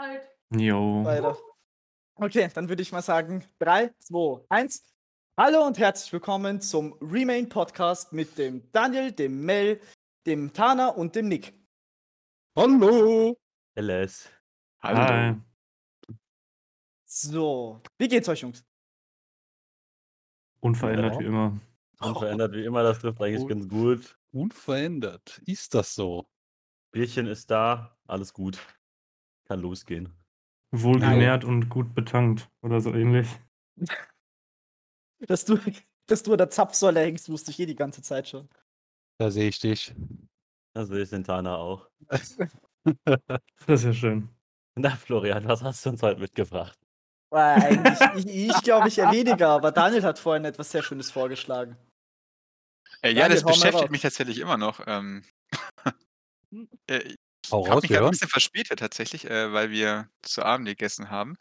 Halt. 0.00 0.28
Jo. 0.50 1.04
Okay, 2.14 2.48
dann 2.54 2.68
würde 2.68 2.82
ich 2.82 2.92
mal 2.92 3.02
sagen: 3.02 3.44
3, 3.58 3.92
2, 3.98 4.44
1. 4.48 4.84
Hallo 5.36 5.66
und 5.66 5.76
herzlich 5.78 6.12
willkommen 6.12 6.60
zum 6.60 6.92
Remain 7.00 7.48
Podcast 7.48 8.12
mit 8.12 8.38
dem 8.38 8.70
Daniel, 8.70 9.10
dem 9.10 9.44
Mel, 9.44 9.80
dem 10.26 10.52
Tana 10.52 10.88
und 10.88 11.16
dem 11.16 11.26
Nick. 11.28 11.52
Hallo. 12.56 13.36
LS. 13.76 14.28
Hi. 14.82 15.34
So, 17.04 17.80
wie 17.98 18.06
geht's 18.08 18.28
euch, 18.28 18.40
Jungs? 18.42 18.64
Unverändert 20.60 21.14
Ja. 21.14 21.20
wie 21.20 21.24
immer. 21.24 21.60
Unverändert 22.00 22.52
wie 22.52 22.64
immer, 22.64 22.84
das 22.84 23.00
trifft 23.00 23.20
eigentlich 23.20 23.42
Oh. 23.42 23.46
ganz 23.46 23.68
gut. 23.68 24.16
Unverändert. 24.30 25.42
Ist 25.46 25.74
das 25.74 25.94
so? 25.94 26.28
Bierchen 26.92 27.26
ist 27.26 27.50
da, 27.50 27.98
alles 28.06 28.32
gut. 28.32 28.58
Kann 29.48 29.60
losgehen. 29.60 30.14
Wohlgenährt 30.70 31.44
und 31.44 31.68
gut 31.70 31.94
betankt 31.94 32.50
oder 32.62 32.80
so 32.80 32.92
ähnlich. 32.92 33.28
Dass 35.20 35.44
du, 35.44 35.58
dass 36.06 36.22
du 36.22 36.32
an 36.32 36.38
der 36.38 36.50
Zapfsäule 36.50 37.00
hängst, 37.00 37.28
wusste 37.30 37.50
ich 37.50 37.58
eh 37.60 37.66
die 37.66 37.74
ganze 37.74 38.02
Zeit 38.02 38.28
schon. 38.28 38.48
Da 39.18 39.30
sehe 39.30 39.48
ich 39.48 39.58
dich. 39.58 39.94
Also 40.74 40.94
ich 40.94 41.08
den 41.10 41.24
Tana 41.24 41.56
auch. 41.56 41.88
Das 43.66 43.82
ist 43.82 43.84
ja 43.84 43.92
schön. 43.92 44.30
Na, 44.76 44.96
Florian, 44.96 45.46
was 45.46 45.62
hast 45.62 45.84
du 45.84 45.90
uns 45.90 46.02
heute 46.02 46.20
mitgebracht? 46.20 46.78
Äh, 47.30 47.36
eigentlich, 47.36 47.98
ich, 48.26 48.48
ich 48.48 48.62
glaube 48.62 48.88
ich 48.88 48.96
eher 48.96 49.12
weniger, 49.12 49.48
aber 49.48 49.72
Daniel 49.72 50.04
hat 50.04 50.18
vorhin 50.18 50.46
etwas 50.46 50.70
sehr 50.70 50.82
Schönes 50.82 51.10
vorgeschlagen. 51.10 51.76
Äh, 53.02 53.10
ja, 53.10 53.28
Daniel, 53.28 53.42
das 53.42 53.44
beschäftigt 53.44 53.90
mich 53.90 54.00
tatsächlich 54.00 54.38
immer 54.38 54.56
noch. 54.56 54.80
Ähm, 54.86 55.22
äh, 56.86 56.98
ich 56.98 57.16
Hau 57.50 57.64
habe 57.64 57.74
raus, 57.74 57.82
mich 57.82 57.90
gerade 57.90 58.06
ein 58.06 58.10
bisschen 58.10 58.28
verspätet 58.28 58.78
tatsächlich, 58.78 59.24
äh, 59.28 59.52
weil 59.52 59.70
wir 59.70 60.08
zu 60.22 60.44
Abend 60.44 60.66
gegessen 60.66 61.10
haben. 61.10 61.36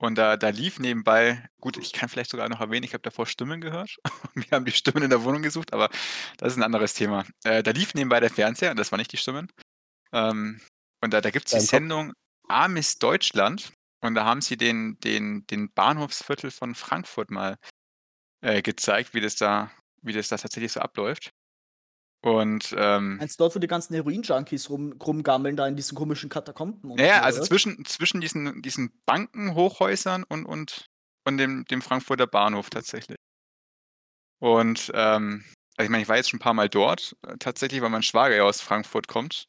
Und 0.00 0.16
da, 0.16 0.36
da 0.36 0.50
lief 0.50 0.78
nebenbei, 0.78 1.44
gut, 1.60 1.76
ich 1.76 1.92
kann 1.92 2.08
vielleicht 2.08 2.30
sogar 2.30 2.48
noch 2.48 2.60
erwähnen, 2.60 2.84
ich 2.84 2.94
habe 2.94 3.02
davor 3.02 3.26
Stimmen 3.26 3.60
gehört. 3.60 3.96
Wir 4.34 4.50
haben 4.52 4.64
die 4.64 4.70
Stimmen 4.70 5.02
in 5.02 5.10
der 5.10 5.24
Wohnung 5.24 5.42
gesucht, 5.42 5.72
aber 5.72 5.90
das 6.36 6.52
ist 6.52 6.56
ein 6.56 6.62
anderes 6.62 6.94
Thema. 6.94 7.24
Äh, 7.42 7.64
da 7.64 7.72
lief 7.72 7.94
nebenbei 7.94 8.20
der 8.20 8.30
Fernseher, 8.30 8.70
und 8.70 8.76
das 8.76 8.92
waren 8.92 8.98
nicht 8.98 9.12
die 9.12 9.16
Stimmen. 9.16 9.50
Ähm, 10.12 10.60
und 11.02 11.12
da, 11.12 11.20
da 11.20 11.30
gibt 11.30 11.46
es 11.46 11.52
die. 11.52 11.60
Sendung 11.60 12.12
Armis 12.48 12.98
Deutschland. 12.98 13.72
Und 14.00 14.14
da 14.14 14.24
haben 14.24 14.40
sie 14.40 14.56
den, 14.56 14.98
den, 15.00 15.44
den 15.48 15.72
Bahnhofsviertel 15.72 16.52
von 16.52 16.76
Frankfurt 16.76 17.30
mal 17.32 17.56
äh, 18.40 18.62
gezeigt, 18.62 19.14
wie 19.14 19.20
das 19.20 19.34
da, 19.34 19.72
wie 20.02 20.12
das 20.12 20.28
da 20.28 20.36
tatsächlich 20.36 20.72
so 20.72 20.80
abläuft. 20.80 21.32
Und 22.20 22.74
ähm, 22.76 23.16
Meinst 23.18 23.38
du 23.38 23.44
dort, 23.44 23.54
wo 23.54 23.60
die 23.60 23.68
ganzen 23.68 23.94
Heroin-Junkies 23.94 24.70
rum, 24.70 24.92
rumgammeln, 24.92 25.56
da 25.56 25.68
in 25.68 25.76
diesen 25.76 25.96
komischen 25.96 26.28
Katakomben? 26.28 26.90
und 26.90 26.98
naja, 26.98 27.18
so, 27.18 27.24
also 27.24 27.38
oder? 27.38 27.46
zwischen, 27.46 27.84
zwischen 27.84 28.20
diesen, 28.20 28.60
diesen 28.62 28.90
Bankenhochhäusern 29.06 30.24
und, 30.24 30.44
und, 30.44 30.86
und 31.24 31.38
dem, 31.38 31.64
dem 31.66 31.80
Frankfurter 31.80 32.26
Bahnhof 32.26 32.70
tatsächlich. 32.70 33.18
Und 34.40 34.90
ähm, 34.94 35.44
also 35.76 35.86
ich 35.86 35.90
meine, 35.90 36.02
ich 36.02 36.08
war 36.08 36.16
jetzt 36.16 36.30
schon 36.30 36.38
ein 36.38 36.42
paar 36.42 36.54
Mal 36.54 36.68
dort, 36.68 37.16
äh, 37.26 37.36
tatsächlich, 37.38 37.80
weil 37.82 37.90
mein 37.90 38.02
Schwager 38.02 38.34
ja 38.34 38.42
aus 38.42 38.60
Frankfurt 38.60 39.06
kommt. 39.06 39.46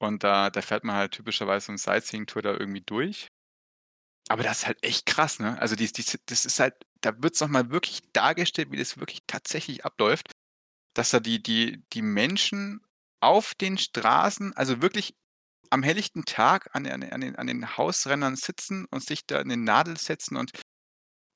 Und 0.00 0.24
da, 0.24 0.48
da 0.48 0.62
fährt 0.62 0.84
man 0.84 0.96
halt 0.96 1.12
typischerweise 1.12 1.66
so 1.66 1.72
eine 1.72 1.78
Sightseeing-Tour 1.78 2.42
da 2.42 2.52
irgendwie 2.52 2.82
durch. 2.82 3.28
Aber 4.30 4.42
das 4.42 4.58
ist 4.58 4.66
halt 4.66 4.82
echt 4.82 5.06
krass, 5.06 5.40
ne? 5.40 5.58
Also 5.60 5.74
dies, 5.74 5.92
dies, 5.92 6.18
das 6.26 6.44
ist 6.44 6.60
halt, 6.60 6.74
da 7.00 7.22
wird 7.22 7.34
es 7.34 7.40
nochmal 7.40 7.70
wirklich 7.70 8.00
dargestellt, 8.12 8.70
wie 8.70 8.76
das 8.76 8.98
wirklich 8.98 9.20
tatsächlich 9.26 9.84
abläuft. 9.84 10.30
Dass 10.94 11.10
da 11.10 11.20
die, 11.20 11.42
die, 11.42 11.82
die 11.92 12.02
Menschen 12.02 12.80
auf 13.20 13.54
den 13.54 13.78
Straßen, 13.78 14.54
also 14.56 14.82
wirklich 14.82 15.14
am 15.70 15.82
helllichten 15.82 16.24
Tag 16.24 16.74
an, 16.74 16.84
den- 16.84 17.12
an, 17.12 17.20
den, 17.20 17.36
an 17.36 17.46
den 17.46 17.76
Hausrändern 17.76 18.36
sitzen 18.36 18.86
und 18.90 19.04
sich 19.04 19.26
da 19.26 19.40
in 19.40 19.48
den 19.48 19.64
Nadel 19.64 19.96
setzen 19.98 20.36
und 20.36 20.52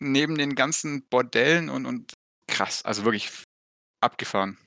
neben 0.01 0.37
den 0.37 0.55
ganzen 0.55 1.07
Bordellen 1.09 1.69
und, 1.69 1.87
und 1.87 2.15
krass, 2.49 2.85
also 2.85 3.05
wirklich 3.05 3.31
abgefahren. 4.01 4.59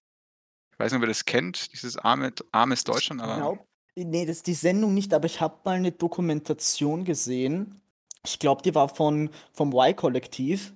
Ich 0.72 0.79
weiß 0.79 0.91
nicht, 0.91 0.97
ob 0.97 1.03
ihr 1.03 1.07
das 1.09 1.25
kennt, 1.25 1.72
dieses 1.73 1.97
arme, 1.97 2.34
armes 2.52 2.84
Deutschland, 2.84 3.22
aber 3.22 3.38
Glaub, 3.38 3.67
nee, 3.96 4.25
das 4.25 4.38
ist 4.38 4.47
die 4.47 4.53
Sendung 4.53 4.94
nicht, 4.94 5.13
aber 5.13 5.25
ich 5.25 5.41
habe 5.41 5.59
mal 5.66 5.75
eine 5.78 5.91
Dokumentation 5.91 7.03
gesehen. 7.06 7.81
Ich 8.25 8.40
glaube, 8.40 8.62
die 8.62 8.75
war 8.75 8.90
von, 8.90 9.29
vom 9.53 9.72
Y-Kollektiv, 9.73 10.73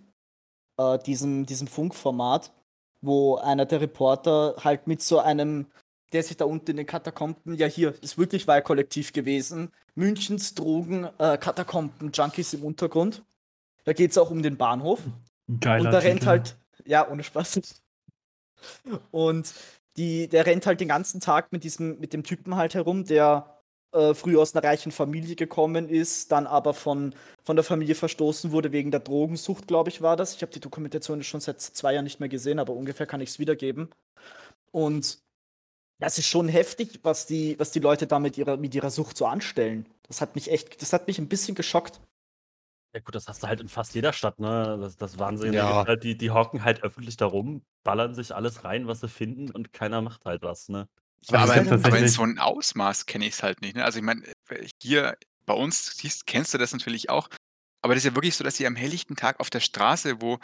äh, 0.78 0.98
diesem, 1.00 1.46
diesem 1.46 1.68
Funkformat, 1.68 2.54
wo 3.02 3.38
einer 3.38 3.66
der 3.66 3.82
Reporter 3.82 4.56
halt 4.64 4.88
mit 4.88 5.02
so 5.02 5.20
einem, 5.20 5.68
der 6.12 6.24
sich 6.24 6.38
da 6.38 6.46
unten 6.46 6.72
in 6.72 6.78
den 6.78 6.86
Katakomben, 6.86 7.56
ja 7.56 7.68
hier, 7.68 7.94
ist 8.02 8.18
wirklich 8.18 8.48
Y-Kollektiv 8.48 9.14
gewesen, 9.14 9.72
Münchens 9.96 10.56
Drogen, 10.56 11.08
äh, 11.18 11.38
Katakomben, 11.38 12.12
Junkies 12.12 12.54
im 12.54 12.64
Untergrund. 12.64 13.24
Da 13.86 13.94
geht 13.94 14.12
es 14.12 14.18
auch 14.18 14.32
um 14.32 14.42
den 14.42 14.58
Bahnhof. 14.58 15.02
Geiler 15.60 15.86
Und 15.86 15.92
da 15.92 16.00
rennt 16.00 16.26
halt, 16.26 16.58
ja, 16.86 17.10
ohne 17.10 17.24
Spaß. 17.24 17.60
Und 19.12 19.54
die, 19.98 20.28
der 20.28 20.46
rennt 20.46 20.66
halt 20.66 20.80
den 20.80 20.88
ganzen 20.88 21.20
Tag 21.20 21.52
mit 21.52 21.64
diesem, 21.64 22.00
mit 22.00 22.14
dem 22.14 22.24
Typen 22.24 22.56
halt 22.56 22.74
herum, 22.74 23.06
der 23.06 23.59
äh, 23.92 24.14
früher 24.14 24.40
aus 24.42 24.56
einer 24.56 24.64
reichen 24.64 24.92
Familie 24.92 25.36
gekommen 25.36 25.90
ist, 25.90 26.32
dann 26.32 26.48
aber 26.48 26.74
von, 26.74 27.16
von 27.44 27.56
der 27.56 27.64
Familie 27.64 27.96
verstoßen 27.96 28.52
wurde 28.52 28.72
wegen 28.72 28.92
der 28.92 29.00
Drogensucht, 29.00 29.68
glaube 29.68 29.90
ich, 29.90 30.02
war 30.02 30.16
das. 30.16 30.36
Ich 30.36 30.42
habe 30.42 30.52
die 30.52 30.60
Dokumentation 30.60 31.24
schon 31.24 31.42
seit 31.42 31.60
zwei 31.62 31.94
Jahren 31.94 32.04
nicht 32.04 32.20
mehr 32.20 32.30
gesehen, 32.30 32.60
aber 32.60 32.74
ungefähr 32.74 33.08
kann 33.08 33.22
ich 33.22 33.30
es 33.30 33.40
wiedergeben. 33.40 33.90
Und 34.72 35.20
das 36.00 36.18
ist 36.18 36.28
schon 36.28 36.48
heftig, 36.48 37.00
was 37.04 37.26
die, 37.26 37.60
was 37.60 37.72
die 37.72 37.80
Leute 37.80 38.08
da 38.08 38.20
mit 38.20 38.38
ihrer, 38.38 38.58
mit 38.58 38.74
ihrer 38.76 38.90
Sucht 38.90 39.18
so 39.18 39.26
anstellen. 39.26 39.86
Das 40.04 40.22
hat 40.22 40.36
mich 40.36 40.50
echt, 40.52 40.82
das 40.82 40.94
hat 40.94 41.08
mich 41.08 41.20
ein 41.20 41.28
bisschen 41.28 41.56
geschockt. 41.56 42.00
Ja 42.94 43.02
gut, 43.02 43.14
das 43.14 43.28
hast 43.28 43.44
du 43.44 43.48
halt 43.48 43.60
in 43.60 43.68
fast 43.68 43.94
jeder 43.94 44.14
Stadt, 44.14 44.40
ne? 44.40 44.78
Das, 44.82 44.98
das 44.98 45.20
Wahnsinn. 45.20 45.54
Ja. 45.54 45.96
Die, 45.96 46.18
die 46.18 46.32
hocken 46.32 46.64
halt 46.64 46.84
öffentlich 46.84 47.18
da 47.18 47.28
rum, 47.28 47.62
ballern 47.84 48.16
sich 48.16 48.34
alles 48.34 48.64
rein, 48.64 48.88
was 48.88 49.02
sie 49.02 49.08
finden 49.08 49.52
und 49.52 49.74
keiner 49.74 50.02
macht 50.02 50.26
halt 50.26 50.42
was, 50.42 50.70
ne? 50.70 50.88
Aber 51.28 51.40
aber, 51.40 51.56
es 51.56 51.70
gibt 51.70 51.86
aber 51.86 51.98
in 51.98 52.08
so 52.08 52.24
einem 52.24 52.38
Ausmaß 52.38 53.06
kenne 53.06 53.28
ich 53.28 53.34
es 53.34 53.44
halt 53.44 53.62
nicht. 53.62 53.76
Ne? 53.76 53.84
Also 53.84 54.00
ich 54.00 54.06
meine, 54.06 54.24
hier 54.82 55.18
bei 55.46 55.54
uns 55.54 55.98
siehst, 55.98 56.28
kennst 56.28 56.54
du 56.54 56.58
das 56.58 56.74
natürlich 56.74 57.10
auch, 57.10 57.30
aber 57.82 57.94
das 57.94 58.04
ist 58.04 58.10
ja 58.10 58.16
wirklich 58.16 58.36
so, 58.36 58.44
dass 58.44 58.58
sie 58.58 58.68
am 58.68 58.76
helllichten 58.76 59.16
Tag 59.16 59.40
auf 59.40 59.50
der 59.50 59.60
Straße, 59.60 60.22
wo, 60.22 60.40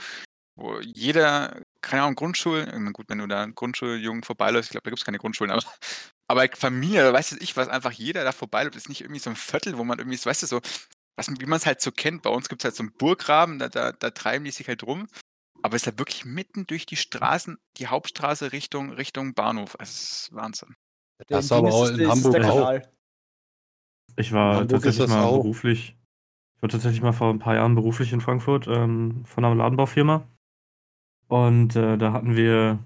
wo 0.56 0.80
jeder, 0.80 1.62
keine 1.82 2.04
Ahnung, 2.04 2.16
meine, 2.16 2.92
gut, 2.92 3.10
wenn 3.10 3.20
du 3.20 3.28
da 3.28 3.44
einen 3.44 3.56
Grundschuljungen 3.56 4.24
vorbeiläufst, 4.24 4.70
ich 4.70 4.72
glaube, 4.72 4.86
da 4.86 4.90
gibt 4.92 5.00
es 5.00 5.06
keine 5.06 5.18
Grundschulen, 5.18 5.52
aber, 5.52 5.64
aber 6.28 6.48
Familie, 6.56 7.02
oder 7.02 7.14
weißt 7.14 7.34
du 7.34 7.38
ich, 7.40 7.58
was 7.58 7.68
einfach 7.68 7.92
jeder 7.92 8.24
da 8.24 8.32
vorbeiläuft, 8.32 8.76
ist 8.76 8.90
nicht 8.90 9.02
irgendwie 9.02 9.20
so 9.20 9.30
ein 9.30 9.36
Viertel, 9.36 9.78
wo 9.78 9.84
man 9.84 10.00
irgendwie, 10.00 10.24
weißt 10.24 10.44
du, 10.44 10.48
so, 10.48 10.62
was, 11.18 11.30
wie 11.30 11.46
man 11.46 11.58
es 11.58 11.66
halt 11.66 11.82
so 11.82 11.92
kennt. 11.92 12.22
Bei 12.24 12.30
uns 12.30 12.50
gibt 12.50 12.62
es 12.62 12.66
halt 12.66 12.76
so 12.76 12.84
einen 12.84 12.94
Burggraben, 12.94 13.60
da, 13.60 13.70
da, 13.70 13.92
da 13.92 14.10
treiben 14.12 14.46
die 14.46 14.52
sich 14.52 14.68
halt 14.68 14.84
rum. 14.84 15.08
Aber 15.66 15.76
es 15.76 15.82
ist 15.82 15.88
halt 15.88 15.98
wirklich 15.98 16.26
mitten 16.26 16.68
durch 16.68 16.86
die 16.86 16.96
Straßen, 16.96 17.58
die 17.78 17.88
Hauptstraße 17.88 18.52
Richtung, 18.52 18.92
Richtung 18.92 19.34
Bahnhof. 19.34 19.76
Es 19.80 19.90
ist 19.90 20.30
Wahnsinn. 20.32 20.76
Das 21.26 21.46
ist 21.46 21.52
aber 21.52 21.74
auch 21.74 21.90
in 21.90 22.08
Hamburg 22.08 22.34
der 22.34 22.52
auch. 22.52 22.56
Kanal. 22.56 22.92
Ich 24.16 24.32
war 24.32 24.58
Hamburg 24.58 24.70
tatsächlich 24.70 25.08
mal 25.08 25.24
auch. 25.24 25.38
beruflich. 25.38 25.98
Ich 26.56 26.62
war 26.62 26.70
tatsächlich 26.70 27.02
mal 27.02 27.14
vor 27.14 27.32
ein 27.32 27.40
paar 27.40 27.56
Jahren 27.56 27.74
beruflich 27.74 28.14
in 28.14 28.22
Frankfurt 28.22 28.68
ähm, 28.68 29.26
von 29.26 29.44
einer 29.44 29.56
Ladenbaufirma. 29.56 30.28
Und 31.30 31.76
äh, 31.76 31.98
da 31.98 32.14
hatten 32.14 32.36
wir 32.36 32.78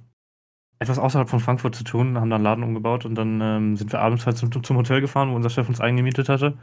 etwas 0.80 1.00
außerhalb 1.00 1.30
von 1.30 1.42
Frankfurt 1.42 1.76
zu 1.76 1.84
tun, 1.84 2.18
haben 2.18 2.30
da 2.30 2.38
einen 2.38 2.46
Laden 2.46 2.64
umgebaut 2.64 3.04
und 3.04 3.16
dann 3.16 3.42
ähm, 3.42 3.76
sind 3.76 3.92
wir 3.92 4.00
abends 4.00 4.26
halt 4.26 4.38
zum, 4.38 4.64
zum 4.64 4.78
Hotel 4.78 5.02
gefahren, 5.02 5.32
wo 5.32 5.36
unser 5.36 5.50
Chef 5.50 5.68
uns 5.68 5.82
eingemietet 5.82 6.30
hatte. 6.30 6.58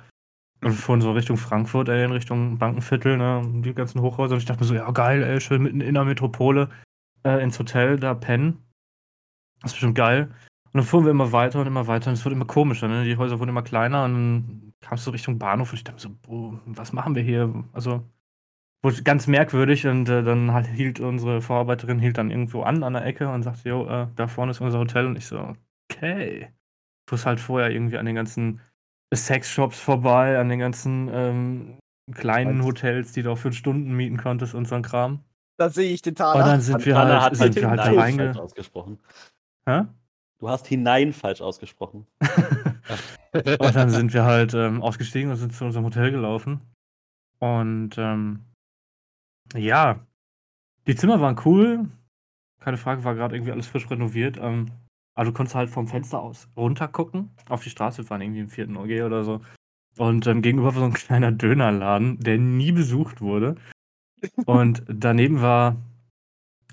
Und 0.62 0.72
fuhren 0.72 1.00
so 1.00 1.12
Richtung 1.12 1.36
Frankfurt, 1.36 1.88
ey, 1.88 2.04
in 2.04 2.12
Richtung 2.12 2.58
Bankenviertel, 2.58 3.16
ne, 3.16 3.42
die 3.62 3.74
ganzen 3.74 4.00
Hochhäuser. 4.00 4.34
Und 4.34 4.40
ich 4.40 4.46
dachte 4.46 4.60
mir 4.60 4.66
so, 4.66 4.74
ja 4.74 4.90
geil, 4.90 5.22
ey, 5.22 5.40
schön 5.40 5.62
mitten 5.62 5.80
in 5.80 5.94
der 5.94 6.04
Metropole 6.04 6.70
äh, 7.24 7.42
ins 7.42 7.58
Hotel, 7.58 7.98
da 7.98 8.14
pennen. 8.14 8.64
Das 9.60 9.72
ist 9.72 9.74
bestimmt 9.74 9.96
geil. 9.96 10.30
Und 10.66 10.80
dann 10.80 10.84
fuhren 10.84 11.04
wir 11.04 11.10
immer 11.10 11.32
weiter 11.32 11.60
und 11.60 11.66
immer 11.66 11.86
weiter 11.86 12.10
und 12.10 12.14
es 12.14 12.24
wurde 12.24 12.36
immer 12.36 12.44
komischer, 12.46 12.88
ne? 12.88 13.04
Die 13.04 13.16
Häuser 13.16 13.38
wurden 13.38 13.50
immer 13.50 13.62
kleiner 13.62 14.04
und 14.04 14.12
dann 14.14 14.72
kamst 14.80 15.06
du 15.06 15.10
Richtung 15.10 15.38
Bahnhof 15.38 15.72
und 15.72 15.78
ich 15.78 15.84
dachte 15.84 15.96
mir 15.96 16.14
so, 16.14 16.18
boah, 16.22 16.60
was 16.66 16.92
machen 16.92 17.14
wir 17.14 17.22
hier? 17.22 17.64
Also, 17.72 18.04
wurde 18.82 19.02
ganz 19.02 19.26
merkwürdig 19.26 19.86
und 19.86 20.08
äh, 20.08 20.22
dann 20.22 20.52
halt 20.52 20.66
hielt 20.68 21.00
unsere 21.00 21.40
Vorarbeiterin 21.42 21.98
hielt 21.98 22.18
dann 22.18 22.30
irgendwo 22.30 22.62
an, 22.62 22.82
an 22.82 22.92
der 22.92 23.04
Ecke 23.04 23.28
und 23.28 23.42
sagte, 23.42 23.68
jo, 23.68 23.86
äh, 23.88 24.08
da 24.16 24.28
vorne 24.28 24.52
ist 24.52 24.60
unser 24.60 24.78
Hotel 24.78 25.06
und 25.06 25.16
ich 25.16 25.26
so, 25.26 25.54
okay. 25.90 26.52
Ich 27.10 27.10
fuhr 27.10 27.24
halt 27.24 27.40
vorher 27.40 27.70
irgendwie 27.70 27.98
an 27.98 28.06
den 28.06 28.16
ganzen 28.16 28.60
Sexshops 29.14 29.78
vorbei, 29.78 30.38
an 30.38 30.48
den 30.48 30.58
ganzen 30.58 31.08
ähm, 31.12 31.78
kleinen 32.12 32.58
Meinst- 32.58 32.66
Hotels, 32.66 33.12
die 33.12 33.22
du 33.22 33.32
auch 33.32 33.38
für 33.38 33.52
Stunden 33.52 33.94
mieten 33.94 34.16
konntest 34.16 34.54
und 34.54 34.66
so 34.66 34.74
ein 34.74 34.82
Kram. 34.82 35.20
Da 35.58 35.70
sehe 35.70 35.92
ich 35.92 36.02
den 36.02 36.12
Und 36.12 36.18
Taler. 36.18 36.44
dann 36.44 36.60
sind 36.60 36.84
wir 36.84 36.94
Tana 36.94 37.22
halt, 37.22 37.36
sind 37.36 37.54
wir 37.56 37.70
halt 37.70 37.80
da 37.80 37.84
hinein 37.84 37.98
reinge... 37.98 38.24
falsch 38.26 38.38
ausgesprochen. 38.38 38.98
Hä? 39.68 39.82
Du 40.38 40.48
hast 40.50 40.66
hinein 40.66 41.12
falsch 41.12 41.40
ausgesprochen. 41.40 42.06
Und 43.32 43.74
dann 43.74 43.90
sind 43.90 44.12
wir 44.14 44.24
halt 44.24 44.54
ähm, 44.54 44.82
ausgestiegen 44.82 45.30
und 45.30 45.36
sind 45.36 45.52
zu 45.52 45.64
unserem 45.66 45.84
Hotel 45.84 46.10
gelaufen. 46.10 46.60
Und 47.38 47.98
ähm, 47.98 48.44
ja, 49.54 50.06
die 50.86 50.94
Zimmer 50.94 51.20
waren 51.20 51.38
cool. 51.44 51.86
Keine 52.60 52.78
Frage, 52.78 53.04
war 53.04 53.14
gerade 53.14 53.36
irgendwie 53.36 53.52
alles 53.52 53.66
frisch 53.66 53.90
renoviert. 53.90 54.38
Ähm, 54.40 54.70
aber 55.16 55.26
du 55.26 55.32
konntest 55.32 55.56
halt 55.56 55.70
vom 55.70 55.88
Fenster 55.88 56.20
aus 56.20 56.48
runter 56.56 56.88
gucken 56.88 57.30
auf 57.48 57.64
die 57.64 57.70
Straße. 57.70 58.04
Wir 58.04 58.10
waren 58.10 58.20
irgendwie 58.20 58.40
im 58.40 58.48
vierten 58.48 58.76
OG 58.76 59.02
oder 59.04 59.24
so. 59.24 59.40
Und 59.98 60.26
ähm, 60.26 60.42
gegenüber 60.42 60.74
war 60.74 60.80
so 60.80 60.84
ein 60.84 60.92
kleiner 60.92 61.32
Dönerladen, 61.32 62.20
der 62.20 62.38
nie 62.38 62.70
besucht 62.70 63.20
wurde. 63.20 63.56
Und 64.44 64.84
daneben 64.88 65.40
war 65.40 65.76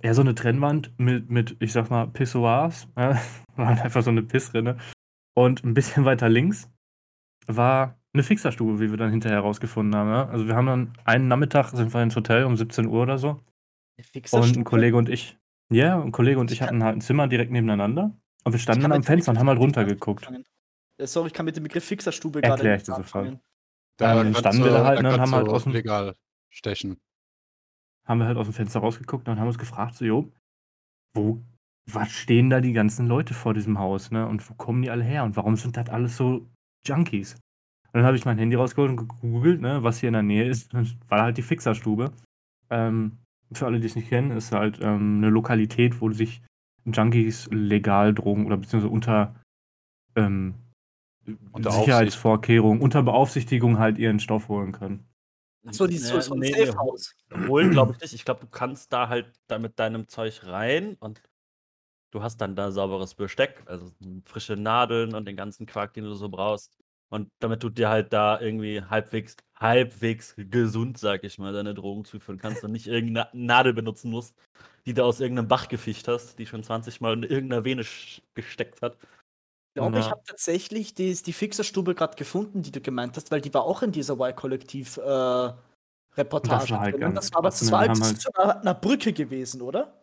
ja 0.03 0.13
so 0.13 0.21
eine 0.21 0.35
Trennwand 0.35 0.91
mit, 0.97 1.29
mit 1.29 1.55
ich 1.59 1.71
sag 1.71 1.89
mal, 1.89 2.07
Pissoirs. 2.07 2.87
Ja, 2.97 3.19
war 3.55 3.67
halt 3.67 3.81
einfach 3.81 4.03
so 4.03 4.11
eine 4.11 4.23
Pissrinne. 4.23 4.77
Und 5.35 5.63
ein 5.63 5.73
bisschen 5.73 6.05
weiter 6.05 6.29
links 6.29 6.69
war 7.47 7.97
eine 8.13 8.23
Fixerstube, 8.23 8.79
wie 8.79 8.91
wir 8.91 8.97
dann 8.97 9.09
hinterher 9.09 9.39
herausgefunden 9.39 9.95
haben. 9.95 10.09
Ja? 10.09 10.27
Also 10.29 10.47
wir 10.47 10.55
haben 10.55 10.67
dann 10.67 10.93
einen 11.05 11.27
Nachmittag 11.27 11.69
sind 11.69 11.93
wir 11.93 12.03
ins 12.03 12.15
Hotel 12.15 12.43
um 12.43 12.55
17 12.55 12.87
Uhr 12.87 13.01
oder 13.01 13.17
so. 13.17 13.39
Eine 13.97 14.05
Und 14.43 14.57
ein? 14.57 14.63
Kollege 14.63 14.97
und 14.97 15.09
ich, 15.09 15.37
ja, 15.71 15.99
ein 16.01 16.11
Kollege 16.11 16.39
und 16.39 16.51
Ich 16.51 16.61
hatten 16.61 16.83
halt 16.83 16.97
ein 16.97 17.01
Zimmer 17.01 17.27
direkt 17.27 17.51
nebeneinander. 17.51 18.15
Und 18.43 18.51
wir 18.51 18.57
Ich 18.57 18.63
standen 18.63 18.83
dann 18.83 18.91
am 18.91 19.03
Fenster 19.03 19.31
und 19.31 19.39
haben 19.39 19.47
halt 19.47 19.59
runtergeguckt. 19.59 20.29
Sorry, 21.01 21.27
ich 21.27 21.33
kann 21.33 21.45
mit 21.45 21.55
dem 21.55 21.63
Begriff 21.63 21.83
Fixerstube 21.85 22.41
Erklär 22.43 22.55
gerade 22.57 22.67
ich 22.69 22.73
nichts 22.73 22.85
dir 22.89 22.95
sofort. 22.95 23.39
dann 23.97 24.17
kannst 24.17 24.39
standen 24.39 24.63
wir 24.63 24.71
da 24.71 24.85
halt, 24.85 25.01
ne, 25.01 25.13
und 25.13 25.19
haben 25.21 25.31
halt 25.35 25.47
aus 25.47 25.63
dem- 25.63 25.73
legal 25.73 26.15
stechen. 26.49 26.97
haben 28.05 28.19
wir 28.19 28.25
halt 28.27 28.37
aus 28.37 28.47
dem 28.47 28.53
Fenster 28.53 28.79
rausgeguckt 28.81 29.27
und 29.29 29.39
haben 29.39 29.47
uns 29.47 29.57
gefragt, 29.57 29.95
so, 29.95 30.05
jo, 30.05 30.31
wo, 31.15 31.41
was 31.89 32.11
stehen 32.11 32.49
da 32.49 32.59
die 32.61 32.73
ganzen 32.73 33.07
Leute 33.07 33.33
vor 33.33 33.53
diesem 33.53 33.79
Haus, 33.79 34.11
ne? 34.11 34.27
Und 34.27 34.47
wo 34.49 34.53
kommen 34.55 34.81
die 34.81 34.89
alle 34.89 35.03
her? 35.03 35.23
Und 35.23 35.35
warum 35.37 35.55
sind 35.55 35.77
das 35.77 35.89
alles 35.89 36.17
so 36.17 36.47
Junkies? 36.85 37.35
Und 37.35 37.99
dann 37.99 38.05
habe 38.05 38.17
ich 38.17 38.25
mein 38.25 38.37
Handy 38.37 38.55
rausgeholt 38.55 38.91
und 38.91 38.97
gegoogelt, 38.97 39.61
ne, 39.61 39.83
was 39.83 39.99
hier 39.99 40.09
in 40.09 40.13
der 40.13 40.23
Nähe 40.23 40.45
ist. 40.45 40.73
Und 40.73 40.97
war 41.09 41.21
halt 41.23 41.37
die 41.37 41.41
Fixerstube. 41.43 42.11
Ähm, 42.69 43.19
für 43.53 43.65
alle, 43.67 43.79
die 43.79 43.85
es 43.87 43.95
nicht 43.95 44.09
kennen, 44.09 44.31
ist 44.31 44.51
halt 44.51 44.79
ähm, 44.81 45.17
eine 45.17 45.29
Lokalität, 45.29 46.01
wo 46.01 46.11
sich 46.11 46.41
Junkies 46.85 47.47
legal 47.51 48.13
Drogen 48.13 48.45
oder 48.45 48.57
beziehungsweise 48.57 48.91
unter, 48.91 49.35
ähm, 50.15 50.55
Unter 51.51 51.71
Sicherheitsvorkehrungen, 51.71 52.81
unter 52.81 53.03
Beaufsichtigung 53.03 53.79
halt 53.79 53.97
ihren 53.97 54.19
Stoff 54.19 54.49
holen 54.49 54.73
können. 54.73 55.07
Achso, 55.65 55.87
die 55.87 55.95
ist 55.95 56.07
so, 56.07 56.15
Ja, 56.15 56.21
so 56.21 56.33
ein 56.33 56.39
nee, 56.39 56.51
nee, 56.51 56.65
Safe-Haus. 56.65 57.15
Holen 57.47 57.71
glaube 57.71 57.93
ich 57.93 58.01
nicht. 58.01 58.13
Ich 58.13 58.25
glaube, 58.25 58.41
du 58.41 58.47
kannst 58.47 58.91
da 58.91 59.07
halt 59.07 59.31
da 59.47 59.59
mit 59.59 59.79
deinem 59.79 60.09
Zeug 60.09 60.41
rein 60.43 60.97
und 60.99 61.21
du 62.11 62.21
hast 62.21 62.37
dann 62.37 62.55
da 62.55 62.71
sauberes 62.71 63.15
Besteck, 63.15 63.63
also 63.65 63.91
frische 64.25 64.57
Nadeln 64.57 65.15
und 65.15 65.25
den 65.25 65.37
ganzen 65.37 65.65
Quark, 65.65 65.93
den 65.93 66.03
du 66.03 66.13
so 66.13 66.27
brauchst. 66.27 66.77
Und 67.13 67.29
damit 67.37 67.61
du 67.61 67.69
dir 67.69 67.89
halt 67.89 68.11
da 68.11 68.41
irgendwie 68.41 68.81
halbwegs, 68.81 69.35
halbwegs 69.55 70.33
gesund, 70.35 70.97
sag 70.97 71.23
ich 71.23 71.37
mal, 71.37 71.53
deine 71.53 71.75
Drogen 71.75 72.05
zuführen 72.05 72.39
kannst 72.39 72.63
und 72.63 72.71
nicht 72.71 72.87
irgendeine 72.87 73.29
Nadel 73.33 73.71
benutzen 73.71 74.09
musst, 74.09 74.35
die 74.87 74.95
du 74.95 75.05
aus 75.05 75.19
irgendeinem 75.19 75.47
Bach 75.47 75.67
gefischt 75.67 76.07
hast, 76.07 76.39
die 76.39 76.47
schon 76.47 76.63
20 76.63 77.01
Mal 77.01 77.13
in 77.13 77.21
irgendeiner 77.21 77.65
Vene 77.65 77.85
gesteckt 78.33 78.81
hat. 78.81 78.97
Ich 78.99 79.75
glaube, 79.75 79.99
ich 79.99 80.05
Ja. 80.05 80.11
habe 80.13 80.23
tatsächlich 80.25 80.95
die, 80.95 81.13
die 81.13 81.33
Fixerstube 81.33 81.93
gerade 81.93 82.15
gefunden, 82.15 82.63
die 82.63 82.71
du 82.71 82.81
gemeint 82.81 83.15
hast, 83.15 83.29
weil 83.29 83.41
die 83.41 83.53
war 83.53 83.61
auch 83.61 83.83
in 83.83 83.91
dieser 83.91 84.15
Y-Kollektiv-Reportage. 84.15 85.61
Das 86.15 86.71
war 86.71 86.79
halt 86.79 86.93
drin. 86.93 86.99
ganz 86.99 87.15
das 87.15 87.31
war, 87.31 87.37
aber 87.37 87.49
krass, 87.49 87.59
das 87.59 87.67
ne? 87.67 87.73
war 87.73 87.79
halt 87.81 87.89
haben 87.91 88.15
zu 88.15 88.33
einer, 88.33 88.59
einer 88.59 88.73
Brücke 88.73 89.13
gewesen, 89.13 89.61
oder? 89.61 90.01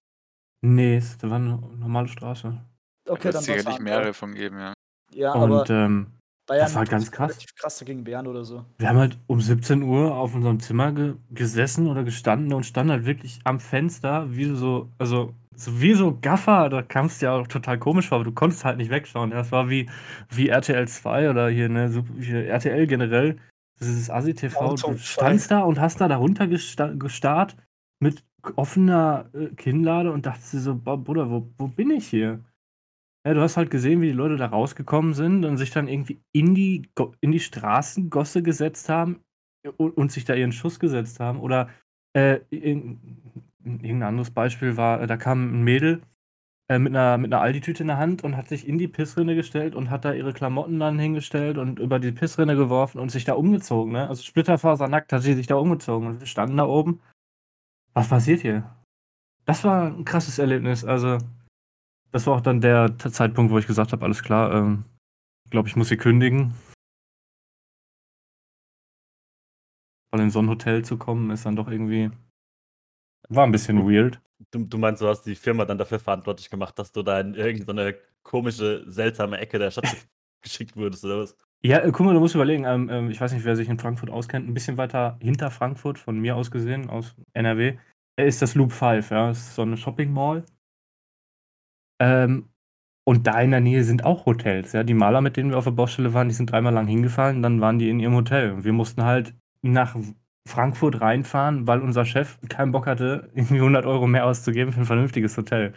Nee, 0.65 0.99
es 0.99 1.19
da 1.19 1.29
war 1.29 1.39
eine 1.39 1.57
normale 1.57 2.07
Straße. 2.07 2.49
Okay, 2.49 2.63
da 3.05 3.09
wird 3.25 3.35
dann 3.35 3.41
es 3.41 3.47
sicherlich 3.47 3.67
war's 3.67 3.81
mehrere 3.81 4.15
von 4.15 4.33
geben, 4.33 4.61
ja. 4.61 4.75
Ja, 5.13 5.33
aber 5.35 5.63
Und 5.63 5.71
ähm, 5.71 6.20
Bayern 6.51 6.65
das 6.65 6.75
war 6.75 6.81
halt 6.81 6.91
ganz 6.91 7.13
krass. 7.13 7.31
relativ 7.31 7.55
krass 7.55 7.79
dagegen 7.79 8.03
Bären 8.03 8.27
oder 8.27 8.45
so. 8.45 8.65
wir 8.79 8.89
haben 8.89 8.99
halt 8.99 9.17
um 9.29 9.41
17 9.41 9.83
Uhr 9.83 10.17
auf 10.17 10.35
unserem 10.35 10.59
Zimmer 10.59 10.91
ge 10.91 11.15
gesessen 11.31 11.87
oder 11.87 12.03
gestanden 12.03 12.53
und 12.53 12.67
standen 12.67 12.91
halt 12.91 13.07
wirklich 13.07 13.39
am 13.45 13.61
Fenster, 13.61 14.35
wie 14.35 14.47
so, 14.57 14.89
also 14.99 15.33
so 15.55 15.81
wie 15.81 15.95
so 15.95 16.19
Gaffer, 16.21 16.69
da 16.69 16.83
kamst 16.83 17.23
du 17.23 17.27
ja 17.27 17.35
auch 17.35 17.47
total 17.47 17.79
komisch 17.79 18.09
vor, 18.09 18.17
aber 18.17 18.25
du 18.25 18.33
konntest 18.33 18.65
halt 18.65 18.79
nicht 18.79 18.91
wegschauen. 18.91 19.31
Das 19.31 19.53
war 19.53 19.71
wie, 19.71 19.89
wie 20.29 20.49
RTL 20.49 20.89
2 20.89 21.31
oder 21.31 21.49
hier, 21.51 21.69
ne, 21.69 22.05
hier 22.19 22.47
RTL 22.49 22.89
generell. 22.89 23.37
Das 23.79 23.89
ist 23.89 24.11
Asi 24.11 24.35
TV. 24.35 24.71
Du 24.71 24.77
2. 24.77 24.97
standst 24.97 25.53
da 25.53 25.61
und 25.61 25.79
hast 25.79 26.01
da 26.01 26.09
darunter 26.09 26.49
gesta 26.49 26.89
gestarrt 26.95 27.57
mit 28.01 28.25
offener 28.57 29.27
äh, 29.35 29.55
Kinnlade 29.55 30.11
und 30.11 30.27
dachtest 30.27 30.55
dir 30.55 30.61
so, 30.61 30.75
Bruder, 30.75 31.31
wo, 31.31 31.47
wo 31.59 31.69
bin 31.69 31.91
ich 31.91 32.09
hier? 32.09 32.41
Ja, 33.27 33.35
du 33.35 33.43
hast 33.43 33.59
halt 33.59 33.71
gesehen, 33.71 34.01
wie 34.01 34.07
die 34.07 34.13
Leute 34.13 34.37
da 34.37 34.47
rausgekommen 34.47 35.13
sind 35.13 35.45
und 35.45 35.59
sich 35.59 35.71
dann 35.71 35.89
irgendwie 35.89 36.23
in 36.33 36.55
die, 36.55 36.89
in 37.21 37.33
die 37.33 37.41
Straßengosse 37.41 38.43
gesetzt 38.43 38.89
haben 38.89 39.21
und, 39.77 39.97
und 39.97 40.11
sich 40.11 40.25
da 40.25 40.35
ihren 40.35 40.53
Schuss 40.53 40.81
gesetzt 40.81 41.21
haben. 41.21 41.41
Oder 41.41 41.69
äh, 42.17 42.41
irg- 42.51 42.97
irgendein 43.63 44.03
anderes 44.03 44.31
Beispiel 44.31 44.79
war, 44.79 45.03
äh, 45.03 45.07
da 45.07 45.19
kam 45.19 45.53
ein 45.53 45.65
Mädel 45.65 46.01
äh, 46.71 46.79
mit 46.79 46.97
einer, 46.97 47.19
mit 47.19 47.31
einer 47.31 47.43
Aldi-Tüte 47.43 47.83
in 47.83 47.89
der 47.89 47.99
Hand 47.99 48.25
und 48.25 48.39
hat 48.39 48.49
sich 48.49 48.67
in 48.67 48.79
die 48.79 48.89
Pissrinne 48.89 49.35
gestellt 49.35 49.75
und 49.75 49.91
hat 49.91 50.07
da 50.07 50.15
ihre 50.15 50.33
Klamotten 50.33 50.81
dann 50.81 50.99
hingestellt 50.99 51.59
und 51.59 51.79
über 51.79 51.99
die 51.99 52.13
Pissrinne 52.13 52.57
geworfen 52.57 53.01
und 53.01 53.11
sich 53.11 53.25
da 53.25 53.35
umgezogen. 53.35 53.93
Ne? 53.93 54.09
Also 54.09 54.23
splitterfasernackt 54.23 55.13
hat 55.13 55.23
sie 55.23 55.35
sich 55.35 55.47
da 55.47 55.57
umgezogen 55.57 56.09
und 56.09 56.21
wir 56.21 56.27
standen 56.27 56.57
da 56.57 56.65
oben. 56.65 57.01
Was 57.93 58.09
passiert 58.09 58.41
hier? 58.41 58.75
Das 59.45 59.63
war 59.65 59.89
ein 59.89 60.07
krasses 60.07 60.39
Erlebnis. 60.39 60.85
Also, 60.87 61.19
das 62.13 62.27
war 62.27 62.37
auch 62.37 62.41
dann 62.41 62.61
der 62.61 62.97
Zeitpunkt, 62.99 63.53
wo 63.53 63.59
ich 63.59 63.67
gesagt 63.67 63.93
habe, 63.93 64.05
alles 64.05 64.23
klar, 64.23 64.53
ähm, 64.53 64.85
ich 65.45 65.51
glaube, 65.51 65.69
ich 65.69 65.77
muss 65.77 65.89
sie 65.89 65.97
kündigen. 65.97 66.55
Weil 70.13 70.23
in 70.23 70.31
so 70.31 70.41
ein 70.41 70.49
Hotel 70.49 70.85
zu 70.85 70.97
kommen, 70.97 71.31
ist 71.31 71.47
dann 71.47 71.57
doch 71.57 71.69
irgendwie. 71.69 72.11
War 73.29 73.45
ein 73.45 73.53
bisschen 73.53 73.89
weird. 73.89 74.21
Du, 74.51 74.65
du 74.65 74.79
meinst, 74.79 75.03
du 75.03 75.07
hast 75.07 75.23
die 75.23 75.37
Firma 75.37 75.65
dann 75.65 75.79
dafür 75.79 76.01
verantwortlich 76.01 76.51
gemacht, 76.51 76.79
dass 76.79 76.91
du 76.93 77.03
da 77.03 77.21
in 77.21 77.35
irgendeine 77.35 77.97
komische, 78.23 78.85
seltsame 78.91 79.39
Ecke 79.39 79.59
der 79.59 79.71
Stadt 79.71 79.85
geschickt 80.43 80.77
wurdest, 80.77 81.05
oder 81.05 81.21
was? 81.21 81.37
Ja, 81.63 81.79
äh, 81.79 81.93
guck 81.93 82.07
mal, 82.07 82.15
du 82.15 82.21
musst 82.21 82.35
überlegen, 82.35 82.65
ähm, 82.65 82.89
ähm, 82.89 83.11
ich 83.11 83.21
weiß 83.21 83.33
nicht, 83.33 83.45
wer 83.45 83.55
sich 83.55 83.69
in 83.69 83.79
Frankfurt 83.79 84.11
auskennt, 84.11 84.49
ein 84.49 84.55
bisschen 84.55 84.79
weiter 84.79 85.19
hinter 85.21 85.51
Frankfurt, 85.51 85.99
von 85.99 86.19
mir 86.19 86.35
aus 86.37 86.51
gesehen, 86.51 86.89
aus 86.89 87.15
NRW, 87.35 87.77
äh, 88.17 88.27
ist 88.27 88.41
das 88.41 88.55
Loop 88.55 88.73
5, 88.73 89.11
ja. 89.11 89.29
Das 89.29 89.39
ist 89.39 89.55
so 89.55 89.63
eine 89.63 89.77
Shopping 89.77 90.13
Mall. 90.13 90.45
Ähm, 92.01 92.49
und 93.05 93.27
da 93.27 93.41
in 93.41 93.51
der 93.51 93.61
Nähe 93.61 93.85
sind 93.85 94.05
auch 94.05 94.27
Hotels, 94.27 94.73
ja. 94.73 94.83
Die 94.83 94.95
Maler, 94.95 95.21
mit 95.21 95.37
denen 95.37 95.51
wir 95.51 95.59
auf 95.59 95.65
der 95.65 95.73
Baustelle 95.73 96.15
waren, 96.15 96.29
die 96.29 96.35
sind 96.35 96.51
dreimal 96.51 96.73
lang 96.73 96.87
hingefallen, 96.87 97.43
dann 97.43 97.61
waren 97.61 97.79
die 97.79 97.91
in 97.91 98.01
ihrem 98.01 98.15
Hotel. 98.15 98.53
Und 98.53 98.65
wir 98.65 98.73
mussten 98.73 99.05
halt 99.05 99.35
nach 99.63 99.97
Frankfurt 100.49 101.01
reinfahren, 101.01 101.67
weil 101.67 101.81
unser 101.81 102.05
Chef 102.05 102.39
keinen 102.49 102.73
Bock 102.73 102.87
hatte, 102.87 103.31
irgendwie 103.35 103.57
100 103.57 103.87
Euro 103.87 104.07
mehr 104.07 104.27
auszugeben 104.27 104.73
für 104.73 104.81
ein 104.81 104.87
vernünftiges 104.87 105.37
Hotel. 105.37 105.75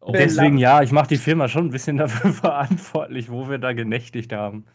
Oh, 0.00 0.12
Deswegen, 0.12 0.56
ja, 0.58 0.82
ich 0.82 0.92
mache 0.92 1.08
die 1.08 1.16
Firma 1.16 1.48
schon 1.48 1.66
ein 1.66 1.70
bisschen 1.70 1.96
dafür 1.98 2.32
verantwortlich, 2.32 3.30
wo 3.30 3.48
wir 3.48 3.58
da 3.58 3.72
genächtigt 3.72 4.32
haben. 4.32 4.66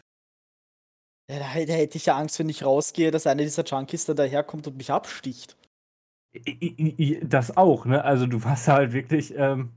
Ja, 1.29 1.39
da, 1.39 1.45
da 1.65 1.73
hätte 1.73 1.97
ich 1.97 2.05
ja 2.05 2.17
Angst, 2.17 2.37
wenn 2.39 2.49
ich 2.49 2.65
rausgehe, 2.65 3.11
dass 3.11 3.27
einer 3.27 3.43
dieser 3.43 3.63
Junkies 3.63 4.05
dann 4.05 4.17
daherkommt 4.17 4.67
und 4.67 4.77
mich 4.77 4.91
absticht. 4.91 5.55
Das 7.23 7.57
auch, 7.57 7.85
ne? 7.85 8.03
Also 8.03 8.25
du 8.25 8.43
warst 8.43 8.67
halt 8.67 8.93
wirklich, 8.93 9.33
ähm, 9.35 9.73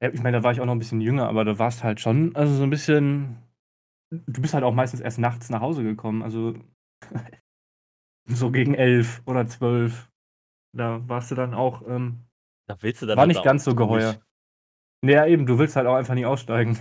ich 0.00 0.22
meine, 0.22 0.38
da 0.38 0.42
war 0.42 0.52
ich 0.52 0.60
auch 0.60 0.66
noch 0.66 0.74
ein 0.74 0.78
bisschen 0.78 1.00
jünger, 1.00 1.28
aber 1.28 1.44
du 1.44 1.58
warst 1.58 1.84
halt 1.84 2.00
schon, 2.00 2.34
also 2.34 2.54
so 2.54 2.64
ein 2.64 2.70
bisschen, 2.70 3.36
du 4.10 4.40
bist 4.40 4.54
halt 4.54 4.64
auch 4.64 4.74
meistens 4.74 5.00
erst 5.00 5.18
nachts 5.18 5.50
nach 5.50 5.60
Hause 5.60 5.84
gekommen, 5.84 6.22
also 6.22 6.54
so 8.26 8.50
gegen 8.50 8.74
elf 8.74 9.22
oder 9.26 9.46
zwölf. 9.46 10.10
Da 10.72 11.06
warst 11.08 11.30
du 11.30 11.34
dann 11.34 11.54
auch, 11.54 11.86
ähm, 11.86 12.24
da 12.66 12.80
willst 12.82 13.02
du 13.02 13.06
dann 13.06 13.18
war 13.18 13.26
nicht 13.26 13.38
auch 13.38 13.44
ganz 13.44 13.64
so 13.64 13.72
nicht. 13.72 13.78
geheuer. 13.78 14.20
Naja, 15.02 15.26
eben, 15.26 15.46
du 15.46 15.58
willst 15.58 15.76
halt 15.76 15.86
auch 15.86 15.96
einfach 15.96 16.14
nicht 16.14 16.26
aussteigen. 16.26 16.78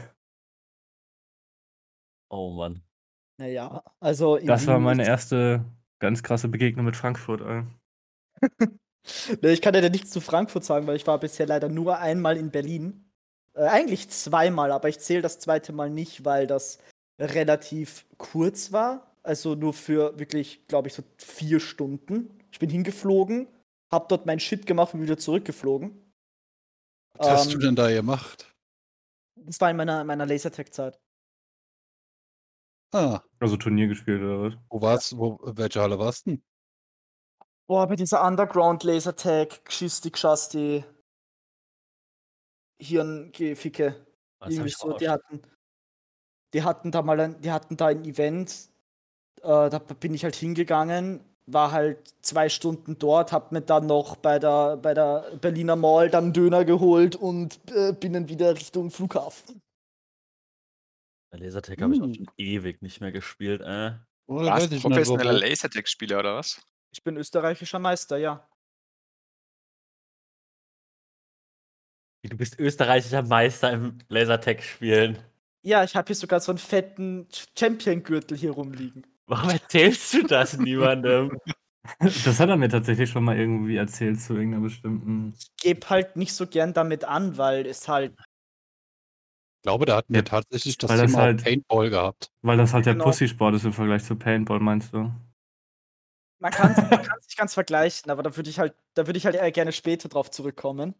Oh 2.29 2.51
Mann. 2.51 2.83
Naja, 3.39 3.83
also. 3.99 4.37
Das 4.37 4.67
war 4.67 4.79
meine 4.79 5.05
erste 5.05 5.65
ganz 5.99 6.21
krasse 6.21 6.47
Begegnung 6.47 6.85
mit 6.85 6.95
Frankfurt. 6.95 7.41
Ey. 7.41 7.63
Ich 9.41 9.61
kann 9.61 9.73
ja 9.73 9.89
nichts 9.89 10.11
zu 10.11 10.21
Frankfurt 10.21 10.63
sagen, 10.63 10.85
weil 10.85 10.95
ich 10.95 11.07
war 11.07 11.19
bisher 11.19 11.47
leider 11.47 11.67
nur 11.69 11.97
einmal 11.97 12.37
in 12.37 12.51
Berlin. 12.51 13.09
Äh, 13.53 13.63
eigentlich 13.67 14.09
zweimal, 14.09 14.71
aber 14.71 14.87
ich 14.89 14.99
zähle 14.99 15.21
das 15.21 15.39
zweite 15.39 15.73
Mal 15.73 15.89
nicht, 15.89 16.25
weil 16.25 16.45
das 16.47 16.77
relativ 17.19 18.05
kurz 18.17 18.71
war. 18.71 19.15
Also 19.23 19.55
nur 19.55 19.73
für 19.73 20.17
wirklich, 20.19 20.67
glaube 20.67 20.87
ich, 20.87 20.93
so 20.93 21.03
vier 21.17 21.59
Stunden. 21.59 22.29
Ich 22.51 22.59
bin 22.59 22.69
hingeflogen, 22.69 23.47
hab 23.91 24.09
dort 24.09 24.25
mein 24.25 24.39
Shit 24.39 24.65
gemacht 24.65 24.93
und 24.93 25.01
wieder 25.01 25.17
zurückgeflogen. 25.17 26.13
Was 27.15 27.29
hast 27.29 27.49
du 27.51 27.55
Ähm, 27.55 27.61
denn 27.61 27.75
da 27.75 27.89
gemacht? 27.91 28.53
Das 29.35 29.59
war 29.59 29.71
in 29.71 29.77
meiner, 29.77 30.03
meiner 30.03 30.25
Lasertag-Zeit. 30.25 30.99
Ah, 32.91 33.21
Also 33.39 33.57
Turnier 33.57 33.87
gespielt 33.87 34.21
oder 34.21 34.41
was? 34.41 34.57
wo 34.69 34.81
war's? 34.81 35.17
Wo, 35.17 35.39
welche 35.43 35.81
Halle 35.81 35.99
warst 35.99 36.25
du? 36.25 36.31
denn? 36.31 36.43
Boah, 37.69 37.85
bei 37.85 37.95
dieser 37.95 38.25
Underground 38.25 38.83
Lasertag, 38.83 39.63
Geschisti, 39.63 40.09
Geschasti, 40.09 40.83
Hirngeficke. 42.81 44.07
Hab 44.41 44.49
Irgendwie 44.49 44.69
so, 44.71 44.93
die 44.93 45.07
hatten, 45.07 45.41
die 46.55 46.63
hatten 46.63 46.89
da 46.89 47.03
mal 47.03 47.19
ein, 47.19 47.39
die 47.41 47.51
hatten 47.51 47.77
da 47.77 47.85
ein 47.87 48.05
Event, 48.05 48.69
äh, 49.43 49.69
da 49.69 49.77
bin 49.77 50.15
ich 50.15 50.23
halt 50.23 50.35
hingegangen, 50.35 51.23
war 51.45 51.71
halt 51.71 52.15
zwei 52.23 52.49
Stunden 52.49 52.97
dort, 52.97 53.31
hab 53.31 53.51
mir 53.51 53.61
dann 53.61 53.85
noch 53.85 54.15
bei 54.15 54.39
der, 54.39 54.77
bei 54.77 54.95
der 54.95 55.37
Berliner 55.39 55.75
Mall 55.75 56.09
dann 56.09 56.33
Döner 56.33 56.65
geholt 56.65 57.15
und 57.15 57.59
äh, 57.69 57.93
bin 57.93 58.13
dann 58.13 58.29
wieder 58.29 58.55
Richtung 58.55 58.89
Flughafen. 58.89 59.61
Bei 61.31 61.37
Lasertag 61.37 61.79
habe 61.83 61.93
ich 61.93 62.01
auch 62.01 62.05
Hm. 62.05 62.15
schon 62.15 62.27
ewig 62.37 62.81
nicht 62.81 62.99
mehr 62.99 63.11
gespielt, 63.11 63.61
äh. 63.61 63.91
Oder 64.25 64.47
Warst 64.47 64.71
du 64.71 64.79
professioneller. 64.79 65.33
Lasertag-Spieler 65.33 66.19
oder 66.19 66.35
was? 66.37 66.59
Ich 66.91 67.03
bin 67.03 67.17
österreichischer 67.17 67.79
Meister, 67.79 68.17
ja. 68.17 68.47
Du 72.27 72.35
bist 72.37 72.59
österreichischer 72.59 73.23
Meister 73.23 73.71
im 73.71 73.97
Lasertag-Spielen. 74.09 75.17
Ja, 75.61 75.83
ich 75.83 75.95
habe 75.95 76.07
hier 76.07 76.15
sogar 76.15 76.39
so 76.39 76.51
einen 76.51 76.59
fetten 76.59 77.27
Champion-Gürtel 77.57 78.37
hier 78.37 78.51
rumliegen. 78.51 79.05
Warum 79.25 79.49
erzählst 79.51 80.13
du 80.13 80.23
das 80.23 80.57
niemandem? 80.57 81.37
Das 81.99 82.39
hat 82.39 82.49
er 82.49 82.57
mir 82.57 82.69
tatsächlich 82.69 83.09
schon 83.09 83.23
mal 83.23 83.35
irgendwie 83.39 83.75
erzählt 83.77 84.21
zu 84.21 84.33
irgendeiner 84.35 84.61
bestimmten. 84.61 85.33
Ich 85.39 85.47
gebe 85.57 85.89
halt 85.89 86.17
nicht 86.17 86.33
so 86.33 86.45
gern 86.45 86.71
damit 86.73 87.03
an, 87.03 87.37
weil 87.37 87.65
es 87.65 87.87
halt. 87.87 88.11
Ich 88.19 89.63
glaube, 89.63 89.85
da 89.87 89.95
hatten 89.95 90.13
wir 90.13 90.23
tatsächlich 90.23 90.77
das 90.77 90.87
weil 90.91 90.99
das 90.99 91.11
Thema 91.11 91.23
halt- 91.23 91.43
Paintball 91.43 91.89
gehabt. 91.89 92.31
Weil 92.43 92.57
das 92.57 92.73
halt 92.73 92.85
der 92.85 92.93
Genau. 92.93 93.05
Pussy-Sport 93.05 93.55
ist 93.55 93.65
im 93.65 93.73
Vergleich 93.73 94.03
zu 94.03 94.15
Paintball, 94.15 94.59
meinst 94.59 94.93
du? 94.93 95.11
Man 96.39 96.51
kann 96.51 96.71
es 96.71 97.25
nicht 97.25 97.37
ganz 97.37 97.53
vergleichen, 97.53 98.09
aber 98.11 98.23
da 98.23 98.35
würde 98.35 98.49
ich 98.49 98.59
halt, 98.59 98.73
da 98.93 99.07
würde 99.07 99.17
ich 99.17 99.25
halt 99.25 99.35
eher 99.35 99.51
gerne 99.51 99.71
später 99.71 100.09
drauf 100.09 100.31
zurückkommen. 100.31 100.95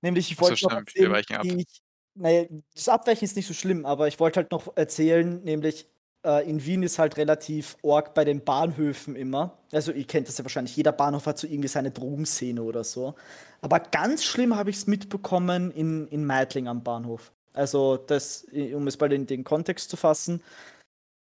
Nämlich, 0.00 0.30
ich 0.30 0.38
Ach 0.38 0.44
so, 0.44 0.50
wollte 0.50 0.64
noch 0.64 0.72
erzählen, 0.72 1.14
ab. 1.14 1.44
ich, 1.44 1.82
naja, 2.14 2.46
das 2.74 2.88
Abweichen 2.88 3.24
ist 3.24 3.36
nicht 3.36 3.46
so 3.46 3.54
schlimm, 3.54 3.84
aber 3.84 4.08
ich 4.08 4.18
wollte 4.20 4.40
halt 4.40 4.50
noch 4.50 4.76
erzählen, 4.76 5.42
nämlich 5.42 5.86
äh, 6.24 6.48
in 6.48 6.64
Wien 6.64 6.82
ist 6.82 6.98
halt 6.98 7.16
relativ 7.16 7.76
org 7.82 8.14
bei 8.14 8.24
den 8.24 8.44
Bahnhöfen 8.44 9.16
immer. 9.16 9.58
Also 9.72 9.92
ihr 9.92 10.06
kennt 10.06 10.28
das 10.28 10.38
ja 10.38 10.44
wahrscheinlich, 10.44 10.76
jeder 10.76 10.92
Bahnhof 10.92 11.26
hat 11.26 11.38
so 11.38 11.46
irgendwie 11.46 11.68
seine 11.68 11.90
Drogenszene 11.90 12.62
oder 12.62 12.84
so. 12.84 13.14
Aber 13.60 13.80
ganz 13.80 14.24
schlimm 14.24 14.56
habe 14.56 14.70
ich 14.70 14.76
es 14.76 14.86
mitbekommen 14.86 15.70
in, 15.70 16.08
in 16.08 16.24
Meidling 16.24 16.68
am 16.68 16.82
Bahnhof. 16.82 17.32
Also 17.52 17.96
das, 17.96 18.44
um 18.52 18.86
es 18.86 18.98
mal 18.98 19.12
in 19.12 19.26
den 19.26 19.44
Kontext 19.44 19.90
zu 19.90 19.96
fassen, 19.96 20.42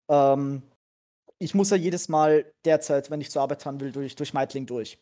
ähm, 0.08 0.62
ich 1.38 1.54
muss 1.54 1.70
ja 1.70 1.76
jedes 1.76 2.08
Mal 2.08 2.52
derzeit, 2.64 3.10
wenn 3.10 3.20
ich 3.20 3.30
zur 3.30 3.42
Arbeit 3.42 3.62
fahren 3.62 3.80
will, 3.80 3.92
durch, 3.92 4.16
durch 4.16 4.34
Meidling 4.34 4.66
durch. 4.66 4.98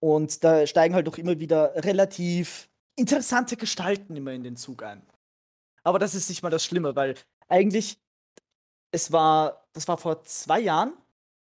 Und 0.00 0.44
da 0.44 0.66
steigen 0.66 0.94
halt 0.94 1.08
auch 1.08 1.18
immer 1.18 1.38
wieder 1.40 1.72
relativ 1.84 2.68
interessante 2.96 3.56
Gestalten 3.56 4.16
immer 4.16 4.32
in 4.32 4.42
den 4.42 4.56
Zug 4.56 4.82
ein. 4.82 5.02
Aber 5.84 5.98
das 5.98 6.14
ist 6.14 6.28
nicht 6.28 6.42
mal 6.42 6.50
das 6.50 6.64
Schlimme, 6.64 6.96
weil 6.96 7.14
eigentlich, 7.48 7.98
es 8.90 9.12
war, 9.12 9.66
das 9.72 9.88
war 9.88 9.98
vor 9.98 10.24
zwei 10.24 10.60
Jahren 10.60 10.92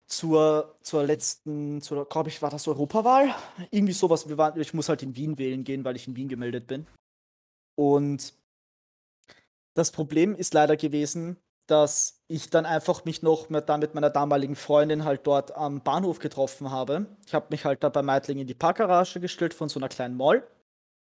zur, 0.06 0.76
zur 0.82 1.04
letzten, 1.04 1.80
zur, 1.80 2.08
glaube 2.08 2.28
ich, 2.28 2.42
war 2.42 2.50
das 2.50 2.66
Europawahl? 2.68 3.34
Irgendwie 3.70 3.92
sowas. 3.92 4.28
Wir 4.28 4.36
waren, 4.36 4.60
ich 4.60 4.74
muss 4.74 4.88
halt 4.88 5.02
in 5.02 5.16
Wien 5.16 5.38
wählen 5.38 5.64
gehen, 5.64 5.84
weil 5.84 5.96
ich 5.96 6.08
in 6.08 6.16
Wien 6.16 6.28
gemeldet 6.28 6.66
bin. 6.66 6.86
Und 7.76 8.34
das 9.74 9.92
Problem 9.92 10.34
ist 10.34 10.52
leider 10.52 10.76
gewesen, 10.76 11.36
dass 11.70 12.20
ich 12.28 12.50
dann 12.50 12.66
einfach 12.66 13.04
mich 13.04 13.22
noch 13.22 13.48
mit, 13.48 13.68
da 13.68 13.78
mit 13.78 13.94
meiner 13.94 14.10
damaligen 14.10 14.56
Freundin 14.56 15.04
halt 15.04 15.26
dort 15.26 15.56
am 15.56 15.82
Bahnhof 15.82 16.18
getroffen 16.18 16.70
habe. 16.70 17.06
Ich 17.26 17.34
habe 17.34 17.46
mich 17.50 17.64
halt 17.64 17.82
da 17.82 17.88
bei 17.88 18.02
Meidling 18.02 18.38
in 18.38 18.46
die 18.46 18.54
Parkgarage 18.54 19.20
gestellt 19.20 19.54
von 19.54 19.68
so 19.68 19.78
einer 19.78 19.88
kleinen 19.88 20.16
Mall 20.16 20.46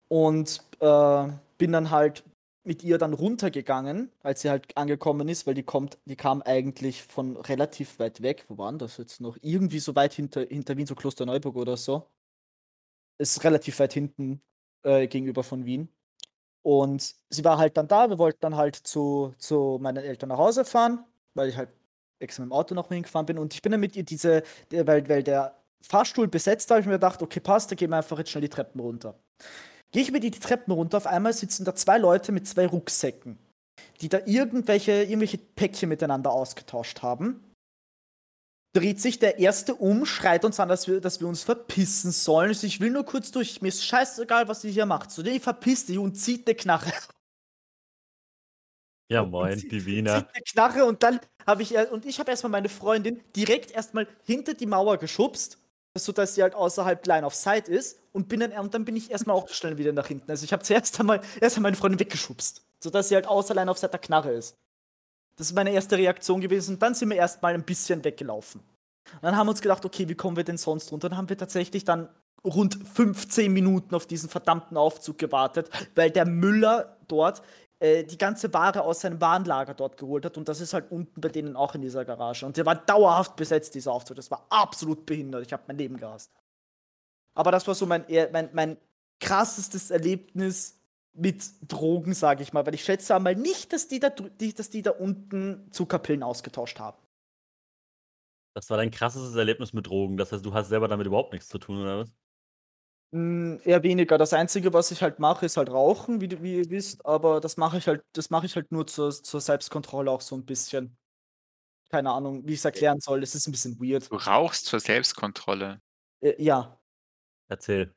und 0.08 0.60
äh, 0.80 1.28
bin 1.58 1.72
dann 1.72 1.90
halt 1.90 2.24
mit 2.64 2.82
ihr 2.82 2.98
dann 2.98 3.12
runtergegangen, 3.12 4.10
als 4.22 4.40
sie 4.40 4.50
halt 4.50 4.76
angekommen 4.76 5.28
ist, 5.28 5.46
weil 5.46 5.54
die 5.54 5.62
kommt, 5.62 5.98
die 6.06 6.16
kam 6.16 6.40
eigentlich 6.42 7.02
von 7.02 7.36
relativ 7.36 7.98
weit 7.98 8.22
weg. 8.22 8.46
Wo 8.48 8.56
waren 8.58 8.78
das 8.78 8.96
jetzt 8.96 9.20
noch? 9.20 9.36
Irgendwie 9.42 9.80
so 9.80 9.94
weit 9.94 10.14
hinter, 10.14 10.42
hinter 10.42 10.76
Wien, 10.76 10.86
so 10.86 10.94
Klosterneuburg 10.94 11.56
oder 11.56 11.76
so. 11.76 12.08
Ist 13.18 13.44
relativ 13.44 13.78
weit 13.78 13.92
hinten 13.92 14.40
äh, 14.82 15.06
gegenüber 15.08 15.42
von 15.44 15.64
Wien. 15.64 15.88
Und 16.64 17.14
sie 17.28 17.44
war 17.44 17.58
halt 17.58 17.76
dann 17.76 17.88
da, 17.88 18.08
wir 18.08 18.18
wollten 18.18 18.40
dann 18.40 18.56
halt 18.56 18.74
zu, 18.74 19.34
zu 19.38 19.78
meinen 19.80 20.02
Eltern 20.02 20.30
nach 20.30 20.38
Hause 20.38 20.64
fahren, 20.64 21.04
weil 21.34 21.50
ich 21.50 21.56
halt 21.56 21.68
extra 22.20 22.42
mit 22.42 22.50
dem 22.50 22.52
Auto 22.54 22.74
noch 22.74 22.88
hingefahren 22.88 23.26
bin. 23.26 23.38
Und 23.38 23.52
ich 23.52 23.60
bin 23.60 23.72
dann 23.72 23.80
mit 23.80 23.96
ihr 23.96 24.02
diese, 24.02 24.42
weil, 24.70 25.06
weil 25.08 25.22
der 25.22 25.54
Fahrstuhl 25.82 26.26
besetzt 26.26 26.70
war, 26.70 26.76
habe 26.76 26.80
ich 26.80 26.86
mir 26.86 26.94
gedacht, 26.94 27.22
okay, 27.22 27.40
passt, 27.40 27.70
dann 27.70 27.76
gehen 27.76 27.90
wir 27.90 27.98
einfach 27.98 28.18
jetzt 28.18 28.30
schnell 28.30 28.42
die 28.42 28.48
Treppen 28.48 28.80
runter. 28.80 29.18
Gehe 29.92 30.02
ich 30.02 30.10
mit 30.10 30.24
ihr 30.24 30.30
die 30.30 30.40
Treppen 30.40 30.72
runter, 30.72 30.96
auf 30.96 31.06
einmal 31.06 31.34
sitzen 31.34 31.66
da 31.66 31.74
zwei 31.74 31.98
Leute 31.98 32.32
mit 32.32 32.48
zwei 32.48 32.66
Rucksäcken, 32.66 33.38
die 34.00 34.08
da 34.08 34.20
irgendwelche, 34.24 35.02
irgendwelche 35.02 35.38
Päckchen 35.38 35.90
miteinander 35.90 36.32
ausgetauscht 36.32 37.02
haben. 37.02 37.44
Dreht 38.74 39.00
sich 39.00 39.20
der 39.20 39.38
Erste 39.38 39.76
um, 39.76 40.04
schreit 40.04 40.44
uns 40.44 40.58
an, 40.58 40.68
dass 40.68 40.88
wir, 40.88 41.00
dass 41.00 41.20
wir 41.20 41.28
uns 41.28 41.44
verpissen 41.44 42.10
sollen. 42.10 42.50
Ich 42.50 42.58
so, 42.58 42.66
Ich 42.66 42.80
will 42.80 42.90
nur 42.90 43.04
kurz 43.04 43.30
durch, 43.30 43.62
mir 43.62 43.68
ist 43.68 43.84
scheißegal, 43.84 44.48
was 44.48 44.64
ihr 44.64 44.72
hier 44.72 44.84
macht. 44.84 45.12
So, 45.12 45.22
nee, 45.22 45.38
verpisst 45.38 45.88
dich 45.88 45.98
und 45.98 46.16
zieht 46.16 46.46
eine 46.46 46.56
Knarre. 46.56 46.92
Ja, 49.12 49.22
moin, 49.22 49.58
die 49.58 49.84
Wiener. 49.84 50.20
Zieht 50.20 50.34
eine 50.34 50.42
Knarre 50.44 50.84
und 50.86 51.02
dann 51.02 51.20
habe 51.46 51.62
ich 51.62 51.74
er- 51.74 51.92
und 51.92 52.06
ich 52.06 52.18
habe 52.18 52.30
erstmal 52.30 52.50
meine 52.50 52.70
Freundin 52.70 53.22
direkt 53.36 53.70
erstmal 53.70 54.08
hinter 54.24 54.54
die 54.54 54.64
Mauer 54.64 54.96
geschubst, 54.96 55.58
sodass 55.96 56.34
sie 56.34 56.42
halt 56.42 56.54
außerhalb 56.54 57.06
Line 57.06 57.26
of 57.26 57.34
Sight 57.34 57.68
ist 57.68 57.98
und 58.12 58.28
bin 58.28 58.40
dann 58.40 58.52
und 58.52 58.72
dann 58.72 58.86
bin 58.86 58.96
ich 58.96 59.10
erstmal 59.10 59.36
auch 59.36 59.48
schnell 59.50 59.76
wieder 59.76 59.92
nach 59.92 60.06
hinten. 60.08 60.30
Also 60.30 60.44
ich 60.44 60.54
habe 60.54 60.62
zuerst 60.62 60.98
einmal 60.98 61.20
erst 61.40 61.56
einmal 61.56 61.72
meine 61.72 61.78
Freundin 61.78 62.00
weggeschubst, 62.00 62.62
sodass 62.80 63.10
sie 63.10 63.14
halt 63.14 63.26
außer 63.26 63.54
Line 63.54 63.70
of 63.70 63.76
Sight 63.78 63.92
der 63.92 64.00
Knarre 64.00 64.32
ist. 64.32 64.56
Das 65.36 65.48
ist 65.48 65.54
meine 65.54 65.72
erste 65.72 65.98
Reaktion 65.98 66.40
gewesen 66.40 66.74
und 66.74 66.82
dann 66.82 66.94
sind 66.94 67.10
wir 67.10 67.16
erstmal 67.16 67.54
ein 67.54 67.64
bisschen 67.64 68.04
weggelaufen. 68.04 68.60
Und 68.60 69.22
dann 69.22 69.36
haben 69.36 69.46
wir 69.46 69.50
uns 69.50 69.60
gedacht, 69.60 69.84
okay, 69.84 70.08
wie 70.08 70.14
kommen 70.14 70.36
wir 70.36 70.44
denn 70.44 70.56
sonst 70.56 70.90
runter? 70.92 71.08
Dann 71.08 71.18
haben 71.18 71.28
wir 71.28 71.36
tatsächlich 71.36 71.84
dann 71.84 72.08
rund 72.44 72.78
15 72.94 73.52
Minuten 73.52 73.94
auf 73.94 74.06
diesen 74.06 74.28
verdammten 74.28 74.76
Aufzug 74.76 75.18
gewartet, 75.18 75.70
weil 75.94 76.10
der 76.10 76.26
Müller 76.26 76.98
dort 77.08 77.42
äh, 77.80 78.04
die 78.04 78.18
ganze 78.18 78.52
Ware 78.52 78.82
aus 78.82 79.00
seinem 79.00 79.20
Warenlager 79.20 79.74
dort 79.74 79.96
geholt 79.96 80.24
hat 80.24 80.36
und 80.36 80.48
das 80.48 80.60
ist 80.60 80.74
halt 80.74 80.90
unten 80.90 81.20
bei 81.20 81.28
denen 81.28 81.56
auch 81.56 81.74
in 81.74 81.82
dieser 81.82 82.04
Garage. 82.04 82.46
Und 82.46 82.56
der 82.56 82.66
war 82.66 82.76
dauerhaft 82.76 83.36
besetzt, 83.36 83.74
dieser 83.74 83.92
Aufzug. 83.92 84.16
Das 84.16 84.30
war 84.30 84.46
absolut 84.50 85.06
behindert. 85.06 85.46
Ich 85.46 85.52
habe 85.52 85.64
mein 85.66 85.78
Leben 85.78 85.96
gehasst. 85.96 86.30
Aber 87.34 87.50
das 87.50 87.66
war 87.66 87.74
so 87.74 87.86
mein, 87.86 88.04
mein, 88.32 88.48
mein 88.52 88.76
krassestes 89.20 89.90
Erlebnis 89.90 90.78
mit 91.14 91.44
Drogen, 91.68 92.14
sage 92.14 92.42
ich 92.42 92.52
mal. 92.52 92.66
Weil 92.66 92.74
ich 92.74 92.84
schätze 92.84 93.14
einmal 93.14 93.36
nicht, 93.36 93.72
dass 93.72 93.88
die 93.88 94.00
da, 94.00 94.10
dass 94.10 94.70
die 94.70 94.82
da 94.82 94.90
unten 94.90 95.70
Zuckerpillen 95.72 96.22
ausgetauscht 96.22 96.78
haben. 96.80 96.98
Das 98.54 98.70
war 98.70 98.76
dein 98.76 98.90
krassestes 98.90 99.34
Erlebnis 99.34 99.72
mit 99.72 99.86
Drogen. 99.88 100.16
Das 100.16 100.30
heißt, 100.32 100.44
du 100.44 100.54
hast 100.54 100.68
selber 100.68 100.86
damit 100.88 101.06
überhaupt 101.06 101.32
nichts 101.32 101.48
zu 101.48 101.58
tun, 101.58 101.80
oder 101.82 101.98
was? 101.98 102.12
Mm, 103.12 103.56
eher 103.64 103.82
weniger. 103.82 104.18
Das 104.18 104.32
Einzige, 104.32 104.72
was 104.72 104.90
ich 104.90 105.02
halt 105.02 105.18
mache, 105.18 105.46
ist 105.46 105.56
halt 105.56 105.70
rauchen, 105.70 106.20
wie, 106.20 106.28
du- 106.28 106.42
wie 106.42 106.56
ihr 106.58 106.70
wisst. 106.70 107.04
Aber 107.06 107.40
das 107.40 107.56
mache 107.56 107.78
ich 107.78 107.86
halt, 107.88 108.02
das 108.12 108.30
mache 108.30 108.46
ich 108.46 108.56
halt 108.56 108.70
nur 108.72 108.86
zur, 108.86 109.10
zur 109.10 109.40
Selbstkontrolle 109.40 110.10
auch 110.10 110.20
so 110.20 110.36
ein 110.36 110.44
bisschen. 110.44 110.96
Keine 111.90 112.10
Ahnung, 112.10 112.46
wie 112.46 112.54
ich 112.54 112.58
es 112.58 112.64
erklären 112.64 113.00
soll. 113.00 113.22
Es 113.22 113.34
ist 113.34 113.46
ein 113.46 113.52
bisschen 113.52 113.78
weird. 113.80 114.10
Du 114.10 114.16
rauchst 114.16 114.66
zur 114.66 114.80
Selbstkontrolle. 114.80 115.80
Äh, 116.20 116.42
ja. 116.42 116.80
Erzähl. 117.48 117.94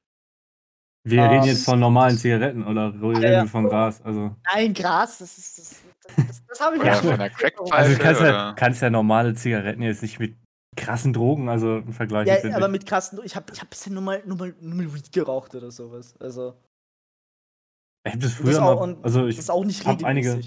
Wir 1.09 1.23
Ähm, 1.23 1.29
reden 1.29 1.45
jetzt 1.45 1.63
von 1.63 1.79
normalen 1.79 2.17
Zigaretten 2.17 2.65
oder 2.65 2.93
reden 2.93 3.21
ja. 3.21 3.43
wir 3.43 3.47
von 3.47 3.69
Gras? 3.69 4.01
Also, 4.01 4.35
Nein, 4.53 4.73
Gras, 4.73 5.19
das 5.19 5.37
ist. 5.37 5.57
Das, 5.57 5.81
das, 6.15 6.27
das, 6.27 6.45
das 6.45 6.61
habe 6.61 6.77
ich 6.77 6.83
ja 6.83 6.95
von 6.95 7.17
der 7.17 7.31
also 7.71 7.93
du 7.93 7.99
kannst 7.99 8.21
ja, 8.21 8.53
kannst 8.53 8.81
ja 8.81 8.89
normale 8.89 9.33
Zigaretten 9.33 9.81
jetzt 9.81 10.01
nicht 10.01 10.19
mit 10.19 10.35
krassen 10.75 11.13
Drogen, 11.13 11.47
also 11.49 11.77
im 11.77 11.93
Vergleich. 11.93 12.27
Ja, 12.27 12.55
aber 12.55 12.65
ich. 12.65 12.71
mit 12.71 12.85
krassen. 12.85 13.19
Ich 13.23 13.35
habe 13.35 13.51
ich 13.53 13.61
hab 13.61 13.69
bisher 13.69 13.93
nur 13.93 14.03
mal, 14.03 14.21
nur, 14.25 14.37
mal, 14.37 14.53
nur 14.59 14.75
mal 14.75 14.93
Weed 14.93 15.11
geraucht 15.11 15.55
oder 15.55 15.71
sowas. 15.71 16.15
Also, 16.19 16.55
ich 18.05 18.13
habe 18.13 18.21
das 18.21 18.31
das 18.31 18.41
früher 18.41 18.51
ist 18.51 18.59
auch, 18.59 18.79
mal, 18.79 18.97
also 19.01 19.25
das 19.25 19.33
ich 19.33 19.39
ist 19.39 19.49
auch 19.49 19.65
nicht 19.65 19.85
hab 19.85 20.03
einige-. 20.03 20.41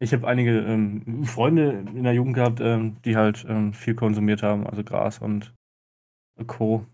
Ich 0.00 0.12
habe 0.12 0.26
einige 0.26 0.58
ähm, 0.58 1.24
Freunde 1.24 1.70
in 1.94 2.04
der 2.04 2.12
Jugend 2.12 2.34
gehabt, 2.34 2.60
ähm, 2.60 3.00
die 3.04 3.16
halt 3.16 3.46
ähm, 3.48 3.72
viel 3.72 3.94
konsumiert 3.94 4.42
haben, 4.42 4.66
also 4.66 4.84
Gras 4.84 5.18
und 5.18 5.54
Co. 6.46 6.84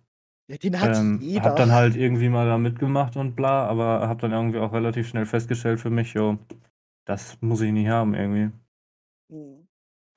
Ja, 0.51 0.57
den 0.57 0.81
hat 0.81 0.97
Ähm, 0.97 1.21
jeder. 1.21 1.45
hab 1.45 1.57
dann 1.57 1.71
halt 1.71 1.95
irgendwie 1.95 2.29
mal 2.29 2.45
da 2.47 2.59
mitgemacht 2.59 3.17
und 3.17 3.37
bla, 3.37 3.67
aber 3.69 4.09
hab 4.09 4.19
dann 4.19 4.33
irgendwie 4.33 4.59
auch 4.59 4.73
relativ 4.73 5.09
schnell 5.09 5.25
festgestellt 5.25 5.79
für 5.79 5.91
mich, 5.91 6.13
jo, 6.15 6.39
das 7.07 7.39
muss 7.41 7.61
ich 7.61 7.71
nicht 7.71 7.89
haben 7.89 8.15
irgendwie. 8.15 8.51
Mhm. 9.29 9.69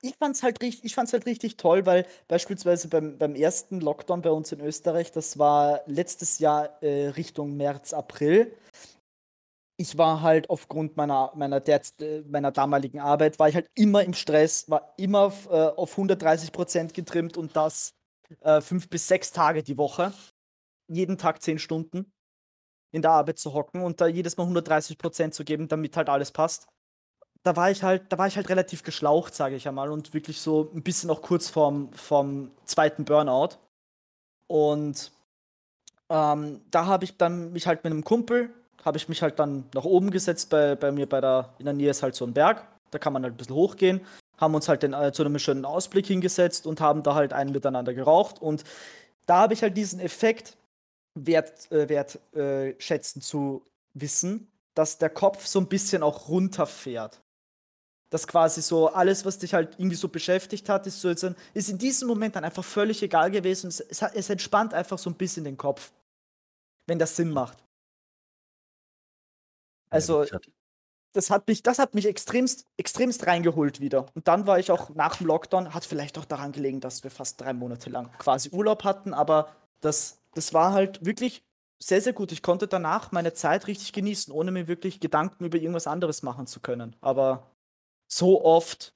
Ich 0.02 0.16
fand's 0.18 0.42
halt 0.42 0.60
richtig, 0.60 0.84
ich 0.84 0.94
fand's 0.94 1.12
halt 1.14 1.24
richtig 1.24 1.56
toll, 1.56 1.86
weil 1.86 2.06
beispielsweise 2.28 2.88
beim, 2.88 3.16
beim 3.16 3.34
ersten 3.34 3.80
Lockdown 3.80 4.20
bei 4.22 4.30
uns 4.30 4.52
in 4.52 4.60
Österreich, 4.60 5.12
das 5.12 5.38
war 5.38 5.80
letztes 5.86 6.40
Jahr 6.40 6.82
äh, 6.82 7.08
Richtung 7.08 7.56
März, 7.56 7.94
April. 7.94 8.52
Ich 9.76 9.98
war 9.98 10.20
halt 10.22 10.50
aufgrund 10.50 10.96
meiner, 10.96 11.32
meiner, 11.34 11.58
derz- 11.58 12.00
äh, 12.00 12.22
meiner 12.28 12.52
damaligen 12.52 13.00
Arbeit, 13.00 13.38
war 13.38 13.48
ich 13.48 13.54
halt 13.56 13.68
immer 13.74 14.04
im 14.04 14.14
Stress, 14.14 14.68
war 14.70 14.94
immer 14.98 15.20
auf, 15.20 15.46
äh, 15.46 15.50
auf 15.50 15.96
130 15.96 16.52
Prozent 16.52 16.94
getrimmt 16.94 17.36
und 17.36 17.56
das 17.56 17.94
äh, 18.40 18.60
fünf 18.60 18.88
bis 18.88 19.08
sechs 19.08 19.32
Tage 19.32 19.62
die 19.62 19.78
Woche. 19.78 20.12
Jeden 20.88 21.18
Tag 21.18 21.42
zehn 21.42 21.58
Stunden 21.58 22.12
in 22.92 23.02
der 23.02 23.10
Arbeit 23.12 23.38
zu 23.38 23.54
hocken 23.54 23.82
und 23.82 24.00
da 24.00 24.06
jedes 24.06 24.36
Mal 24.36 24.44
130 24.44 24.98
Prozent 24.98 25.34
zu 25.34 25.44
geben, 25.44 25.68
damit 25.68 25.96
halt 25.96 26.08
alles 26.08 26.30
passt 26.30 26.68
da 27.44 27.54
war 27.56 27.70
ich 27.70 27.82
halt, 27.82 28.10
da 28.10 28.18
war 28.18 28.26
ich 28.26 28.36
halt 28.36 28.48
relativ 28.48 28.82
geschlaucht, 28.82 29.34
sage 29.34 29.54
ich 29.54 29.68
einmal, 29.68 29.90
und 29.90 30.14
wirklich 30.14 30.40
so 30.40 30.70
ein 30.74 30.82
bisschen 30.82 31.10
auch 31.10 31.22
kurz 31.22 31.50
vorm, 31.50 31.92
vorm 31.92 32.50
zweiten 32.64 33.04
Burnout. 33.04 33.58
Und 34.46 35.12
ähm, 36.08 36.62
da 36.70 36.86
habe 36.86 37.04
ich 37.04 37.18
dann 37.18 37.52
mich 37.52 37.66
halt 37.66 37.84
mit 37.84 37.92
einem 37.92 38.02
Kumpel, 38.02 38.50
habe 38.82 38.96
ich 38.96 39.08
mich 39.10 39.22
halt 39.22 39.38
dann 39.38 39.64
nach 39.74 39.84
oben 39.84 40.10
gesetzt, 40.10 40.50
bei, 40.50 40.74
bei 40.74 40.90
mir 40.90 41.06
bei 41.06 41.20
der, 41.20 41.54
in 41.58 41.66
der 41.66 41.74
Nähe 41.74 41.90
ist 41.90 42.02
halt 42.02 42.14
so 42.14 42.24
ein 42.24 42.32
Berg. 42.32 42.66
Da 42.90 42.98
kann 42.98 43.12
man 43.12 43.22
halt 43.22 43.34
ein 43.34 43.36
bisschen 43.36 43.54
hochgehen. 43.54 44.00
Haben 44.38 44.54
uns 44.54 44.68
halt 44.68 44.82
den, 44.82 44.92
äh, 44.92 45.12
zu 45.12 45.24
einem 45.24 45.38
schönen 45.38 45.64
Ausblick 45.64 46.06
hingesetzt 46.06 46.66
und 46.66 46.80
haben 46.80 47.02
da 47.02 47.14
halt 47.14 47.32
einen 47.32 47.52
miteinander 47.52 47.94
geraucht. 47.94 48.40
Und 48.40 48.64
da 49.26 49.38
habe 49.40 49.54
ich 49.54 49.62
halt 49.62 49.76
diesen 49.76 50.00
Effekt 50.00 50.56
wert, 51.14 51.70
äh, 51.72 51.88
wert 51.88 52.18
äh, 52.34 52.74
schätzen 52.80 53.20
zu 53.20 53.62
wissen, 53.94 54.48
dass 54.74 54.98
der 54.98 55.10
Kopf 55.10 55.46
so 55.46 55.60
ein 55.60 55.68
bisschen 55.68 56.02
auch 56.02 56.28
runterfährt. 56.28 57.20
Dass 58.10 58.26
quasi 58.26 58.62
so 58.62 58.88
alles, 58.88 59.24
was 59.24 59.38
dich 59.38 59.54
halt 59.54 59.74
irgendwie 59.78 59.96
so 59.96 60.08
beschäftigt 60.08 60.68
hat, 60.68 60.86
ist, 60.86 61.00
so 61.00 61.08
jetzt 61.08 61.24
ein, 61.24 61.36
ist 61.52 61.68
in 61.68 61.78
diesem 61.78 62.06
Moment 62.08 62.36
dann 62.36 62.44
einfach 62.44 62.64
völlig 62.64 63.02
egal 63.02 63.30
gewesen. 63.30 63.68
Es, 63.68 63.80
es, 63.80 64.02
es 64.02 64.30
entspannt 64.30 64.74
einfach 64.74 64.98
so 64.98 65.10
ein 65.10 65.14
bisschen 65.16 65.44
den 65.44 65.56
Kopf. 65.56 65.92
Wenn 66.86 66.98
das 66.98 67.16
Sinn 67.16 67.30
macht. 67.30 67.58
Also, 69.90 70.22
hatte- 70.24 70.50
das 71.14 71.30
hat 71.30 71.46
mich, 71.48 71.62
das 71.62 71.78
hat 71.78 71.94
mich 71.94 72.06
extremst, 72.06 72.66
extremst 72.76 73.26
reingeholt 73.26 73.80
wieder. 73.80 74.06
Und 74.14 74.28
dann 74.28 74.46
war 74.46 74.58
ich 74.58 74.70
auch 74.70 74.90
nach 74.90 75.16
dem 75.16 75.28
Lockdown, 75.28 75.72
hat 75.72 75.84
vielleicht 75.84 76.18
auch 76.18 76.24
daran 76.24 76.52
gelegen, 76.52 76.80
dass 76.80 77.04
wir 77.04 77.10
fast 77.10 77.40
drei 77.40 77.52
Monate 77.52 77.88
lang 77.88 78.10
quasi 78.18 78.50
Urlaub 78.50 78.84
hatten, 78.84 79.14
aber 79.14 79.48
das, 79.80 80.20
das 80.34 80.52
war 80.52 80.72
halt 80.72 81.04
wirklich 81.04 81.44
sehr, 81.78 82.00
sehr 82.00 82.12
gut. 82.12 82.32
Ich 82.32 82.42
konnte 82.42 82.66
danach 82.66 83.12
meine 83.12 83.32
Zeit 83.32 83.66
richtig 83.66 83.92
genießen, 83.92 84.32
ohne 84.32 84.50
mir 84.50 84.66
wirklich 84.66 85.00
Gedanken 85.00 85.44
über 85.44 85.58
irgendwas 85.58 85.86
anderes 85.86 86.22
machen 86.22 86.46
zu 86.46 86.60
können. 86.60 86.96
Aber 87.00 87.50
so 88.08 88.44
oft 88.44 88.94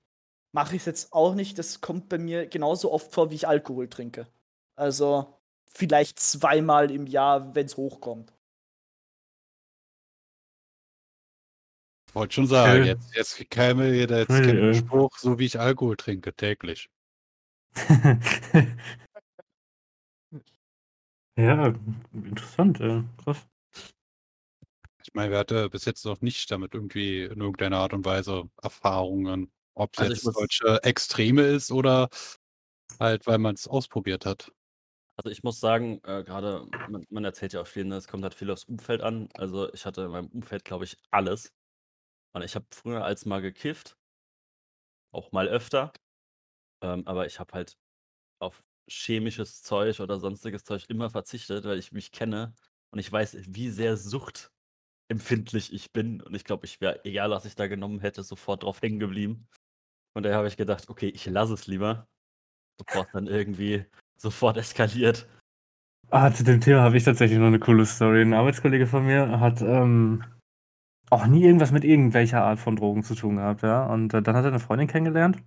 mache 0.52 0.74
ich 0.74 0.82
es 0.82 0.86
jetzt 0.86 1.12
auch 1.12 1.34
nicht. 1.34 1.58
Das 1.58 1.80
kommt 1.80 2.08
bei 2.08 2.18
mir 2.18 2.46
genauso 2.46 2.90
oft 2.92 3.12
vor, 3.12 3.30
wie 3.30 3.34
ich 3.36 3.46
Alkohol 3.46 3.88
trinke. 3.88 4.26
Also 4.74 5.38
vielleicht 5.66 6.18
zweimal 6.18 6.90
im 6.90 7.06
Jahr, 7.06 7.54
wenn 7.54 7.66
es 7.66 7.76
hochkommt. 7.76 8.32
Wollte 12.18 12.34
schon 12.34 12.46
sagen, 12.46 12.82
Äh. 12.82 12.86
jetzt, 12.86 13.14
jetzt 13.14 13.50
käme 13.50 13.92
hier 13.92 14.06
der 14.06 14.18
jetzt 14.20 14.30
Äh, 14.30 14.42
der 14.42 14.54
äh. 14.70 14.74
Spruch, 14.74 15.16
so 15.18 15.38
wie 15.38 15.46
ich 15.46 15.58
Alkohol 15.58 15.96
trinke, 15.96 16.34
täglich. 16.34 16.90
ja, 21.36 21.72
interessant, 22.12 22.80
äh, 22.80 23.02
krass. 23.22 23.46
Ich 25.04 25.14
meine, 25.14 25.30
wer 25.30 25.38
hatte 25.38 25.70
bis 25.70 25.84
jetzt 25.86 26.04
noch 26.04 26.20
nicht 26.20 26.50
damit 26.50 26.74
irgendwie 26.74 27.22
in 27.24 27.40
irgendeiner 27.40 27.78
Art 27.78 27.94
und 27.94 28.04
Weise 28.04 28.50
Erfahrungen, 28.62 29.50
ob 29.74 29.94
es 29.94 29.98
Also 30.00 30.12
jetzt 30.12 30.24
muss- 30.24 30.34
solche 30.34 30.82
Extreme 30.82 31.42
ist 31.42 31.70
oder 31.70 32.08
halt, 33.00 33.26
weil 33.26 33.38
man 33.38 33.54
es 33.54 33.68
ausprobiert 33.68 34.26
hat. 34.26 34.52
Also 35.16 35.30
ich 35.30 35.42
muss 35.42 35.58
sagen, 35.60 36.00
äh, 36.04 36.22
gerade, 36.24 36.66
man, 36.88 37.04
man 37.10 37.24
erzählt 37.24 37.52
ja 37.52 37.60
auch 37.62 37.66
viel, 37.66 37.84
ne? 37.84 37.96
es 37.96 38.06
kommt 38.06 38.22
halt 38.22 38.34
viel 38.34 38.50
aufs 38.50 38.64
Umfeld 38.64 39.00
an. 39.00 39.28
Also 39.34 39.72
ich 39.72 39.84
hatte 39.86 40.02
in 40.02 40.10
meinem 40.10 40.28
Umfeld, 40.28 40.64
glaube 40.64 40.84
ich, 40.84 40.96
alles. 41.10 41.52
Und 42.34 42.42
ich 42.42 42.54
habe 42.54 42.66
früher 42.70 43.04
als 43.04 43.26
mal 43.26 43.40
gekifft, 43.40 43.96
auch 45.12 45.32
mal 45.32 45.48
öfter. 45.48 45.92
Ähm, 46.82 47.06
aber 47.06 47.26
ich 47.26 47.40
habe 47.40 47.52
halt 47.54 47.76
auf 48.40 48.62
chemisches 48.88 49.62
Zeug 49.62 50.00
oder 50.00 50.18
sonstiges 50.18 50.64
Zeug 50.64 50.84
immer 50.88 51.10
verzichtet, 51.10 51.64
weil 51.64 51.78
ich 51.78 51.92
mich 51.92 52.12
kenne 52.12 52.54
und 52.92 52.98
ich 52.98 53.10
weiß, 53.10 53.36
wie 53.48 53.70
sehr 53.70 53.96
suchtempfindlich 53.96 55.72
ich 55.72 55.92
bin. 55.92 56.22
Und 56.22 56.34
ich 56.34 56.44
glaube, 56.44 56.66
ich 56.66 56.80
wäre, 56.80 57.04
egal 57.04 57.30
was 57.30 57.44
ich 57.44 57.54
da 57.54 57.66
genommen 57.66 58.00
hätte, 58.00 58.22
sofort 58.22 58.62
drauf 58.62 58.80
hängen 58.80 59.00
geblieben. 59.00 59.46
Und 60.14 60.22
daher 60.22 60.38
habe 60.38 60.48
ich 60.48 60.56
gedacht, 60.56 60.88
okay, 60.88 61.08
ich 61.08 61.26
lasse 61.26 61.54
es 61.54 61.66
lieber, 61.66 62.08
bevor 62.78 63.04
es 63.04 63.12
dann 63.12 63.26
irgendwie 63.26 63.84
sofort 64.16 64.56
eskaliert. 64.56 65.26
Ah, 66.10 66.32
zu 66.32 66.42
dem 66.42 66.60
Thema 66.60 66.82
habe 66.82 66.96
ich 66.96 67.04
tatsächlich 67.04 67.38
noch 67.38 67.48
eine 67.48 67.58
coole 67.58 67.84
Story. 67.84 68.22
Ein 68.22 68.32
Arbeitskollege 68.32 68.86
von 68.86 69.04
mir 69.04 69.40
hat 69.40 69.60
ähm, 69.60 70.24
auch 71.10 71.26
nie 71.26 71.44
irgendwas 71.44 71.72
mit 71.72 71.84
irgendwelcher 71.84 72.42
Art 72.42 72.58
von 72.58 72.76
Drogen 72.76 73.02
zu 73.02 73.14
tun 73.14 73.36
gehabt, 73.36 73.62
ja. 73.62 73.86
Und 73.86 74.14
äh, 74.14 74.22
dann 74.22 74.36
hat 74.36 74.44
er 74.44 74.48
eine 74.48 74.60
Freundin 74.60 74.88
kennengelernt. 74.88 75.42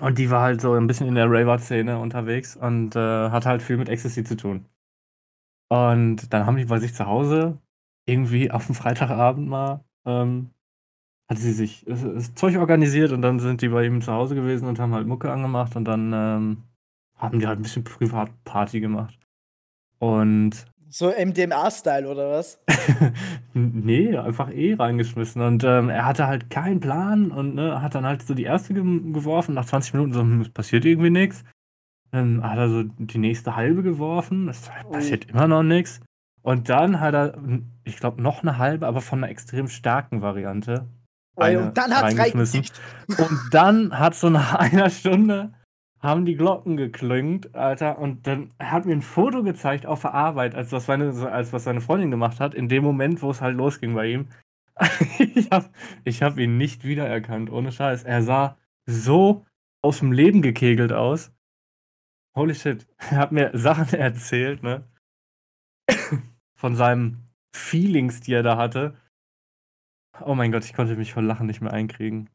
Und 0.00 0.18
die 0.18 0.30
war 0.30 0.42
halt 0.42 0.60
so 0.60 0.74
ein 0.74 0.86
bisschen 0.86 1.08
in 1.08 1.14
der 1.14 1.30
Raver-Szene 1.30 1.98
unterwegs 1.98 2.56
und 2.56 2.94
äh, 2.94 3.30
hatte 3.30 3.48
halt 3.48 3.62
viel 3.62 3.76
mit 3.76 3.88
Ecstasy 3.88 4.22
zu 4.24 4.36
tun. 4.36 4.66
Und 5.70 6.32
dann 6.32 6.46
haben 6.46 6.56
die 6.56 6.66
bei 6.66 6.78
sich 6.78 6.94
zu 6.94 7.06
Hause 7.06 7.58
irgendwie 8.06 8.50
auf 8.50 8.66
dem 8.66 8.74
Freitagabend 8.74 9.48
mal, 9.48 9.84
ähm, 10.06 10.50
hat 11.28 11.38
sie 11.38 11.52
sich 11.52 11.84
das 11.86 12.34
Zeug 12.34 12.56
organisiert 12.56 13.12
und 13.12 13.22
dann 13.22 13.38
sind 13.38 13.60
die 13.60 13.68
bei 13.68 13.84
ihm 13.84 14.00
zu 14.00 14.12
Hause 14.12 14.34
gewesen 14.34 14.66
und 14.66 14.78
haben 14.78 14.94
halt 14.94 15.06
Mucke 15.06 15.30
angemacht 15.30 15.76
und 15.76 15.84
dann 15.84 16.12
ähm, 16.14 16.64
haben 17.16 17.40
die 17.40 17.46
halt 17.46 17.58
ein 17.58 17.62
bisschen 17.62 17.84
Privatparty 17.84 18.80
gemacht. 18.80 19.18
Und 19.98 20.64
So 20.90 21.10
MDMA-Style 21.10 22.08
oder 22.08 22.30
was? 22.30 22.58
nee, 23.52 24.16
einfach 24.16 24.50
eh 24.50 24.74
reingeschmissen. 24.74 25.42
Und 25.42 25.64
ähm, 25.64 25.90
er 25.90 26.06
hatte 26.06 26.26
halt 26.26 26.50
keinen 26.50 26.80
Plan 26.80 27.30
und 27.30 27.54
ne, 27.54 27.82
hat 27.82 27.94
dann 27.94 28.06
halt 28.06 28.22
so 28.22 28.34
die 28.34 28.44
erste 28.44 28.74
ge 28.74 28.82
geworfen. 28.82 29.54
Nach 29.54 29.66
20 29.66 29.94
Minuten 29.94 30.12
so, 30.12 30.20
hm, 30.20 30.40
es 30.40 30.48
passiert 30.48 30.84
irgendwie 30.84 31.10
nichts. 31.10 31.44
Dann 32.10 32.42
hat 32.42 32.56
er 32.56 32.68
so 32.70 32.82
die 32.84 33.18
nächste 33.18 33.54
halbe 33.54 33.82
geworfen. 33.82 34.48
Es 34.48 34.70
passiert 34.90 35.26
immer 35.30 35.46
noch 35.46 35.62
nichts. 35.62 36.00
Und 36.42 36.70
dann 36.70 37.00
hat 37.00 37.14
er, 37.14 37.38
ich 37.84 37.98
glaube, 37.98 38.22
noch 38.22 38.42
eine 38.42 38.56
halbe, 38.56 38.86
aber 38.86 39.02
von 39.02 39.22
einer 39.22 39.30
extrem 39.30 39.68
starken 39.68 40.22
Variante. 40.22 40.86
Eine 41.36 41.60
und 41.60 41.76
dann 41.76 41.90
hat's 41.94 42.16
reingeschmissen. 42.16 42.60
reingekickt. 42.60 43.20
Und 43.20 43.38
dann 43.52 43.98
hat 43.98 44.14
so 44.14 44.30
nach 44.30 44.54
einer 44.58 44.88
Stunde 44.88 45.52
haben 46.00 46.24
die 46.24 46.36
Glocken 46.36 46.76
geklüngt, 46.76 47.54
Alter. 47.54 47.98
Und 47.98 48.26
dann 48.26 48.50
hat 48.60 48.86
mir 48.86 48.92
ein 48.92 49.02
Foto 49.02 49.42
gezeigt 49.42 49.86
auf 49.86 50.02
der 50.02 50.14
Arbeit, 50.14 50.54
als 50.54 50.72
was 50.72 50.86
seine, 50.86 51.10
als 51.30 51.52
was 51.52 51.64
seine 51.64 51.80
Freundin 51.80 52.10
gemacht 52.10 52.40
hat, 52.40 52.54
in 52.54 52.68
dem 52.68 52.84
Moment, 52.84 53.22
wo 53.22 53.30
es 53.30 53.40
halt 53.40 53.56
losging 53.56 53.94
bei 53.94 54.06
ihm. 54.06 54.28
ich 55.18 55.50
habe 55.50 55.70
ich 56.04 56.22
hab 56.22 56.38
ihn 56.38 56.56
nicht 56.56 56.84
wiedererkannt, 56.84 57.50
ohne 57.50 57.72
Scheiß. 57.72 58.04
Er 58.04 58.22
sah 58.22 58.56
so 58.86 59.44
aus 59.82 59.98
dem 59.98 60.12
Leben 60.12 60.42
gekegelt 60.42 60.92
aus. 60.92 61.32
Holy 62.36 62.54
shit. 62.54 62.86
Er 63.10 63.18
hat 63.18 63.32
mir 63.32 63.50
Sachen 63.54 63.88
erzählt, 63.98 64.62
ne? 64.62 64.84
Von 66.54 66.76
seinen 66.76 67.28
Feelings, 67.54 68.20
die 68.20 68.34
er 68.34 68.42
da 68.42 68.56
hatte. 68.56 68.96
Oh 70.20 70.34
mein 70.34 70.52
Gott, 70.52 70.64
ich 70.64 70.74
konnte 70.74 70.96
mich 70.96 71.12
vor 71.12 71.22
Lachen 71.22 71.46
nicht 71.46 71.60
mehr 71.60 71.72
einkriegen. 71.72 72.28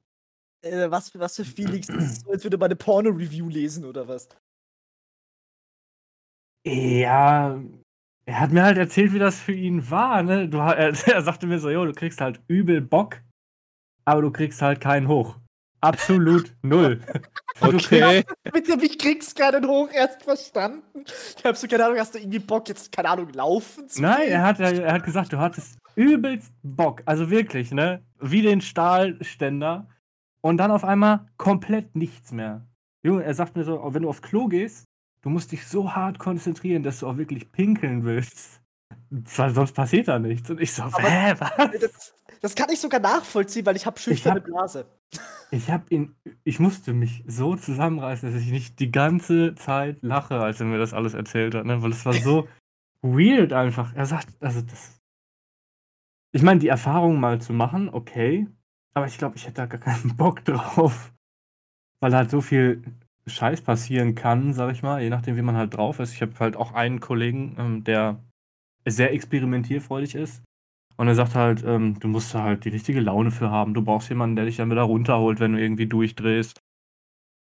Äh, 0.64 0.90
was, 0.90 1.10
für- 1.10 1.20
was 1.20 1.36
für 1.36 1.46
Feelings? 1.46 1.88
Das 1.88 2.04
ist 2.04 2.22
so, 2.26 2.32
als 2.32 2.44
würde 2.44 2.58
man 2.58 2.66
eine 2.68 2.76
Porno-Review 2.76 3.50
lesen 3.50 3.86
oder 3.86 4.08
was? 4.08 4.30
Ja, 6.66 7.60
er 8.26 8.40
hat 8.40 8.52
mir 8.52 8.64
halt 8.64 8.78
erzählt, 8.78 9.14
wie 9.14 9.20
das 9.20 9.40
für 9.40 9.52
ihn 9.52 9.90
war, 9.92 10.24
ne? 10.24 10.48
Du, 10.48 10.58
er, 10.60 10.78
er 11.08 11.22
sagte 11.22 11.46
mir 11.48 11.60
so, 11.60 11.70
jo, 11.70 11.86
du 11.86 11.94
kriegst 11.94 12.22
halt 12.22 12.42
übel 12.48 12.80
Bock, 12.82 13.22
aber 14.06 14.22
du 14.22 14.32
kriegst 14.32 14.62
halt 14.62 14.80
keinen 14.80 15.08
hoch. 15.08 15.38
Absolut 15.82 16.56
null. 16.62 17.02
Und 17.60 17.74
du 17.74 17.78
kriegst, 17.78 17.92
Okay. 17.92 18.24
Mit 18.54 18.70
dem 18.70 18.80
ich 18.80 18.98
krieg's 18.98 19.36
keinen 19.36 19.68
hoch 19.68 19.90
erst 19.92 20.24
verstanden. 20.24 21.04
Ich 21.38 21.44
hab 21.44 21.58
so 21.58 21.68
keine 21.68 21.86
Ahnung, 21.86 21.98
hast 22.00 22.16
du 22.16 22.20
irgendwie 22.20 22.40
Bock, 22.40 22.70
jetzt, 22.70 22.90
keine 22.94 23.10
Ahnung, 23.10 23.28
laufen 23.34 23.90
zu 23.90 24.02
nein, 24.02 24.30
er 24.30 24.44
hat, 24.44 24.62
er 24.62 24.94
hat 24.94 25.04
gesagt, 25.04 25.34
du 25.34 25.40
hattest 25.40 25.78
übelst 25.96 26.54
Bock. 26.64 27.02
Also 27.06 27.30
wirklich, 27.30 27.72
ne? 27.72 28.02
Wie 28.22 28.42
den 28.42 28.62
Stahlständer. 28.62 29.90
Und 30.44 30.58
dann 30.58 30.72
auf 30.72 30.84
einmal 30.84 31.26
komplett 31.38 31.96
nichts 31.96 32.32
mehr. 32.32 32.68
Junge, 33.06 33.24
er 33.24 33.34
sagt 33.34 33.56
mir 33.56 33.64
so, 33.64 33.82
wenn 33.94 34.02
du 34.04 34.10
aufs 34.10 34.22
Klo 34.22 34.48
gehst, 34.48 34.84
du 35.22 35.30
musst 35.30 35.52
dich 35.52 35.66
so 35.68 35.96
hart 35.96 36.20
konzentrieren, 36.20 36.84
dass 36.84 37.00
du 37.00 37.08
auch 37.08 37.18
wirklich 37.18 37.52
pinkeln 37.52 38.04
willst. 38.04 38.62
Weil 39.10 39.54
sonst 39.54 39.74
passiert 39.74 40.08
da 40.08 40.20
nichts. 40.20 40.50
Und 40.50 40.60
ich 40.60 40.74
so, 40.74 40.84
Aber- 40.84 41.02
hä, 41.02 41.34
was? 41.40 41.52
Das, 41.80 42.14
das 42.42 42.56
kann 42.56 42.70
ich 42.72 42.80
sogar 42.80 43.00
nachvollziehen, 43.00 43.66
weil 43.66 43.76
ich 43.76 43.86
habe 43.86 44.00
schüchterne 44.00 44.42
hab- 44.42 44.46
Blase. 44.46 44.86
Ich 45.52 45.70
hab 45.70 45.90
ihn, 45.92 46.16
ich 46.44 46.60
musste 46.60 46.94
mich 46.94 47.24
so 47.28 47.56
zusammenreißen, 47.56 48.32
dass 48.34 48.42
ich 48.42 48.52
nicht 48.52 48.80
die 48.80 48.92
ganze 48.92 49.54
Zeit 49.56 50.00
lache, 50.02 50.40
als 50.40 50.60
er 50.60 50.66
mir 50.66 50.80
das 50.80 50.94
alles 50.94 51.14
erzählt 51.14 51.54
hat, 51.56 51.66
ne? 51.66 51.82
Weil 51.84 51.92
es 51.92 52.06
war 52.06 52.14
so 52.14 52.48
weird 53.02 53.54
einfach. 53.54 53.94
Er 53.96 54.06
sagt, 54.08 54.28
also 54.42 54.62
das. 54.62 55.00
Ich 56.32 56.42
meine, 56.42 56.60
die 56.60 56.68
Erfahrung 56.70 57.20
mal 57.20 57.40
zu 57.40 57.54
machen, 57.54 57.90
okay. 57.90 58.48
Aber 58.96 59.08
ich 59.08 59.18
glaube, 59.18 59.36
ich 59.38 59.46
hätte 59.46 59.56
da 59.56 59.66
gar 59.66 59.80
keinen 59.80 60.16
Bock 60.18 60.44
drauf. 60.46 61.12
Weil 62.00 62.14
halt 62.16 62.30
so 62.30 62.42
viel 62.42 62.84
Scheiß 63.28 63.62
passieren 63.62 64.16
kann, 64.16 64.54
sag 64.54 64.72
ich 64.74 64.84
mal, 64.84 65.02
je 65.02 65.10
nachdem, 65.10 65.38
wie 65.38 65.42
man 65.42 65.56
halt 65.56 65.76
drauf 65.76 66.00
ist. 66.00 66.14
Ich 66.14 66.22
habe 66.22 66.34
halt 66.40 66.56
auch 66.58 66.74
einen 66.74 67.00
Kollegen, 67.00 67.56
ähm, 67.58 67.84
der 67.84 68.20
sehr 68.86 69.14
experimentierfreudig 69.14 70.16
ist. 70.16 70.44
Und 70.98 71.08
er 71.08 71.16
sagt 71.16 71.34
halt, 71.34 71.64
ähm, 71.66 72.00
du 72.00 72.08
musst 72.08 72.34
da 72.36 72.44
halt 72.44 72.66
die 72.66 72.70
richtige 72.70 73.00
Laune 73.00 73.32
für 73.32 73.50
haben. 73.50 73.74
Du 73.74 73.82
brauchst 73.82 74.10
jemanden, 74.10 74.36
der 74.36 74.46
dich 74.46 74.58
dann 74.58 74.70
wieder 74.70 74.82
runterholt, 74.84 75.40
wenn 75.40 75.54
du 75.54 75.62
irgendwie 75.62 75.88
durchdrehst. 75.88 76.60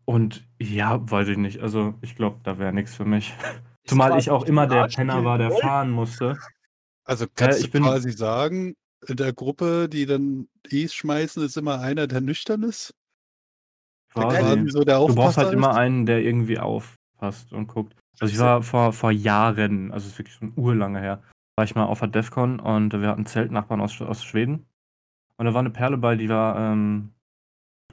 Und 0.04 0.46
ja, 0.58 0.98
weiß 1.10 1.28
ich 1.28 1.36
nicht. 1.38 1.60
Also, 1.60 1.94
ich 2.00 2.16
glaube, 2.16 2.40
da 2.42 2.58
wäre 2.58 2.72
nichts 2.72 2.94
für 2.94 3.04
mich. 3.04 3.34
Zumal 3.86 4.18
ich 4.18 4.30
auch 4.30 4.44
immer 4.44 4.66
der 4.66 4.86
Penner 4.88 5.24
war, 5.24 5.38
der 5.38 5.50
fahren 5.50 5.90
musste. 5.90 6.36
Also 7.04 7.26
kannst 7.34 7.60
ich 7.60 7.66
du 7.66 7.72
bin- 7.72 7.82
quasi 7.84 8.10
sagen, 8.10 8.74
in 9.06 9.16
der 9.16 9.32
Gruppe, 9.32 9.88
die 9.88 10.06
dann 10.06 10.48
E's 10.68 10.94
schmeißen, 10.94 11.42
ist 11.42 11.56
immer 11.56 11.80
einer, 11.80 12.06
der 12.06 12.20
nüchtern 12.20 12.62
ist? 12.62 12.94
Quasi. 14.12 14.70
so 14.70 14.84
der 14.84 14.98
Du 14.98 15.14
brauchst 15.14 15.36
halt 15.36 15.52
immer 15.52 15.74
einen, 15.74 16.06
der 16.06 16.22
irgendwie 16.22 16.58
aufpasst 16.58 17.52
und 17.52 17.66
guckt. 17.68 17.94
Also 18.20 18.32
ich 18.32 18.40
war 18.40 18.62
vor, 18.62 18.92
vor 18.92 19.12
Jahren, 19.12 19.92
also 19.92 20.06
es 20.06 20.12
ist 20.12 20.18
wirklich 20.18 20.34
schon 20.34 20.52
urlange 20.56 21.00
her, 21.00 21.22
war 21.56 21.64
ich 21.64 21.74
mal 21.74 21.84
auf 21.84 22.00
der 22.00 22.08
Defcon 22.08 22.58
und 22.58 22.92
wir 22.92 23.08
hatten 23.08 23.26
Zeltnachbarn 23.26 23.80
aus, 23.80 24.00
aus 24.00 24.24
Schweden. 24.24 24.66
Und 25.36 25.46
da 25.46 25.54
war 25.54 25.60
eine 25.60 25.70
Perle 25.70 25.98
bei, 25.98 26.16
die 26.16 26.28
war, 26.28 26.72
ähm, 26.72 27.12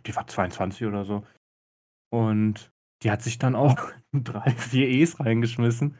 die 0.06 0.16
war 0.16 0.26
22 0.26 0.88
oder 0.88 1.06
so. 1.06 1.26
Und 2.10 2.72
die 3.04 3.12
hat 3.12 3.22
sich 3.22 3.38
dann 3.38 3.56
auch 3.56 3.92
drei, 4.14 4.52
vier 4.52 4.88
E's 4.88 5.20
reingeschmissen. 5.20 5.96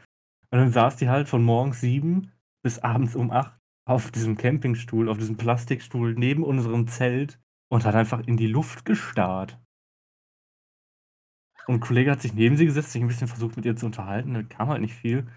Und 0.50 0.60
dann 0.60 0.72
saß 0.72 0.96
die 0.96 1.10
halt 1.10 1.28
von 1.28 1.44
morgens 1.44 1.82
sieben 1.82 2.32
bis 2.64 2.80
abends 2.80 3.16
um 3.16 3.30
acht 3.30 3.60
auf 3.86 4.12
diesem 4.12 4.38
Campingstuhl, 4.38 5.10
auf 5.10 5.18
diesem 5.18 5.38
Plastikstuhl 5.38 6.16
neben 6.16 6.44
unserem 6.44 6.88
Zelt 6.88 7.40
und 7.70 7.86
hat 7.86 7.96
einfach 7.96 8.26
in 8.28 8.38
die 8.38 8.48
Luft 8.48 8.86
gestarrt. 8.86 9.60
Und 11.68 11.76
ein 11.76 11.80
Kollege 11.80 12.12
hat 12.12 12.22
sich 12.22 12.34
neben 12.34 12.58
sie 12.58 12.66
gesetzt, 12.66 12.92
sich 12.92 13.02
ein 13.02 13.08
bisschen 13.08 13.28
versucht 13.28 13.58
mit 13.58 13.66
ihr 13.66 13.76
zu 13.76 13.86
unterhalten, 13.88 14.34
da 14.34 14.44
kam 14.44 14.70
halt 14.70 14.82
nicht 14.82 14.94
viel. 14.94 15.28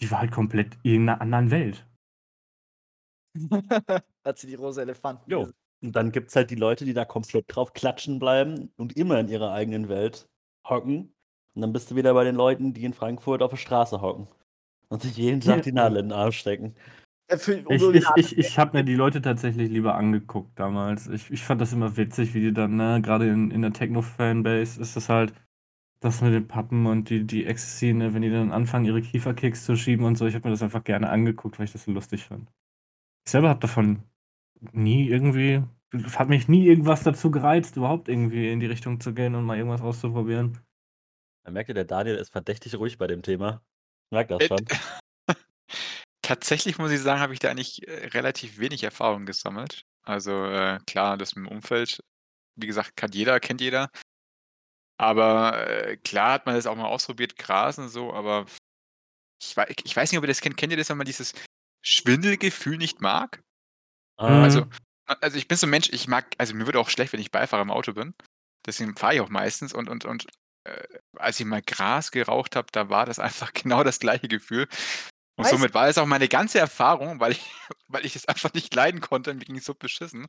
Die 0.00 0.10
war 0.10 0.20
halt 0.20 0.32
komplett 0.32 0.78
in 0.82 1.08
einer 1.08 1.20
anderen 1.20 1.50
Welt. 1.50 1.86
Hat 4.24 4.38
sie 4.38 4.46
die 4.46 4.54
rosa 4.54 4.82
Elefanten. 4.82 5.30
Jo. 5.30 5.48
Und 5.82 5.96
dann 5.96 6.12
gibt 6.12 6.30
es 6.30 6.36
halt 6.36 6.50
die 6.50 6.56
Leute, 6.56 6.84
die 6.84 6.94
da 6.94 7.04
komplett 7.04 7.44
drauf 7.48 7.72
klatschen 7.72 8.18
bleiben 8.18 8.72
und 8.76 8.96
immer 8.96 9.18
in 9.20 9.28
ihrer 9.28 9.52
eigenen 9.52 9.88
Welt 9.88 10.28
hocken. 10.68 11.14
Und 11.54 11.62
dann 11.62 11.72
bist 11.72 11.90
du 11.90 11.96
wieder 11.96 12.14
bei 12.14 12.24
den 12.24 12.36
Leuten, 12.36 12.72
die 12.72 12.84
in 12.84 12.94
Frankfurt 12.94 13.42
auf 13.42 13.50
der 13.50 13.56
Straße 13.56 14.00
hocken. 14.00 14.28
Und 14.88 15.02
sich 15.02 15.16
jeden 15.16 15.40
Tag 15.40 15.62
die 15.62 15.72
Nadel 15.72 15.98
in 15.98 16.08
den 16.08 16.12
Arsch 16.12 16.38
stecken. 16.38 16.74
Äh, 17.32 17.38
für- 17.38 17.66
um 17.66 17.74
Ich, 17.74 17.82
ich, 17.94 18.06
ich, 18.16 18.38
ich 18.38 18.58
habe 18.58 18.76
mir 18.78 18.84
die 18.84 18.94
Leute 18.94 19.22
tatsächlich 19.22 19.70
lieber 19.70 19.94
angeguckt 19.94 20.58
damals. 20.58 21.08
Ich, 21.08 21.30
ich 21.30 21.42
fand 21.42 21.60
das 21.60 21.72
immer 21.72 21.96
witzig, 21.96 22.34
wie 22.34 22.40
die 22.40 22.52
dann, 22.52 22.76
ne, 22.76 23.00
gerade 23.02 23.28
in, 23.28 23.50
in 23.50 23.62
der 23.62 23.72
Techno-Fanbase 23.72 24.80
ist 24.80 24.96
das 24.96 25.08
halt 25.08 25.32
das 26.00 26.20
mit 26.20 26.32
den 26.32 26.48
Pappen 26.48 26.86
und 26.86 27.10
die, 27.10 27.24
die 27.24 27.46
Ex-Szene, 27.46 28.12
wenn 28.12 28.22
die 28.22 28.30
dann 28.30 28.50
anfangen, 28.50 28.84
ihre 28.84 29.00
Kieferkicks 29.02 29.64
zu 29.64 29.76
schieben 29.76 30.04
und 30.04 30.16
so. 30.16 30.26
Ich 30.26 30.34
habe 30.34 30.48
mir 30.48 30.52
das 30.52 30.62
einfach 30.62 30.82
gerne 30.82 31.08
angeguckt, 31.10 31.58
weil 31.58 31.64
ich 31.66 31.72
das 31.72 31.84
so 31.84 31.92
lustig 31.92 32.24
fand. 32.24 32.50
Ich 33.24 33.30
selber 33.30 33.48
habe 33.50 33.60
davon 33.60 34.02
nie 34.72 35.08
irgendwie, 35.08 35.62
hat 36.16 36.28
mich 36.28 36.48
nie 36.48 36.66
irgendwas 36.66 37.04
dazu 37.04 37.30
gereizt, 37.30 37.76
überhaupt 37.76 38.08
irgendwie 38.08 38.50
in 38.50 38.58
die 38.58 38.66
Richtung 38.66 38.98
zu 39.00 39.14
gehen 39.14 39.36
und 39.36 39.44
mal 39.44 39.56
irgendwas 39.56 39.80
auszuprobieren. 39.80 40.58
Man 41.44 41.54
merkt 41.54 41.68
ja, 41.68 41.74
der 41.74 41.84
Daniel 41.84 42.16
ist 42.16 42.30
verdächtig 42.30 42.74
ruhig 42.76 42.98
bei 42.98 43.06
dem 43.06 43.22
Thema. 43.22 43.62
Ich 44.06 44.14
merk 44.14 44.26
das 44.28 44.42
Äh, 44.42 44.48
schon. 44.48 44.58
Tatsächlich 46.22 46.78
muss 46.78 46.92
ich 46.92 47.00
sagen, 47.00 47.20
habe 47.20 47.32
ich 47.32 47.40
da 47.40 47.50
eigentlich 47.50 47.86
äh, 47.86 48.06
relativ 48.08 48.58
wenig 48.58 48.84
Erfahrung 48.84 49.26
gesammelt. 49.26 49.84
Also 50.04 50.46
äh, 50.46 50.78
klar, 50.86 51.16
das 51.16 51.34
mit 51.34 51.46
dem 51.46 51.52
Umfeld, 51.52 52.00
wie 52.56 52.66
gesagt, 52.66 52.96
kann 52.96 53.12
jeder, 53.12 53.40
kennt 53.40 53.60
jeder. 53.60 53.90
Aber 54.98 55.66
äh, 55.68 55.96
klar 55.96 56.32
hat 56.32 56.46
man 56.46 56.54
das 56.54 56.66
auch 56.66 56.76
mal 56.76 56.86
ausprobiert, 56.86 57.36
Gras 57.36 57.78
und 57.78 57.88
so, 57.88 58.12
aber 58.12 58.46
ich, 59.42 59.56
ich 59.84 59.96
weiß 59.96 60.10
nicht, 60.10 60.18
ob 60.18 60.24
ihr 60.24 60.28
das 60.28 60.40
kennt. 60.40 60.56
Kennt 60.56 60.72
ihr 60.72 60.76
das, 60.76 60.88
wenn 60.88 60.96
man 60.96 61.06
dieses 61.06 61.34
Schwindelgefühl 61.84 62.78
nicht 62.78 63.00
mag? 63.00 63.42
Ah, 64.16 64.42
Also, 64.44 64.66
also 65.06 65.36
ich 65.36 65.48
bin 65.48 65.58
so 65.58 65.66
ein 65.66 65.70
Mensch, 65.70 65.88
ich 65.90 66.06
mag, 66.06 66.26
also 66.38 66.54
mir 66.54 66.66
wird 66.66 66.76
auch 66.76 66.90
schlecht, 66.90 67.12
wenn 67.12 67.20
ich 67.20 67.32
Beifahrer 67.32 67.62
im 67.62 67.70
Auto 67.72 67.92
bin. 67.92 68.14
Deswegen 68.64 68.96
fahre 68.96 69.14
ich 69.16 69.20
auch 69.20 69.28
meistens 69.28 69.72
und, 69.72 69.88
und, 69.88 70.04
und 70.04 70.26
äh, 70.64 70.84
als 71.16 71.40
ich 71.40 71.46
mal 71.46 71.62
Gras 71.62 72.12
geraucht 72.12 72.54
habe, 72.54 72.68
da 72.70 72.88
war 72.88 73.06
das 73.06 73.18
einfach 73.18 73.52
genau 73.52 73.82
das 73.82 73.98
gleiche 73.98 74.28
Gefühl. 74.28 74.68
Und 75.36 75.46
Weißt- 75.46 75.50
somit 75.50 75.74
war 75.74 75.88
es 75.88 75.98
auch 75.98 76.06
meine 76.06 76.28
ganze 76.28 76.58
Erfahrung, 76.58 77.20
weil 77.20 77.32
ich, 77.32 77.40
weil 77.88 78.04
ich 78.04 78.16
es 78.16 78.26
einfach 78.28 78.52
nicht 78.54 78.74
leiden 78.74 79.00
konnte, 79.00 79.32
mir 79.34 79.44
ging 79.44 79.56
es 79.56 79.64
so 79.64 79.74
beschissen, 79.74 80.26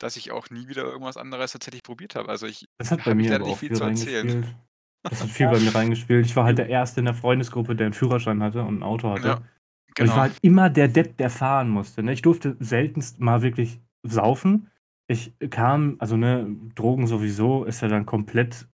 dass 0.00 0.16
ich 0.16 0.32
auch 0.32 0.50
nie 0.50 0.68
wieder 0.68 0.82
irgendwas 0.84 1.16
anderes 1.16 1.52
tatsächlich 1.52 1.82
probiert 1.82 2.16
habe. 2.16 2.28
Also 2.28 2.46
ich 2.46 2.66
Das 2.78 2.90
hat 2.90 3.04
bei 3.04 3.14
mir 3.14 3.34
aber 3.34 3.44
nicht 3.44 3.54
auch 3.54 3.58
viel 3.58 3.68
viel 3.68 3.76
zu 3.78 3.84
erzählen. 3.84 4.28
reingespielt. 4.28 4.56
Das 5.04 5.22
hat 5.22 5.28
viel 5.30 5.48
bei 5.48 5.60
mir 5.60 5.74
reingespielt. 5.74 6.26
Ich 6.26 6.34
war 6.34 6.44
halt 6.44 6.58
der 6.58 6.68
Erste 6.68 7.00
in 7.00 7.04
der 7.04 7.14
Freundesgruppe, 7.14 7.76
der 7.76 7.86
einen 7.86 7.94
Führerschein 7.94 8.42
hatte 8.42 8.62
und 8.62 8.78
ein 8.78 8.82
Auto 8.82 9.10
hatte. 9.10 9.26
Ja, 9.28 9.34
Und 9.36 9.44
ich 9.88 9.94
genau. 9.94 10.12
war 10.12 10.20
halt 10.22 10.36
immer 10.42 10.68
der 10.70 10.88
Depp, 10.88 11.16
der 11.18 11.30
fahren 11.30 11.68
musste. 11.68 12.02
Ne? 12.02 12.12
Ich 12.12 12.22
durfte 12.22 12.56
seltenst 12.58 13.20
mal 13.20 13.42
wirklich 13.42 13.80
saufen. 14.02 14.70
Ich 15.06 15.32
kam, 15.50 15.96
also 15.98 16.16
ne, 16.16 16.46
Drogen 16.74 17.06
sowieso 17.06 17.64
ist 17.64 17.82
ja 17.82 17.88
dann 17.88 18.06
komplett 18.06 18.66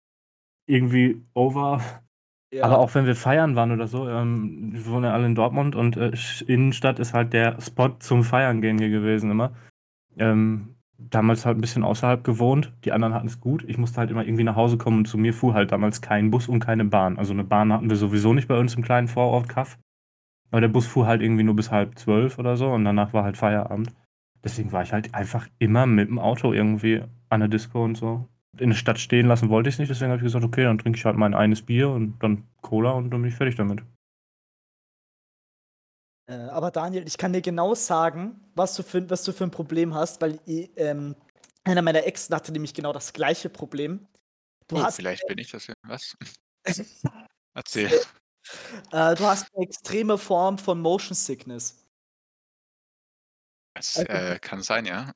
irgendwie 0.67 1.25
over. 1.35 1.83
Ja. 2.51 2.65
Aber 2.65 2.79
auch 2.79 2.95
wenn 2.95 3.05
wir 3.05 3.15
feiern 3.15 3.57
waren 3.57 3.73
oder 3.73 3.87
so, 3.87 4.09
ähm, 4.09 4.71
wir 4.73 4.87
wohnen 4.87 5.05
ja 5.05 5.13
alle 5.13 5.27
in 5.27 5.35
Dortmund 5.35 5.77
und 5.77 5.97
äh, 5.97 6.13
Innenstadt 6.47 6.99
ist 6.99 7.13
halt 7.13 7.33
der 7.35 7.61
Spot 7.61 7.91
zum 7.99 8.25
Feiern 8.25 8.63
gehen 8.63 8.79
hier 8.79 8.89
gewesen 8.89 9.31
immer. 9.31 9.53
Ähm, 10.17 10.75
damals 10.97 11.45
halt 11.45 11.59
ein 11.59 11.61
bisschen 11.61 11.85
außerhalb 11.85 12.25
gewohnt, 12.25 12.73
die 12.85 12.93
anderen 12.93 13.15
hatten 13.15 13.27
es 13.27 13.41
gut. 13.41 13.65
Ich 13.69 13.77
musste 13.77 13.99
halt 13.99 14.11
immer 14.11 14.25
irgendwie 14.25 14.45
nach 14.45 14.57
Hause 14.57 14.79
kommen 14.79 14.99
und 14.99 15.05
zu 15.07 15.19
mir 15.19 15.35
fuhr 15.35 15.55
halt 15.55 15.73
damals 15.73 16.01
kein 16.01 16.31
Bus 16.31 16.49
und 16.49 16.61
keine 16.61 16.87
Bahn. 16.87 17.19
Also 17.19 17.35
eine 17.35 17.45
Bahn 17.45 17.73
hatten 17.73 17.91
wir 17.91 17.97
sowieso 17.97 18.33
nicht 18.33 18.49
bei 18.49 18.59
uns 18.59 18.75
im 18.75 18.83
kleinen 18.83 19.09
Vorort 19.09 19.49
Kaff. 19.49 19.79
Aber 20.51 20.63
der 20.63 20.69
Bus 20.69 20.87
fuhr 20.87 21.07
halt 21.07 21.21
irgendwie 21.21 21.45
nur 21.45 21.55
bis 21.55 21.71
halb 21.71 21.99
zwölf 21.99 22.39
oder 22.39 22.57
so 22.57 22.71
und 22.71 22.85
danach 22.85 23.13
war 23.13 23.25
halt 23.25 23.37
Feierabend. 23.37 23.95
Deswegen 24.43 24.73
war 24.73 24.83
ich 24.83 24.93
halt 24.93 25.15
einfach 25.15 25.47
immer 25.59 25.87
mit 25.87 26.09
dem 26.09 26.19
Auto 26.19 26.53
irgendwie 26.53 27.03
an 27.29 27.41
der 27.41 27.49
Disco 27.49 27.85
und 27.85 27.97
so. 27.97 28.27
In 28.57 28.71
der 28.71 28.77
Stadt 28.77 28.99
stehen 28.99 29.27
lassen 29.27 29.51
wollte 29.51 29.69
ich 29.69 29.75
es 29.75 29.79
nicht, 29.79 29.91
deswegen 29.91 30.11
habe 30.11 30.19
ich 30.19 30.25
gesagt, 30.25 30.45
okay, 30.45 30.65
dann 30.65 30.79
trinke 30.79 30.99
ich 30.99 31.05
halt 31.05 31.17
mein 31.17 31.35
eines 31.35 31.63
Bier 31.63 31.91
und 31.91 32.19
dann 32.21 32.49
Cola 32.63 32.93
und 32.93 33.11
dann 33.11 33.21
bin 33.21 33.31
ich 33.31 33.37
fertig 33.37 33.57
damit. 33.57 33.83
Äh, 36.29 36.35
aber 36.51 36.71
Daniel, 36.71 37.07
ich 37.07 37.19
kann 37.19 37.33
dir 37.33 37.43
genau 37.43 37.75
sagen, 37.75 38.41
was 38.55 38.75
du 38.75 38.83
für, 38.83 39.09
was 39.11 39.25
du 39.25 39.33
für 39.33 39.45
ein 39.45 39.51
Problem 39.51 39.95
hast, 39.95 40.21
weil 40.21 40.41
ich, 40.47 40.71
ähm, 40.77 41.15
einer 41.65 41.83
meiner 41.83 42.05
Exen 42.05 42.35
hatte 42.35 42.53
nämlich 42.53 42.75
genau 42.75 42.93
das 42.93 43.13
gleiche 43.13 43.51
Problem. 43.51 44.07
Du 44.67 44.77
oh, 44.77 44.83
hast 44.83 44.97
vielleicht 44.97 45.27
bin 45.27 45.39
ich 45.39 45.51
das 45.51 45.67
ja. 45.67 45.75
Was? 45.83 46.17
Erzähl. 47.55 47.93
Äh, 48.93 49.15
du 49.15 49.25
hast 49.25 49.55
eine 49.55 49.65
extreme 49.65 50.19
Form 50.19 50.59
von 50.59 50.81
Motion 50.81 51.15
Sickness. 51.15 51.85
Das 53.75 53.97
Also- 53.97 54.11
äh, 54.11 54.39
kann 54.39 54.63
sein, 54.63 54.87
ja. 54.87 55.13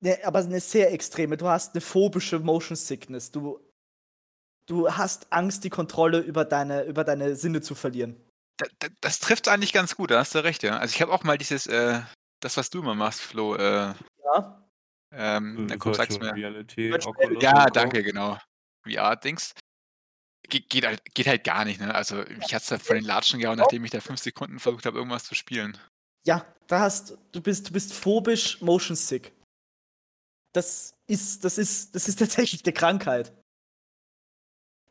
Ne, 0.00 0.18
aber 0.24 0.40
eine 0.40 0.60
sehr 0.60 0.92
extreme. 0.92 1.36
Du 1.36 1.48
hast 1.48 1.74
eine 1.74 1.80
phobische 1.80 2.38
Motion 2.38 2.76
Sickness. 2.76 3.30
Du, 3.30 3.60
du 4.66 4.90
hast 4.90 5.32
Angst, 5.32 5.64
die 5.64 5.70
Kontrolle 5.70 6.18
über 6.18 6.44
deine, 6.44 6.84
über 6.84 7.04
deine 7.04 7.36
Sinne 7.36 7.62
zu 7.62 7.74
verlieren. 7.74 8.16
Da, 8.58 8.66
da, 8.78 8.88
das 9.00 9.20
trifft 9.20 9.48
eigentlich 9.48 9.72
ganz 9.72 9.96
gut, 9.96 10.10
da 10.10 10.18
hast 10.18 10.34
du 10.34 10.42
recht, 10.42 10.62
ja. 10.62 10.78
Also 10.78 10.94
ich 10.94 11.02
habe 11.02 11.12
auch 11.12 11.24
mal 11.24 11.38
dieses, 11.38 11.66
äh, 11.66 12.00
das, 12.40 12.56
was 12.56 12.70
du 12.70 12.80
immer 12.80 12.94
machst, 12.94 13.20
Flo, 13.20 13.54
äh, 13.54 13.94
Ja? 14.24 14.68
ähm, 15.12 15.66
na 15.66 15.76
komm, 15.76 15.94
sag's 15.94 16.18
mir. 16.18 16.34
Reality, 16.34 16.92
Oculus 16.92 17.42
Ja, 17.42 17.66
danke, 17.66 18.02
genau. 18.02 18.38
VR-Dings. 18.82 19.52
Ge 20.48 20.60
geht, 20.60 20.86
halt, 20.86 21.02
geht 21.14 21.26
halt 21.26 21.42
gar 21.42 21.64
nicht, 21.64 21.80
ne? 21.80 21.94
Also 21.94 22.16
mich 22.16 22.54
hat's 22.54 22.68
da 22.68 22.78
vor 22.78 22.94
den 22.94 23.04
Latschen 23.04 23.40
gehauen, 23.40 23.58
nachdem 23.58 23.84
ich 23.84 23.90
da 23.90 24.00
fünf 24.00 24.20
Sekunden 24.20 24.60
versucht 24.60 24.86
habe, 24.86 24.98
irgendwas 24.98 25.24
zu 25.24 25.34
spielen. 25.34 25.76
Ja, 26.24 26.46
da 26.66 26.80
hast 26.80 27.18
du 27.32 27.40
bist, 27.40 27.68
du 27.68 27.72
bist 27.72 27.92
phobisch 27.92 28.60
motion 28.60 28.96
sick. 28.96 29.32
Das 30.56 30.94
ist, 31.06 31.44
das 31.44 31.58
ist, 31.58 31.94
das 31.94 32.08
ist 32.08 32.18
tatsächlich 32.18 32.64
eine 32.64 32.72
Krankheit. 32.72 33.32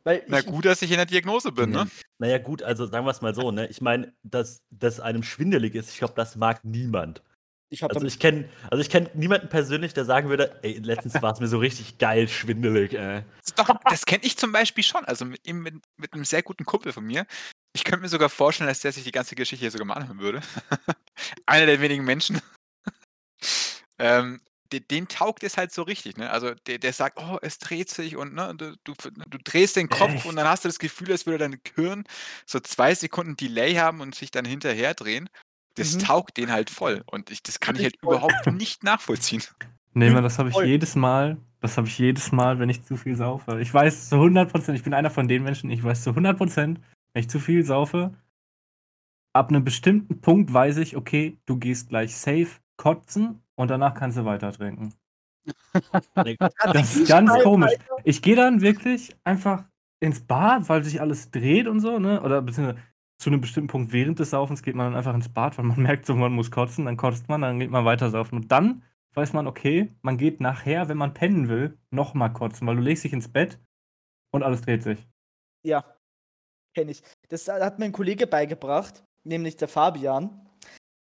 Weil 0.04 0.24
Na 0.28 0.38
ich, 0.38 0.46
gut, 0.46 0.64
dass 0.64 0.80
ich 0.82 0.92
in 0.92 0.98
der 0.98 1.06
Diagnose 1.06 1.50
bin, 1.50 1.70
ne? 1.70 1.90
Naja, 2.18 2.38
gut, 2.38 2.62
also 2.62 2.86
sagen 2.86 3.04
wir 3.04 3.10
es 3.10 3.20
mal 3.20 3.34
so, 3.34 3.50
ne? 3.50 3.66
Ich 3.66 3.80
meine, 3.80 4.14
dass, 4.22 4.62
dass 4.70 5.00
einem 5.00 5.24
schwindelig 5.24 5.74
ist, 5.74 5.90
ich 5.90 5.98
glaube, 5.98 6.14
das 6.14 6.36
mag 6.36 6.64
niemand. 6.64 7.24
ich 7.70 7.82
habe 7.82 7.92
Also 7.92 8.06
ich 8.06 8.20
kenne 8.20 8.48
also 8.70 8.80
ich 8.80 8.88
kenn 8.88 9.10
niemanden 9.14 9.48
persönlich, 9.48 9.92
der 9.94 10.04
sagen 10.04 10.28
würde, 10.28 10.60
ey, 10.62 10.78
letztens 10.78 11.14
war 11.22 11.32
es 11.32 11.40
mir 11.40 11.48
so 11.48 11.58
richtig 11.58 11.98
geil 11.98 12.28
schwindelig, 12.28 12.94
ey. 12.94 13.24
Doch, 13.56 13.68
das 13.90 14.06
kenne 14.06 14.22
ich 14.22 14.36
zum 14.36 14.52
Beispiel 14.52 14.84
schon. 14.84 15.04
Also 15.06 15.24
mit, 15.24 15.44
mit, 15.52 15.74
mit 15.96 16.12
einem 16.12 16.24
sehr 16.24 16.44
guten 16.44 16.64
Kumpel 16.64 16.92
von 16.92 17.04
mir. 17.04 17.26
Ich 17.74 17.82
könnte 17.82 18.02
mir 18.02 18.08
sogar 18.08 18.28
vorstellen, 18.28 18.68
dass 18.68 18.80
der 18.80 18.92
sich 18.92 19.02
die 19.02 19.10
ganze 19.10 19.34
Geschichte 19.34 19.64
hier 19.64 19.72
sogar 19.72 19.86
mal 19.86 19.94
anhören 19.94 20.20
würde. 20.20 20.40
Einer 21.46 21.66
der 21.66 21.80
wenigen 21.80 22.04
Menschen. 22.04 22.40
ähm, 23.98 24.40
den, 24.72 24.86
den 24.88 25.08
taugt 25.08 25.42
es 25.42 25.56
halt 25.56 25.72
so 25.72 25.82
richtig, 25.82 26.16
ne? 26.16 26.30
Also 26.30 26.54
der, 26.66 26.78
der 26.78 26.92
sagt, 26.92 27.18
oh, 27.20 27.38
es 27.42 27.58
dreht 27.58 27.90
sich 27.90 28.16
und 28.16 28.34
ne, 28.34 28.54
du, 28.56 28.74
du, 28.84 28.94
du 28.94 29.38
drehst 29.38 29.76
den 29.76 29.88
Kopf 29.88 30.14
Echt? 30.14 30.26
und 30.26 30.36
dann 30.36 30.48
hast 30.48 30.64
du 30.64 30.68
das 30.68 30.78
Gefühl, 30.78 31.10
als 31.12 31.26
würde 31.26 31.38
dein 31.38 31.60
Gehirn 31.62 32.04
so 32.44 32.60
zwei 32.60 32.94
Sekunden 32.94 33.36
Delay 33.36 33.74
haben 33.74 34.00
und 34.00 34.14
sich 34.14 34.30
dann 34.30 34.44
hinterher 34.44 34.94
drehen. 34.94 35.28
Das 35.74 35.94
Mhm. 35.94 36.00
taugt 36.00 36.36
den 36.38 36.50
halt 36.50 36.70
voll. 36.70 37.02
Und 37.06 37.30
ich, 37.30 37.42
das 37.42 37.60
kann 37.60 37.76
ich 37.76 37.82
halt 37.82 37.96
überhaupt 38.02 38.46
nicht 38.46 38.82
nachvollziehen. 38.82 39.42
Nee, 39.92 40.10
man, 40.10 40.22
das 40.24 40.38
habe 40.38 40.48
ich 40.48 40.54
Voll. 40.54 40.66
jedes 40.66 40.94
Mal, 40.96 41.36
das 41.60 41.76
habe 41.76 41.86
ich 41.86 41.98
jedes 41.98 42.32
Mal, 42.32 42.58
wenn 42.58 42.70
ich 42.70 42.82
zu 42.82 42.96
viel 42.96 43.16
saufe. 43.16 43.60
Ich 43.60 43.72
weiß 43.72 44.08
zu 44.08 44.16
100 44.16 44.50
Prozent, 44.50 44.78
ich 44.78 44.84
bin 44.84 44.94
einer 44.94 45.10
von 45.10 45.28
den 45.28 45.42
Menschen, 45.42 45.70
ich 45.70 45.82
weiß 45.82 46.02
zu 46.02 46.10
100 46.10 46.36
Prozent, 46.38 46.80
wenn 47.12 47.20
ich 47.20 47.28
zu 47.28 47.38
viel 47.38 47.64
saufe, 47.64 48.14
ab 49.34 49.50
einem 49.50 49.64
bestimmten 49.64 50.20
Punkt 50.20 50.52
weiß 50.52 50.78
ich, 50.78 50.96
okay, 50.96 51.36
du 51.44 51.58
gehst 51.58 51.90
gleich 51.90 52.16
safe 52.16 52.48
kotzen 52.76 53.42
und 53.56 53.70
danach 53.70 53.94
kannst 53.94 54.16
du 54.16 54.24
weiter 54.24 54.52
trinken. 54.52 54.94
Das 56.72 56.96
ist 56.96 57.08
ganz 57.08 57.30
komisch. 57.42 57.72
Ich 58.02 58.20
gehe 58.20 58.34
dann 58.34 58.60
wirklich 58.60 59.16
einfach 59.22 59.64
ins 60.00 60.20
Bad, 60.20 60.68
weil 60.68 60.82
sich 60.82 61.00
alles 61.00 61.30
dreht 61.30 61.68
und 61.68 61.80
so, 61.80 61.98
ne? 61.98 62.20
Oder 62.22 62.42
beziehungsweise 62.42 62.80
zu 63.18 63.30
einem 63.30 63.40
bestimmten 63.40 63.68
Punkt 63.68 63.92
während 63.92 64.18
des 64.18 64.30
Saufens 64.30 64.62
geht 64.62 64.74
man 64.74 64.86
dann 64.86 64.96
einfach 64.96 65.14
ins 65.14 65.28
Bad, 65.28 65.56
weil 65.56 65.64
man 65.64 65.80
merkt, 65.82 66.06
so 66.06 66.14
man 66.14 66.32
muss 66.32 66.50
kotzen, 66.50 66.84
dann 66.84 66.96
kotzt 66.96 67.28
man, 67.28 67.42
dann 67.42 67.60
geht 67.60 67.70
man 67.70 67.84
weiter 67.84 68.10
saufen. 68.10 68.36
Und 68.36 68.52
dann 68.52 68.82
weiß 69.14 69.32
man, 69.32 69.46
okay, 69.46 69.94
man 70.02 70.18
geht 70.18 70.40
nachher, 70.40 70.88
wenn 70.88 70.98
man 70.98 71.14
pennen 71.14 71.48
will, 71.48 71.78
nochmal 71.90 72.32
kotzen, 72.32 72.66
weil 72.66 72.76
du 72.76 72.82
legst 72.82 73.04
dich 73.04 73.12
ins 73.12 73.28
Bett 73.28 73.58
und 74.30 74.42
alles 74.42 74.60
dreht 74.62 74.82
sich. 74.82 75.06
Ja, 75.64 75.84
kenne 76.74 76.90
ich. 76.90 77.02
Das 77.28 77.48
hat 77.48 77.78
mir 77.78 77.86
ein 77.86 77.92
Kollege 77.92 78.26
beigebracht, 78.26 79.02
nämlich 79.24 79.56
der 79.56 79.68
Fabian. 79.68 80.45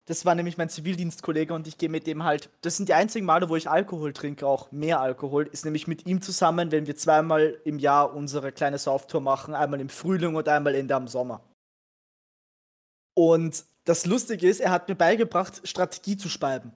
Das 0.07 0.27
war 0.27 0.35
nämlich 0.35 0.59
mein 0.59 0.69
Zivildienstkollege 0.69 1.55
und 1.55 1.67
ich 1.67 1.79
gehe 1.79 1.89
mit 1.89 2.07
dem 2.07 2.25
halt. 2.25 2.51
Das 2.61 2.77
sind 2.77 2.89
die 2.89 2.95
einzigen 2.95 3.25
Male, 3.25 3.49
wo 3.49 3.57
ich 3.57 3.71
Alkohol 3.71 4.13
trinke, 4.13 4.47
auch 4.47 4.71
mehr 4.71 5.01
Alkohol, 5.01 5.47
ist 5.47 5.65
nämlich 5.65 5.87
mit 5.87 6.07
ihm 6.07 6.21
zusammen, 6.21 6.73
wenn 6.73 6.87
wir 6.87 6.97
zweimal 6.97 7.59
im 7.65 7.79
Jahr 7.79 8.15
unsere 8.15 8.53
kleine 8.53 8.79
Sauftour 8.79 9.23
machen, 9.23 9.55
einmal 9.55 9.81
im 9.81 9.89
Frühling 9.89 10.35
und 10.35 10.49
einmal 10.49 10.75
in 10.75 10.89
der 10.89 11.07
Sommer. 11.09 11.41
Und 13.15 13.65
das 13.85 14.05
Lustige 14.05 14.49
ist, 14.49 14.61
er 14.61 14.71
hat 14.71 14.89
mir 14.89 14.95
beigebracht, 14.95 15.67
Strategie 15.67 16.17
zu 16.17 16.29
spalten. 16.29 16.73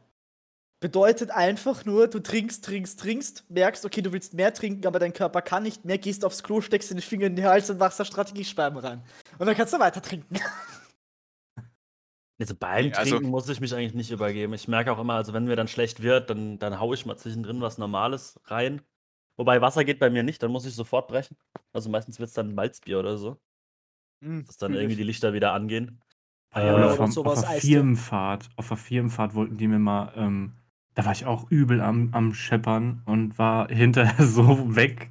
Bedeutet 0.80 1.32
einfach 1.32 1.84
nur, 1.84 2.06
du 2.06 2.20
trinkst, 2.20 2.64
trinkst, 2.64 3.00
trinkst, 3.00 3.44
merkst, 3.50 3.84
okay, 3.84 4.00
du 4.00 4.12
willst 4.12 4.34
mehr 4.34 4.54
trinken, 4.54 4.86
aber 4.86 5.00
dein 5.00 5.12
Körper 5.12 5.42
kann 5.42 5.64
nicht 5.64 5.84
mehr, 5.84 5.98
gehst 5.98 6.24
aufs 6.24 6.44
Klo, 6.44 6.60
steckst 6.60 6.92
den 6.92 7.00
Finger 7.00 7.26
in 7.26 7.34
den 7.34 7.46
Hals 7.46 7.68
und 7.68 7.78
machst 7.78 7.98
da 7.98 8.04
Strategiespalten 8.04 8.78
rein. 8.78 9.02
Und 9.38 9.46
dann 9.46 9.56
kannst 9.56 9.74
du 9.74 9.80
weiter 9.80 10.00
trinken. 10.00 10.36
Also 12.40 12.54
beim 12.54 12.92
Also- 12.94 13.16
Trinken 13.16 13.30
muss 13.30 13.48
ich 13.48 13.60
mich 13.60 13.74
eigentlich 13.74 13.94
nicht 13.94 14.10
übergeben. 14.10 14.52
Ich 14.54 14.68
merke 14.68 14.92
auch 14.92 14.98
immer, 15.00 15.14
also 15.14 15.32
wenn 15.32 15.44
mir 15.44 15.56
dann 15.56 15.68
schlecht 15.68 16.02
wird, 16.02 16.30
dann, 16.30 16.58
dann 16.58 16.78
haue 16.78 16.94
ich 16.94 17.04
mal 17.04 17.16
zwischendrin 17.16 17.60
was 17.60 17.78
Normales 17.78 18.40
rein. 18.44 18.80
Wobei 19.36 19.60
Wasser 19.60 19.84
geht 19.84 19.98
bei 19.98 20.10
mir 20.10 20.22
nicht, 20.22 20.42
dann 20.42 20.50
muss 20.50 20.66
ich 20.66 20.74
sofort 20.74 21.08
brechen. 21.08 21.36
Also 21.72 21.90
meistens 21.90 22.18
wird 22.18 22.28
es 22.28 22.34
dann 22.34 22.54
Malzbier 22.54 22.98
oder 22.98 23.16
so, 23.18 23.38
dass 24.20 24.56
dann 24.56 24.74
irgendwie 24.74 24.96
die 24.96 25.04
Lichter 25.04 25.32
wieder 25.32 25.52
angehen. 25.52 26.00
Ah 26.50 26.60
Äh, 26.60 26.66
ja, 26.66 26.74
oder 26.74 26.92
auf, 26.92 27.00
auf, 27.00 27.12
sowas, 27.12 27.44
auf 27.44 27.50
der. 27.50 27.60
Firmenfahrt, 27.60 28.48
auf 28.56 28.68
der 28.68 28.76
Firmenfahrt 28.76 29.34
wollten 29.34 29.56
die 29.58 29.68
mir 29.68 29.78
mal, 29.78 30.12
ähm, 30.16 30.52
da 30.94 31.04
war 31.04 31.12
ich 31.12 31.26
auch 31.26 31.50
übel 31.50 31.80
am, 31.80 32.08
am 32.12 32.34
Scheppern 32.34 33.02
und 33.04 33.38
war 33.38 33.68
hinterher 33.70 34.24
so 34.26 34.74
weg. 34.74 35.10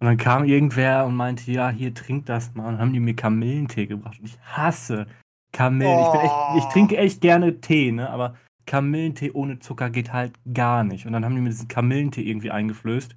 Und 0.00 0.06
dann 0.06 0.16
kam 0.16 0.44
irgendwer 0.44 1.06
und 1.06 1.14
meinte, 1.16 1.50
ja, 1.50 1.70
hier 1.70 1.92
trink 1.92 2.26
das 2.26 2.54
mal. 2.54 2.68
Und 2.68 2.78
haben 2.78 2.92
die 2.92 3.00
mir 3.00 3.14
Kamillentee 3.14 3.86
gebracht. 3.86 4.18
Und 4.20 4.26
ich 4.26 4.38
hasse 4.40 5.06
Kamillen. 5.52 6.00
Ich, 6.00 6.12
bin 6.12 6.20
echt, 6.20 6.34
ich 6.58 6.64
Oh. 6.64 6.72
trinke 6.72 6.96
echt 6.96 7.20
gerne 7.20 7.60
Tee, 7.60 7.92
ne? 7.92 8.10
Aber 8.10 8.36
Kamillentee 8.66 9.30
ohne 9.32 9.58
Zucker 9.60 9.90
geht 9.90 10.12
halt 10.12 10.34
gar 10.52 10.84
nicht. 10.84 11.06
Und 11.06 11.12
dann 11.12 11.24
haben 11.24 11.34
die 11.34 11.40
mir 11.40 11.50
diesen 11.50 11.68
Kamillentee 11.68 12.22
irgendwie 12.22 12.50
eingeflößt. 12.50 13.16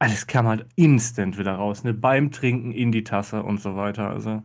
Alles 0.00 0.26
kam 0.26 0.46
halt 0.46 0.66
instant 0.76 1.38
wieder 1.38 1.54
raus, 1.54 1.84
ne? 1.84 1.94
Beim 1.94 2.30
Trinken 2.30 2.72
in 2.72 2.92
die 2.92 3.02
Tasse 3.04 3.42
und 3.42 3.60
so 3.60 3.76
weiter. 3.76 4.10
Also 4.10 4.42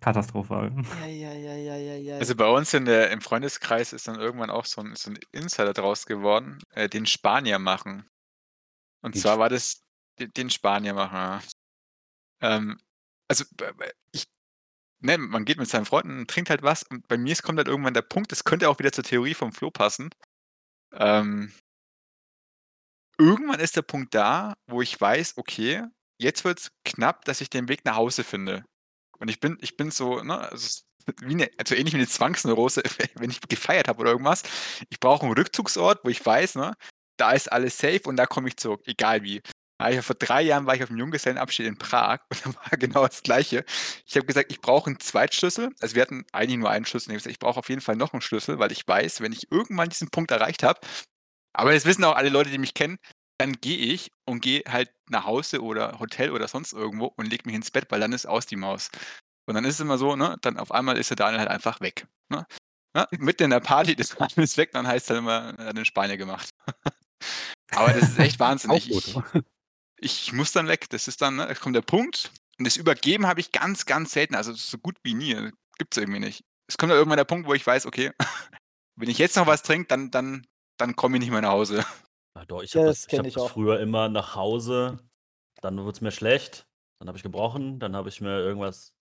katastrophal. 0.00 0.72
Ja, 1.00 1.06
ja, 1.06 1.32
ja, 1.32 1.54
ja, 1.54 1.76
ja, 1.76 1.94
ja. 1.96 2.16
Also 2.18 2.34
bei 2.36 2.46
uns 2.48 2.74
in 2.74 2.84
der, 2.84 3.10
im 3.10 3.20
Freundeskreis 3.20 3.92
ist 3.92 4.06
dann 4.08 4.20
irgendwann 4.20 4.50
auch 4.50 4.66
so 4.66 4.82
ein, 4.82 4.94
so 4.94 5.10
ein 5.10 5.18
Insider 5.32 5.72
draus 5.72 6.06
geworden, 6.06 6.58
äh, 6.74 6.88
den 6.88 7.06
Spanier 7.06 7.58
machen. 7.58 8.06
Und 9.02 9.14
Den 9.14 9.22
zwar 9.22 9.38
war 9.38 9.48
das 9.48 9.82
den, 10.18 10.32
den 10.34 10.50
Spanier 10.50 10.92
machen. 10.92 11.16
Ja. 12.42 12.56
Ähm, 12.56 12.78
also 13.28 13.44
ich, 14.12 14.26
ne, 15.06 15.18
man 15.18 15.44
geht 15.44 15.58
mit 15.58 15.68
seinen 15.68 15.86
Freunden, 15.86 16.26
trinkt 16.26 16.50
halt 16.50 16.62
was 16.62 16.82
und 16.82 17.08
bei 17.08 17.16
mir 17.16 17.34
kommt 17.36 17.58
halt 17.58 17.68
irgendwann 17.68 17.94
der 17.94 18.02
Punkt, 18.02 18.32
das 18.32 18.44
könnte 18.44 18.68
auch 18.68 18.78
wieder 18.78 18.92
zur 18.92 19.04
Theorie 19.04 19.34
vom 19.34 19.52
Flo 19.52 19.70
passen. 19.70 20.10
Ähm, 20.92 21.52
irgendwann 23.18 23.60
ist 23.60 23.76
der 23.76 23.82
Punkt 23.82 24.14
da, 24.14 24.54
wo 24.66 24.82
ich 24.82 25.00
weiß, 25.00 25.34
okay, 25.38 25.84
jetzt 26.20 26.44
wird's 26.44 26.70
knapp, 26.84 27.24
dass 27.24 27.40
ich 27.40 27.50
den 27.50 27.68
Weg 27.68 27.84
nach 27.84 27.96
Hause 27.96 28.24
finde. 28.24 28.64
Und 29.18 29.28
ich 29.28 29.40
bin, 29.40 29.58
ich 29.60 29.76
bin 29.76 29.90
so, 29.90 30.22
ne, 30.22 30.38
also 30.38 30.66
es 30.66 30.86
eine, 31.22 31.48
also 31.56 31.74
ähnlich 31.74 31.94
wie 31.94 31.98
eine 31.98 32.08
Zwangsneurose, 32.08 32.82
wenn 33.14 33.30
ich 33.30 33.40
gefeiert 33.40 33.88
habe 33.88 34.00
oder 34.00 34.10
irgendwas. 34.10 34.42
Ich 34.90 35.00
brauche 35.00 35.24
einen 35.24 35.34
Rückzugsort, 35.34 36.00
wo 36.04 36.08
ich 36.08 36.24
weiß, 36.24 36.56
ne, 36.56 36.74
da 37.16 37.32
ist 37.32 37.50
alles 37.50 37.78
safe 37.78 38.02
und 38.04 38.16
da 38.16 38.26
komme 38.26 38.48
ich 38.48 38.56
zurück, 38.56 38.82
egal 38.86 39.22
wie. 39.22 39.42
Ich, 39.90 40.00
vor 40.00 40.16
drei 40.16 40.42
Jahren 40.42 40.66
war 40.66 40.74
ich 40.74 40.82
auf 40.82 40.88
dem 40.88 40.96
Junggesellenabschied 40.96 41.66
in 41.66 41.76
Prag 41.76 42.20
und 42.30 42.40
da 42.46 42.54
war 42.54 42.78
genau 42.78 43.06
das 43.06 43.22
Gleiche. 43.22 43.64
Ich 44.06 44.16
habe 44.16 44.26
gesagt, 44.26 44.50
ich 44.50 44.60
brauche 44.60 44.86
einen 44.86 45.00
Zweitschlüssel. 45.00 45.70
Also 45.80 45.94
wir 45.94 46.02
hatten 46.02 46.24
eigentlich 46.32 46.58
nur 46.58 46.70
einen 46.70 46.86
Schlüssel. 46.86 47.10
Ich 47.10 47.14
habe 47.14 47.18
gesagt, 47.18 47.32
ich 47.32 47.38
brauche 47.38 47.58
auf 47.58 47.68
jeden 47.68 47.82
Fall 47.82 47.96
noch 47.96 48.12
einen 48.12 48.22
Schlüssel, 48.22 48.58
weil 48.58 48.72
ich 48.72 48.86
weiß, 48.86 49.20
wenn 49.20 49.32
ich 49.32 49.50
irgendwann 49.50 49.88
diesen 49.88 50.10
Punkt 50.10 50.30
erreicht 50.30 50.62
habe, 50.62 50.80
aber 51.56 51.72
das 51.72 51.86
wissen 51.86 52.04
auch 52.04 52.16
alle 52.16 52.28
Leute, 52.28 52.50
die 52.50 52.58
mich 52.58 52.74
kennen, 52.74 52.98
dann 53.38 53.52
gehe 53.52 53.78
ich 53.78 54.12
und 54.26 54.40
gehe 54.40 54.62
halt 54.68 54.90
nach 55.08 55.24
Hause 55.24 55.62
oder 55.62 55.98
Hotel 55.98 56.30
oder 56.30 56.48
sonst 56.48 56.72
irgendwo 56.72 57.06
und 57.16 57.26
leg 57.26 57.46
mich 57.46 57.54
ins 57.54 57.70
Bett, 57.70 57.86
weil 57.90 58.00
dann 58.00 58.12
ist 58.12 58.26
aus 58.26 58.46
die 58.46 58.56
Maus. 58.56 58.90
Und 59.48 59.54
dann 59.54 59.64
ist 59.64 59.74
es 59.74 59.80
immer 59.80 59.98
so, 59.98 60.16
ne, 60.16 60.36
dann 60.42 60.58
auf 60.58 60.72
einmal 60.72 60.98
ist 60.98 61.10
der 61.10 61.16
Daniel 61.16 61.40
halt 61.40 61.50
einfach 61.50 61.80
weg. 61.80 62.06
Ne? 62.28 62.46
Ne? 62.94 63.06
Mitten 63.18 63.44
in 63.44 63.50
der 63.50 63.60
Party, 63.60 63.94
das 63.96 64.10
Daniel 64.10 64.44
ist 64.44 64.56
weg, 64.56 64.72
dann 64.72 64.86
heißt 64.86 65.04
es 65.04 65.08
dann 65.08 65.18
immer, 65.18 65.54
er 65.58 65.66
hat 65.66 65.76
den 65.76 65.84
Spanier 65.84 66.16
gemacht. 66.16 66.50
Aber 67.72 67.92
das 67.92 68.10
ist 68.10 68.18
echt 68.18 68.38
wahnsinnig. 68.38 68.90
Ich. 68.90 69.16
Ich 69.98 70.32
muss 70.32 70.52
dann 70.52 70.68
weg. 70.68 70.88
Das 70.90 71.08
ist 71.08 71.22
dann, 71.22 71.36
ne, 71.36 71.46
da 71.46 71.54
kommt 71.54 71.76
der 71.76 71.82
Punkt. 71.82 72.30
Und 72.58 72.66
das 72.66 72.76
Übergeben 72.76 73.26
habe 73.26 73.40
ich 73.40 73.52
ganz, 73.52 73.86
ganz 73.86 74.12
selten. 74.12 74.34
Also 74.34 74.52
so 74.52 74.78
gut 74.78 74.96
wie 75.02 75.14
nie. 75.14 75.34
Gibt 75.78 75.94
es 75.94 75.98
irgendwie 75.98 76.20
nicht. 76.20 76.44
Es 76.68 76.78
kommt 76.78 76.90
dann 76.90 76.98
irgendwann 76.98 77.18
der 77.18 77.24
Punkt, 77.24 77.46
wo 77.46 77.54
ich 77.54 77.66
weiß, 77.66 77.86
okay, 77.86 78.12
wenn 78.96 79.08
ich 79.08 79.18
jetzt 79.18 79.36
noch 79.36 79.46
was 79.46 79.62
trinke, 79.62 79.88
dann, 79.88 80.10
dann, 80.10 80.46
dann 80.78 80.96
komme 80.96 81.16
ich 81.16 81.20
nicht 81.20 81.30
mehr 81.30 81.42
nach 81.42 81.50
Hause. 81.50 81.84
Ja, 82.36 82.44
doch, 82.44 82.62
ich 82.62 82.74
habe 82.74 82.86
das 82.86 83.02
das, 83.02 83.12
ich 83.12 83.18
hab 83.18 83.26
ich 83.26 83.34
das 83.34 83.42
auch. 83.42 83.50
früher 83.50 83.80
immer 83.80 84.08
nach 84.08 84.34
Hause, 84.34 84.98
dann 85.62 85.78
wurde 85.78 85.92
es 85.92 86.00
mir 86.00 86.10
schlecht, 86.10 86.66
dann 86.98 87.08
habe 87.08 87.16
ich 87.16 87.22
gebrochen, 87.22 87.78
dann 87.78 87.96
habe 87.96 88.08
ich 88.08 88.20
mir 88.20 88.40
irgendwas 88.40 88.94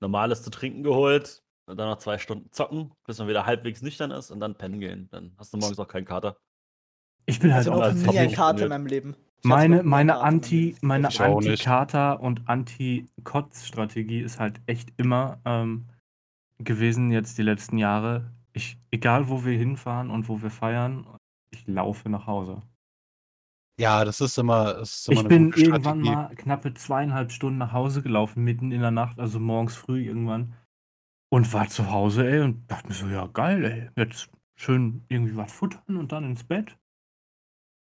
Normales 0.00 0.42
zu 0.42 0.50
trinken 0.50 0.82
geholt 0.82 1.42
und 1.66 1.78
dann 1.78 1.88
noch 1.88 1.98
zwei 1.98 2.18
Stunden 2.18 2.52
zocken, 2.52 2.92
bis 3.06 3.18
man 3.18 3.28
wieder 3.28 3.46
halbwegs 3.46 3.80
nüchtern 3.80 4.10
ist 4.10 4.30
und 4.30 4.40
dann 4.40 4.56
pennen 4.56 4.80
gehen. 4.80 5.08
Dann 5.10 5.34
hast 5.38 5.52
du 5.54 5.56
morgens 5.56 5.78
auch 5.78 5.88
keinen 5.88 6.04
Kater. 6.04 6.36
Ich 7.26 7.38
bin 7.38 7.54
halt 7.54 7.68
also 7.68 7.82
auch 7.82 7.92
nie 7.92 8.18
ein 8.18 8.32
Kater 8.32 8.64
in 8.64 8.68
meinem 8.68 8.86
Leben. 8.86 9.16
Meine, 9.44 9.82
meine 9.82 10.18
Anti, 10.18 10.76
meine. 10.80 11.08
Anti-Kater 11.08 12.20
und 12.20 12.48
Anti-Kotz-Strategie 12.48 14.20
ist 14.20 14.40
halt 14.40 14.60
echt 14.66 14.92
immer 14.96 15.38
ähm, 15.44 15.86
gewesen 16.58 17.10
jetzt 17.10 17.38
die 17.38 17.42
letzten 17.42 17.78
Jahre. 17.78 18.32
Ich, 18.52 18.78
egal 18.90 19.28
wo 19.28 19.44
wir 19.44 19.56
hinfahren 19.58 20.10
und 20.10 20.28
wo 20.28 20.40
wir 20.40 20.50
feiern, 20.50 21.06
ich 21.50 21.66
laufe 21.66 22.08
nach 22.08 22.26
Hause. 22.26 22.62
Ja, 23.78 24.04
das 24.04 24.20
ist 24.20 24.38
immer, 24.38 24.74
das 24.74 24.94
ist 24.94 25.08
immer 25.08 25.14
Ich 25.14 25.18
eine 25.20 25.28
bin 25.28 25.50
gute 25.50 25.64
irgendwann 25.64 26.00
mal 26.00 26.34
knappe 26.36 26.74
zweieinhalb 26.74 27.32
Stunden 27.32 27.58
nach 27.58 27.72
Hause 27.72 28.02
gelaufen, 28.02 28.44
mitten 28.44 28.70
in 28.70 28.80
der 28.80 28.92
Nacht, 28.92 29.18
also 29.18 29.40
morgens 29.40 29.74
früh 29.76 30.04
irgendwann. 30.04 30.54
Und 31.30 31.52
war 31.52 31.68
zu 31.68 31.90
Hause, 31.90 32.30
ey, 32.30 32.40
und 32.40 32.70
dachte 32.70 32.88
mir 32.88 32.94
so, 32.94 33.08
ja 33.08 33.26
geil, 33.26 33.64
ey. 33.64 33.90
Jetzt 33.96 34.30
schön 34.54 35.04
irgendwie 35.08 35.36
was 35.36 35.52
futtern 35.52 35.96
und 35.96 36.12
dann 36.12 36.24
ins 36.24 36.44
Bett. 36.44 36.78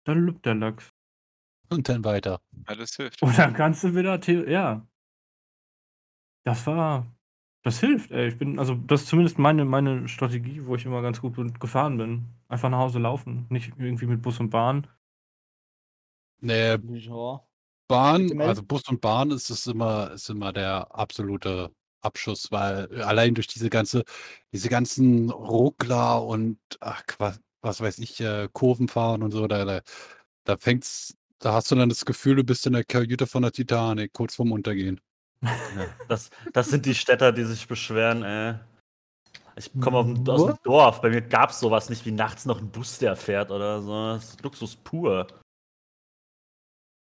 Dann 0.05 0.27
lübt 0.27 0.45
der 0.45 0.57
Lachs. 0.57 0.96
Und 1.69 1.89
dann 1.89 2.05
weiter. 2.05 2.41
Ja, 2.69 2.75
das 2.75 2.97
hilft. 2.97 3.23
Und 3.23 3.37
dann 3.39 3.55
kannst 3.55 3.85
du 3.85 3.95
wieder, 3.95 4.21
ja. 4.49 4.87
Das 6.45 6.67
war, 6.67 7.07
das 7.63 7.81
hilft, 7.81 8.13
ey. 8.13 8.29
Ich 8.29 8.39
bin, 8.39 8.59
also 8.59 8.75
das 8.75 9.03
ist 9.03 9.09
zumindest 9.09 9.39
meine, 9.39 9.65
meine 9.65 10.09
Strategie, 10.09 10.65
wo 10.65 10.77
ich 10.77 10.85
immer 10.85 11.03
ganz 11.03 11.21
gut 11.21 11.59
gefahren 11.61 11.99
bin. 11.99 12.27
Einfach 12.49 12.71
nach 12.71 12.79
Hause 12.79 13.01
laufen, 13.01 13.47
nicht 13.51 13.73
irgendwie 13.79 14.07
mit 14.07 14.23
Bus 14.23 14.39
und 14.39 14.51
Bahn. 14.51 14.87
Nee, 16.41 16.77
Ja. 16.99 17.43
Bahn, 17.89 18.41
also 18.41 18.63
Bus 18.65 18.89
und 18.89 19.01
Bahn 19.01 19.31
ist 19.31 19.49
es 19.49 19.67
immer, 19.67 20.11
ist 20.13 20.29
immer 20.29 20.53
der 20.53 20.95
absolute 20.95 21.73
Abschuss, 22.01 22.51
weil 22.51 23.03
allein 23.03 23.35
durch 23.35 23.47
diese 23.47 23.71
ganze, 23.71 24.05
diese 24.53 24.69
ganzen 24.69 25.31
Ruckler 25.31 26.25
und 26.25 26.59
ach, 26.81 27.03
was, 27.19 27.41
was 27.63 27.81
weiß 27.81 27.99
ich, 28.01 28.21
äh, 28.21 28.49
Kurven 28.53 28.89
fahren 28.89 29.23
und 29.23 29.31
so, 29.31 29.47
da, 29.47 29.65
da, 29.65 29.81
da 30.45 30.57
fängt's, 30.57 31.17
da 31.39 31.53
hast 31.55 31.71
du 31.71 31.75
dann 31.75 31.89
das 31.89 32.05
Gefühl, 32.05 32.37
du 32.37 32.45
bist 32.45 32.67
in 32.67 32.73
der 32.73 32.85
Kajüte 32.85 33.27
von 33.27 33.43
der 33.43 33.53
Titanic, 33.53 34.13
kurz 34.13 34.35
vorm 34.37 34.53
Untergehen. 34.53 35.01
Ja, 35.43 35.51
das, 36.09 36.31
das 36.53 36.71
sind 36.71 36.87
die 36.87 36.95
Städter, 36.95 37.33
die 37.33 37.45
sich 37.45 37.67
beschweren, 37.69 38.23
ey. 38.23 38.55
Ich 39.59 39.71
komme 39.81 39.99
aus 39.99 40.47
dem- 40.47 40.59
Dorf. 40.65 41.01
Bei 41.01 41.09
mir 41.09 41.23
gab 41.23 41.51
es 41.51 41.61
sowas 41.61 41.89
nicht 41.89 42.05
wie 42.05 42.11
nachts 42.13 42.45
noch 42.45 42.59
ein 42.61 42.71
Bus, 42.71 42.99
der 42.99 43.17
fährt 43.17 43.51
oder 43.51 43.81
so. 43.81 43.91
Das 44.15 44.31
ist 44.31 44.43
Luxus 44.43 44.77
pur. 44.77 45.27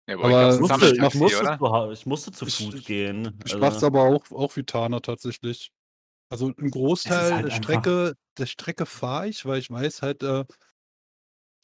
Ja, 0.07 0.15
Aber 0.17 0.25
aber 0.25 0.49
Ich 0.49 0.55
ich 0.55 0.61
musste, 0.61 0.85
ich, 0.91 0.97
Taxi, 0.99 1.17
musste 1.17 1.57
zu, 1.57 1.91
ich 1.91 2.05
musste 2.05 2.31
zu 2.31 2.45
Ich- 2.45 2.57
Fuß 2.57 2.83
gehen. 2.85 3.39
Ich 3.45 3.53
also- 3.53 3.57
mach's 3.65 3.83
aber 3.83 4.03
auch, 4.03 4.31
auch 4.31 4.55
wie 4.55 4.63
Tana 4.63 4.99
tatsächlich. 4.99 5.71
Also 6.29 6.47
ein 6.59 6.69
Großteil 6.71 7.33
halt 7.33 7.45
der 7.47 7.51
Strecke, 7.51 8.13
der 8.37 8.45
Strecke 8.45 8.85
fahre 8.85 9.27
ich, 9.27 9.45
weil 9.45 9.59
ich 9.59 9.71
weiß 9.71 10.01
halt, 10.03 10.21
äh, 10.23 10.45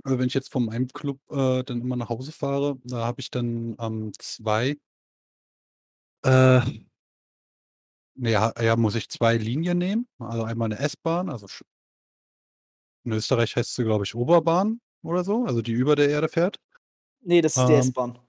äh, 0.05 0.17
wenn 0.17 0.27
ich 0.27 0.33
jetzt 0.33 0.51
von 0.51 0.65
meinem 0.65 0.87
Club 0.89 1.19
äh, 1.31 1.63
dann 1.63 1.81
immer 1.81 1.95
nach 1.95 2.09
Hause 2.09 2.31
fahre, 2.31 2.77
da 2.83 3.05
habe 3.05 3.21
ich 3.21 3.29
dann 3.31 3.75
ähm, 3.79 4.11
zwei, 4.19 4.77
äh, 6.23 6.61
nee, 8.15 8.31
ja, 8.31 8.53
ja, 8.61 8.75
muss 8.75 8.95
ich 8.95 9.09
zwei 9.09 9.37
Linien 9.37 9.77
nehmen. 9.77 10.07
Also 10.19 10.43
einmal 10.43 10.67
eine 10.71 10.79
S-Bahn, 10.79 11.29
also 11.29 11.47
sch- 11.47 11.63
in 13.03 13.13
Österreich 13.13 13.55
heißt 13.55 13.75
sie, 13.75 13.83
glaube 13.83 14.03
ich, 14.05 14.15
Oberbahn 14.15 14.79
oder 15.03 15.23
so, 15.23 15.45
also 15.45 15.61
die 15.61 15.71
über 15.71 15.95
der 15.95 16.09
Erde 16.09 16.29
fährt. 16.29 16.59
Nee, 17.21 17.41
das 17.41 17.57
ist 17.57 17.67
die 17.67 17.73
Ähm, 17.73 17.79
S-Bahn. 17.79 18.19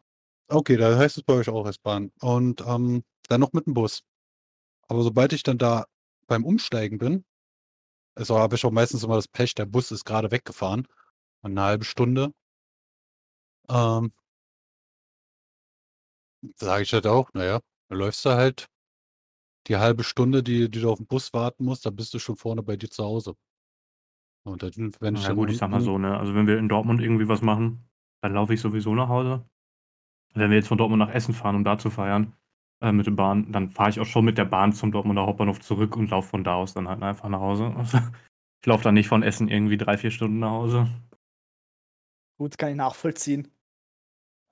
Okay, 0.48 0.76
da 0.76 0.96
heißt 0.96 1.16
es 1.16 1.22
bei 1.22 1.34
euch 1.34 1.48
auch 1.48 1.66
S-Bahn. 1.66 2.12
Und 2.20 2.62
ähm, 2.66 3.04
dann 3.28 3.40
noch 3.40 3.52
mit 3.52 3.66
dem 3.66 3.74
Bus. 3.74 4.02
Aber 4.88 5.02
sobald 5.02 5.32
ich 5.32 5.42
dann 5.42 5.58
da 5.58 5.86
beim 6.26 6.44
Umsteigen 6.44 6.98
bin, 6.98 7.24
also 8.14 8.38
habe 8.38 8.56
ich 8.56 8.64
auch 8.64 8.70
meistens 8.70 9.04
immer 9.04 9.16
das 9.16 9.28
Pech, 9.28 9.54
der 9.54 9.66
Bus 9.66 9.90
ist 9.90 10.04
gerade 10.04 10.30
weggefahren. 10.30 10.86
Eine 11.42 11.62
halbe 11.62 11.84
Stunde. 11.84 12.32
Ähm, 13.68 14.12
sage 16.56 16.82
ich 16.82 16.92
halt 16.92 17.06
auch, 17.06 17.32
naja, 17.34 17.60
dann 17.88 17.98
läufst 17.98 18.24
du 18.24 18.30
halt 18.30 18.68
die 19.68 19.76
halbe 19.76 20.04
Stunde, 20.04 20.42
die, 20.42 20.70
die 20.70 20.80
du 20.80 20.90
auf 20.90 20.98
den 20.98 21.06
Bus 21.06 21.32
warten 21.32 21.64
musst, 21.64 21.86
dann 21.86 21.94
bist 21.94 22.12
du 22.14 22.18
schon 22.18 22.36
vorne 22.36 22.62
bei 22.62 22.76
dir 22.76 22.90
zu 22.90 23.04
Hause. 23.04 23.34
Und 24.44 24.62
dann, 24.62 24.92
wenn 24.98 25.14
ich 25.14 25.22
Ja 25.22 25.28
dann 25.28 25.36
gut, 25.36 25.50
ich 25.50 25.58
sag 25.58 25.70
mal 25.70 25.80
so, 25.80 25.98
ne? 25.98 26.18
Also 26.18 26.34
wenn 26.34 26.46
wir 26.46 26.58
in 26.58 26.68
Dortmund 26.68 27.00
irgendwie 27.00 27.28
was 27.28 27.42
machen, 27.42 27.88
dann 28.22 28.34
laufe 28.34 28.54
ich 28.54 28.60
sowieso 28.60 28.94
nach 28.94 29.08
Hause. 29.08 29.44
Wenn 30.34 30.50
wir 30.50 30.56
jetzt 30.56 30.68
von 30.68 30.78
Dortmund 30.78 30.98
nach 30.98 31.14
Essen 31.14 31.34
fahren, 31.34 31.56
um 31.56 31.64
da 31.64 31.78
zu 31.78 31.90
feiern, 31.90 32.32
äh, 32.80 32.90
mit 32.90 33.06
der 33.06 33.12
Bahn, 33.12 33.52
dann 33.52 33.70
fahre 33.70 33.90
ich 33.90 34.00
auch 34.00 34.06
schon 34.06 34.24
mit 34.24 34.38
der 34.38 34.46
Bahn 34.46 34.72
zum 34.72 34.90
Dortmunder 34.90 35.26
Hauptbahnhof 35.26 35.60
zurück 35.60 35.96
und 35.96 36.10
laufe 36.10 36.28
von 36.28 36.42
da 36.42 36.54
aus 36.54 36.74
dann 36.74 36.88
halt 36.88 37.02
einfach 37.02 37.28
nach 37.28 37.40
Hause. 37.40 37.72
Also, 37.76 37.98
ich 38.60 38.66
laufe 38.66 38.82
dann 38.82 38.94
nicht 38.94 39.08
von 39.08 39.22
Essen 39.22 39.48
irgendwie 39.48 39.76
drei, 39.76 39.96
vier 39.96 40.10
Stunden 40.10 40.40
nach 40.40 40.50
Hause. 40.50 40.88
Gut, 42.42 42.58
kann 42.58 42.70
ich 42.70 42.76
nachvollziehen. 42.76 43.52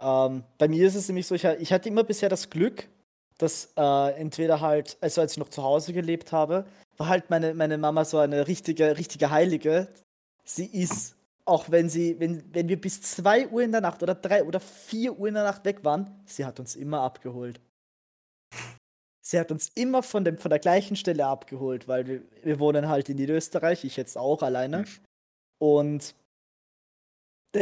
Ähm, 0.00 0.44
bei 0.58 0.68
mir 0.68 0.86
ist 0.86 0.94
es 0.94 1.08
nämlich 1.08 1.26
so, 1.26 1.34
ich, 1.34 1.42
ich 1.42 1.72
hatte 1.72 1.88
immer 1.88 2.04
bisher 2.04 2.28
das 2.28 2.48
Glück, 2.48 2.88
dass 3.36 3.72
äh, 3.76 4.12
entweder 4.12 4.60
halt, 4.60 4.96
also 5.00 5.20
als 5.20 5.32
ich 5.32 5.38
noch 5.38 5.48
zu 5.48 5.64
Hause 5.64 5.92
gelebt 5.92 6.30
habe, 6.30 6.66
war 6.98 7.08
halt 7.08 7.30
meine, 7.30 7.52
meine 7.52 7.78
Mama 7.78 8.04
so 8.04 8.18
eine 8.18 8.46
richtige, 8.46 8.96
richtige 8.96 9.32
Heilige. 9.32 9.88
Sie 10.44 10.66
ist, 10.66 11.16
auch 11.44 11.68
wenn 11.68 11.88
sie, 11.88 12.20
wenn, 12.20 12.54
wenn 12.54 12.68
wir 12.68 12.80
bis 12.80 13.02
2 13.02 13.48
Uhr 13.48 13.62
in 13.62 13.72
der 13.72 13.80
Nacht 13.80 14.04
oder 14.04 14.14
3 14.14 14.44
oder 14.44 14.60
4 14.60 15.18
Uhr 15.18 15.26
in 15.26 15.34
der 15.34 15.42
Nacht 15.42 15.64
weg 15.64 15.82
waren, 15.82 16.22
sie 16.26 16.44
hat 16.44 16.60
uns 16.60 16.76
immer 16.76 17.00
abgeholt. 17.00 17.60
Sie 19.20 19.36
hat 19.36 19.50
uns 19.50 19.68
immer 19.70 20.04
von, 20.04 20.24
dem, 20.24 20.38
von 20.38 20.50
der 20.50 20.60
gleichen 20.60 20.94
Stelle 20.94 21.26
abgeholt, 21.26 21.88
weil 21.88 22.06
wir, 22.06 22.22
wir 22.44 22.60
wohnen 22.60 22.88
halt 22.88 23.08
in 23.08 23.16
Niederösterreich, 23.16 23.82
ich 23.82 23.96
jetzt 23.96 24.16
auch 24.16 24.44
alleine. 24.44 24.84
Und 25.58 26.04
äh, 26.04 26.10
wenn 26.10 26.19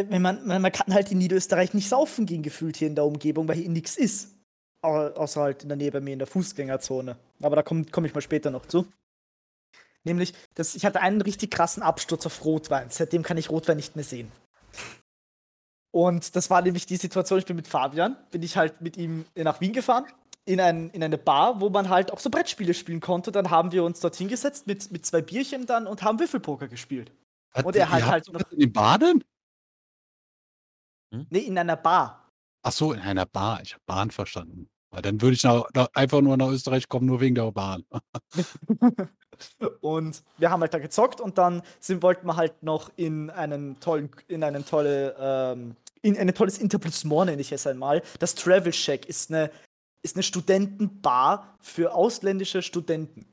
man, 0.09 0.47
man 0.47 0.63
man 0.63 0.73
kann 0.73 0.93
halt 0.93 1.11
in 1.11 1.19
Niederösterreich 1.19 1.75
nicht 1.75 1.89
saufen 1.89 2.27
gehen, 2.27 2.43
gefühlt 2.43 2.77
hier 2.77 2.89
in 2.89 2.95
der 2.95 3.05
Umgebung, 3.05 3.49
weil 3.49 3.57
hier 3.57 3.69
nichts 3.69 3.97
ist. 3.97 4.35
Au- 4.83 5.09
Außer 5.09 5.41
halt 5.41 5.63
in 5.63 5.69
der 5.69 5.77
Nähe 5.77 5.91
bei 5.91 6.01
mir 6.01 6.13
in 6.13 6.19
der 6.19 6.29
Fußgängerzone. 6.29 7.17
Aber 7.43 7.57
da 7.57 7.63
komme 7.63 7.85
komm 7.91 8.05
ich 8.05 8.15
mal 8.15 8.21
später 8.21 8.51
noch 8.51 8.67
zu. 8.67 8.87
Nämlich, 10.05 10.33
dass 10.55 10.75
ich 10.75 10.85
hatte 10.85 11.01
einen 11.01 11.21
richtig 11.21 11.51
krassen 11.51 11.83
Absturz 11.83 12.25
auf 12.27 12.45
Rotwein. 12.45 12.89
Seitdem 12.91 13.23
kann 13.23 13.37
ich 13.37 13.51
Rotwein 13.51 13.77
nicht 13.77 13.97
mehr 13.97 14.05
sehen. 14.05 14.31
Und 15.91 16.37
das 16.37 16.51
war 16.51 16.63
nämlich 16.63 16.87
die 16.87 16.97
Situation, 16.97 17.39
ich 17.39 17.47
bin 17.47 17.57
mit 17.57 17.67
Fabian, 17.67 18.17
bin 18.31 18.43
ich 18.43 18.57
halt 18.57 18.81
mit 18.81 18.97
ihm 18.97 19.25
nach 19.35 19.61
Wien 19.61 19.73
gefahren, 19.73 20.05
in, 20.45 20.61
ein, 20.61 20.91
in 20.91 21.03
eine 21.03 21.19
Bar, 21.19 21.61
wo 21.61 21.71
man 21.71 21.89
halt 21.89 22.13
auch 22.13 22.21
so 22.21 22.31
Brettspiele 22.31 22.75
spielen 22.75 23.01
konnte. 23.01 23.33
Dann 23.33 23.51
haben 23.51 23.73
wir 23.73 23.85
uns 23.85 24.01
dorthin 24.01 24.29
gesetzt 24.29 24.67
mit, 24.67 24.93
mit 24.93 25.05
zwei 25.05 25.23
Bierchen 25.23 25.67
dann 25.67 25.87
und 25.87 26.03
haben 26.03 26.21
Würfelpoker 26.21 26.69
gespielt. 26.69 27.11
Hat, 27.53 27.65
Und 27.67 27.75
er 27.75 27.91
hat 27.91 28.07
halt 28.07 28.33
noch- 28.33 28.53
in 28.53 28.61
den 28.61 28.73
Baden? 31.11 31.27
Nee, 31.31 31.41
in 31.41 31.59
einer 31.59 31.77
Bar. 31.77 32.31
Ach 32.63 32.73
so, 32.73 32.93
in 32.93 33.01
einer 33.01 33.27
Bar. 33.27 33.61
Ich 33.63 33.75
habe 33.75 33.83
Bahn 33.87 34.11
verstanden. 34.11 34.69
Weil 34.91 35.03
dann 35.03 35.21
würde 35.21 35.35
ich 35.35 35.45
nach, 35.45 35.65
nach, 35.75 35.89
einfach 35.95 36.21
nur 36.21 36.37
nach 36.37 36.49
Österreich 36.49 36.89
kommen, 36.89 37.07
nur 37.07 37.21
wegen 37.21 37.35
der 37.35 37.53
Bahn. 37.53 37.85
Und 39.81 40.23
wir 40.39 40.51
haben 40.51 40.63
halt 40.63 40.75
da 40.75 40.79
gezockt 40.79 41.21
und 41.21 41.39
dann 41.39 41.63
sind, 41.79 42.03
wollten 42.03 42.27
wir 42.27 42.35
halt 42.35 42.63
noch 42.65 42.91
in 42.97 43.31
einen 43.31 43.79
tollen, 43.79 44.11
in 44.27 44.43
einen 44.43 44.65
tolle, 44.65 45.15
ähm, 45.17 45.77
in 46.03 46.19
ein 46.19 46.35
tolles 46.35 46.59
Interplissement, 46.59 47.27
nenne 47.27 47.41
ich 47.41 47.53
es 47.53 47.65
einmal. 47.65 48.03
Das 48.19 48.35
Travel 48.35 48.73
Shack 48.73 49.07
ist 49.07 49.31
eine, 49.31 49.53
ist 50.03 50.17
eine 50.17 50.25
Studentenbar 50.25 51.57
für 51.61 51.95
ausländische 51.95 52.63
Studenten. 52.63 53.27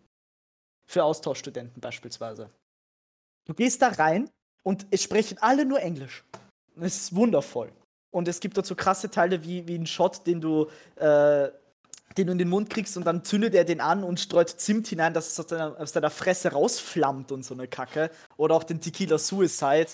Für 0.85 1.03
Austauschstudenten 1.05 1.81
beispielsweise. 1.81 2.51
Du 3.45 3.55
gehst 3.55 3.81
da 3.81 3.87
rein 3.87 4.29
und 4.61 4.85
es 4.91 5.01
sprechen 5.01 5.39
alle 5.39 5.65
nur 5.65 5.79
Englisch. 5.79 6.23
Es 6.79 6.97
ist 6.97 7.15
wundervoll. 7.15 7.71
Und 8.11 8.27
es 8.27 8.39
gibt 8.39 8.63
so 8.65 8.75
krasse 8.75 9.09
Teile 9.09 9.43
wie, 9.43 9.67
wie 9.67 9.75
ein 9.75 9.85
Shot, 9.85 10.25
den 10.25 10.39
du 10.41 10.69
äh, 10.95 11.49
den 12.17 12.27
du 12.27 12.31
in 12.31 12.37
den 12.37 12.49
Mund 12.49 12.69
kriegst 12.69 12.95
und 12.97 13.05
dann 13.05 13.23
zündet 13.23 13.53
er 13.55 13.65
den 13.65 13.81
an 13.81 14.03
und 14.03 14.19
streut 14.19 14.49
Zimt 14.49 14.87
hinein, 14.87 15.13
dass 15.13 15.27
es 15.27 15.39
aus 15.39 15.47
deiner, 15.47 15.77
aus 15.79 15.91
deiner 15.91 16.09
Fresse 16.09 16.51
rausflammt 16.51 17.31
und 17.31 17.43
so 17.43 17.53
eine 17.53 17.67
Kacke. 17.67 18.09
Oder 18.37 18.55
auch 18.55 18.63
den 18.63 18.79
Tequila 18.79 19.17
Suicide 19.17 19.87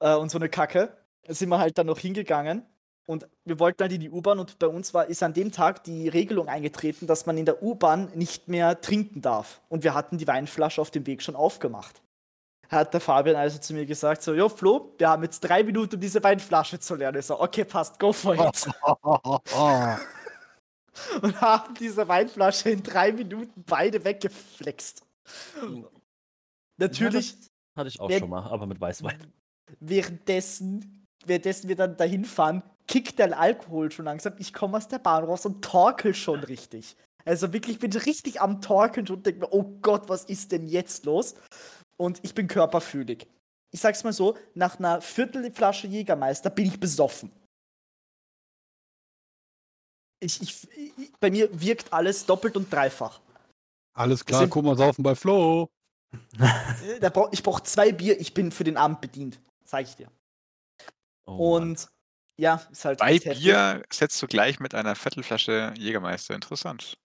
äh, 0.00 0.14
und 0.14 0.30
so 0.30 0.38
eine 0.38 0.48
Kacke. 0.48 0.96
Da 1.24 1.34
sind 1.34 1.48
wir 1.48 1.58
halt 1.58 1.78
dann 1.78 1.86
noch 1.86 1.98
hingegangen 1.98 2.64
und 3.06 3.28
wir 3.44 3.58
wollten 3.58 3.82
halt 3.82 3.92
in 3.92 4.00
die 4.00 4.10
U-Bahn 4.10 4.38
und 4.38 4.58
bei 4.58 4.68
uns 4.68 4.94
war, 4.94 5.06
ist 5.06 5.22
an 5.22 5.34
dem 5.34 5.50
Tag 5.50 5.84
die 5.84 6.08
Regelung 6.08 6.48
eingetreten, 6.48 7.06
dass 7.06 7.26
man 7.26 7.36
in 7.36 7.44
der 7.44 7.62
U-Bahn 7.62 8.10
nicht 8.14 8.48
mehr 8.48 8.80
trinken 8.80 9.22
darf. 9.22 9.60
Und 9.68 9.82
wir 9.84 9.94
hatten 9.94 10.18
die 10.18 10.26
Weinflasche 10.26 10.80
auf 10.80 10.90
dem 10.90 11.06
Weg 11.06 11.22
schon 11.22 11.36
aufgemacht. 11.36 12.01
Hat 12.72 12.94
der 12.94 13.00
Fabian 13.00 13.36
also 13.36 13.58
zu 13.58 13.74
mir 13.74 13.84
gesagt, 13.84 14.22
so, 14.22 14.32
jo 14.32 14.48
Flo, 14.48 14.94
wir 14.96 15.10
haben 15.10 15.22
jetzt 15.24 15.40
drei 15.40 15.62
Minuten, 15.62 15.96
um 15.96 16.00
diese 16.00 16.24
Weinflasche 16.24 16.78
zu 16.78 16.94
lernen. 16.94 17.18
Ich 17.18 17.26
so, 17.26 17.38
okay, 17.38 17.64
passt, 17.64 18.00
go 18.00 18.14
for 18.14 18.34
it. 18.34 18.66
und 21.22 21.40
haben 21.40 21.74
diese 21.74 22.08
Weinflasche 22.08 22.70
in 22.70 22.82
drei 22.82 23.12
Minuten 23.12 23.62
beide 23.66 24.02
weggeflext. 24.02 25.02
Natürlich, 26.78 27.36
Hatte 27.76 27.88
ich 27.88 28.00
auch 28.00 28.10
schon 28.10 28.30
mal, 28.30 28.44
aber 28.44 28.66
mit 28.66 28.80
Weißwein. 28.80 29.18
währenddessen, 29.78 31.04
währenddessen 31.26 31.68
wir 31.68 31.76
dann 31.76 31.98
dahin 31.98 32.24
fahren, 32.24 32.62
kickt 32.86 33.18
der 33.18 33.38
Alkohol 33.38 33.92
schon 33.92 34.06
langsam. 34.06 34.32
Ich 34.38 34.54
komme 34.54 34.78
aus 34.78 34.88
der 34.88 34.98
Bahn 34.98 35.24
raus 35.24 35.44
und 35.44 35.62
torkel 35.62 36.14
schon 36.14 36.40
richtig. 36.40 36.96
Also 37.26 37.52
wirklich, 37.52 37.76
ich 37.76 37.80
bin 37.80 37.92
richtig 37.92 38.40
am 38.40 38.62
Torkeln 38.62 39.06
und 39.08 39.26
denke 39.26 39.40
mir, 39.40 39.52
oh 39.52 39.76
Gott, 39.82 40.08
was 40.08 40.24
ist 40.24 40.52
denn 40.52 40.66
jetzt 40.66 41.04
los? 41.04 41.34
Und 42.02 42.18
ich 42.24 42.34
bin 42.34 42.48
körperfühlig. 42.48 43.28
Ich 43.70 43.80
sag's 43.80 44.02
mal 44.02 44.12
so, 44.12 44.36
nach 44.54 44.76
einer 44.80 45.00
Viertelflasche 45.00 45.86
Jägermeister 45.86 46.50
bin 46.50 46.66
ich 46.66 46.80
besoffen. 46.80 47.30
Ich, 50.18 50.42
ich, 50.42 50.68
ich, 50.76 51.12
bei 51.20 51.30
mir 51.30 51.48
wirkt 51.60 51.92
alles 51.92 52.26
doppelt 52.26 52.56
und 52.56 52.72
dreifach. 52.72 53.20
Alles 53.94 54.24
klar, 54.24 54.48
guck 54.48 54.64
mal 54.64 54.76
saufen 54.76 55.04
bei 55.04 55.14
Flo. 55.14 55.70
Äh, 56.40 56.98
Da 56.98 57.08
brauch, 57.08 57.32
ich 57.32 57.44
brauche 57.44 57.62
zwei 57.62 57.92
Bier, 57.92 58.20
ich 58.20 58.34
bin 58.34 58.50
für 58.50 58.64
den 58.64 58.76
Abend 58.76 59.00
bedient. 59.00 59.40
Zeig 59.64 59.86
ich 59.86 59.94
dir. 59.94 60.10
Oh, 61.24 61.30
Mann. 61.30 61.70
und 61.70 61.88
ja, 62.36 62.66
ist 62.72 62.84
halt. 62.84 62.98
Bei. 62.98 63.18
Bier 63.20 63.84
setzt 63.92 64.20
du 64.20 64.26
gleich 64.26 64.58
mit 64.58 64.74
einer 64.74 64.96
Viertelflasche 64.96 65.72
Jägermeister. 65.78 66.34
Interessant. 66.34 66.98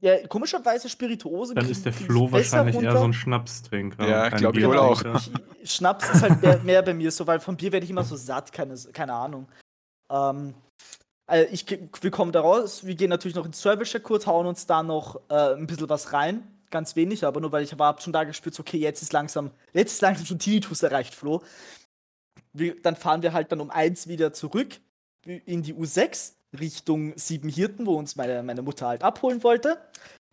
Ja, 0.00 0.26
komischerweise 0.28 0.88
Spirituose. 0.88 1.54
Dann 1.54 1.68
ist 1.68 1.84
der 1.84 1.92
ich 1.92 1.98
Flo 1.98 2.30
wahrscheinlich 2.30 2.76
eher 2.76 2.82
runter. 2.82 2.98
so 2.98 3.04
ein 3.04 3.12
Schnapstrinker. 3.12 4.08
Ja, 4.08 4.24
und 4.24 4.30
kein 4.30 4.38
glaub 4.38 4.56
ich 4.56 4.66
wohl 4.66 4.78
auch. 4.78 5.02
Biertrinker. 5.02 5.40
Schnaps 5.64 6.10
ist 6.10 6.22
halt 6.22 6.40
mehr, 6.40 6.58
mehr 6.64 6.82
bei 6.82 6.94
mir 6.94 7.10
so, 7.10 7.26
weil 7.26 7.40
vom 7.40 7.56
Bier 7.56 7.72
werde 7.72 7.84
ich 7.84 7.90
immer 7.90 8.04
so 8.04 8.16
satt, 8.16 8.52
keine, 8.52 8.76
keine 8.92 9.12
Ahnung. 9.12 9.48
Ähm, 10.10 10.54
also 11.26 11.52
ich, 11.52 11.66
wir 12.00 12.10
kommen 12.10 12.32
da 12.32 12.40
raus, 12.40 12.86
wir 12.86 12.94
gehen 12.94 13.10
natürlich 13.10 13.34
noch 13.34 13.46
ins 13.46 13.60
Service 13.60 13.94
kurz, 14.02 14.26
hauen 14.26 14.46
uns 14.46 14.66
da 14.66 14.82
noch 14.82 15.20
äh, 15.28 15.54
ein 15.54 15.66
bisschen 15.66 15.88
was 15.88 16.12
rein. 16.12 16.42
Ganz 16.70 16.94
wenig, 16.94 17.24
aber 17.24 17.40
nur 17.40 17.52
weil 17.52 17.64
ich 17.64 17.76
war 17.78 18.00
schon 18.00 18.12
da 18.12 18.24
gespürt, 18.24 18.54
so, 18.54 18.60
okay, 18.60 18.78
jetzt 18.78 19.02
ist 19.02 19.12
langsam, 19.12 19.50
jetzt 19.72 19.92
ist 19.92 20.02
langsam 20.02 20.24
schon 20.24 20.38
Tinnitus 20.38 20.82
erreicht, 20.82 21.14
Flo. 21.14 21.42
Wir, 22.52 22.80
dann 22.80 22.96
fahren 22.96 23.22
wir 23.22 23.32
halt 23.32 23.50
dann 23.52 23.60
um 23.60 23.70
eins 23.70 24.06
wieder 24.08 24.32
zurück 24.32 24.80
in 25.24 25.62
die 25.62 25.74
U6 25.74 26.32
Richtung 26.58 27.16
Siebenhirten, 27.16 27.86
wo 27.86 27.96
uns 27.96 28.16
meine, 28.16 28.42
meine 28.42 28.62
Mutter 28.62 28.88
halt 28.88 29.02
abholen 29.02 29.42
wollte. 29.42 29.78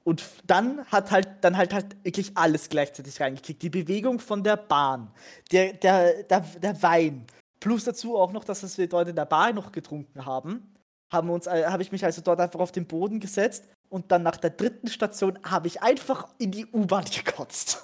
Und 0.04 0.24
dann 0.46 0.86
hat 0.86 1.12
halt, 1.12 1.28
dann 1.42 1.58
halt 1.58 1.74
halt 1.74 2.04
wirklich 2.04 2.32
alles 2.36 2.70
gleichzeitig 2.70 3.20
reingekickt. 3.20 3.62
Die 3.62 3.70
Bewegung 3.70 4.20
von 4.20 4.42
der 4.42 4.56
Bahn, 4.56 5.12
der, 5.52 5.74
der, 5.74 6.24
der, 6.24 6.40
der 6.40 6.82
Wein, 6.82 7.26
plus 7.60 7.84
dazu 7.84 8.18
auch 8.18 8.32
noch, 8.32 8.46
dass 8.46 8.78
wir 8.78 8.88
dort 8.88 9.10
in 9.10 9.16
der 9.16 9.26
Bar 9.26 9.52
noch 9.52 9.72
getrunken 9.72 10.26
haben, 10.26 10.74
haben 11.12 11.28
wir 11.28 11.34
uns, 11.34 11.48
äh, 11.48 11.66
habe 11.66 11.84
ich 11.84 11.92
mich 11.92 12.06
also 12.06 12.22
dort 12.22 12.40
einfach 12.40 12.60
auf 12.60 12.72
den 12.72 12.88
Boden 12.88 13.20
gesetzt 13.20 13.66
und 13.90 14.12
dann 14.12 14.24
nach 14.24 14.38
der 14.38 14.52
dritten 14.52 14.88
Station 14.88 15.40
habe 15.44 15.68
ich 15.68 15.82
einfach 15.82 16.28
in 16.38 16.52
die 16.52 16.66
U-Bahn 16.68 17.06
gekotzt. 17.06 17.84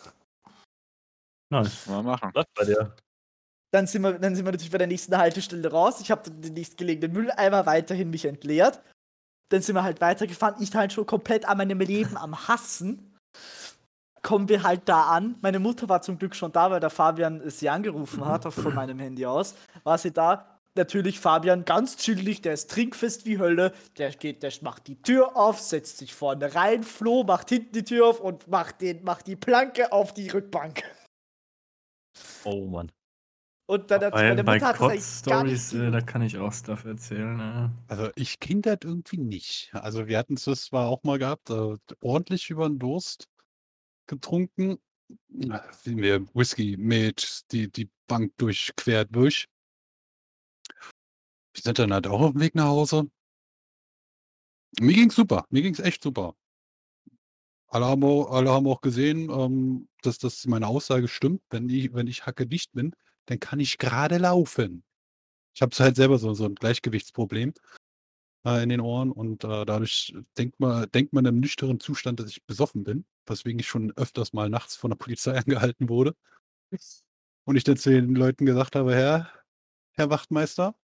Nice. 1.50 1.86
Mal 1.88 2.04
machen. 2.04 2.32
Läuft 2.34 2.54
bei 2.56 2.66
dir. 2.66 2.96
Dann 3.74 3.88
sind 3.88 4.04
wir, 4.04 4.20
dann 4.20 4.36
sind 4.36 4.46
wir 4.46 4.52
natürlich 4.52 4.72
bei 4.72 4.78
der 4.78 4.86
nächsten 4.86 5.18
Haltestelle 5.18 5.72
raus. 5.72 6.00
Ich 6.00 6.12
habe 6.12 6.30
den 6.30 6.54
nächstgelegenen 6.54 7.12
Mülleimer 7.12 7.66
weiterhin 7.66 8.12
mich 8.12 8.26
entleert. 8.26 8.80
Dann 9.50 9.64
sind 9.64 9.74
wir 9.74 9.84
halt 9.84 10.00
weitergefahren. 10.00 10.62
Ich 10.62 10.76
halt 10.76 10.94
schon 10.94 11.08
komplett 11.08 11.48
an 11.48 11.58
meinem 11.58 11.80
Leben 11.80 12.16
am 12.16 12.48
Hassen. 12.48 13.18
Kommen 14.22 14.48
wir 14.48 14.62
halt 14.62 14.82
da 14.86 15.08
an. 15.08 15.38
Meine 15.42 15.58
Mutter 15.58 15.90
war 15.90 16.04
zum 16.04 16.20
Glück 16.20 16.36
schon 16.36 16.52
da, 16.52 16.70
weil 16.70 16.80
der 16.80 16.92
Fabian 16.92 17.50
sie 17.50 17.68
angerufen 17.68 18.24
hat 18.24 18.52
von 18.54 18.76
meinem 18.76 19.00
Handy 19.00 19.26
aus. 19.26 19.56
War 19.84 19.98
sie 19.98 20.12
da? 20.12 20.60
Natürlich 20.76 21.20
Fabian 21.20 21.66
ganz 21.66 21.98
chillig, 21.98 22.44
der 22.44 22.54
ist 22.54 22.70
trinkfest 22.70 23.26
wie 23.26 23.40
Hölle. 23.40 23.74
Der 23.98 24.12
geht, 24.12 24.44
der 24.44 24.52
macht 24.62 24.86
die 24.86 25.02
Tür 25.02 25.36
auf, 25.36 25.60
setzt 25.60 25.98
sich 25.98 26.14
vorne 26.14 26.54
rein, 26.54 26.84
Flo 26.84 27.24
macht 27.24 27.50
hinten 27.50 27.74
die 27.74 27.84
Tür 27.84 28.08
auf 28.08 28.20
und 28.20 28.48
macht, 28.48 28.82
den, 28.82 29.04
macht 29.04 29.26
die 29.26 29.36
Planke 29.36 29.92
auf 29.92 30.14
die 30.14 30.30
Rückbank. 30.30 30.84
Oh 32.44 32.68
Mann. 32.68 32.92
Und 33.74 33.90
dann 33.90 34.04
hat 34.04 34.14
Bei, 34.14 34.30
meine 34.30 34.44
bei 34.44 34.60
Mutter 34.60 34.68
hat 34.68 34.80
das 34.80 34.90
eigentlich 34.90 35.24
gar 35.26 35.44
nicht 35.44 35.72
Kotz-Stories, 35.72 35.74
äh, 35.74 35.92
da 35.92 36.02
kann 36.02 36.22
ich 36.22 36.38
auch 36.38 36.54
Stuff 36.54 36.86
erzählen. 36.86 37.40
Ja. 37.40 37.72
Also 37.88 38.12
ich 38.16 38.40
kenne 38.40 38.62
das 38.62 38.80
irgendwie 38.84 39.18
nicht. 39.18 39.72
Also 39.74 40.08
wir 40.08 40.20
hatten 40.20 40.36
es 40.36 40.44
das 40.44 40.66
zwar 40.66 40.90
auch 40.90 41.04
mal 41.04 41.18
gehabt, 41.18 41.50
äh, 41.50 41.76
ordentlich 42.02 42.52
über 42.52 42.70
den 42.70 42.78
Durst 42.78 43.28
getrunken. 44.06 44.78
Na, 45.28 45.64
Sind 45.72 45.98
wir 45.98 46.24
Whisky 46.36 46.78
mit 46.78 47.46
die, 47.52 47.72
die 47.72 47.90
Bank 48.08 48.34
durchquert 48.38 49.10
durch. 49.12 49.48
Wir 51.54 51.62
sind 51.64 51.80
dann 51.80 51.94
halt 51.94 52.06
auch 52.08 52.22
auf 52.22 52.34
dem 52.34 52.42
Weg 52.42 52.54
nach 52.54 52.66
Hause. 52.68 53.10
Mir 54.80 54.94
ging's 54.94 55.16
super. 55.16 55.46
Mir 55.50 55.64
ging's 55.64 55.80
echt 55.80 56.04
super. 56.04 56.36
alle 57.68 57.86
haben 57.88 58.04
auch, 58.04 58.32
alle 58.32 58.52
haben 58.52 58.68
auch 58.68 58.82
gesehen, 58.82 59.32
ähm, 59.32 59.88
dass, 60.04 60.20
dass 60.20 60.46
meine 60.46 60.68
Aussage 60.68 61.08
stimmt. 61.08 61.42
Wenn 61.50 61.70
ich, 61.70 61.94
wenn 61.94 62.08
ich 62.08 62.26
hacke 62.28 62.46
dicht 62.46 62.72
bin, 62.74 62.96
dann 63.26 63.40
kann 63.40 63.60
ich 63.60 63.78
gerade 63.78 64.18
laufen. 64.18 64.84
Ich 65.56 65.62
habe 65.62 65.76
halt 65.78 65.96
selber 65.96 66.18
so, 66.18 66.34
so 66.34 66.46
ein 66.46 66.56
Gleichgewichtsproblem 66.56 67.54
äh, 68.46 68.64
in 68.64 68.70
den 68.70 68.82
Ohren 68.82 69.12
und 69.12 69.44
äh, 69.44 69.66
dadurch 69.66 70.16
denkt 70.38 70.60
man, 70.60 70.90
denkt 70.92 71.14
man 71.14 71.26
im 71.26 71.38
nüchternen 71.38 71.80
Zustand, 71.80 72.20
dass 72.20 72.30
ich 72.30 72.44
besoffen 72.46 72.84
bin, 72.84 73.06
weswegen 73.26 73.60
ich 73.60 73.68
schon 73.68 73.92
öfters 73.96 74.34
mal 74.34 74.50
nachts 74.50 74.76
von 74.76 74.92
der 74.92 74.98
Polizei 74.98 75.38
angehalten 75.38 75.90
wurde. 75.90 76.16
Und 77.46 77.56
ich 77.56 77.64
dann 77.64 77.78
zu 77.78 77.92
den 77.92 78.16
Leuten 78.16 78.46
gesagt 78.46 78.76
habe, 78.76 78.96
Herr, 78.96 79.30
Herr 79.94 80.10
Wachtmeister, 80.10 80.76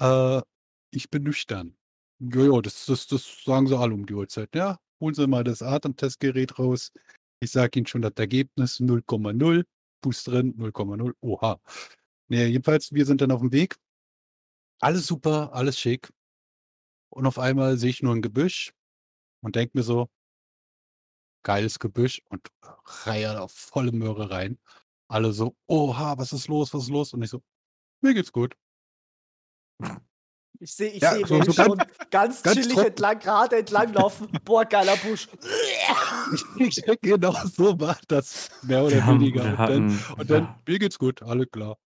äh, 0.00 0.42
ich 0.90 1.10
bin 1.10 1.22
nüchtern. 1.22 1.76
Ja, 2.18 2.42
ja, 2.42 2.60
das, 2.60 2.86
das, 2.86 3.06
das 3.06 3.44
sagen 3.44 3.66
sie 3.66 3.78
alle 3.78 3.94
um 3.94 4.06
die 4.06 4.14
Uhrzeit. 4.14 4.54
Ja, 4.54 4.78
holen 5.00 5.14
Sie 5.14 5.26
mal 5.26 5.44
das 5.44 5.62
Atemtestgerät 5.62 6.58
raus. 6.58 6.92
Ich 7.40 7.50
sage 7.50 7.78
Ihnen 7.78 7.86
schon 7.86 8.02
das 8.02 8.12
Ergebnis 8.16 8.80
0,0. 8.80 9.64
Fuß 10.02 10.24
drin, 10.24 10.54
0,0. 10.56 11.14
Oha. 11.20 11.60
Nee, 12.28 12.46
jedenfalls, 12.46 12.92
wir 12.92 13.06
sind 13.06 13.20
dann 13.20 13.32
auf 13.32 13.40
dem 13.40 13.52
Weg. 13.52 13.76
Alles 14.80 15.06
super, 15.06 15.52
alles 15.52 15.78
schick. 15.78 16.10
Und 17.10 17.26
auf 17.26 17.38
einmal 17.38 17.76
sehe 17.76 17.90
ich 17.90 18.02
nur 18.02 18.14
ein 18.14 18.22
Gebüsch 18.22 18.72
und 19.42 19.56
denke 19.56 19.76
mir 19.78 19.82
so, 19.84 20.08
geiles 21.42 21.78
Gebüsch 21.78 22.22
und 22.28 22.48
reihe 23.04 23.32
da 23.34 23.48
volle 23.48 23.92
Möhre 23.92 24.30
rein. 24.30 24.58
Alle 25.08 25.32
so, 25.32 25.56
oha, 25.66 26.18
was 26.18 26.32
ist 26.32 26.48
los, 26.48 26.72
was 26.74 26.84
ist 26.84 26.90
los? 26.90 27.12
Und 27.14 27.22
ich 27.22 27.30
so, 27.30 27.42
mir 28.00 28.14
geht's 28.14 28.32
gut. 28.32 28.56
Ich 30.62 30.74
sehe 30.74 30.90
ich 30.90 31.00
Ja, 31.02 31.14
seh 31.14 31.24
so- 31.24 31.42
so 31.42 31.52
schon 31.52 31.78
ganz- 31.78 31.90
ganz, 32.10 32.42
ganz 32.42 32.56
chillig 32.56 32.74
trocken. 32.74 32.88
entlang, 32.88 33.18
gerade 33.18 33.56
entlang 33.58 33.92
laufen. 33.94 34.28
Boah, 34.44 34.64
geiler 34.66 34.96
Busch. 34.96 35.26
Ich 36.58 36.74
denke, 36.76 36.98
genau 37.00 37.32
so 37.32 37.78
war 37.80 37.96
das, 38.08 38.50
mehr 38.62 38.82
oder 38.84 38.94
Wir, 38.96 39.06
haben, 39.06 39.20
weniger. 39.20 39.42
wir, 39.44 39.50
und 39.50 39.58
dann, 39.58 39.58
hatten, 39.58 39.98
und 40.18 40.30
dann, 40.30 40.54
mir 40.66 40.78
geht's 40.78 40.98
gut, 40.98 41.22
alle 41.22 41.46
klar. 41.46 41.76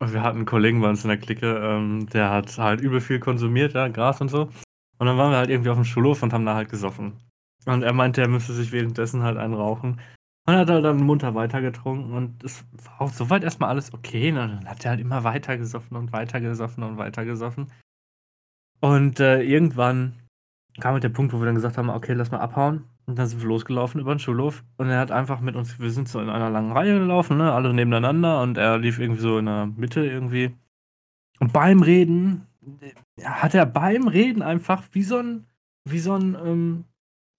wir 0.00 0.22
hatten 0.22 0.38
einen 0.38 0.46
Kollegen 0.46 0.80
bei 0.80 0.88
uns 0.88 1.04
in 1.04 1.08
der 1.08 1.18
Clique, 1.18 1.46
ähm, 1.46 2.06
der 2.12 2.30
hat 2.30 2.56
halt 2.58 2.80
übel 2.80 3.00
viel 3.00 3.20
konsumiert, 3.20 3.74
ja, 3.74 3.86
Gras 3.88 4.20
und 4.20 4.30
so. 4.30 4.48
Und 4.98 5.06
dann 5.06 5.16
waren 5.18 5.30
wir 5.30 5.36
halt 5.38 5.50
irgendwie 5.50 5.70
auf 5.70 5.76
dem 5.76 5.84
Schulhof 5.84 6.22
und 6.22 6.32
haben 6.32 6.46
da 6.46 6.54
halt 6.54 6.70
gesoffen. 6.70 7.20
Und 7.66 7.82
er 7.82 7.92
meinte, 7.92 8.20
er 8.22 8.28
müsste 8.28 8.52
sich 8.54 8.72
währenddessen 8.72 9.22
halt 9.22 9.36
einen 9.36 9.54
rauchen. 9.54 10.00
Und 10.44 10.56
hat 10.56 10.70
halt 10.70 10.84
dann 10.84 10.96
munter 11.04 11.34
weitergetrunken 11.36 12.12
und 12.14 12.42
es 12.42 12.64
war 12.84 13.02
auch 13.02 13.12
soweit 13.12 13.44
erstmal 13.44 13.70
alles 13.70 13.92
okay. 13.92 14.30
Und 14.30 14.36
dann 14.36 14.68
hat 14.68 14.84
er 14.84 14.92
halt 14.92 15.00
immer 15.00 15.22
weiter 15.22 15.56
gesoffen 15.56 15.96
und 15.96 16.12
weiter 16.12 16.40
gesoffen 16.40 16.82
und 16.82 16.96
weiter 16.96 17.24
gesoffen. 17.24 17.70
Und 18.80 19.20
äh, 19.20 19.40
irgendwann 19.42 20.14
kam 20.80 20.94
halt 20.94 21.04
der 21.04 21.10
Punkt, 21.10 21.32
wo 21.32 21.38
wir 21.38 21.46
dann 21.46 21.54
gesagt 21.54 21.78
haben, 21.78 21.90
okay, 21.90 22.14
lass 22.14 22.32
mal 22.32 22.40
abhauen. 22.40 22.84
Und 23.06 23.18
dann 23.18 23.26
sind 23.26 23.40
wir 23.40 23.48
losgelaufen 23.48 24.00
über 24.00 24.14
den 24.14 24.20
Schulhof 24.20 24.64
und 24.76 24.88
er 24.88 25.00
hat 25.00 25.10
einfach 25.10 25.40
mit 25.40 25.56
uns, 25.56 25.78
wir 25.80 25.90
sind 25.90 26.08
so 26.08 26.20
in 26.20 26.30
einer 26.30 26.50
langen 26.50 26.72
Reihe 26.72 26.98
gelaufen, 27.00 27.36
ne, 27.36 27.52
alle 27.52 27.74
nebeneinander 27.74 28.40
und 28.42 28.56
er 28.58 28.78
lief 28.78 29.00
irgendwie 29.00 29.20
so 29.20 29.38
in 29.38 29.46
der 29.46 29.66
Mitte 29.66 30.06
irgendwie. 30.06 30.56
Und 31.40 31.52
beim 31.52 31.82
Reden 31.82 32.46
äh, 32.80 33.24
hat 33.24 33.54
er 33.54 33.66
beim 33.66 34.06
Reden 34.06 34.42
einfach 34.42 34.84
wie 34.92 35.02
so 35.02 35.18
ein, 35.18 35.46
wie 35.84 35.98
so 35.98 36.14
ein 36.14 36.36
ähm, 36.44 36.84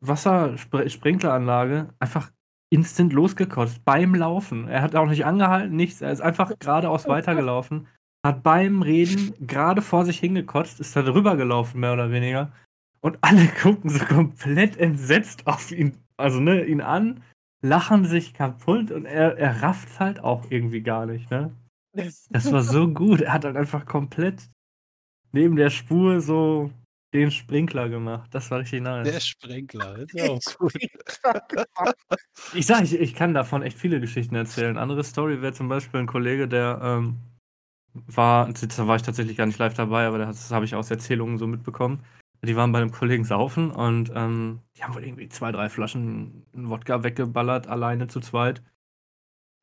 Wassersprinkleranlage 0.01 1.93
einfach 1.99 2.29
instant 2.73 3.13
losgekotzt. 3.13 3.85
Beim 3.85 4.15
Laufen. 4.15 4.67
Er 4.67 4.81
hat 4.81 4.95
auch 4.95 5.07
nicht 5.07 5.25
angehalten, 5.25 5.75
nichts. 5.75 6.01
Er 6.01 6.11
ist 6.11 6.21
einfach 6.21 6.57
geradeaus 6.59 7.07
weitergelaufen. 7.07 7.87
Hat 8.25 8.41
beim 8.41 8.81
Reden 8.81 9.33
gerade 9.45 9.81
vor 9.81 10.05
sich 10.05 10.19
hingekotzt, 10.19 10.79
ist 10.79 10.95
da 10.95 11.01
drüber 11.01 11.35
gelaufen, 11.35 11.81
mehr 11.81 11.93
oder 11.93 12.11
weniger. 12.11 12.51
Und 13.01 13.17
alle 13.21 13.47
gucken 13.61 13.89
so 13.89 14.03
komplett 14.05 14.77
entsetzt 14.77 15.45
auf 15.45 15.71
ihn, 15.71 15.97
also 16.17 16.39
ne, 16.39 16.65
ihn 16.65 16.81
an, 16.81 17.21
lachen 17.61 18.05
sich 18.05 18.33
kaputt 18.33 18.91
und 18.91 19.05
er, 19.05 19.37
er 19.37 19.61
rafft 19.61 19.99
halt 19.99 20.23
auch 20.23 20.49
irgendwie 20.49 20.81
gar 20.81 21.05
nicht, 21.05 21.29
ne? 21.29 21.51
Das 22.31 22.51
war 22.51 22.63
so 22.63 22.87
gut. 22.87 23.21
Er 23.21 23.33
hat 23.33 23.45
halt 23.45 23.55
einfach 23.55 23.85
komplett 23.85 24.49
neben 25.31 25.55
der 25.55 25.69
Spur 25.69 26.21
so 26.21 26.71
den 27.13 27.31
Sprinkler 27.31 27.89
gemacht. 27.89 28.29
Das 28.33 28.49
war 28.51 28.59
richtig 28.59 28.81
nice. 28.81 29.09
Der 29.09 29.19
Sprenkler, 29.19 29.99
ist 29.99 30.13
ja 30.13 30.29
auch 30.31 30.41
gut. 30.57 30.73
Ich 32.53 32.65
sag, 32.65 32.83
ich, 32.83 32.93
ich 32.93 33.13
kann 33.13 33.33
davon 33.33 33.61
echt 33.61 33.77
viele 33.77 33.99
Geschichten 33.99 34.35
erzählen. 34.35 34.77
Andere 34.77 35.03
Story 35.03 35.41
wäre 35.41 35.53
zum 35.53 35.69
Beispiel 35.69 35.99
ein 35.99 36.07
Kollege, 36.07 36.47
der 36.47 36.79
ähm, 36.81 37.17
war, 37.93 38.51
da 38.51 38.87
war 38.87 38.95
ich 38.95 39.03
tatsächlich 39.03 39.37
gar 39.37 39.45
nicht 39.45 39.59
live 39.59 39.75
dabei, 39.75 40.07
aber 40.07 40.17
das 40.17 40.51
habe 40.51 40.65
ich 40.65 40.75
aus 40.75 40.89
Erzählungen 40.89 41.37
so 41.37 41.45
mitbekommen. 41.45 42.03
Die 42.41 42.55
waren 42.57 42.73
bei 42.73 42.81
einem 42.81 42.91
Kollegen 42.91 43.23
saufen 43.23 43.71
und 43.71 44.11
ähm, 44.15 44.59
die 44.75 44.83
haben 44.83 44.95
wohl 44.95 45.03
irgendwie 45.03 45.29
zwei, 45.29 45.51
drei 45.53 45.69
Flaschen 45.69 46.45
Wodka 46.51 47.03
weggeballert, 47.03 47.67
alleine 47.67 48.07
zu 48.07 48.19
zweit. 48.19 48.61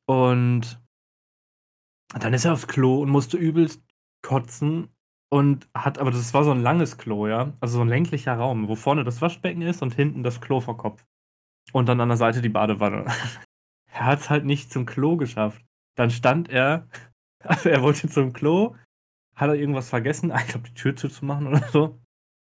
Und 0.07 0.81
dann 2.19 2.33
ist 2.33 2.45
er 2.45 2.53
aufs 2.53 2.67
Klo 2.67 3.01
und 3.01 3.09
musste 3.09 3.37
übelst 3.37 3.81
kotzen 4.23 4.89
und 5.31 5.69
hat, 5.73 5.97
aber 5.97 6.11
das 6.11 6.33
war 6.33 6.43
so 6.43 6.51
ein 6.51 6.61
langes 6.61 6.97
Klo, 6.97 7.25
ja. 7.27 7.53
Also 7.61 7.77
so 7.77 7.81
ein 7.81 7.87
länglicher 7.87 8.35
Raum, 8.35 8.67
wo 8.67 8.75
vorne 8.75 9.05
das 9.05 9.21
Waschbecken 9.21 9.61
ist 9.61 9.81
und 9.81 9.95
hinten 9.95 10.23
das 10.23 10.41
Klo 10.41 10.59
vor 10.59 10.77
Kopf. 10.77 11.05
Und 11.71 11.87
dann 11.87 12.01
an 12.01 12.09
der 12.09 12.17
Seite 12.17 12.41
die 12.41 12.49
Badewanne. 12.49 13.05
er 13.93 14.05
hat 14.05 14.19
es 14.19 14.29
halt 14.29 14.43
nicht 14.45 14.73
zum 14.73 14.85
Klo 14.85 15.15
geschafft. 15.15 15.63
Dann 15.95 16.11
stand 16.11 16.49
er, 16.49 16.87
also 17.39 17.69
er 17.69 17.81
wollte 17.81 18.09
zum 18.09 18.33
Klo, 18.33 18.75
hat 19.33 19.49
er 19.49 19.55
irgendwas 19.55 19.89
vergessen, 19.89 20.33
ich 20.35 20.47
glaube 20.49 20.67
die 20.67 20.73
Tür 20.73 20.95
zuzumachen 20.97 21.47
oder 21.47 21.65
so. 21.69 21.97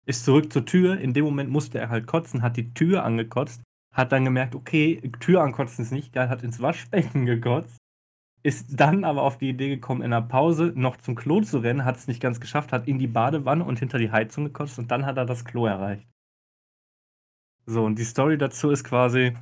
Ist 0.04 0.24
zurück 0.26 0.52
zur 0.52 0.66
Tür. 0.66 1.00
In 1.00 1.14
dem 1.14 1.24
Moment 1.24 1.50
musste 1.50 1.78
er 1.78 1.88
halt 1.88 2.06
kotzen, 2.06 2.42
hat 2.42 2.58
die 2.58 2.74
Tür 2.74 3.04
angekotzt, 3.04 3.62
hat 3.92 4.12
dann 4.12 4.24
gemerkt, 4.24 4.54
okay, 4.54 5.00
Tür 5.18 5.42
ankotzen 5.42 5.82
ist 5.82 5.92
nicht 5.92 6.12
geil, 6.12 6.28
hat 6.28 6.42
ins 6.42 6.60
Waschbecken 6.60 7.24
gekotzt. 7.24 7.78
Ist 8.46 8.78
dann 8.78 9.02
aber 9.02 9.22
auf 9.22 9.38
die 9.38 9.48
Idee 9.48 9.68
gekommen, 9.68 10.02
in 10.02 10.12
der 10.12 10.20
Pause 10.20 10.72
noch 10.76 10.98
zum 10.98 11.16
Klo 11.16 11.40
zu 11.40 11.58
rennen, 11.58 11.84
hat 11.84 11.96
es 11.96 12.06
nicht 12.06 12.22
ganz 12.22 12.38
geschafft, 12.38 12.72
hat 12.72 12.86
in 12.86 13.00
die 13.00 13.08
Badewanne 13.08 13.64
und 13.64 13.80
hinter 13.80 13.98
die 13.98 14.12
Heizung 14.12 14.44
gekotzt 14.44 14.78
und 14.78 14.92
dann 14.92 15.04
hat 15.04 15.16
er 15.16 15.26
das 15.26 15.44
Klo 15.44 15.66
erreicht. 15.66 16.06
So, 17.64 17.84
und 17.84 17.98
die 17.98 18.04
Story 18.04 18.38
dazu 18.38 18.70
ist 18.70 18.84
quasi, 18.84 19.36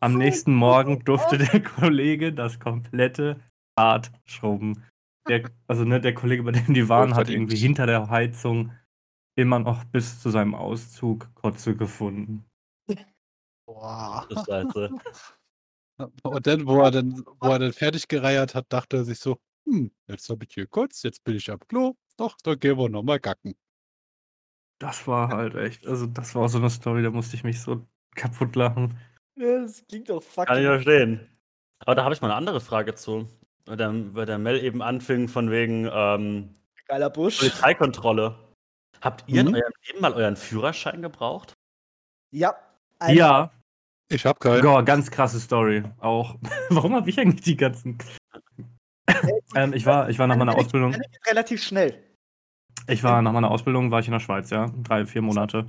am 0.00 0.16
nächsten 0.16 0.54
Morgen 0.54 1.04
durfte 1.04 1.36
der 1.36 1.62
Kollege 1.62 2.32
das 2.32 2.58
komplette 2.58 3.38
Bad 3.74 4.10
schrubben. 4.24 4.82
Der, 5.28 5.50
also 5.66 5.84
ne, 5.84 6.00
der 6.00 6.14
Kollege, 6.14 6.42
bei 6.42 6.52
dem 6.52 6.72
die 6.72 6.88
waren, 6.88 7.14
hat 7.14 7.28
irgendwie 7.28 7.58
hinter 7.58 7.84
der 7.84 8.08
Heizung 8.08 8.72
immer 9.38 9.58
noch 9.58 9.84
bis 9.84 10.18
zu 10.18 10.30
seinem 10.30 10.54
Auszug 10.54 11.28
Kotze 11.34 11.76
gefunden. 11.76 12.46
Boah. 13.66 14.26
Das 14.30 14.38
ist 14.38 14.46
scheiße. 14.46 14.90
Und 16.22 16.46
dann, 16.46 16.66
wo 16.66 16.80
er 16.82 16.90
dann, 16.90 17.24
wo 17.40 17.48
er 17.48 17.58
dann 17.58 17.72
fertig 17.72 18.08
gereiert 18.08 18.54
hat, 18.54 18.66
dachte 18.70 18.98
er 18.98 19.04
sich 19.04 19.18
so, 19.18 19.38
hm, 19.66 19.90
jetzt 20.06 20.28
habe 20.30 20.44
ich 20.44 20.54
hier 20.54 20.66
kurz, 20.66 21.02
jetzt 21.02 21.24
bin 21.24 21.36
ich 21.36 21.50
am 21.50 21.60
Klo. 21.68 21.94
Doch, 22.16 22.36
dann 22.42 22.58
gehen 22.58 22.78
wir 22.78 22.88
nochmal 22.88 23.20
gacken. 23.20 23.54
Das 24.78 25.06
war 25.06 25.28
halt 25.28 25.54
echt, 25.54 25.86
also 25.86 26.06
das 26.06 26.34
war 26.34 26.48
so 26.48 26.58
eine 26.58 26.70
Story, 26.70 27.02
da 27.02 27.10
musste 27.10 27.36
ich 27.36 27.44
mich 27.44 27.60
so 27.62 27.86
kaputt 28.14 28.56
lachen. 28.56 28.98
Das 29.36 29.84
klingt 29.88 30.08
doch 30.10 30.20
Kann 30.20 30.58
ich 30.58 30.64
fucking. 30.64 30.64
verstehen. 30.64 31.28
Aber 31.78 31.94
da 31.94 32.04
habe 32.04 32.14
ich 32.14 32.20
mal 32.20 32.28
eine 32.28 32.36
andere 32.36 32.60
Frage 32.60 32.94
zu. 32.94 33.26
Weil 33.64 33.76
der, 33.76 34.14
weil 34.14 34.26
der 34.26 34.38
Mel 34.38 34.62
eben 34.62 34.80
anfing 34.80 35.28
von 35.28 35.50
wegen 35.50 35.88
ähm, 35.92 36.54
Geiler 36.86 37.10
Busch. 37.10 37.38
Polizeikontrolle. 37.38 38.38
Habt 39.00 39.24
ihr 39.28 39.42
Mhm. 39.42 39.48
in 39.48 39.54
eurem 39.56 39.72
Leben 39.86 40.00
mal 40.00 40.12
euren 40.14 40.36
Führerschein 40.36 41.02
gebraucht? 41.02 41.52
Ja. 42.30 42.54
einmal. 42.98 43.16
Ja, 43.16 43.52
Ich 44.08 44.24
habe 44.24 44.38
keinen. 44.38 44.62
Boah, 44.62 44.84
ganz 44.84 45.10
krasse 45.10 45.40
Story. 45.40 45.82
Auch. 45.98 46.36
Warum 46.70 46.94
habe 46.94 47.10
ich 47.10 47.18
eigentlich 47.18 47.42
die 47.42 47.56
ganzen. 47.56 47.98
ähm, 49.54 49.72
ich 49.72 49.86
war, 49.86 50.08
ich 50.10 50.18
war 50.18 50.26
nach 50.26 50.36
meiner 50.36 50.52
Eine- 50.52 50.60
Ausbildung. 50.60 50.96
relativ 51.26 51.62
schnell. 51.62 52.02
Ich 52.88 53.02
war 53.02 53.20
nach 53.22 53.32
meiner 53.32 53.50
Ausbildung, 53.50 53.90
war 53.90 54.00
ich 54.00 54.06
in 54.06 54.12
der 54.12 54.20
Schweiz, 54.20 54.50
ja. 54.50 54.70
Drei, 54.84 55.06
vier 55.06 55.22
Monate. 55.22 55.66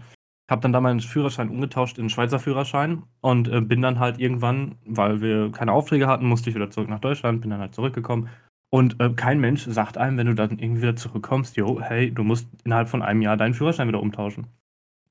Hab 0.49 0.61
dann 0.61 0.71
da 0.71 0.79
meinen 0.79 0.99
Führerschein 0.99 1.49
umgetauscht 1.49 1.97
in 1.97 2.03
einen 2.03 2.09
Schweizer 2.09 2.39
Führerschein 2.39 3.03
und 3.21 3.47
äh, 3.49 3.59
bin 3.59 3.81
dann 3.81 3.99
halt 3.99 4.19
irgendwann, 4.19 4.75
weil 4.85 5.19
wir 5.19 5.51
keine 5.51 5.73
Aufträge 5.73 6.07
hatten, 6.07 6.25
musste 6.27 6.49
ich 6.49 6.55
wieder 6.55 6.69
zurück 6.69 6.89
nach 6.89 6.99
Deutschland, 6.99 7.41
bin 7.41 7.49
dann 7.49 7.59
halt 7.59 7.73
zurückgekommen. 7.73 8.29
Und 8.69 8.99
äh, 9.01 9.09
kein 9.13 9.39
Mensch 9.39 9.65
sagt 9.65 9.97
einem, 9.97 10.17
wenn 10.17 10.27
du 10.27 10.35
dann 10.35 10.59
irgendwie 10.59 10.83
wieder 10.83 10.95
zurückkommst, 10.95 11.57
jo, 11.57 11.81
hey, 11.81 12.13
du 12.13 12.23
musst 12.23 12.47
innerhalb 12.63 12.87
von 12.87 13.01
einem 13.01 13.21
Jahr 13.21 13.35
deinen 13.35 13.55
Führerschein 13.55 13.87
wieder 13.87 14.01
umtauschen. 14.01 14.47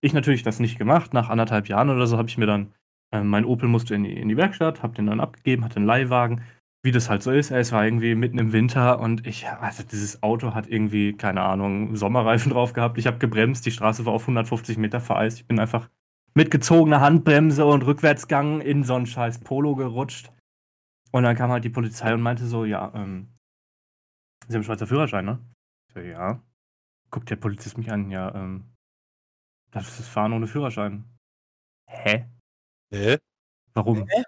Ich 0.00 0.12
natürlich 0.12 0.42
das 0.42 0.60
nicht 0.60 0.78
gemacht. 0.78 1.12
Nach 1.12 1.28
anderthalb 1.28 1.68
Jahren 1.68 1.90
oder 1.90 2.06
so 2.06 2.18
habe 2.18 2.28
ich 2.28 2.38
mir 2.38 2.46
dann, 2.46 2.72
äh, 3.12 3.22
mein 3.22 3.44
Opel 3.44 3.68
musste 3.68 3.94
in 3.94 4.04
die, 4.04 4.12
in 4.16 4.28
die 4.28 4.36
Werkstatt, 4.36 4.82
hab 4.82 4.94
den 4.94 5.06
dann 5.06 5.20
abgegeben, 5.20 5.64
hatte 5.64 5.76
einen 5.76 5.86
Leihwagen. 5.86 6.42
Wie 6.82 6.92
das 6.92 7.10
halt 7.10 7.22
so 7.22 7.32
ist, 7.32 7.50
es 7.50 7.72
war 7.72 7.84
irgendwie 7.84 8.14
mitten 8.14 8.38
im 8.38 8.52
Winter 8.52 9.00
und 9.00 9.26
ich, 9.26 9.48
also 9.48 9.82
dieses 9.82 10.22
Auto 10.22 10.54
hat 10.54 10.68
irgendwie, 10.68 11.14
keine 11.14 11.42
Ahnung, 11.42 11.96
Sommerreifen 11.96 12.52
drauf 12.52 12.74
gehabt. 12.74 12.98
Ich 12.98 13.06
habe 13.06 13.18
gebremst, 13.18 13.66
die 13.66 13.72
Straße 13.72 14.06
war 14.06 14.12
auf 14.12 14.22
150 14.22 14.78
Meter 14.78 15.00
vereist. 15.00 15.38
Ich 15.38 15.46
bin 15.46 15.58
einfach 15.58 15.88
mit 16.34 16.50
gezogener 16.50 17.00
Handbremse 17.00 17.64
und 17.64 17.84
Rückwärtsgang 17.86 18.60
in 18.60 18.84
so 18.84 18.94
ein 18.94 19.06
scheiß 19.06 19.40
Polo 19.40 19.74
gerutscht. 19.74 20.32
Und 21.10 21.22
dann 21.22 21.34
kam 21.34 21.50
halt 21.50 21.64
die 21.64 21.70
Polizei 21.70 22.12
und 22.12 22.20
meinte 22.20 22.46
so, 22.46 22.64
ja, 22.64 22.92
ähm, 22.94 23.28
Sie 24.48 24.54
haben 24.54 24.62
Schweizer 24.62 24.86
Führerschein, 24.86 25.24
ne? 25.24 25.38
So, 25.92 26.00
ja. 26.00 26.40
Guckt 27.10 27.30
der 27.30 27.36
Polizist 27.36 27.78
mich 27.78 27.90
an, 27.90 28.10
ja, 28.10 28.34
ähm, 28.34 28.76
das 29.70 29.98
ist 29.98 30.08
Fahren 30.08 30.32
ohne 30.32 30.46
Führerschein. 30.46 31.04
Hä? 31.88 32.26
Hä? 32.92 33.18
Warum? 33.74 34.06
Hä? 34.08 34.22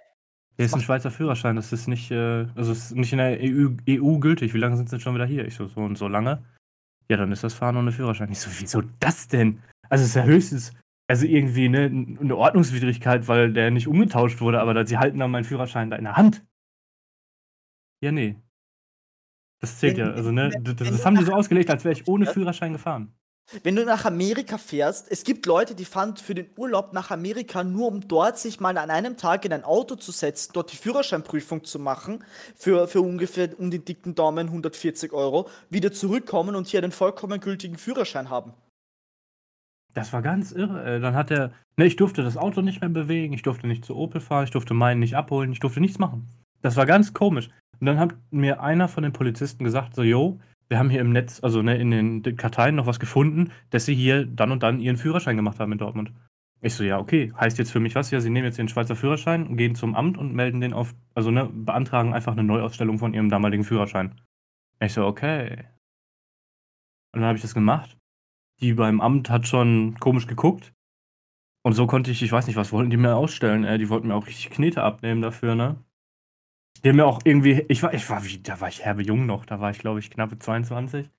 Hier 0.56 0.64
ist 0.66 0.74
ein 0.74 0.80
Schweizer 0.80 1.10
Führerschein, 1.12 1.54
das 1.54 1.72
ist 1.72 1.86
nicht, 1.86 2.10
äh, 2.10 2.46
also 2.56 2.72
es 2.72 2.86
ist 2.86 2.96
nicht 2.96 3.12
in 3.12 3.18
der 3.18 3.38
EU, 3.40 3.70
EU 3.88 4.18
gültig. 4.18 4.54
Wie 4.54 4.58
lange 4.58 4.76
sind 4.76 4.88
sie 4.88 4.96
denn 4.96 5.00
schon 5.00 5.14
wieder 5.14 5.26
hier? 5.26 5.46
Ich 5.46 5.54
so, 5.54 5.68
so 5.68 5.80
und 5.80 5.96
so 5.96 6.08
lange. 6.08 6.44
Ja, 7.08 7.16
dann 7.16 7.30
ist 7.30 7.44
das 7.44 7.54
Fahren 7.54 7.76
ohne 7.76 7.92
Führerschein. 7.92 8.30
Ich 8.32 8.40
so, 8.40 8.50
wieso 8.58 8.82
das 8.98 9.28
denn? 9.28 9.62
Also 9.88 10.02
es 10.02 10.10
ist 10.10 10.16
ja 10.16 10.24
höchstens, 10.24 10.72
also 11.06 11.26
irgendwie 11.26 11.68
ne, 11.68 11.84
eine 12.20 12.36
Ordnungswidrigkeit, 12.36 13.28
weil 13.28 13.52
der 13.52 13.70
nicht 13.70 13.86
umgetauscht 13.86 14.40
wurde, 14.40 14.60
aber 14.60 14.84
sie 14.86 14.98
halten 14.98 15.18
dann 15.20 15.30
meinen 15.30 15.44
Führerschein 15.44 15.90
da 15.90 15.96
in 15.96 16.04
der 16.04 16.16
Hand. 16.16 16.44
Ja, 18.02 18.10
nee. 18.10 18.36
Das 19.60 19.78
zählt 19.78 19.96
Wenn- 19.96 20.06
ja. 20.08 20.12
Also, 20.12 20.32
ne, 20.32 20.50
das, 20.60 20.74
das 20.76 21.06
haben 21.06 21.16
die 21.16 21.24
so 21.24 21.32
ausgelegt, 21.32 21.70
als 21.70 21.84
wäre 21.84 21.92
ich 21.92 22.06
ohne 22.08 22.26
Ja. 22.26 22.32
Führerschein 22.32 22.72
gefahren. 22.72 23.14
Wenn 23.62 23.76
du 23.76 23.84
nach 23.84 24.04
Amerika 24.04 24.58
fährst, 24.58 25.10
es 25.10 25.24
gibt 25.24 25.46
Leute, 25.46 25.74
die 25.74 25.86
fahren 25.86 26.16
für 26.18 26.34
den 26.34 26.50
Urlaub 26.56 26.92
nach 26.92 27.10
Amerika 27.10 27.64
nur, 27.64 27.88
um 27.88 28.06
dort 28.06 28.38
sich 28.38 28.60
mal 28.60 28.76
an 28.76 28.90
einem 28.90 29.16
Tag 29.16 29.46
in 29.46 29.52
ein 29.54 29.64
Auto 29.64 29.94
zu 29.94 30.12
setzen, 30.12 30.50
dort 30.52 30.70
die 30.70 30.76
Führerscheinprüfung 30.76 31.64
zu 31.64 31.78
machen, 31.78 32.22
für, 32.56 32.88
für 32.88 33.00
ungefähr 33.00 33.58
um 33.58 33.70
den 33.70 33.86
dicken 33.86 34.14
Daumen 34.14 34.48
140 34.48 35.14
Euro, 35.14 35.48
wieder 35.70 35.92
zurückkommen 35.92 36.56
und 36.56 36.66
hier 36.66 36.82
einen 36.82 36.92
vollkommen 36.92 37.40
gültigen 37.40 37.78
Führerschein 37.78 38.28
haben. 38.28 38.52
Das 39.94 40.12
war 40.12 40.20
ganz 40.20 40.52
irre. 40.52 41.00
Dann 41.00 41.14
hat 41.14 41.30
er, 41.30 41.52
ne, 41.78 41.86
ich 41.86 41.96
durfte 41.96 42.22
das 42.22 42.36
Auto 42.36 42.60
nicht 42.60 42.82
mehr 42.82 42.90
bewegen, 42.90 43.32
ich 43.32 43.42
durfte 43.42 43.66
nicht 43.66 43.82
zu 43.82 43.96
Opel 43.96 44.20
fahren, 44.20 44.44
ich 44.44 44.50
durfte 44.50 44.74
meinen 44.74 45.00
nicht 45.00 45.16
abholen, 45.16 45.52
ich 45.52 45.60
durfte 45.60 45.80
nichts 45.80 45.98
machen. 45.98 46.28
Das 46.60 46.76
war 46.76 46.84
ganz 46.84 47.14
komisch. 47.14 47.48
Und 47.80 47.86
dann 47.86 47.98
hat 47.98 48.14
mir 48.30 48.60
einer 48.60 48.88
von 48.88 49.04
den 49.04 49.14
Polizisten 49.14 49.64
gesagt, 49.64 49.94
so, 49.94 50.02
yo, 50.02 50.38
wir 50.68 50.78
haben 50.78 50.90
hier 50.90 51.00
im 51.00 51.12
Netz, 51.12 51.42
also 51.42 51.62
ne, 51.62 51.76
in 51.76 51.90
den 51.90 52.36
Karteien 52.36 52.76
noch 52.76 52.86
was 52.86 53.00
gefunden, 53.00 53.52
dass 53.70 53.86
sie 53.86 53.94
hier 53.94 54.26
dann 54.26 54.52
und 54.52 54.62
dann 54.62 54.80
ihren 54.80 54.96
Führerschein 54.96 55.36
gemacht 55.36 55.58
haben 55.60 55.72
in 55.72 55.78
Dortmund. 55.78 56.12
Ich 56.60 56.74
so, 56.74 56.82
ja, 56.84 56.98
okay, 56.98 57.32
heißt 57.38 57.58
jetzt 57.58 57.70
für 57.70 57.80
mich 57.80 57.94
was? 57.94 58.10
Ja, 58.10 58.20
sie 58.20 58.30
nehmen 58.30 58.46
jetzt 58.46 58.58
den 58.58 58.68
Schweizer 58.68 58.96
Führerschein, 58.96 59.56
gehen 59.56 59.76
zum 59.76 59.94
Amt 59.94 60.18
und 60.18 60.34
melden 60.34 60.60
den 60.60 60.72
auf, 60.72 60.94
also 61.14 61.30
ne, 61.30 61.48
beantragen 61.52 62.12
einfach 62.12 62.32
eine 62.32 62.44
Neuausstellung 62.44 62.98
von 62.98 63.14
ihrem 63.14 63.28
damaligen 63.28 63.64
Führerschein. 63.64 64.20
Ich 64.80 64.92
so, 64.92 65.06
okay. 65.06 65.66
Und 67.12 67.20
dann 67.20 67.24
habe 67.24 67.36
ich 67.36 67.42
das 67.42 67.54
gemacht. 67.54 67.96
Die 68.60 68.74
beim 68.74 69.00
Amt 69.00 69.30
hat 69.30 69.46
schon 69.46 69.98
komisch 70.00 70.26
geguckt. 70.26 70.74
Und 71.62 71.74
so 71.74 71.86
konnte 71.86 72.10
ich, 72.10 72.22
ich 72.22 72.32
weiß 72.32 72.46
nicht, 72.46 72.56
was 72.56 72.72
wollten 72.72 72.90
die 72.90 72.96
mir 72.96 73.16
ausstellen, 73.16 73.64
ey? 73.64 73.78
Die 73.78 73.88
wollten 73.88 74.08
mir 74.08 74.14
auch 74.14 74.26
richtig 74.26 74.50
Knete 74.50 74.82
abnehmen 74.82 75.22
dafür, 75.22 75.54
ne? 75.54 75.76
Die 76.84 76.88
haben 76.88 76.96
mir 76.96 77.06
auch 77.06 77.20
irgendwie, 77.24 77.64
ich 77.68 77.82
war, 77.82 77.92
ich 77.92 78.08
war 78.08 78.24
wie, 78.24 78.38
da 78.38 78.60
war 78.60 78.68
ich 78.68 78.84
herbe 78.84 79.02
jung 79.02 79.26
noch, 79.26 79.44
da 79.44 79.60
war 79.60 79.70
ich, 79.70 79.78
glaube 79.78 79.98
ich, 79.98 80.10
knappe 80.10 80.38
22. 80.38 81.10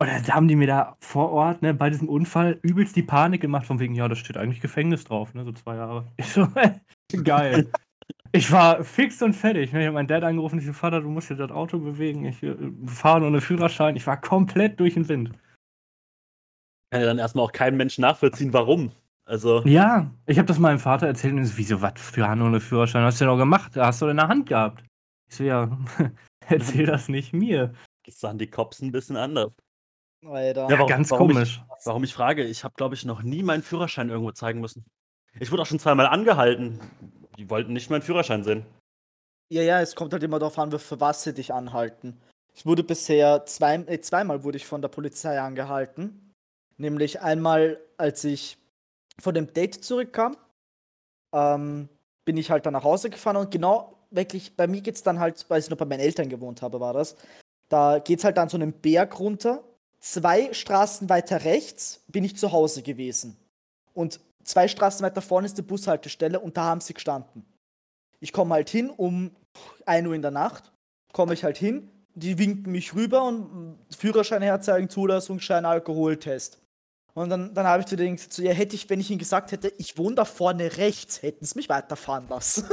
Und 0.00 0.06
dann 0.06 0.28
haben 0.28 0.46
die 0.46 0.54
mir 0.54 0.68
da 0.68 0.96
vor 1.00 1.32
Ort, 1.32 1.62
ne, 1.62 1.74
bei 1.74 1.90
diesem 1.90 2.08
Unfall 2.08 2.58
übelst 2.62 2.94
die 2.94 3.02
Panik 3.02 3.40
gemacht, 3.40 3.66
von 3.66 3.80
wegen, 3.80 3.94
ja, 3.94 4.06
da 4.06 4.14
steht 4.14 4.36
eigentlich 4.36 4.60
Gefängnis 4.60 5.04
drauf, 5.04 5.34
ne, 5.34 5.44
so 5.44 5.52
zwei 5.52 5.76
Jahre. 5.76 6.06
Ich 6.16 6.32
so, 6.32 6.46
geil. 7.24 7.70
Ich 8.32 8.52
war 8.52 8.84
fix 8.84 9.22
und 9.22 9.32
fertig. 9.32 9.72
Ne? 9.72 9.80
Ich 9.80 9.86
habe 9.86 9.94
meinen 9.94 10.06
Dad 10.06 10.22
angerufen, 10.22 10.58
ich 10.58 10.66
so, 10.66 10.72
Vater, 10.72 11.00
du 11.00 11.08
musst 11.08 11.28
hier 11.28 11.36
das 11.36 11.50
Auto 11.50 11.78
bewegen, 11.78 12.26
ich 12.26 12.42
äh, 12.42 12.54
fahre 12.86 13.26
ohne 13.26 13.40
Führerschein. 13.40 13.96
Ich 13.96 14.06
war 14.06 14.20
komplett 14.20 14.78
durch 14.78 14.94
den 14.94 15.08
Wind. 15.08 15.32
Kann 16.90 17.00
ja 17.00 17.06
dann 17.06 17.18
erstmal 17.18 17.44
auch 17.44 17.52
kein 17.52 17.76
Mensch 17.76 17.98
nachvollziehen, 17.98 18.52
warum. 18.52 18.92
Also, 19.24 19.62
Ja, 19.64 20.10
ich 20.26 20.38
habe 20.38 20.46
das 20.46 20.58
meinem 20.58 20.78
Vater 20.78 21.06
erzählt 21.06 21.34
und 21.34 21.44
so, 21.44 21.56
wieso, 21.56 21.82
was 21.82 21.94
für 21.96 22.26
ohne 22.26 22.60
Führerschein 22.60 23.02
hast 23.02 23.20
du 23.20 23.24
denn 23.24 23.34
auch 23.34 23.38
gemacht? 23.38 23.76
Hast 23.76 24.00
du 24.00 24.06
in 24.06 24.16
der 24.16 24.28
Hand 24.28 24.46
gehabt? 24.46 24.87
Ich 25.28 25.36
so, 25.36 25.44
ja, 25.44 25.70
erzähl 26.48 26.86
das 26.86 27.08
nicht 27.08 27.32
mir. 27.32 27.74
das 28.04 28.20
sahen 28.20 28.38
die 28.38 28.48
Cops 28.50 28.80
ein 28.80 28.92
bisschen 28.92 29.16
anders. 29.16 29.52
Alter. 30.26 30.62
Ja, 30.68 30.70
warum- 30.78 30.88
Ganz 30.88 31.10
warum 31.10 31.30
ich- 31.30 31.34
komisch. 31.36 31.62
Warum 31.84 32.04
ich 32.04 32.12
frage, 32.14 32.44
ich 32.44 32.64
habe, 32.64 32.74
glaube 32.76 32.94
ich, 32.94 33.04
noch 33.04 33.22
nie 33.22 33.42
meinen 33.42 33.62
Führerschein 33.62 34.08
irgendwo 34.08 34.32
zeigen 34.32 34.60
müssen. 34.60 34.84
Ich 35.38 35.52
wurde 35.52 35.62
auch 35.62 35.66
schon 35.66 35.78
zweimal 35.78 36.06
angehalten. 36.06 36.80
Die 37.36 37.48
wollten 37.50 37.72
nicht 37.72 37.88
meinen 37.90 38.02
Führerschein 38.02 38.42
sehen. 38.42 38.66
Ja, 39.52 39.62
ja, 39.62 39.80
es 39.80 39.94
kommt 39.94 40.12
halt 40.12 40.22
immer 40.24 40.38
darauf 40.40 40.58
an, 40.58 40.76
für 40.78 41.00
was 41.00 41.22
sie 41.22 41.32
dich 41.32 41.52
anhalten. 41.54 42.20
Ich 42.54 42.66
wurde 42.66 42.82
bisher 42.82 43.46
zwei, 43.46 43.76
äh, 43.76 44.00
zweimal 44.00 44.42
wurde 44.42 44.56
ich 44.56 44.66
von 44.66 44.82
der 44.82 44.88
Polizei 44.88 45.40
angehalten. 45.40 46.32
Nämlich 46.78 47.20
einmal, 47.20 47.78
als 47.96 48.24
ich 48.24 48.58
von 49.20 49.34
dem 49.34 49.52
Date 49.52 49.84
zurückkam, 49.84 50.36
ähm, 51.34 51.88
bin 52.24 52.36
ich 52.36 52.50
halt 52.50 52.66
dann 52.66 52.72
nach 52.72 52.84
Hause 52.84 53.10
gefahren 53.10 53.36
und 53.36 53.50
genau 53.52 53.97
wirklich, 54.10 54.56
bei 54.56 54.66
mir 54.66 54.80
geht's 54.80 55.02
dann 55.02 55.18
halt, 55.18 55.44
weil 55.48 55.60
ich 55.60 55.70
noch 55.70 55.76
bei 55.76 55.84
meinen 55.84 56.00
Eltern 56.00 56.28
gewohnt 56.28 56.62
habe, 56.62 56.80
war 56.80 56.92
das. 56.92 57.16
Da 57.68 57.98
geht's 57.98 58.24
halt 58.24 58.36
dann 58.36 58.48
so 58.48 58.56
einen 58.56 58.72
Berg 58.72 59.18
runter. 59.18 59.62
Zwei 60.00 60.52
Straßen 60.52 61.08
weiter 61.08 61.44
rechts 61.44 62.04
bin 62.08 62.24
ich 62.24 62.36
zu 62.36 62.52
Hause 62.52 62.82
gewesen. 62.82 63.36
Und 63.94 64.20
zwei 64.44 64.68
Straßen 64.68 65.04
weiter 65.04 65.20
vorne 65.20 65.46
ist 65.46 65.58
die 65.58 65.62
Bushaltestelle 65.62 66.40
und 66.40 66.56
da 66.56 66.64
haben 66.64 66.80
sie 66.80 66.94
gestanden. 66.94 67.44
Ich 68.20 68.32
komme 68.32 68.54
halt 68.54 68.68
hin 68.68 68.90
um 68.90 69.30
1 69.86 70.06
Uhr 70.06 70.14
in 70.14 70.22
der 70.22 70.30
Nacht, 70.30 70.72
komme 71.12 71.34
ich 71.34 71.44
halt 71.44 71.58
hin, 71.58 71.90
die 72.14 72.38
winken 72.38 72.72
mich 72.72 72.94
rüber 72.94 73.24
und 73.24 73.78
Führerschein 73.96 74.42
herzeigen, 74.42 74.88
Zulassungsschein, 74.88 75.64
Alkoholtest. 75.64 76.60
Und 77.14 77.30
dann, 77.30 77.54
dann 77.54 77.66
habe 77.66 77.80
ich 77.80 77.86
zu 77.86 77.96
denen 77.96 78.16
gesagt, 78.16 78.38
ja, 78.38 78.52
hätte 78.52 78.76
ich, 78.76 78.88
wenn 78.90 79.00
ich 79.00 79.10
ihnen 79.10 79.18
gesagt 79.18 79.52
hätte, 79.52 79.72
ich 79.78 79.98
wohne 79.98 80.16
da 80.16 80.24
vorne 80.24 80.76
rechts, 80.76 81.22
hätten 81.22 81.44
sie 81.44 81.58
mich 81.58 81.68
weiterfahren 81.68 82.28
lassen. 82.28 82.68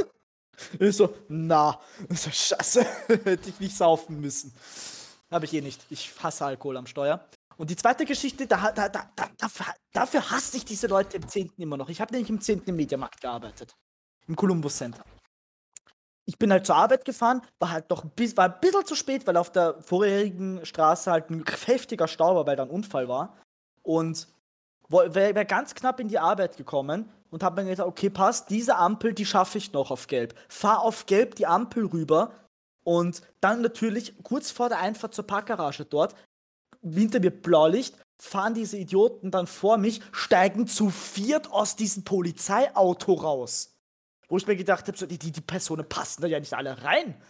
ich 0.78 0.96
so, 0.96 1.14
na, 1.28 1.80
so, 2.10 2.30
scheiße, 2.30 2.84
hätte 3.24 3.48
ich 3.48 3.60
nicht 3.60 3.76
saufen 3.76 4.20
müssen. 4.20 4.52
Habe 5.30 5.44
ich 5.44 5.54
eh 5.54 5.60
nicht. 5.60 5.84
Ich 5.90 6.12
hasse 6.22 6.46
Alkohol 6.46 6.76
am 6.76 6.86
Steuer. 6.86 7.24
Und 7.56 7.70
die 7.70 7.76
zweite 7.76 8.04
Geschichte, 8.04 8.46
da, 8.46 8.70
da, 8.70 8.88
da, 8.88 9.10
da, 9.16 9.30
dafür, 9.92 10.30
hasse 10.30 10.56
ich 10.58 10.64
diese 10.64 10.86
Leute 10.86 11.16
im 11.16 11.26
10. 11.26 11.52
immer 11.56 11.76
noch. 11.76 11.88
Ich 11.88 12.00
habe 12.00 12.12
nämlich 12.12 12.30
im 12.30 12.40
10. 12.40 12.64
im 12.66 12.76
Mediamarkt 12.76 13.20
gearbeitet. 13.20 13.74
Im 14.28 14.36
Columbus 14.36 14.76
Center 14.76 15.02
ich 16.26 16.38
bin 16.38 16.50
halt 16.50 16.66
zur 16.66 16.76
Arbeit 16.76 17.04
gefahren, 17.04 17.40
war 17.60 17.70
halt 17.70 17.84
doch 17.88 18.04
ein 18.04 18.10
war 18.36 18.46
ein 18.46 18.60
bisschen 18.60 18.84
zu 18.84 18.94
spät, 18.96 19.26
weil 19.26 19.36
auf 19.36 19.50
der 19.50 19.80
vorherigen 19.80 20.66
Straße 20.66 21.10
halt 21.10 21.30
ein 21.30 21.44
heftiger 21.66 22.08
Stau 22.08 22.34
war, 22.34 22.46
weil 22.46 22.56
da 22.56 22.64
ein 22.64 22.70
Unfall 22.70 23.08
war. 23.08 23.36
Und 23.82 24.26
wäre 24.88 25.34
wär 25.34 25.44
ganz 25.44 25.74
knapp 25.74 26.00
in 26.00 26.08
die 26.08 26.18
Arbeit 26.18 26.56
gekommen 26.56 27.10
und 27.30 27.42
habe 27.42 27.62
mir 27.62 27.70
gedacht, 27.70 27.88
okay, 27.88 28.10
passt, 28.10 28.50
diese 28.50 28.76
Ampel, 28.76 29.12
die 29.12 29.26
schaffe 29.26 29.58
ich 29.58 29.72
noch 29.72 29.90
auf 29.90 30.06
Gelb. 30.06 30.34
Fahr 30.48 30.80
auf 30.80 31.06
Gelb 31.06 31.34
die 31.34 31.46
Ampel 31.46 31.86
rüber 31.86 32.32
und 32.84 33.22
dann 33.40 33.62
natürlich 33.62 34.14
kurz 34.22 34.50
vor 34.50 34.68
der 34.68 34.78
Einfahrt 34.78 35.14
zur 35.14 35.26
Parkgarage 35.26 35.84
dort, 35.84 36.14
hinter 36.82 37.20
mir 37.20 37.30
Blaulicht, 37.30 37.96
fahren 38.18 38.54
diese 38.54 38.76
Idioten 38.76 39.30
dann 39.30 39.46
vor 39.46 39.76
mich, 39.76 40.00
steigen 40.12 40.66
zu 40.66 40.90
viert 40.90 41.50
aus 41.50 41.76
diesem 41.76 42.04
Polizeiauto 42.04 43.14
raus. 43.14 43.74
Wo 44.28 44.36
ich 44.36 44.46
mir 44.46 44.56
gedacht 44.56 44.86
habe, 44.88 44.96
so, 44.96 45.06
die, 45.06 45.18
die, 45.18 45.30
die 45.30 45.40
Personen 45.40 45.88
passen 45.88 46.22
da 46.22 46.28
ja 46.28 46.40
nicht 46.40 46.54
alle 46.54 46.82
rein. 46.82 47.20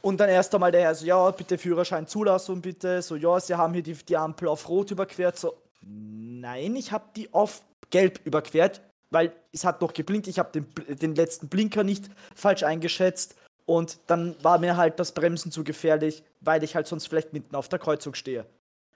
Und 0.00 0.20
dann 0.20 0.28
erst 0.28 0.54
einmal 0.54 0.72
der 0.72 0.82
Herr 0.82 0.94
so, 0.94 1.04
ja, 1.04 1.30
bitte 1.30 1.58
Führerschein, 1.58 2.06
Zulassung 2.06 2.60
bitte. 2.60 3.02
So, 3.02 3.16
ja, 3.16 3.38
Sie 3.40 3.54
haben 3.54 3.74
hier 3.74 3.82
die, 3.82 3.94
die 3.94 4.16
Ampel 4.16 4.48
auf 4.48 4.68
Rot 4.68 4.90
überquert. 4.90 5.38
So, 5.38 5.54
nein, 5.80 6.76
ich 6.76 6.92
habe 6.92 7.04
die 7.16 7.32
auf 7.32 7.62
Gelb 7.90 8.20
überquert, 8.24 8.80
weil 9.10 9.32
es 9.52 9.64
hat 9.64 9.80
noch 9.80 9.92
geblinkt. 9.92 10.26
Ich 10.26 10.38
habe 10.38 10.52
den, 10.52 10.96
den 10.98 11.14
letzten 11.14 11.48
Blinker 11.48 11.84
nicht 11.84 12.10
falsch 12.34 12.62
eingeschätzt. 12.62 13.36
Und 13.66 13.98
dann 14.06 14.34
war 14.42 14.58
mir 14.58 14.76
halt 14.76 14.98
das 14.98 15.12
Bremsen 15.12 15.52
zu 15.52 15.62
gefährlich, 15.62 16.22
weil 16.40 16.64
ich 16.64 16.74
halt 16.74 16.86
sonst 16.86 17.06
vielleicht 17.06 17.32
mitten 17.32 17.54
auf 17.54 17.68
der 17.68 17.78
Kreuzung 17.78 18.14
stehe. 18.14 18.46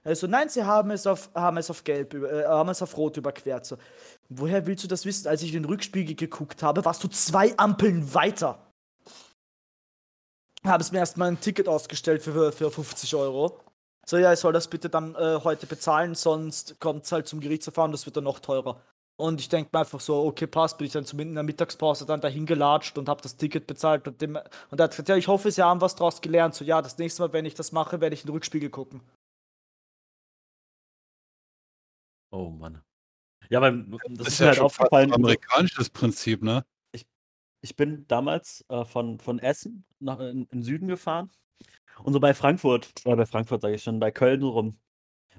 Also 0.05 0.27
nein, 0.27 0.49
sie 0.49 0.65
haben 0.65 0.91
es 0.91 1.07
auf, 1.07 1.31
haben 1.35 1.59
es 1.59 1.71
auf 1.71 1.85
gelb, 1.85 2.15
äh, 2.15 2.45
haben 2.45 2.71
es 2.71 2.83
auf 2.83 2.97
rot 2.97 3.17
überquert. 3.17 3.65
So. 3.67 3.77
Woher 4.29 4.67
willst 4.67 4.83
du 4.83 4.89
das 4.89 5.05
wissen? 5.05 5.29
Als 5.29 5.43
ich 5.43 5.55
in 5.55 5.63
den 5.63 5.65
Rückspiegel 5.67 6.17
geguckt 6.17 6.63
habe, 6.63 6.85
warst 6.85 7.05
du 7.05 7.09
zwei 7.09 7.57
Ampeln 7.57 8.13
weiter. 8.13 8.59
Habe 10.65 10.83
es 10.83 10.91
mir 10.91 10.99
erstmal 10.99 11.29
ein 11.29 11.41
Ticket 11.41 11.69
ausgestellt 11.69 12.23
für, 12.23 12.53
für 12.53 12.71
50 12.71 13.15
Euro. 13.15 13.61
So, 14.07 14.17
ja, 14.19 14.33
ich 14.33 14.41
soll 14.41 14.53
das 14.53 14.69
bitte 14.69 14.89
dann 14.91 15.15
äh, 15.15 15.41
heute 15.45 15.67
bezahlen, 15.67 16.15
sonst 16.15 16.79
kommt 16.81 17.05
es 17.05 17.13
halt 17.13 17.29
zum 17.29 17.41
Gerichtsverfahren, 17.41 17.93
das 17.93 18.05
wird 18.07 18.17
dann 18.17 18.25
noch 18.25 18.41
teurer. 18.41 18.81
Und 19.17 19.41
ich 19.41 19.49
denke 19.49 19.71
mir 19.73 19.81
einfach 19.81 20.01
so, 20.01 20.25
okay, 20.25 20.47
passt, 20.49 20.79
bin 20.79 20.87
ich 20.89 20.93
dann 20.93 21.05
zumindest 21.05 21.31
in 21.33 21.35
der 21.37 21.45
Mittagspause 21.45 22.07
dann 22.07 22.21
dahin 22.21 22.45
gelatscht 22.47 22.99
und 22.99 23.09
habe 23.09 23.23
das 23.23 23.37
Ticket 23.37 23.67
bezahlt. 23.69 24.09
Und, 24.09 24.21
dem, 24.21 24.37
und 24.71 24.81
er 24.81 24.85
hat 24.85 24.91
gesagt, 24.91 25.09
ja, 25.09 25.17
ich 25.17 25.29
hoffe, 25.29 25.51
Sie 25.53 25.63
haben 25.63 25.81
was 25.81 25.95
draus 25.95 26.21
gelernt. 26.21 26.55
So, 26.55 26.65
ja, 26.65 26.83
das 26.83 26.99
nächste 26.99 27.23
Mal, 27.23 27.33
wenn 27.33 27.45
ich 27.47 27.55
das 27.55 27.71
mache, 27.71 28.01
werde 28.01 28.15
ich 28.15 28.23
in 28.23 28.27
den 28.27 28.33
Rückspiegel 28.33 28.71
gucken. 28.71 29.01
Oh 32.33 32.51
Mann. 32.51 32.83
Ja, 33.51 33.61
weil 33.61 33.85
das, 33.85 34.01
Das 34.17 34.27
ist 34.27 34.33
ist 34.35 34.39
ja 34.41 34.47
halt 34.49 34.61
aufgefallen. 34.61 35.11
ein 35.11 35.15
amerikanisches 35.15 35.91
Prinzip, 35.91 36.43
ne? 36.43 36.65
Ich 37.65 37.77
bin 37.77 38.07
damals 38.09 38.65
äh, 38.71 38.85
von, 38.85 39.21
von 39.21 39.39
Essen 39.39 39.85
nach 40.01 40.19
in, 40.19 40.47
in 40.47 40.49
den 40.49 40.63
Süden 40.65 40.89
gefahren. 40.89 41.31
Und 42.03 42.13
so 42.13 42.21
bei 42.21 42.35
Frankfurt, 42.35 42.93
äh, 43.05 43.15
bei 43.17 43.27
Frankfurt 43.27 43.63
sage 43.63 43.75
ich 43.75 43.83
schon, 43.83 44.01
bei 44.01 44.11
Köln 44.11 44.43
rum, 44.43 44.79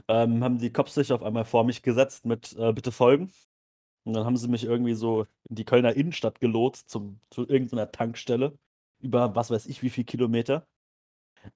ähm, 0.08 0.44
haben 0.44 0.60
die 0.60 0.72
Cops 0.72 0.96
sich 0.96 1.12
auf 1.14 1.24
einmal 1.24 1.46
vor 1.46 1.64
mich 1.64 1.82
gesetzt 1.84 2.26
mit 2.26 2.56
äh, 2.58 2.74
Bitte 2.74 2.92
folgen. 2.92 3.32
Und 4.06 4.14
dann 4.14 4.26
haben 4.26 4.38
sie 4.38 4.48
mich 4.50 4.66
irgendwie 4.66 4.94
so 4.96 5.26
in 5.50 5.56
die 5.56 5.66
Kölner 5.66 5.96
Innenstadt 5.96 6.40
gelotst 6.40 6.90
zum, 6.90 7.20
zu 7.30 7.48
irgendeiner 7.48 7.92
Tankstelle. 7.92 8.58
Über 9.00 9.36
was 9.36 9.52
weiß 9.52 9.66
ich 9.68 9.82
wie 9.84 9.90
viel 9.90 10.04
Kilometer. 10.04 10.68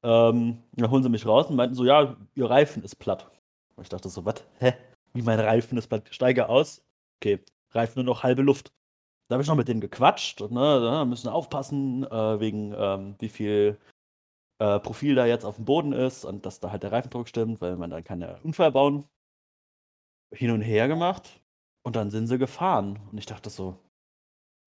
Ähm, 0.04 0.64
dann 0.74 0.92
holen 0.92 1.04
sie 1.04 1.10
mich 1.10 1.26
raus 1.26 1.48
und 1.48 1.56
meinten 1.56 1.76
so, 1.76 1.86
ja, 1.86 2.18
ihr 2.36 2.50
Reifen 2.50 2.84
ist 2.84 2.96
platt. 2.98 3.32
Und 3.76 3.84
ich 3.84 3.90
dachte 3.90 4.10
so, 4.10 4.26
was? 4.26 4.44
Hä? 4.60 4.74
Wie 5.14 5.22
mein 5.22 5.40
Reifen 5.40 5.78
ist 5.78 5.88
platt? 5.88 6.08
Steige 6.12 6.50
aus. 6.50 6.84
Okay, 7.20 7.40
Reifen 7.72 8.04
nur 8.04 8.06
noch 8.06 8.24
halbe 8.24 8.42
Luft. 8.42 8.72
da 9.28 9.36
habe 9.36 9.44
ich 9.44 9.50
noch 9.50 9.56
mit 9.56 9.68
denen 9.68 9.82
gequatscht, 9.82 10.42
ne, 10.42 11.06
müssen 11.08 11.30
aufpassen, 11.30 12.06
äh, 12.06 12.40
wegen 12.40 12.74
ähm, 12.78 13.16
wie 13.20 13.30
viel 13.30 13.78
äh, 14.60 14.80
Profil 14.80 15.16
da 15.16 15.26
jetzt 15.26 15.46
auf 15.46 15.56
dem 15.58 15.66
Boden 15.66 15.94
ist 15.94 16.26
und 16.26 16.46
dass 16.46 16.60
da 16.60 16.72
halt 16.72 16.84
der 16.84 16.92
Reifendruck 16.92 17.28
stimmt, 17.28 17.62
weil 17.62 17.78
man 17.78 17.90
dann 17.90 18.04
kann 18.04 18.22
ja 18.22 18.38
Unfall 18.44 18.72
bauen. 18.72 19.06
Hin 20.34 20.52
und 20.52 20.62
her 20.62 20.88
gemacht 20.88 21.42
und 21.84 21.96
dann 21.96 22.10
sind 22.10 22.28
sie 22.28 22.38
gefahren. 22.38 23.00
Und 23.12 23.18
ich 23.18 23.26
dachte 23.26 23.50
so, 23.50 23.80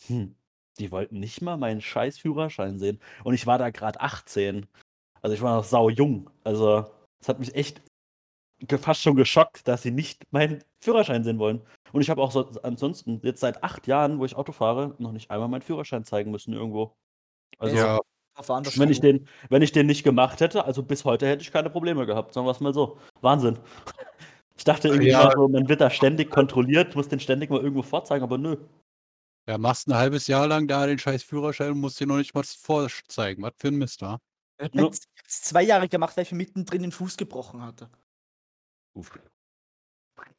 hm, 0.07 0.35
die 0.79 0.91
wollten 0.93 1.21
nicht 1.21 1.43
mal 1.43 1.57
meinen 1.57 1.81
scheiß 1.81 2.19
Führerschein 2.19 2.79
sehen. 2.79 3.01
Und 3.25 3.35
ich 3.35 3.47
war 3.47 3.59
da 3.59 3.71
gerade 3.71 4.01
18. 4.01 4.67
Also 5.23 5.35
ich 5.35 5.43
war 5.43 5.57
noch 5.57 5.65
sau 5.65 5.91
jung. 5.91 6.31
Also 6.45 6.87
es 7.21 7.29
hat 7.29 7.39
mich 7.39 7.55
echt 7.55 7.83
fast 8.81 9.03
schon 9.03 9.17
geschockt, 9.17 9.67
dass 9.69 9.83
sie 9.83 9.91
nicht 9.91 10.25
meinen 10.33 10.65
Führerschein 10.81 11.25
sehen 11.25 11.39
wollen. 11.39 11.63
Und 11.93 12.03
ich 12.03 12.11
habe 12.11 12.23
auch 12.23 12.31
so, 12.31 12.49
ansonsten 12.63 13.21
jetzt 13.23 13.41
seit 13.41 13.63
acht 13.63 13.87
Jahren, 13.87 14.19
wo 14.19 14.25
ich 14.25 14.37
Auto 14.37 14.53
fahre, 14.53 14.95
noch 14.99 15.13
nicht 15.13 15.31
einmal 15.31 15.49
meinen 15.49 15.63
Führerschein 15.63 16.05
zeigen 16.05 16.31
müssen 16.31 16.55
irgendwo. 16.55 16.97
Also 17.59 17.77
Ja, 17.77 18.01
wenn 18.49 18.91
ich, 18.91 19.01
den, 19.01 19.29
wenn 19.49 19.63
ich 19.63 19.73
den 19.73 19.87
nicht 19.87 20.03
gemacht 20.05 20.41
hätte, 20.41 20.65
also 20.65 20.83
bis 20.83 21.05
heute 21.05 21.27
hätte 21.27 21.43
ich 21.43 21.53
keine 21.53 21.71
Probleme 21.71 22.07
gehabt, 22.07 22.33
sagen 22.35 22.47
wir 22.47 22.51
es 22.53 22.61
mal 22.61 22.75
so. 22.75 22.99
Wahnsinn. 23.21 23.59
Ich 24.57 24.65
dachte 24.65 24.89
irgendwie, 24.89 25.09
Ja. 25.09 25.33
so, 25.35 25.49
man 25.49 25.71
wird 25.71 25.81
da 25.81 25.89
ständig 25.89 26.31
kontrolliert, 26.31 26.95
muss 26.95 27.09
den 27.09 27.19
ständig 27.19 27.49
mal 27.49 27.61
irgendwo 27.61 27.81
vorzeigen, 27.83 28.23
aber 28.23 28.37
nö. 28.37 28.59
ja, 29.49 29.57
machst 29.57 29.89
ein 29.89 29.95
halbes 29.95 30.27
Jahr 30.27 30.47
lang 30.47 30.69
da 30.69 30.87
den 30.87 30.99
scheiß 30.99 31.23
Führerschein 31.23 31.71
und 31.71 31.81
musst 31.81 31.99
dir 31.99 32.07
noch 32.07 32.19
nicht 32.19 32.35
mal 32.35 32.45
vorzeigen. 32.45 33.43
Was 33.43 33.55
für 33.57 33.69
ein 33.69 33.77
Mist, 33.77 34.03
wa? 34.03 34.19
Ich 34.59 34.67
hab 34.67 34.75
Ja. 34.75 34.91
zwei 35.27 35.63
Jahre 35.63 35.89
gemacht, 35.89 36.15
weil 36.15 36.25
ich 36.25 36.33
mir 36.33 36.37
mittendrin 36.37 36.83
den 36.83 36.93
Fuß 36.93 37.17
gebrochen 37.17 37.63
hatte. 37.63 37.89
Uff. 38.95 39.19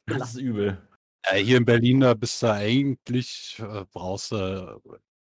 Das 0.06 0.34
ist 0.34 0.40
übel. 0.40 0.80
Ja, 1.28 1.34
hier 1.36 1.56
in 1.56 1.64
Berlin, 1.64 1.98
da 1.98 2.14
bist 2.14 2.40
du 2.44 2.52
eigentlich, 2.52 3.56
äh, 3.58 3.84
brauchst 3.90 4.30
du 4.30 4.80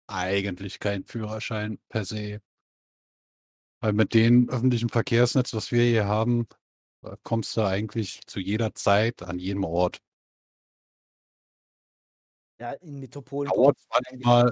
eigentlich 0.08 0.80
keinen 0.80 1.04
Führerschein 1.04 1.80
per 1.90 2.06
se. 2.06 2.40
Weil 3.86 3.94
mit 3.94 4.16
dem 4.16 4.50
öffentlichen 4.50 4.90
Verkehrsnetz, 4.90 5.54
was 5.54 5.72
wir 5.72 5.84
hier 5.84 6.08
haben, 6.08 6.48
äh, 7.04 7.16
kommst 7.22 7.56
du 7.56 7.62
eigentlich 7.62 8.22
zu 8.26 8.40
jeder 8.40 8.74
Zeit 8.74 9.22
an 9.22 9.38
jedem 9.38 9.64
Ort. 9.64 10.00
Ja, 12.60 12.72
in 12.72 13.00
Metropolen. 13.00 13.52
Dauert 13.54 13.78
manchmal. 13.92 14.50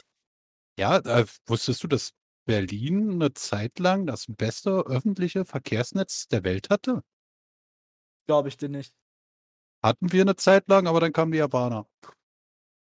Ja, 0.77 0.97
äh, 0.97 1.25
wusstest 1.47 1.83
du, 1.83 1.87
dass 1.87 2.11
Berlin 2.45 3.13
eine 3.13 3.33
Zeit 3.33 3.79
lang 3.79 4.05
das 4.05 4.25
beste 4.27 4.85
öffentliche 4.85 5.45
Verkehrsnetz 5.45 6.27
der 6.27 6.43
Welt 6.43 6.69
hatte? 6.69 7.01
Glaube 8.27 8.49
ich 8.49 8.57
dir 8.57 8.69
nicht. 8.69 8.93
Hatten 9.83 10.11
wir 10.11 10.21
eine 10.21 10.35
Zeit 10.35 10.67
lang, 10.67 10.85
aber 10.85 10.99
dann 10.99 11.11
kamen 11.11 11.31
die 11.31 11.39
Japaner. 11.39 11.87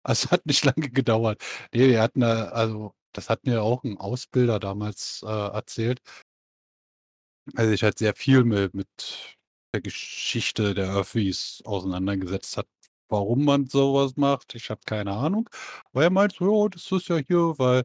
Also, 0.04 0.26
es 0.26 0.30
hat 0.30 0.46
nicht 0.46 0.64
lange 0.76 0.90
gedauert. 0.90 1.42
Ne, 1.74 1.88
wir 1.88 2.00
hatten 2.00 2.22
also, 2.22 2.94
das 3.12 3.28
hat 3.28 3.44
mir 3.44 3.62
auch 3.62 3.84
'n 3.84 3.98
Ausbilder 3.98 4.60
damals, 4.60 5.22
äh, 5.26 5.28
erzählt. 5.28 6.00
Der 7.56 7.68
sich 7.68 7.82
halt 7.82 7.98
sehr 7.98 8.14
viel 8.14 8.44
mi 8.44 8.68
mit 8.72 9.36
der 9.74 9.80
Geschichte 9.80 10.74
der 10.74 10.94
Öffis 10.94 11.62
auseinandergesetzt 11.64 12.56
hat. 12.56 12.66
Warum 13.08 13.44
man 13.44 13.66
so 13.66 13.94
was 13.94 14.16
macht, 14.16 14.54
ich 14.54 14.68
habe 14.70 14.80
keine 14.84 15.12
Ahnung. 15.12 15.48
Aber 15.92 16.02
er 16.04 16.10
meint 16.10 16.38
„Ja, 16.40 16.68
das 16.68 16.90
ist 16.92 17.08
ja 17.08 17.16
hier, 17.18 17.58
weil 17.58 17.84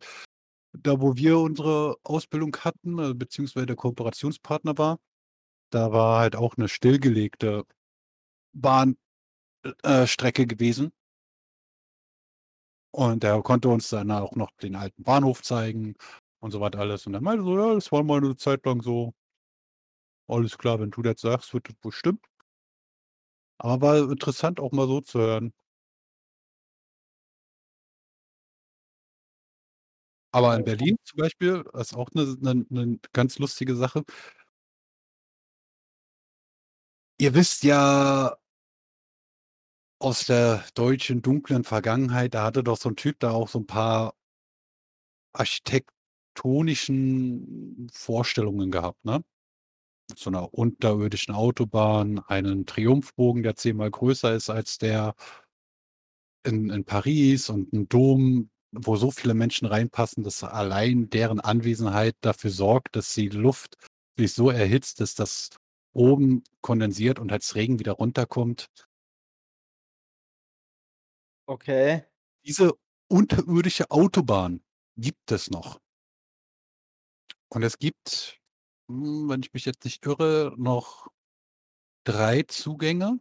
da, 0.73 1.01
wo 1.01 1.15
wir 1.17 1.39
unsere 1.39 1.97
Ausbildung 2.03 2.55
hatten, 2.57 2.99
äh, 2.99 3.13
beziehungsweise 3.15 3.67
der 3.67 3.75
Kooperationspartner 3.77 4.77
war, 4.77 4.99
da 5.71 5.91
war 5.93 6.19
halt 6.21 6.35
auch 6.37 6.57
'ne 6.57 6.69
stillgelegte 6.69 7.65
Bahn 8.53 8.97
äh, 9.83 10.07
gewesen. 10.47 10.91
Und 12.95 13.23
der 13.23 13.41
konnte 13.41 13.69
uns 13.69 13.89
dann 13.89 14.11
auch 14.11 14.35
noch 14.35 14.51
den 14.61 14.75
alten 14.75 15.01
Bahnhof 15.03 15.41
zeigen 15.41 15.95
und 16.39 16.51
so 16.51 16.61
was 16.61 16.73
alles. 16.75 17.07
Und 17.07 17.15
er 17.15 17.21
meinte 17.21 17.43
so: 17.43 17.57
„Ja, 17.57 17.73
das 17.73 17.91
war 17.91 18.03
mal 18.03 18.21
'ne 18.21 18.35
Zeit 18.35 18.63
lang 18.67 18.83
so.“ 18.83 19.13
Alles 20.29 20.57
klar, 20.57 20.79
wenn 20.79 20.91
du 20.91 21.01
das 21.01 21.19
sagst, 21.21 21.53
wird 21.53 21.67
das 21.83 21.93
stimmen. 21.95 22.19
Aber 23.61 23.81
war 23.81 24.11
interessant, 24.11 24.59
auch 24.59 24.71
mal 24.71 24.87
so 24.87 25.01
zu 25.01 25.19
hören. 25.19 25.53
Aber 30.33 30.55
in 30.55 30.63
Berlin 30.65 30.95
zum 31.03 31.17
Beispiel, 31.17 31.63
ist 31.79 31.95
auch 31.95 32.09
'ne 32.15 32.35
'ne 32.41 32.65
'ne 32.69 32.99
ganz 33.13 33.37
lustige 33.37 33.75
Sache. 33.75 34.03
Ihr 37.19 37.33
wisst 37.35 37.63
ja 37.63 38.35
aus 40.01 40.25
der 40.25 40.63
deutschen 40.75 41.21
dunklen 41.21 41.63
Vergangenheit, 41.63 42.33
da 42.33 42.43
hatte 42.43 42.63
doch 42.63 42.77
so 42.77 42.89
'n 42.89 42.95
Typ 42.95 43.19
da 43.19 43.31
auch 43.31 43.47
so 43.47 43.59
'n 43.59 43.67
paar 43.67 44.13
architektonischen 45.35 47.87
Vorstellungen 47.91 48.69
gehabt, 48.71 49.03
ne? 49.03 49.23
So 50.17 50.29
'ner 50.29 50.53
unterirdischen 50.53 51.33
Autobahn, 51.33 52.19
einen 52.27 52.65
Triumphbogen, 52.65 53.41
der 53.41 53.55
zehnmal 53.55 53.89
größer 53.89 54.33
ist 54.35 54.49
als 54.49 54.77
der 54.77 55.15
in 56.45 56.69
in 56.69 56.83
Paris 56.83 57.49
und 57.49 57.71
'n 57.73 57.87
Dom, 57.87 58.49
wo 58.73 58.97
so 58.97 59.11
viele 59.11 59.33
Menschen 59.33 59.65
reinpassen, 59.65 60.23
dass 60.23 60.43
allein 60.43 61.09
deren 61.09 61.39
Anwesenheit 61.39 62.15
dafür 62.21 62.49
sorgt, 62.51 62.95
dass 62.97 63.13
die 63.13 63.29
Luft 63.29 63.75
sich 64.17 64.33
so 64.33 64.49
erhitzt, 64.49 64.99
dass 64.99 65.15
das 65.15 65.49
oben 65.93 66.43
kondensiert 66.61 67.17
und 67.19 67.31
als 67.31 67.55
Regen 67.55 67.79
wieder 67.79 67.93
runterkommt. 67.93 68.67
Okay. 71.49 72.03
Diese 72.45 72.73
unterirdische 73.09 73.89
Autobahn 73.89 74.61
gibt 74.97 75.31
es 75.31 75.49
noch. 75.49 75.79
Und 77.51 77.63
es 77.63 77.77
gibt, 77.77 78.39
hm, 78.89 79.29
wenn 79.29 79.41
ich 79.41 79.53
mich 79.53 79.65
jetzt 79.65 79.83
nicht 79.85 80.05
irre, 80.05 80.53
noch 80.57 81.07
3 82.05 82.43
Zugänge 82.43 83.19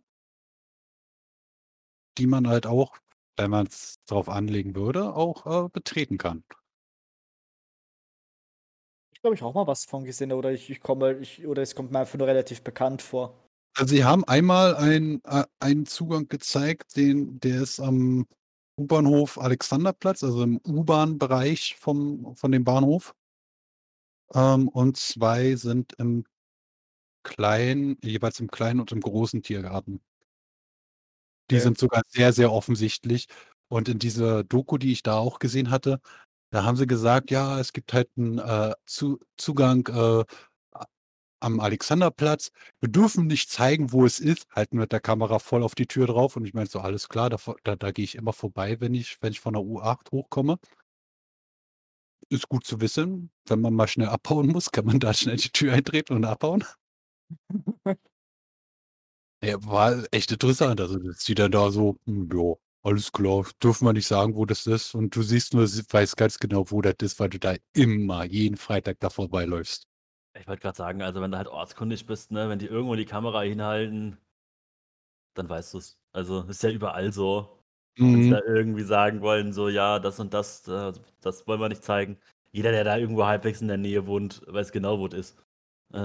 die 2.18 2.26
man 2.26 2.48
halt 2.48 2.66
auch, 2.66 2.96
wenn 3.36 3.50
man's 3.50 4.00
drauf 4.06 4.28
anlegen 4.28 4.74
würde, 4.74 5.14
auch, 5.14 5.66
äh, 5.66 5.68
betreten 5.68 6.18
kann. 6.18 6.44
Ich 9.14 9.20
glaube, 9.22 9.36
ich 9.36 9.42
auch 9.42 9.54
mal 9.54 9.66
was 9.66 9.84
von 9.84 10.04
gesehen 10.04 10.32
oder 10.32 10.50
ich 10.52 10.68
ich 10.68 10.80
komme 10.80 11.14
ich 11.18 11.46
oder 11.46 11.62
es 11.62 11.74
kommt 11.74 11.92
mir 11.92 12.00
einfach 12.00 12.18
nur 12.18 12.26
relativ 12.26 12.62
bekannt 12.62 13.02
vor. 13.02 13.34
Also, 13.74 13.94
sie 13.94 14.04
haben 14.04 14.24
einmal 14.24 14.76
ein 14.76 15.22
äh, 15.24 15.44
einen 15.60 15.86
Zugang 15.86 16.28
gezeigt, 16.28 16.96
den 16.96 17.40
der 17.40 17.62
ist 17.62 17.80
am 17.80 18.26
U-Bahnhof 18.78 19.38
Alexanderplatz, 19.38 20.22
also 20.24 20.42
im 20.42 20.60
U-Bahn-Bereich 20.66 21.76
vom 21.78 22.34
von 22.36 22.52
dem 22.52 22.64
Bahnhof. 22.64 23.14
Ähm, 24.34 24.68
und 24.68 24.96
2 24.96 25.56
sind 25.56 25.92
im 25.98 26.24
kleinen 27.24 27.98
jeweils 28.02 28.40
im 28.40 28.50
kleinen 28.50 28.80
und 28.80 28.92
im 28.92 29.00
großen 29.00 29.42
Tiergarten. 29.42 30.00
Die 31.50 31.58
Okay. 31.58 31.60
sind 31.60 31.78
sogar 31.78 32.02
sehr, 32.08 32.32
sehr 32.32 32.52
offensichtlich. 32.52 33.26
Und 33.68 33.88
in 33.88 33.98
dieser 33.98 34.44
Doku, 34.44 34.78
die 34.78 34.92
ich 34.92 35.02
da 35.02 35.16
auch 35.18 35.38
gesehen 35.38 35.70
hatte, 35.70 35.98
da 36.52 36.64
haben 36.64 36.76
sie 36.76 36.86
gesagt: 36.86 37.30
„Ja, 37.30 37.58
es 37.60 37.72
gibt 37.72 37.92
halt 37.94 38.10
'n, 38.18 38.38
äh, 38.38 38.74
Zu 38.86 39.18
Zugang, 39.38 39.86
äh, 39.88 40.24
a 40.72 40.86
am 41.40 41.60
Alexanderplatz. 41.60 42.50
Wir 42.80 42.90
dürfen 42.90 43.26
nicht 43.28 43.50
zeigen, 43.50 43.92
wo 43.92 44.06
es 44.06 44.20
ist“, 44.20 44.46
halten 44.54 44.78
mit 44.78 44.92
der 44.92 45.00
Kamera 45.00 45.38
voll 45.40 45.62
auf 45.64 45.74
die 45.76 45.86
Tür 45.88 46.06
drauf. 46.08 46.36
Und 46.36 46.46
ich 46.46 46.54
meinte 46.54 46.72
so: 46.72 46.80
„Alles 46.80 47.08
klar, 47.10 47.30
da 47.30 47.38
v 47.38 47.56
da 47.64 47.76
da 47.76 47.92
gehe 47.92 48.04
ich 48.06 48.16
immer 48.16 48.32
vorbei, 48.34 48.80
wenn 48.80 48.94
ich 48.94 49.18
wenn 49.22 49.32
ich 49.32 49.40
von 49.40 49.54
der 49.54 49.62
U8 49.64 50.12
hochkomme.“ 50.12 50.58
Ist 52.32 52.48
gut 52.48 52.64
zu 52.66 52.80
wissen. 52.80 53.30
Wenn 53.46 53.60
man 53.60 53.74
mal 53.74 53.86
schnell 53.86 54.08
abhauen 54.08 54.48
muss, 54.48 54.72
kann 54.72 54.86
man 54.86 54.98
da 54.98 55.12
schnell 55.14 55.36
die 55.36 55.50
Tür 55.50 55.74
eintreten 55.74 56.14
und 56.14 56.24
abhauen. 56.24 56.64
Ja, 59.44 59.56
war 59.64 60.04
echt 60.12 60.30
interessant. 60.30 60.80
Also, 60.80 60.98
dass 60.98 61.24
die 61.24 61.34
dann 61.34 61.50
da 61.50 61.70
so: 61.70 61.96
„Hm, 62.06 62.28
ja, 62.32 62.54
alles 62.84 63.10
klar, 63.12 63.44
dürfen 63.62 63.86
wir 63.86 63.92
nicht 63.92 64.06
sagen, 64.06 64.36
wo 64.36 64.44
das 64.46 64.66
ist.“ 64.66 64.94
Und 64.94 65.16
du 65.16 65.22
siehst 65.22 65.52
nur 65.54 65.64
s 65.64 65.84
weißt 65.90 66.16
ganz 66.16 66.38
genau, 66.38 66.70
wo 66.70 66.80
das 66.80 66.94
ist, 67.02 67.18
weil 67.18 67.28
du 67.30 67.38
da 67.40 67.56
immer 67.74 68.24
jeden 68.24 68.56
Freitag 68.56 69.00
da 69.00 69.10
vorbeiläufst. 69.10 69.84
Ich 70.34 70.46
wollte 70.46 70.60
grad 70.62 70.76
sagen, 70.76 71.00
also, 71.02 71.20
wenn 71.22 71.30
du 71.30 71.36
halt 71.38 71.48
ortskundig 71.48 72.06
bist, 72.06 72.30
ne, 72.32 72.48
wenn 72.50 72.58
die 72.58 72.66
irgendwo 72.66 72.94
die 72.96 73.04
Kamera 73.06 73.40
hinhalten 73.42 74.18
dann 75.36 75.48
weißt 75.48 75.74
du's. 75.74 75.98
Also, 76.12 76.42
ist 76.44 76.62
ja 76.62 76.70
überall 76.70 77.12
so. 77.12 77.61
Wenn 78.10 78.20
sie 78.22 78.28
Mhm. 78.28 78.30
da 78.30 78.40
irgendwie 78.46 78.82
sagen 78.82 79.20
wollen, 79.22 79.52
so: 79.52 79.68
„Ja, 79.68 79.98
das 79.98 80.20
und 80.20 80.34
das, 80.34 80.66
äh, 80.68 80.92
das 81.20 81.46
wollen 81.46 81.60
wir 81.60 81.68
nicht 81.70 81.84
zeigen.“ 81.84 82.18
Jeder, 82.52 82.70
der 82.72 82.84
da 82.84 82.96
irgendwo 82.98 83.24
halbwegs 83.26 83.60
in 83.62 83.68
der 83.68 83.78
Nähe 83.78 84.06
wohnt, 84.06 84.42
weiß 84.46 84.72
genau, 84.72 84.98
wo's 84.98 85.14
ist. 85.14 85.38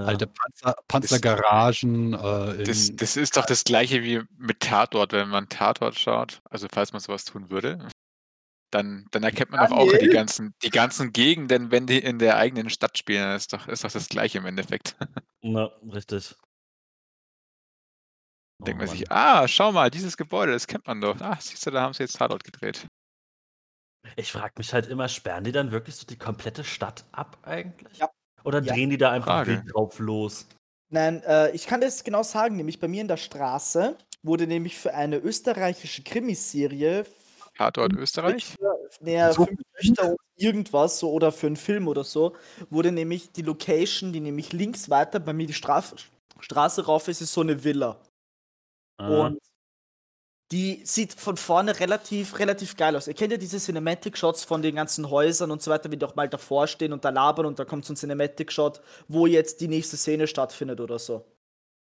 Alte 0.04 0.26
Äh 0.26 0.28
Panzer 0.28 0.74
Panzergaragen, 0.86 2.14
äh, 2.14 2.64
Das 2.66 2.92
das 2.96 3.16
ist 3.16 3.36
doch 3.36 3.46
das 3.46 3.64
Gleiche 3.64 4.02
wie 4.02 4.22
mit 4.36 4.60
Tatort, 4.60 5.12
wenn 5.12 5.28
man 5.28 5.48
Tatort 5.48 5.98
schaut, 5.98 6.40
also, 6.50 6.66
falls 6.72 6.92
man 6.92 7.00
so 7.00 7.12
was 7.12 7.24
tun 7.24 7.50
würde, 7.50 7.88
dann 8.70 9.06
dann 9.12 9.24
erkennt 9.24 9.50
man 9.52 9.60
doch 9.60 9.72
auch 9.72 9.94
die 9.96 10.08
ganzen 10.10 10.54
die 10.64 10.70
ganzen 10.70 11.12
Gegenden, 11.12 11.70
wenn 11.72 11.86
die 11.86 11.98
in 12.00 12.18
der 12.20 12.36
eigenen 12.38 12.70
Stadt 12.70 12.98
spielen. 12.98 13.24
Das 13.32 13.42
ist 13.44 13.54
doch 13.54 13.68
ist 13.68 13.84
doch 13.84 13.92
das 13.92 14.08
Gleiche 14.08 14.38
im 14.38 14.46
Endeffekt. 14.46 14.96
Ja, 15.42 15.66
richtig. 15.92 16.34
Oh 18.60 18.66
Denkt 18.66 18.78
man 18.80 18.88
sich. 18.88 19.10
„Ah, 19.10 19.46
schau 19.46 19.70
mal, 19.72 19.90
dieses 19.90 20.16
Gebäude, 20.16 20.52
das 20.52 20.66
kennt 20.66 20.86
man 20.86 21.00
doch. 21.00 21.20
Ah, 21.20 21.38
siehst 21.40 21.64
du, 21.66 21.70
da 21.70 21.82
haben 21.82 21.94
sie 21.94 22.02
jetzt 22.02 22.16
Tatort 22.16 22.42
gedreht.“ 22.44 22.88
Ich 24.16 24.32
frage 24.32 24.54
mich 24.58 24.72
halt 24.72 24.86
immer, 24.86 25.08
sperren 25.08 25.44
die 25.44 25.52
dann 25.52 25.70
wirklich 25.70 25.96
so 25.96 26.06
die 26.06 26.16
komplette 26.18 26.64
Stadt 26.64 27.04
ab 27.12 27.38
eigentlich? 27.42 27.98
Ja. 27.98 28.10
Oder 28.44 28.60
Ja. 28.60 28.72
drehen 28.74 28.90
die 28.90 28.98
da 28.98 29.10
einfach 29.12 29.26
Frage. 29.26 29.50
wild 29.62 29.74
drauf 29.74 29.98
los? 29.98 30.46
Nein, 30.90 31.22
äh, 31.24 31.50
ich 31.52 31.66
kann 31.66 31.80
das 31.80 32.02
genau 32.04 32.22
sagen, 32.22 32.56
nämlich 32.56 32.80
bei 32.80 32.88
mir 32.88 33.02
in 33.02 33.08
der 33.08 33.16
Straße 33.16 33.96
wurde 34.22 34.46
nämlich 34.46 34.76
für 34.78 34.94
eine 34.94 35.18
österreichische 35.18 36.02
Krimiserie 36.02 37.04
Tatort 37.56 37.92
Österreich? 37.94 38.56
Naja, 39.00 39.32
So. 39.32 39.44
fünf 39.44 39.60
Töchter 39.76 40.10
und 40.10 40.18
irgendwas 40.36 40.98
so 40.98 41.12
oder 41.12 41.30
für 41.32 41.46
einen 41.46 41.56
Film 41.56 41.88
oder 41.88 42.04
so, 42.04 42.34
wurde 42.70 42.90
nämlich 42.92 43.32
die 43.32 43.42
Location, 43.42 44.12
die 44.12 44.20
nämlich 44.20 44.52
links 44.52 44.90
weiter 44.90 45.20
bei 45.20 45.32
mir 45.32 45.46
die 45.46 45.52
Straf 45.54 45.94
Straße 46.40 46.86
rauf 46.86 47.08
ist, 47.08 47.20
ist 47.20 47.32
so 47.32 47.40
eine 47.42 47.64
Villa. 47.64 48.00
Ah. 48.98 49.08
Und 49.08 49.38
die 50.50 50.80
sieht 50.84 51.12
von 51.12 51.36
vorne 51.36 51.78
relativ, 51.78 52.38
relativ 52.38 52.76
geil 52.76 52.96
aus. 52.96 53.06
Ihr 53.06 53.14
kennt 53.14 53.32
ja 53.32 53.38
diese 53.38 53.58
Cinematic-Shots 53.58 54.44
von 54.44 54.62
den 54.62 54.76
ganzen 54.76 55.10
Häusern 55.10 55.50
und 55.50 55.62
so 55.62 55.70
weiter, 55.70 55.90
wie 55.90 55.96
die 55.98 56.04
auch 56.06 56.14
mal 56.14 56.28
davor 56.28 56.66
stehen 56.66 56.92
und 56.92 57.04
da 57.04 57.10
labern 57.10 57.46
und 57.46 57.58
da 57.58 57.64
kommt 57.66 57.84
so 57.84 57.92
ein 57.92 57.96
Cinematic-Shot, 57.96 58.80
wo 59.08 59.26
jetzt 59.26 59.60
die 59.60 59.68
nächste 59.68 59.98
Szene 59.98 60.26
stattfindet 60.26 60.80
oder 60.80 60.98
so. 60.98 61.26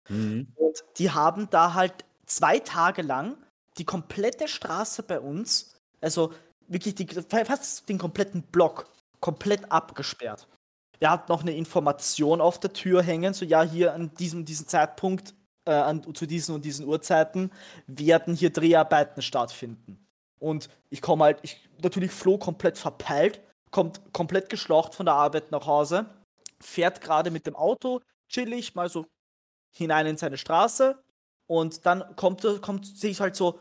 Mhm. 0.09 0.47
Und 0.55 0.83
die 0.97 1.11
haben 1.11 1.49
da 1.49 1.73
halt 1.73 1.93
zwei 2.25 2.59
Tage 2.59 3.01
lang 3.01 3.37
die 3.77 3.85
komplette 3.85 4.49
Straße 4.49 5.03
bei 5.03 5.21
uns, 5.21 5.75
also 6.01 6.33
wirklich 6.67 6.95
die, 6.95 7.07
fast 7.07 7.87
den 7.87 7.97
kompletten 7.97 8.43
Block, 8.43 8.87
komplett 9.21 9.71
abgesperrt. 9.71 10.47
Wir 10.99 11.09
hatten 11.11 11.31
noch 11.31 11.41
eine 11.41 11.55
Information 11.55 12.41
auf 12.41 12.59
der 12.59 12.73
Tür 12.73 13.01
hängen, 13.01 13.33
so 13.33 13.45
ja, 13.45 13.63
hier 13.63 13.93
an 13.93 14.13
diesem, 14.15 14.43
diesem 14.43 14.67
Zeitpunkt, 14.67 15.33
äh, 15.69 15.73
an, 15.73 16.15
zu 16.15 16.25
diesen 16.25 16.55
und 16.55 16.65
diesen 16.65 16.87
Uhrzeiten 16.87 17.51
werden 17.87 18.35
hier 18.35 18.49
Dreharbeiten 18.49 19.21
stattfinden. 19.21 20.05
Und 20.39 20.69
ich 20.89 21.01
komme 21.01 21.25
halt, 21.25 21.39
ich 21.43 21.69
natürlich 21.81 22.11
Flo 22.11 22.37
komplett 22.37 22.77
verpeilt, 22.77 23.41
kommt 23.71 24.01
komplett 24.13 24.49
geschlaucht 24.49 24.95
von 24.95 25.05
der 25.05 25.15
Arbeit 25.15 25.51
nach 25.51 25.67
Hause, 25.67 26.07
fährt 26.59 27.01
gerade 27.01 27.29
mit 27.29 27.45
dem 27.45 27.55
Auto, 27.55 28.01
chillig, 28.27 28.73
mal 28.73 28.89
so 28.89 29.05
hinein 29.71 30.07
in 30.07 30.17
seine 30.17 30.37
Straße 30.37 30.97
und 31.45 31.85
dann 31.85 32.15
kommt, 32.15 32.41
kommt 32.61 32.85
sehe 32.85 33.11
ich 33.11 33.21
halt 33.21 33.35
so, 33.35 33.59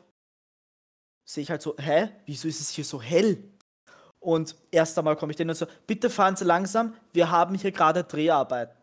sehe 1.24 1.42
ich 1.42 1.50
halt 1.50 1.62
so, 1.62 1.76
hä, 1.78 2.08
wieso 2.24 2.48
ist 2.48 2.60
es 2.60 2.70
hier 2.70 2.84
so 2.84 3.02
hell? 3.02 3.52
Und 4.20 4.56
erst 4.70 4.96
einmal 4.98 5.16
komme 5.16 5.32
ich 5.32 5.36
denen 5.36 5.50
und 5.50 5.56
so, 5.56 5.66
bitte 5.86 6.10
fahren 6.10 6.36
Sie 6.36 6.44
langsam, 6.44 6.94
wir 7.12 7.30
haben 7.30 7.54
hier 7.54 7.70
gerade 7.70 8.02
Dreharbeiten. 8.04 8.77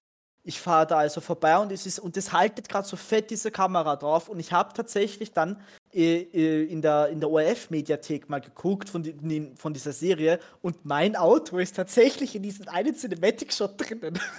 Ich 0.47 0.61
fahre 0.61 0.85
da 0.85 0.97
also 0.99 1.21
vorbei 1.21 1.57
und 1.57 1.71
es 1.71 1.87
ist 1.87 1.97
und 1.99 2.15
es 2.17 2.31
haltet 2.31 2.69
gerade 2.69 2.87
so 2.87 2.95
fett 2.95 3.31
diese 3.31 3.49
Kamera 3.49 3.95
drauf 3.95 4.29
und 4.29 4.39
ich 4.39 4.53
habe 4.53 4.73
tatsächlich 4.73 5.33
dann 5.33 5.59
äh, 5.91 6.21
äh, 6.21 6.65
in 6.65 6.83
der 6.83 7.09
in 7.09 7.19
der 7.19 7.31
ORF-Mediathek 7.31 8.29
mal 8.29 8.41
geguckt 8.41 8.87
von, 8.87 9.01
die, 9.01 9.51
von 9.55 9.73
dieser 9.73 9.91
Serie 9.91 10.39
und 10.61 10.85
mein 10.85 11.15
Auto 11.15 11.57
ist 11.57 11.75
tatsächlich 11.75 12.35
in 12.35 12.43
diesem 12.43 12.67
einen 12.67 12.95
Cinematic-Shot 12.95 13.73
drinnen. 13.77 14.19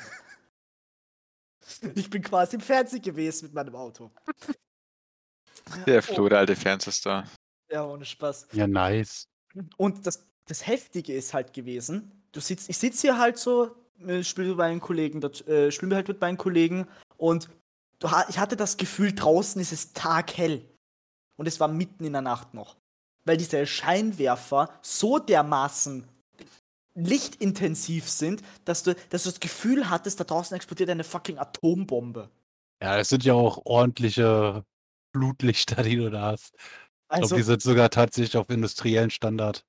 Ich 1.96 2.09
bin 2.09 2.22
quasi 2.22 2.54
im 2.54 2.62
Fernsehen 2.62 3.02
gewesen 3.02 3.46
mit 3.46 3.54
meinem 3.54 3.74
Auto. 3.74 4.12
Der 5.84 6.00
Flo, 6.00 6.28
der 6.28 6.38
alte 6.38 6.54
Fernsehstar. 6.54 7.28
Ja, 7.68 7.84
ohne 7.84 8.04
Spaß. 8.04 8.48
Ja, 8.52 8.68
nice. 8.68 9.26
Und 9.76 10.07
das, 10.07 10.24
das 10.46 10.66
Heftige 10.66 11.12
ist 11.12 11.34
halt 11.34 11.52
gewesen, 11.52 12.22
du 12.32 12.40
sitzt, 12.40 12.68
ich 12.70 12.78
sitze 12.78 13.02
hier 13.02 13.18
halt 13.18 13.38
so, 13.38 13.74
äh, 14.07 14.22
spiele 14.22 14.49
mit 14.49 14.59
meinen 14.59 14.80
Kollegen, 14.80 15.20
dort, 15.20 15.47
äh, 15.49 15.70
spiele 15.70 15.94
halt 15.94 16.09
mit 16.09 16.20
meinen 16.20 16.36
Kollegen 16.36 16.86
und 17.16 17.49
ich 18.28 18.38
hatte 18.38 18.57
das 18.57 18.76
Gefühl, 18.76 19.14
draußen 19.14 19.61
ist 19.61 19.72
es 19.72 19.92
taghell. 19.94 20.68
Und 21.36 21.47
es 21.47 21.61
war 21.61 21.68
mitten 21.68 22.05
in 22.05 22.12
der 22.12 22.22
Nacht 22.22 22.55
noch. 22.55 22.76
Weil 23.24 23.36
diese 23.36 23.66
Scheinwerfer 23.66 24.70
so 24.82 25.18
dermaßen 25.18 26.07
lichtintensiv 26.94 28.09
sind, 28.09 28.42
dass 28.64 28.82
du, 28.82 28.94
dass 29.11 29.24
du 29.24 29.30
das 29.30 29.40
Gefühl 29.40 29.90
hattest, 29.90 30.20
da 30.20 30.24
draußen 30.24 30.57
explodiert 30.57 30.90
eine 30.90 31.05
fucking 31.05 31.38
Atombombe. 31.38 32.30
Ja, 32.82 32.97
das 32.97 33.09
sind 33.09 33.24
ja 33.24 33.34
auch 33.34 33.61
ordentliche 33.64 34.64
Blutlichter, 35.12 35.82
die 35.82 35.97
du 35.97 36.11
da 36.11 36.32
hast. 36.32 36.55
Ich 36.55 36.61
glaube, 37.09 37.22
Also, 37.22 37.36
die 37.36 37.42
sind 37.42 37.62
sogar 37.62 37.90
tatsächlich 37.90 38.36
auf 38.36 38.51
industriellen 38.51 39.11
Standard. 39.11 39.64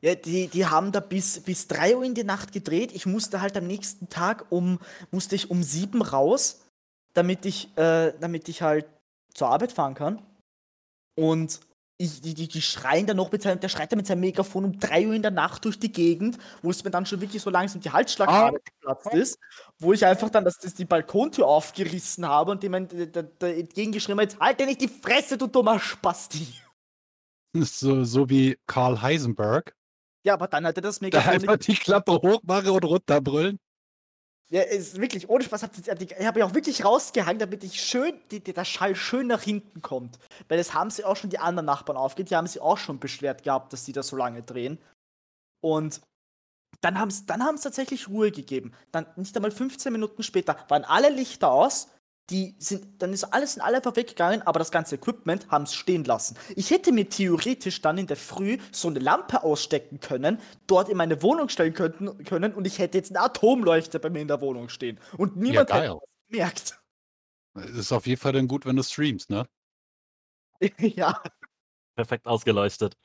Ja, 0.00 0.14
die, 0.14 0.48
die 0.48 0.66
haben 0.66 0.92
da 0.92 1.00
bis, 1.00 1.40
bis 1.40 1.66
3 1.68 1.96
Uhr 1.96 2.04
in 2.04 2.14
die 2.14 2.24
Nacht 2.24 2.52
gedreht. 2.52 2.92
Ich 2.92 3.06
musste 3.06 3.40
halt 3.40 3.56
am 3.56 3.66
nächsten 3.66 4.08
Tag 4.08 4.46
um, 4.50 4.78
musste 5.10 5.34
ich 5.34 5.50
um 5.50 5.62
7 5.62 6.02
raus, 6.02 6.60
damit 7.14 7.46
ich, 7.46 7.76
äh, 7.78 8.12
damit 8.20 8.48
ich 8.48 8.60
halt 8.60 8.86
zur 9.32 9.48
Arbeit 9.48 9.72
fahren 9.72 9.94
kann. 9.94 10.22
Und 11.18 11.60
ich, 11.96 12.20
die, 12.20 12.34
die, 12.34 12.48
die 12.48 12.62
schreien 12.62 13.06
dann 13.06 13.16
noch 13.16 13.30
mit 13.30 13.42
seinem, 13.42 13.60
der 13.60 13.68
schreit 13.68 13.92
dann 13.92 13.98
mit 13.98 14.06
seinem 14.06 14.20
Megafon 14.20 14.64
um 14.64 14.78
3 14.78 15.06
Uhr 15.06 15.14
in 15.14 15.22
der 15.22 15.30
Nacht 15.30 15.64
durch 15.64 15.78
die 15.78 15.92
Gegend, 15.92 16.38
wo 16.62 16.70
es 16.70 16.82
mir 16.82 16.90
dann 16.90 17.06
schon 17.06 17.20
wirklich 17.20 17.40
so 17.40 17.50
langsam 17.50 17.80
die 17.80 17.90
Halsschlagader 17.90 18.58
geplatzt 18.58 19.14
ist, 19.14 19.38
wo 19.78 19.92
ich 19.92 20.04
einfach 20.04 20.28
dann 20.28 20.44
das, 20.44 20.58
das 20.58 20.74
die 20.74 20.84
Balkontür 20.84 21.46
aufgerissen 21.46 22.26
habe 22.26 22.50
und 22.50 22.62
dem 22.62 22.74
entgegengeschrieben 22.74 24.18
habe, 24.18 24.22
jetzt 24.22 24.40
halt 24.40 24.58
dir 24.58 24.66
nicht 24.66 24.80
die 24.80 24.88
Fresse, 24.88 25.38
du 25.38 25.46
dummer 25.46 25.78
Spasti. 25.78 26.48
So, 27.56 28.02
so 28.02 28.28
wie 28.28 28.58
Karl 28.66 29.00
Heisenberg. 29.00 29.76
Ja, 30.24 30.34
aber 30.34 30.48
dann 30.48 30.66
hat 30.66 30.76
er 30.76 30.82
das 30.82 30.98
Da 30.98 31.06
Megafon 31.06 31.32
einfach 31.32 31.56
die 31.58 31.74
Klappe 31.74 32.12
hochmache 32.12 32.72
und 32.72 32.84
runterbrüllen. 32.84 33.58
Ja, 34.50 34.62
ist 34.62 35.00
wirklich, 35.00 35.28
ohne 35.28 35.42
Spaß, 35.42 35.62
hab 35.64 36.00
ich, 36.00 36.12
ich 36.12 36.26
habe 36.26 36.40
ja 36.40 36.46
auch 36.46 36.54
wirklich 36.54 36.84
rausgehangen, 36.84 37.38
damit 37.38 37.64
ich 37.64 37.80
schön, 37.82 38.20
die, 38.30 38.40
die, 38.40 38.52
der 38.52 38.64
Schall 38.64 38.94
schön 38.94 39.26
nach 39.26 39.42
hinten 39.42 39.82
kommt. 39.82 40.18
Weil 40.48 40.58
das 40.58 40.74
haben 40.74 40.90
sie 40.90 41.04
auch 41.04 41.16
schon 41.16 41.30
die 41.30 41.38
anderen 41.38 41.66
Nachbarn 41.66 41.96
aufgeht, 41.96 42.30
die 42.30 42.36
haben 42.36 42.46
sie 42.46 42.60
auch 42.60 42.78
schon 42.78 43.00
beschwert 43.00 43.42
gehabt, 43.42 43.72
dass 43.72 43.84
sie 43.84 43.92
da 43.92 44.02
so 44.02 44.16
lange 44.16 44.42
drehen. 44.42 44.78
Und 45.62 46.02
dann 46.82 46.98
haben 46.98 47.10
sie 47.10 47.24
dann 47.26 47.42
haben's 47.42 47.62
tatsächlich 47.62 48.08
Ruhe 48.08 48.30
gegeben. 48.30 48.72
Dann 48.92 49.06
nicht 49.16 49.34
einmal 49.36 49.50
15 49.50 49.92
Minuten 49.92 50.22
später 50.22 50.56
waren 50.68 50.84
alle 50.84 51.08
Lichter 51.08 51.50
aus, 51.50 51.88
die 52.30 52.54
sind, 52.58 53.02
dann 53.02 53.12
ist 53.12 53.24
alles 53.24 53.54
sind 53.54 53.62
alle 53.62 53.76
einfach 53.76 53.96
weggegangen, 53.96 54.42
aber 54.42 54.58
das 54.58 54.70
ganze 54.70 54.94
Equipment 54.94 55.50
haben 55.50 55.64
es 55.64 55.74
stehen 55.74 56.04
lassen. 56.04 56.36
Ich 56.56 56.70
hätte 56.70 56.92
mir 56.92 57.08
theoretisch 57.08 57.82
dann 57.82 57.98
in 57.98 58.06
der 58.06 58.16
Früh 58.16 58.58
so 58.72 58.88
eine 58.88 58.98
Lampe 58.98 59.42
ausstecken 59.42 60.00
können, 60.00 60.40
dort 60.66 60.88
in 60.88 60.96
meine 60.96 61.22
Wohnung 61.22 61.48
stellen 61.48 61.74
könnten, 61.74 62.24
können 62.24 62.54
und 62.54 62.66
ich 62.66 62.78
hätte 62.78 62.96
jetzt 62.98 63.14
eine 63.14 63.24
Atomleuchte 63.24 63.98
bei 63.98 64.10
mir 64.10 64.20
in 64.20 64.28
der 64.28 64.40
Wohnung 64.40 64.68
stehen. 64.68 64.98
Und 65.18 65.36
niemand 65.36 65.68
geil. 65.68 65.82
hätte 65.82 65.94
was 65.94 66.30
gemerkt. 66.30 66.80
Es 67.56 67.70
ist 67.70 67.92
auf 67.92 68.06
jeden 68.06 68.20
Fall 68.20 68.32
dann 68.32 68.48
gut, 68.48 68.64
wenn 68.64 68.76
du 68.76 68.82
streamst, 68.82 69.30
ne? 69.30 69.46
ja, 70.78 71.22
Perfekt 71.94 72.26
ausgeleuchtet. 72.26 72.96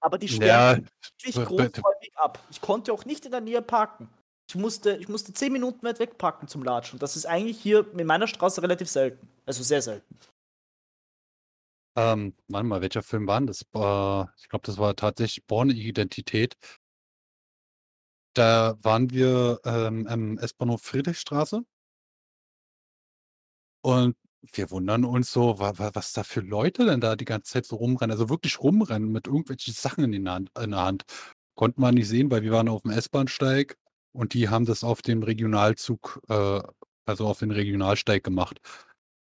aber 0.00 0.18
die 0.18 0.26
Ja, 0.26 0.34
sterben 0.36 0.88
wirklich 1.24 1.34
großräumig 1.34 2.12
ab. 2.16 2.38
Ich 2.50 2.60
konnte 2.60 2.92
auch 2.92 3.04
nicht 3.04 3.24
in 3.24 3.32
der 3.32 3.40
Nähe 3.40 3.62
parken. 3.62 4.08
Ich 4.48 4.54
musste, 4.54 4.96
ich 4.96 5.08
musste 5.08 5.34
10 5.34 5.52
Minuten 5.52 5.84
weit 5.86 5.98
weg 5.98 6.16
parken 6.16 6.48
zum 6.48 6.62
Latschen. 6.62 6.98
Das 6.98 7.16
ist 7.16 7.26
eigentlich 7.26 7.60
hier 7.60 7.86
in 7.92 8.06
meiner 8.06 8.26
Straße 8.26 8.62
relativ 8.62 8.88
selten. 8.88 9.28
Also 9.44 9.62
sehr 9.62 9.82
selten. 9.82 10.18
Ähm, 11.96 12.34
warte 12.48 12.66
mal, 12.66 12.80
welcher 12.80 13.02
Film 13.02 13.26
war 13.26 13.40
das? 13.42 13.62
Äh, 13.74 14.22
ich 14.40 14.48
glaube, 14.48 14.64
das 14.64 14.78
war 14.78 14.96
tatsächlich 14.96 15.44
Born-Identität. 15.46 16.56
Da 18.34 18.78
waren 18.82 19.10
wir 19.10 19.60
ähm, 19.64 20.06
am 20.06 20.38
S-Bahnhof 20.38 20.80
Friedrichstraße 20.80 21.62
und 23.82 24.16
wir 24.52 24.70
wundern 24.70 25.04
uns 25.04 25.32
so, 25.32 25.58
wa 25.58 25.76
wa 25.78 25.90
was 25.94 26.12
da 26.12 26.22
für 26.22 26.40
Leute 26.40 26.86
denn 26.86 27.00
da 27.00 27.16
die 27.16 27.24
ganze 27.24 27.52
Zeit 27.52 27.66
so 27.66 27.76
rumrennen, 27.76 28.12
also 28.12 28.28
wirklich 28.28 28.60
rumrennen 28.60 29.10
mit 29.10 29.26
irgendwelchen 29.26 29.74
Sachen 29.74 30.12
in, 30.12 30.28
Hand, 30.28 30.50
in 30.58 30.70
der 30.70 30.80
Hand. 30.80 31.04
Konnten 31.56 31.80
wir 31.80 31.90
nicht 31.92 32.08
sehen, 32.08 32.30
weil 32.30 32.42
wir 32.42 32.52
waren 32.52 32.68
auf 32.68 32.82
dem 32.82 32.92
S-Bahnsteig 32.92 33.76
und 34.18 34.34
die 34.34 34.48
haben 34.48 34.66
das 34.66 34.82
auf 34.82 35.00
dem 35.00 35.22
Regionalzug, 35.22 36.20
äh, 36.28 36.60
also 37.06 37.26
auf 37.28 37.38
den 37.38 37.52
Regionalsteig 37.52 38.24
gemacht. 38.24 38.60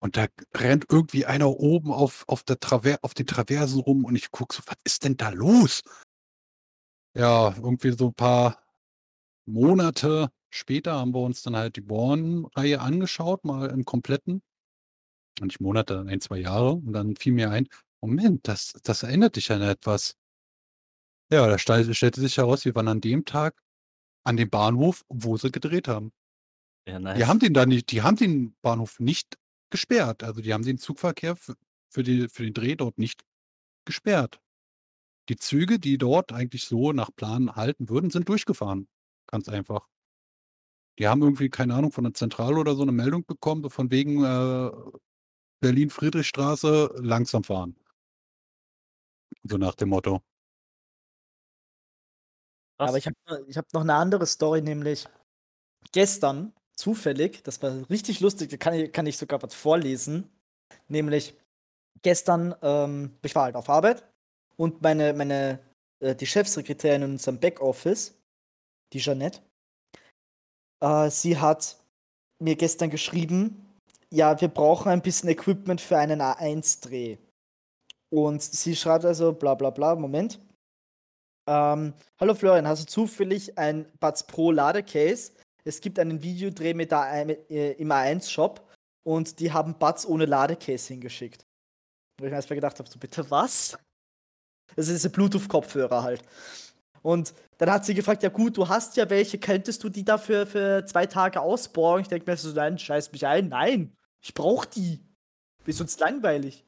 Und 0.00 0.16
da 0.16 0.28
rennt 0.54 0.86
irgendwie 0.90 1.26
einer 1.26 1.50
oben 1.50 1.92
auf, 1.92 2.24
auf, 2.26 2.42
der 2.42 2.58
Traver 2.58 2.98
auf 3.02 3.12
den 3.12 3.26
Traversen 3.26 3.80
rum 3.80 4.04
und 4.06 4.16
ich 4.16 4.30
gucke 4.30 4.56
so, 4.56 4.62
was 4.66 4.76
ist 4.84 5.04
denn 5.04 5.18
da 5.18 5.28
los? 5.28 5.82
Ja, 7.14 7.54
irgendwie 7.56 7.92
so 7.92 8.08
ein 8.08 8.14
paar 8.14 8.62
Monate 9.46 10.30
später 10.48 10.94
haben 10.94 11.12
wir 11.12 11.20
uns 11.20 11.42
dann 11.42 11.56
halt 11.56 11.76
die 11.76 11.82
Born-Reihe 11.82 12.80
angeschaut, 12.80 13.44
mal 13.44 13.68
im 13.68 13.84
kompletten. 13.84 14.42
Und 15.40 15.48
nicht 15.48 15.60
Monate, 15.60 16.00
ein, 16.08 16.20
zwei 16.22 16.38
Jahre. 16.38 16.72
Und 16.72 16.92
dann 16.94 17.14
fiel 17.16 17.34
mir 17.34 17.50
ein, 17.50 17.68
Moment, 18.00 18.48
das, 18.48 18.72
das 18.84 19.02
erinnert 19.02 19.36
dich 19.36 19.52
an 19.52 19.60
etwas. 19.60 20.16
Ja, 21.30 21.46
da 21.46 21.58
stellte 21.58 22.20
sich 22.20 22.38
heraus, 22.38 22.64
wir 22.64 22.74
waren 22.74 22.88
an 22.88 23.02
dem 23.02 23.26
Tag 23.26 23.54
an 24.28 24.36
dem 24.36 24.50
Bahnhof, 24.50 25.04
wo 25.08 25.38
sie 25.38 25.50
gedreht 25.50 25.88
haben. 25.88 26.12
Ja, 26.86 26.98
nice. 26.98 27.16
Die 27.16 27.24
haben 27.24 27.38
den 27.38 27.54
da 27.54 27.64
nicht, 27.64 27.90
die 27.90 28.02
haben 28.02 28.16
den 28.16 28.54
Bahnhof 28.60 29.00
nicht 29.00 29.38
gesperrt. 29.70 30.22
Also 30.22 30.42
die 30.42 30.52
haben 30.52 30.64
den 30.64 30.76
Zugverkehr 30.76 31.34
für, 31.34 31.54
für, 31.88 32.02
die, 32.02 32.28
für 32.28 32.44
den 32.44 32.52
Dreh 32.52 32.76
dort 32.76 32.98
nicht 32.98 33.24
gesperrt. 33.86 34.38
Die 35.30 35.36
Züge, 35.36 35.78
die 35.78 35.96
dort 35.96 36.32
eigentlich 36.32 36.64
so 36.64 36.92
nach 36.92 37.10
Plan 37.14 37.56
halten 37.56 37.88
würden, 37.88 38.10
sind 38.10 38.28
durchgefahren. 38.28 38.86
Ganz 39.26 39.48
einfach. 39.48 39.88
Die 40.98 41.08
haben 41.08 41.22
irgendwie, 41.22 41.48
keine 41.48 41.74
Ahnung, 41.74 41.92
von 41.92 42.04
der 42.04 42.14
Zentrale 42.14 42.56
oder 42.56 42.74
so 42.74 42.82
eine 42.82 42.92
Meldung 42.92 43.24
bekommen, 43.24 43.62
so 43.62 43.70
von 43.70 43.90
wegen 43.90 44.24
äh, 44.24 44.70
Berlin-Friedrichstraße 45.60 46.96
langsam 46.98 47.44
fahren. 47.44 47.76
So 49.42 49.56
nach 49.56 49.74
dem 49.74 49.90
Motto. 49.90 50.22
Was? 52.78 52.88
Aber 52.88 52.98
ich 52.98 53.06
habe 53.06 53.16
ich 53.48 53.56
hab 53.56 53.72
noch 53.72 53.82
eine 53.82 53.94
andere 53.94 54.26
Story, 54.26 54.62
nämlich 54.62 55.06
gestern 55.92 56.52
zufällig, 56.76 57.42
das 57.44 57.62
war 57.62 57.88
richtig 57.90 58.20
lustig, 58.20 58.50
da 58.50 58.56
kann 58.56 58.74
ich, 58.74 58.92
kann 58.92 59.06
ich 59.06 59.18
sogar 59.18 59.42
was 59.42 59.54
vorlesen. 59.54 60.30
Nämlich 60.88 61.36
gestern, 62.02 62.54
ähm, 62.62 63.18
ich 63.22 63.34
war 63.34 63.44
halt 63.44 63.56
auf 63.56 63.68
Arbeit 63.70 64.04
und 64.56 64.82
meine, 64.82 65.12
meine, 65.14 65.60
äh, 66.00 66.14
die 66.14 66.26
Chefsekretärin 66.26 67.02
in 67.02 67.12
unserem 67.12 67.40
Backoffice, 67.40 68.14
die 68.92 69.00
Jeanette, 69.00 69.40
äh, 70.80 71.10
sie 71.10 71.38
hat 71.38 71.76
mir 72.40 72.56
gestern 72.56 72.90
geschrieben, 72.90 73.66
ja, 74.12 74.40
wir 74.40 74.48
brauchen 74.48 74.90
ein 74.90 75.02
bisschen 75.02 75.28
Equipment 75.30 75.80
für 75.80 75.98
einen 75.98 76.20
A1-Dreh. 76.20 77.18
Und 78.10 78.42
sie 78.42 78.76
schreibt 78.76 79.04
also, 79.04 79.32
bla 79.32 79.54
bla 79.54 79.70
bla, 79.70 79.96
Moment. 79.96 80.40
Ähm, 81.48 81.94
Hallo 82.20 82.34
Florian, 82.34 82.68
hast 82.68 82.82
du 82.82 82.86
zufällig 82.86 83.56
ein 83.56 83.90
Buds 84.00 84.26
Pro 84.26 84.50
Ladecase? 84.50 85.32
Es 85.64 85.80
gibt 85.80 85.98
einen 85.98 86.22
Videodreh 86.22 86.74
mit 86.74 86.90
mit, 86.90 87.50
äh, 87.50 87.72
im 87.72 87.90
A1-Shop 87.90 88.68
und 89.02 89.40
die 89.40 89.50
haben 89.50 89.78
Buds 89.78 90.04
ohne 90.04 90.26
Ladecase 90.26 90.88
hingeschickt. 90.88 91.46
Wo 92.18 92.26
ich 92.26 92.30
mir 92.30 92.36
erstmal 92.36 92.56
gedacht 92.56 92.78
habe, 92.78 92.90
so 92.90 92.98
bitte 92.98 93.30
was? 93.30 93.78
Das 94.76 94.88
ist 94.88 94.96
diese 94.96 95.10
Bluetooth-Kopfhörer 95.10 96.02
halt. 96.02 96.22
Und 97.00 97.32
dann 97.56 97.70
hat 97.70 97.86
sie 97.86 97.94
gefragt, 97.94 98.22
ja 98.22 98.28
gut, 98.28 98.58
du 98.58 98.68
hast 98.68 98.98
ja 98.98 99.08
welche, 99.08 99.38
könntest 99.38 99.82
du 99.82 99.88
die 99.88 100.04
dafür 100.04 100.46
für 100.46 100.84
zwei 100.84 101.06
Tage 101.06 101.40
ausborgen? 101.40 102.02
Ich 102.02 102.08
denke 102.08 102.30
mir 102.30 102.36
so, 102.36 102.50
nein, 102.50 102.78
scheiß 102.78 103.10
mich 103.12 103.26
ein, 103.26 103.48
nein, 103.48 103.96
ich 104.20 104.34
brauch 104.34 104.66
die. 104.66 105.00
Ist 105.64 105.80
uns 105.80 105.98
langweilig. 105.98 106.66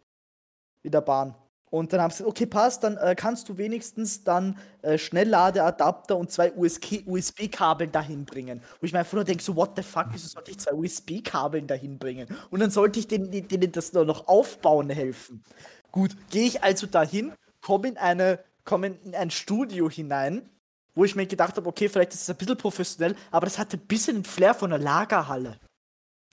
In 0.82 0.92
der 0.92 1.02
Bahn. 1.02 1.34
Und 1.70 1.92
dann 1.92 2.00
haben 2.00 2.10
sie 2.10 2.18
gesagt, 2.18 2.30
okay, 2.30 2.46
passt, 2.46 2.82
dann 2.82 2.96
äh, 2.96 3.14
kannst 3.16 3.48
du 3.48 3.56
wenigstens 3.56 4.24
dann 4.24 4.58
äh, 4.82 4.98
Schnellladeadapter 4.98 6.16
und 6.16 6.30
zwei 6.30 6.52
USB-Kabeln 6.52 7.92
dahin 7.92 8.24
bringen. 8.24 8.58
Und 8.58 8.86
ich 8.86 8.92
mir 8.92 8.98
einfach 8.98 9.22
denke, 9.22 9.42
so, 9.42 9.54
what 9.54 9.76
the 9.76 9.82
fuck, 9.82 10.06
wieso 10.10 10.26
sollte 10.26 10.50
ich 10.50 10.58
zwei 10.58 10.74
USB-Kabeln 10.74 11.68
dahin 11.68 11.98
bringen? 11.98 12.26
Und 12.50 12.58
dann 12.58 12.72
sollte 12.72 12.98
ich 12.98 13.06
denen, 13.06 13.30
denen 13.30 13.70
das 13.70 13.92
nur 13.92 14.04
noch 14.04 14.26
aufbauen 14.26 14.90
helfen. 14.90 15.44
Gut, 15.92 16.16
gehe 16.30 16.46
ich 16.46 16.62
also 16.64 16.88
dahin, 16.88 17.32
komme 17.60 17.88
in, 17.88 18.38
komm 18.64 18.84
in 18.84 19.14
ein 19.14 19.30
Studio 19.30 19.88
hinein, 19.88 20.48
wo 20.94 21.04
ich 21.04 21.14
mir 21.14 21.26
gedacht 21.26 21.56
habe, 21.56 21.68
okay, 21.68 21.88
vielleicht 21.88 22.14
ist 22.14 22.22
es 22.22 22.30
ein 22.30 22.36
bisschen 22.36 22.56
professionell, 22.56 23.14
aber 23.30 23.46
das 23.46 23.58
hatte 23.58 23.76
ein 23.76 23.86
bisschen 23.86 24.16
den 24.16 24.24
Flair 24.24 24.54
von 24.54 24.72
einer 24.72 24.82
Lagerhalle, 24.82 25.58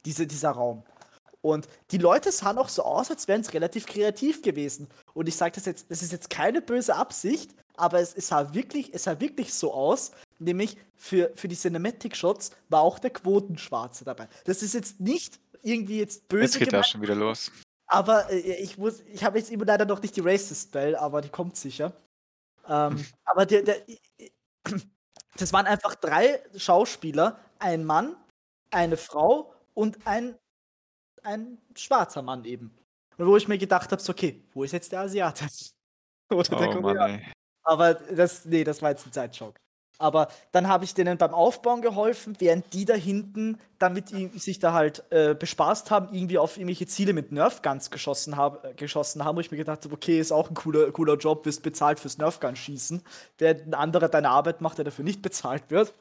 diese, 0.03 0.25
dieser 0.25 0.51
Raum. 0.51 0.83
Und 1.41 1.67
die 1.91 1.97
Leute 1.97 2.31
sahen 2.31 2.57
auch 2.57 2.69
so 2.69 2.83
aus, 2.83 3.11
als 3.11 3.27
wären 3.27 3.41
es 3.41 3.53
relativ 3.53 3.85
kreativ 3.85 4.41
gewesen. 4.41 4.89
Und 5.13 5.27
ich 5.29 5.35
sage 5.35 5.53
das 5.55 5.65
jetzt, 5.65 5.89
das 5.91 6.01
ist 6.01 6.11
jetzt 6.11 6.29
keine 6.29 6.61
böse 6.61 6.95
Absicht, 6.95 7.51
aber 7.75 7.99
es, 7.99 8.13
es, 8.15 8.27
sah 8.27 8.53
wirklich, 8.53 8.93
es 8.93 9.03
sah 9.03 9.19
wirklich 9.19 9.53
so 9.53 9.73
aus, 9.73 10.11
nämlich 10.39 10.77
für, 10.95 11.31
für 11.35 11.47
die 11.47 11.55
Cinematic-Shots 11.55 12.51
war 12.69 12.81
auch 12.81 12.99
der 12.99 13.11
Quotenschwarze 13.11 14.03
dabei. 14.03 14.27
Das 14.45 14.63
ist 14.63 14.73
jetzt 14.73 14.99
nicht 14.99 15.39
irgendwie 15.61 15.99
jetzt 15.99 16.27
böse 16.27 16.43
Jetzt 16.43 16.59
geht 16.59 16.69
gemeint, 16.69 16.85
das 16.85 16.89
schon 16.89 17.01
wieder 17.01 17.15
los. 17.15 17.51
aber 17.85 18.29
äh, 18.31 18.55
ich 18.55 18.77
muss, 18.77 19.01
ich 19.13 19.23
habe 19.23 19.37
jetzt 19.37 19.51
immer 19.51 19.65
leider 19.65 19.85
noch 19.85 20.01
nicht 20.01 20.15
die 20.15 20.21
Racist 20.21 20.69
Spell, 20.69 20.95
aber 20.95 21.21
die 21.21 21.29
kommt 21.29 21.55
sicher. 21.55 21.93
Ähm, 22.67 23.05
aber 23.25 23.45
der, 23.45 23.61
der, 23.61 23.77
das 25.37 25.53
waren 25.53 25.67
einfach 25.67 25.95
drei 25.95 26.41
Schauspieler, 26.55 27.39
ein 27.59 27.85
Mann, 27.85 28.15
eine 28.71 28.97
Frau 28.97 29.53
und 29.73 30.05
ein, 30.05 30.35
ein 31.27 31.57
schwarzer 31.75 32.21
Mann 32.21 32.45
eben. 32.45 32.75
Und 33.17 33.27
wo 33.27 33.37
ich 33.37 33.47
mir 33.47 33.57
gedacht 33.57 33.91
habe, 33.91 34.01
so, 34.01 34.11
okay, 34.11 34.43
wo 34.53 34.63
ist 34.63 34.71
jetzt 34.71 34.91
der 34.91 35.01
Asiate? 35.01 35.45
Oder 36.31 36.43
der 36.43 36.69
Oh 36.69 36.81
Mann, 36.81 36.95
Koreaner? 36.95 37.21
Aber 37.63 37.93
das, 37.93 38.45
nee, 38.45 38.63
das 38.63 38.81
war 38.81 38.91
jetzt 38.91 39.05
ein 39.05 39.11
Zeitschock. 39.11 39.55
Aber 39.99 40.27
dann 40.51 40.67
habe 40.67 40.85
ich 40.85 40.93
denen 40.93 41.17
beim 41.17 41.33
Aufbauen 41.33 41.81
geholfen, 41.81 42.35
während 42.39 42.71
die 42.73 42.85
da 42.85 42.93
hinten, 42.93 43.57
damit 43.79 44.11
die 44.11 44.27
sich 44.37 44.59
da 44.59 44.71
halt 44.71 45.03
äh, 45.09 45.33
bespaßt 45.33 45.89
haben, 45.89 46.13
irgendwie 46.13 46.37
auf 46.37 46.57
irgendwelche 46.57 46.85
Ziele 46.85 47.13
mit 47.13 47.31
Nerfguns 47.31 47.89
geschossen, 47.89 48.37
hab, 48.37 48.63
äh, 48.63 48.73
geschossen 48.75 49.25
haben, 49.25 49.37
wo 49.37 49.41
ich 49.41 49.49
mir 49.49 49.57
gedacht 49.57 49.83
habe, 49.83 49.95
okay, 49.95 50.19
ist 50.19 50.31
auch 50.31 50.49
ein 50.49 50.53
cooler, 50.53 50.91
cooler 50.91 51.15
Job, 51.15 51.45
wirst 51.45 51.63
bezahlt 51.63 51.99
fürs 51.99 52.19
Nerfgun-Schießen, 52.19 53.01
während 53.39 53.67
ein 53.67 53.73
anderer 53.73 54.07
deine 54.07 54.29
Arbeit 54.29 54.61
macht, 54.61 54.77
der 54.77 54.85
dafür 54.85 55.03
nicht 55.03 55.23
bezahlt 55.23 55.71
wird. 55.71 55.93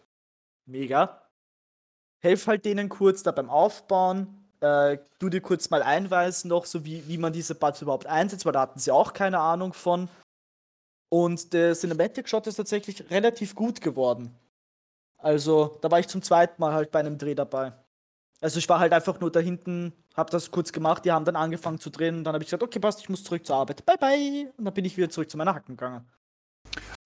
Mega. 0.66 1.22
Helf 2.20 2.46
halt 2.46 2.66
denen 2.66 2.90
kurz 2.90 3.22
da 3.22 3.30
beim 3.30 3.48
Aufbauen, 3.48 4.45
äh, 4.60 4.98
du 5.18 5.28
dir 5.28 5.40
kurz 5.40 5.70
mal 5.70 5.82
einweisen 5.82 6.48
noch, 6.48 6.66
so 6.66 6.84
wie, 6.84 7.06
wie 7.08 7.18
man 7.18 7.32
diese 7.32 7.54
Buds 7.54 7.82
überhaupt 7.82 8.06
einsetzt, 8.06 8.44
weil 8.44 8.52
da 8.52 8.60
hatten 8.60 8.78
sie 8.78 8.90
auch 8.90 9.12
keine 9.12 9.38
Ahnung 9.38 9.72
von. 9.72 10.08
Und 11.08 11.52
der 11.52 11.74
Cinematic 11.74 12.28
Shot 12.28 12.46
ist 12.46 12.56
tatsächlich 12.56 13.10
relativ 13.10 13.54
gut 13.54 13.80
geworden. 13.80 14.34
Also, 15.18 15.78
da 15.80 15.90
war 15.90 16.00
ich 16.00 16.08
zum 16.08 16.22
zweiten 16.22 16.60
Mal 16.60 16.74
halt 16.74 16.90
bei 16.90 17.00
einem 17.00 17.18
Dreh 17.18 17.34
dabei. 17.34 17.72
Also, 18.40 18.58
ich 18.58 18.68
war 18.68 18.80
halt 18.80 18.92
einfach 18.92 19.18
nur 19.20 19.30
da 19.30 19.40
hinten, 19.40 19.92
hab 20.14 20.30
das 20.30 20.50
kurz 20.50 20.72
gemacht, 20.72 21.04
die 21.04 21.12
haben 21.12 21.24
dann 21.24 21.36
angefangen 21.36 21.78
zu 21.78 21.90
drehen 21.90 22.18
und 22.18 22.24
dann 22.24 22.34
habe 22.34 22.42
ich 22.42 22.48
gesagt, 22.48 22.62
okay, 22.62 22.78
passt, 22.78 23.00
ich 23.00 23.08
muss 23.08 23.24
zurück 23.24 23.46
zur 23.46 23.56
Arbeit. 23.56 23.84
Bye, 23.86 23.98
bye. 23.98 24.52
Und 24.56 24.64
dann 24.64 24.74
bin 24.74 24.84
ich 24.84 24.96
wieder 24.96 25.10
zurück 25.10 25.30
zu 25.30 25.36
meiner 25.36 25.54
Hacken 25.54 25.76
gegangen. 25.76 26.06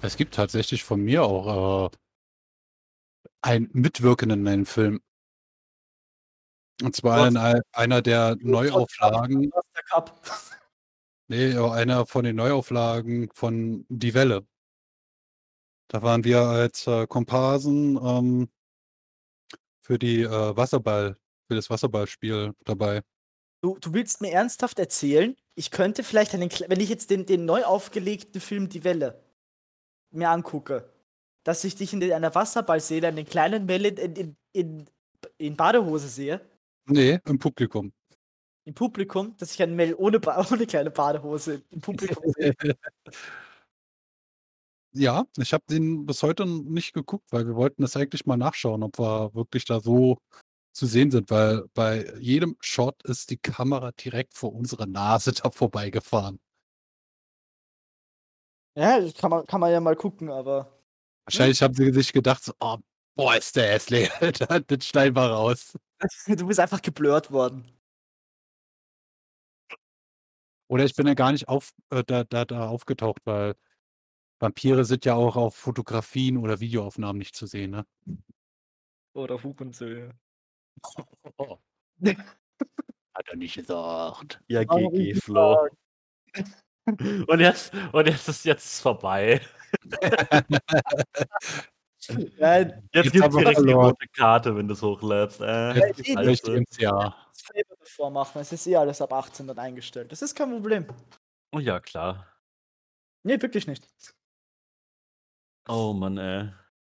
Es 0.03 0.17
gibt 0.17 0.35
tatsächlich 0.35 0.83
von 0.85 1.01
mir 1.01 1.25
auch 1.25 1.87
äh, 1.87 1.97
einen 3.43 3.69
Mitwirkenden 3.73 4.41
in 4.41 4.49
einem 4.49 4.67
Film. 4.67 5.01
Und 6.83 6.97
zwar 6.97 7.29
in 7.29 7.37
ein, 7.37 7.61
einer 7.73 8.03
der 8.03 8.37
Neuauflagen, 8.41 9.51
der 9.51 9.83
Cup. 9.89 10.21
nee, 11.29 11.57
einer 11.57 12.07
von 12.07 12.25
den 12.25 12.37
Neuauflagen 12.37 13.29
von 13.33 13.85
Die 13.89 14.15
Welle. 14.15 14.47
Da 15.89 16.03
waren 16.03 16.25
wir 16.25 16.41
als 16.41 16.87
äh, 16.87 17.07
Komparsen 17.07 17.97
ähm, 17.97 18.49
für 19.81 19.99
die 19.99 20.23
äh, 20.23 20.57
Wasserball, 20.57 21.17
für 21.49 21.57
das 21.57 21.69
Wasserballspiel 21.69 22.55
dabei. 22.65 23.03
Du, 23.61 23.77
du 23.79 23.93
willst 23.93 24.21
mir 24.21 24.31
ernsthaft 24.31 24.79
erzählen, 24.79 25.37
ich 25.55 25.71
könnte 25.71 26.05
vielleicht 26.05 26.33
einen, 26.33 26.49
wenn 26.69 26.81
ich 26.81 26.89
jetzt 26.89 27.11
den, 27.11 27.27
den 27.27 27.45
neu 27.45 27.65
aufgelegten 27.65 28.41
Film 28.41 28.69
Die 28.69 28.85
Welle 28.85 29.23
mir 30.13 30.31
angucke, 30.31 30.89
dass 31.45 31.65
ich 31.65 31.75
dich 31.75 31.93
in 31.93 32.13
einer 32.13 32.35
Wasserballseele, 32.35 33.09
einen 33.09 33.27
kleinen 33.27 33.67
Mel 33.67 33.87
in, 33.87 34.17
in, 34.17 34.37
in, 34.53 34.91
in 35.39 35.57
Badehose 35.57 36.09
sehe, 36.09 36.41
Nee, 36.87 37.21
im 37.27 37.39
Publikum. 37.39 37.93
im 38.65 38.75
Publikum, 38.75 39.37
dass 39.39 39.53
ich 39.53 39.63
einen 39.63 39.77
Mel 39.77 39.95
ohne, 39.95 40.21
ba 40.21 40.45
ohne 40.53 40.67
kleine 40.67 40.91
Badehose 40.91 41.63
im 41.71 41.81
Publikum 41.81 42.33
sehe. 42.33 42.55
Ja, 44.93 45.25
ich 45.37 45.53
habe 45.53 45.63
den 45.71 46.05
bis 46.05 46.23
heute 46.25 46.47
nicht 46.47 46.95
geguckt, 46.95 47.31
weil 47.31 47.47
wir 47.47 47.55
wollten 47.55 47.83
das 47.83 47.97
eigentlich 47.97 48.27
mal 48.27 48.37
nachschauen, 48.37 48.83
ob 48.83 48.99
wir 48.99 49.33
wirklich 49.35 49.65
da 49.65 49.79
so 49.79 50.19
zu 50.73 50.87
sehen 50.87 51.13
sind, 51.13 51.31
weil 51.31 51.65
bei 51.75 52.13
jedem 52.19 52.57
Shot 52.61 53.03
ist 53.05 53.31
die 53.31 53.37
Kamera 53.37 53.93
direkt 53.93 54.35
vor 54.35 54.53
unserer 54.53 54.87
Nase 54.87 55.33
da 55.45 55.51
vorbeigefahren. 55.51 56.41
Ja, 58.77 59.01
das 59.01 59.15
kann 59.15 59.31
man, 59.31 59.47
kann 59.47 59.61
man 59.61 59.73
ja 59.73 59.81
mal 59.81 59.97
gucken, 59.97 60.29
aber. 60.29 60.77
Wahrscheinlich 61.25 61.63
haben 61.63 61.75
sie 61.75 61.93
sich 61.93 62.13
gedacht, 62.13 62.43
so, 62.43 62.53
oh, 62.59 62.79
boah, 63.15 63.37
ist 63.37 63.57
der 63.57 63.73
hässlich, 63.73 64.11
Alter, 64.21 64.61
das 64.61 64.87
schneiden 64.87 65.17
wir 65.17 65.27
raus. 65.31 65.79
Du 66.27 66.47
bist 66.47 66.59
einfach 66.59 66.81
geblurrt 66.81 67.31
worden. 67.31 67.71
Oder 70.69 70.85
ich 70.85 70.95
bin 70.95 71.07
ja 71.07 71.15
gar 71.15 71.33
nicht 71.33 71.49
auf, 71.49 71.73
äh, 71.91 72.03
da, 72.05 72.25
da, 72.25 72.45
da 72.45 72.69
aufgetaucht, 72.69 73.21
weil 73.25 73.55
Vampire 74.39 74.85
sind 74.85 75.05
ja 75.05 75.15
auch 75.15 75.37
auf 75.37 75.57
Fotografien 75.57 76.39
oder 76.39 76.61
Videoaufnahmen 76.61 77.19
nicht 77.19 77.35
zu 77.35 77.47
sehen, 77.47 77.73
ne? 77.73 77.87
Oder 79.13 79.43
Hupensöhne. 79.43 80.19
Hat 82.05 83.29
er 83.29 83.37
nicht 83.37 83.57
gesagt. 83.57 84.41
Ja, 84.49 84.65
GG, 84.65 85.15
Flo. 85.15 85.69
Und 86.87 87.41
jetzt, 87.41 87.73
und 87.93 88.09
jetzt 88.09 88.27
ist 88.29 88.45
jetzt 88.45 88.81
vorbei. 88.81 89.41
Nein, 92.09 92.89
Jetzt 92.93 93.05
Jetzt 93.05 93.13
gibt 93.13 93.25
haben 93.25 93.33
wir 93.35 93.41
direkt 93.41 93.59
die 93.59 93.65
verloren. 93.65 93.87
rote 93.87 94.07
Karte, 94.09 94.57
wenn 94.57 94.67
du 94.69 94.75
es 94.75 94.83
hochlädst. 94.83 95.41
Äh, 95.41 95.45
Ja, 95.45 95.87
Jetzt 95.87 96.09
eh, 96.09 96.17
Alter. 96.17 96.31
möchte 96.31 96.51
ich 96.53 96.57
ins 96.59 96.79
Jahr. 96.79 97.17
das 97.33 97.43
Flavor 97.43 97.77
davor 97.79 98.11
machen. 98.11 98.41
Es 98.41 98.53
ist 98.53 98.67
eh 98.67 98.77
alles 98.77 99.01
ab 99.03 99.13
18 99.13 99.47
dann 99.47 99.59
eingestellt. 99.59 100.11
Das 100.11 100.23
ist 100.23 100.35
kein 100.35 100.51
Problem. 100.51 100.87
oh 101.53 101.59
ja, 101.59 101.79
klar. 101.81 102.27
Nee, 103.23 103.41
wirklich 103.41 103.67
nicht. 103.67 103.87
Oh 105.69 105.93
Mann, 105.93 106.17
ey. 106.19 106.49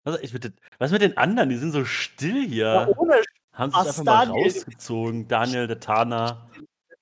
Was, 0.06 0.20
ich 0.22 0.34
mit 0.34 0.44
den, 0.46 0.54
was 0.80 0.92
mit 0.92 1.02
den 1.02 1.16
anderen? 1.18 1.50
Die 1.50 1.58
sind 1.58 1.72
so 1.72 1.86
still 1.86 2.48
hier. 2.48 2.66
Ja, 2.66 2.88
ohne 2.98 3.22
Haben 3.54 3.72
sich 3.72 3.80
einfach 3.80 4.04
mal 4.04 4.26
Daniel? 4.28 4.44
rausgezogen. 4.52 5.28
Daniel, 5.28 5.68
der 5.68 5.80
Tana. 5.80 6.50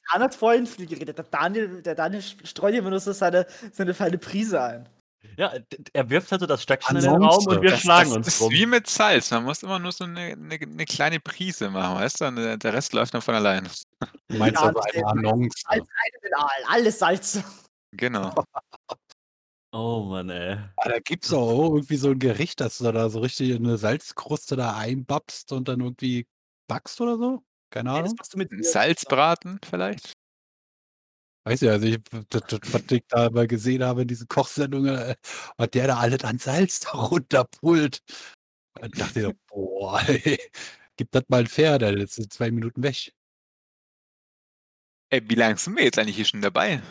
Han 0.10 0.22
hat 0.24 0.36
vorhin 0.36 0.66
viel 0.68 0.88
geredet. 0.88 1.18
Der 1.18 1.26
Daniel, 1.26 1.82
der 1.82 1.96
Daniel 1.96 2.22
streut 2.22 2.74
immer 2.76 2.90
nur 2.90 3.00
so 3.00 3.12
seine, 3.14 3.46
seine 3.72 3.94
feine 3.94 4.18
Prise 4.18 4.62
ein. 4.62 4.90
Ja, 5.38 5.54
er 5.94 6.10
wirft 6.10 6.32
halt 6.32 6.42
so 6.42 6.48
das 6.48 6.64
Stöckchen 6.64 6.96
in 6.98 7.04
den 7.04 7.12
Raum 7.12 7.48
und 7.48 7.62
wir 7.62 7.72
Das, 7.72 7.82
schlagen 7.82 8.10
das 8.10 8.18
uns 8.18 8.28
ist 8.28 8.42
rum. 8.42 8.52
wie 8.52 8.66
mit 8.66 8.88
Salz. 8.88 9.32
Man 9.32 9.44
muss 9.44 9.64
immer 9.64 9.80
nur 9.80 9.92
so 9.92 10.04
eine, 10.04 10.20
eine, 10.20 10.56
eine 10.56 10.86
kleine 10.86 11.20
Prise 11.20 11.70
machen, 11.70 11.96
weißt 12.00 12.22
du? 12.22 12.26
Und 12.26 12.36
der- 12.38 12.74
Rest 12.74 12.94
läuft 12.94 13.14
dann 13.14 13.22
von 13.22 13.36
allein. 13.36 13.68
Du 14.30 14.38
meinst 14.38 14.62
Ja, 14.62 14.68
also 14.68 14.80
das 14.80 14.94
eine 14.96 15.08
Annonce. 15.08 15.54
Salz, 15.68 15.88
eine 15.88 16.18
mit 16.24 16.36
Aal, 16.38 16.50
alles 16.68 17.00
Salz. 17.00 17.44
Genau. 17.92 18.34
Oh 19.74 20.04
Mann, 20.04 20.30
ey. 20.30 20.58
Ah, 20.76 20.90
da 20.90 21.00
gibt's 21.00 21.32
auch 21.32 21.72
irgendwie 21.76 21.96
so 21.96 22.10
'n 22.10 22.20
Gericht, 22.20 22.60
das 22.60 22.80
du 22.80 22.92
da 22.92 23.10
so 23.10 23.20
richtig 23.22 23.52
in 23.52 23.62
'ne 23.64 23.78
Salzkruste 23.78 24.58
da 24.58 24.76
einbappst 24.76 25.54
und 25.54 25.70
dann 25.70 25.80
irgendwie 25.80 26.28
backst 26.68 27.00
oder 27.00 27.18
so? 27.18 27.42
Keine 27.70 27.90
das 27.92 28.00
Ahnung. 28.00 28.16
machst 28.18 28.34
du 28.34 28.38
mit 28.38 28.52
'N 28.52 28.64
Salzbraten 28.64 29.62
vielleicht? 29.64 30.12
Weiß 31.46 31.62
ja, 31.62 31.72
also 31.72 31.88
ich 31.88 31.98
das 32.30 32.44
das 32.46 32.60
was 32.72 32.84
ich 32.92 33.04
da 33.08 33.26
immer 33.28 33.48
gesehen 33.48 33.84
habe 33.84 34.04
in 34.04 34.08
diesen 34.08 34.28
Kochsendungen, 34.28 34.96
äh, 34.96 35.16
was 35.58 35.70
der 35.72 35.88
da 35.88 35.98
alles 35.98 36.24
an 36.24 36.38
Salz 36.38 36.82
da 36.82 36.92
runterpullt. 36.92 38.02
Da 38.82 38.88
dachte 38.90 39.20
ich 39.20 39.26
so: 39.26 39.34
„Boah, 39.48 40.02
ey, 40.08 40.40
gib 40.98 41.12
das 41.12 41.24
mal 41.30 41.42
'n 41.42 41.48
Pferd, 41.48 41.82
das 41.84 41.94
ist 41.96 42.20
in 42.20 42.30
2 42.32 42.52
Minuten 42.52 42.84
weg.“ 42.84 43.12
Ey, 45.14 45.20
wie 45.30 45.36
lang 45.36 45.58
sind 45.58 45.76
wir 45.76 45.84
jetzt 45.84 46.00
eigentlich 46.00 46.16
hier 46.16 46.24
schon 46.24 46.42
dabei? 46.42 46.82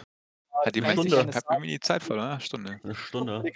Hat 0.65 0.77
jemand 0.77 1.05
Stunde. 1.05 1.27
ich 1.29 1.35
habe 1.35 1.47
irgendwie 1.51 1.71
die 1.73 1.81
Zeit 1.81 2.03
verloren. 2.03 2.29
Ah, 2.33 2.41
Stunde. 2.41 2.81
'Ne 2.85 2.95
Stunde. 2.95 3.53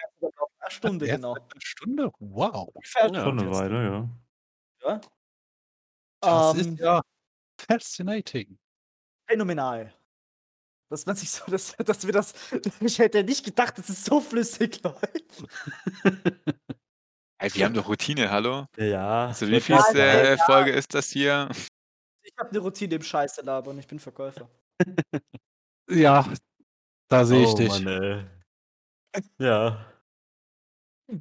Eine 0.61 0.71
Stunde, 0.73 1.09
genau. 1.09 1.35
seit 1.35 1.45
'ner 1.55 1.61
Stunde? 1.61 2.13
Wow. 2.21 2.75
Eine 3.03 3.51
Weile, 3.51 3.85
ja. 3.85 4.11
Ja. 4.83 5.01
Das 6.27 6.53
Ähm, 6.53 6.55
ist 6.55 6.79
ja 6.79 7.03
fascinating. 7.59 8.59
phänomenal. 9.29 9.95
Dass 10.91 11.07
man 11.07 11.17
sich 11.17 11.31
so 11.31 11.45
dass 11.51 11.75
dass 11.77 12.07
wir 12.07 12.13
das 12.13 12.35
ich 12.81 12.99
hätte 12.99 13.25
nicht 13.25 13.45
gedacht, 13.45 13.79
dass 13.79 13.89
es 13.89 14.05
so 14.05 14.21
flüssig 14.21 14.83
läuft. 14.83 15.47
Ey, 17.41 17.51
wir 17.55 17.65
haben 17.65 17.75
doch 17.75 17.89
Routine, 17.89 18.31
hallo? 18.31 18.67
Ja. 18.79 19.27
Also, 19.29 19.49
wie 19.49 19.61
sagen. 19.61 19.99
äh, 19.99 20.39
Folge 20.39 20.73
ist 20.73 20.95
das 20.95 21.11
hier? 21.11 21.49
Ich 22.27 22.33
habe 22.39 22.53
'ne 22.55 22.59
Routine 22.61 22.95
im 22.97 23.03
Scheiße 23.03 23.43
labern, 23.43 23.79
ich 23.79 23.87
bin 23.87 23.99
Verkäufer. 23.99 24.49
Ja, 25.91 26.27
da 27.11 27.25
sehe 27.27 27.45
ich 27.45 27.55
Oh 27.55 27.57
dich. 27.57 27.69
Mann, 27.69 27.87
ey. 27.87 28.25
Ja. 29.39 29.87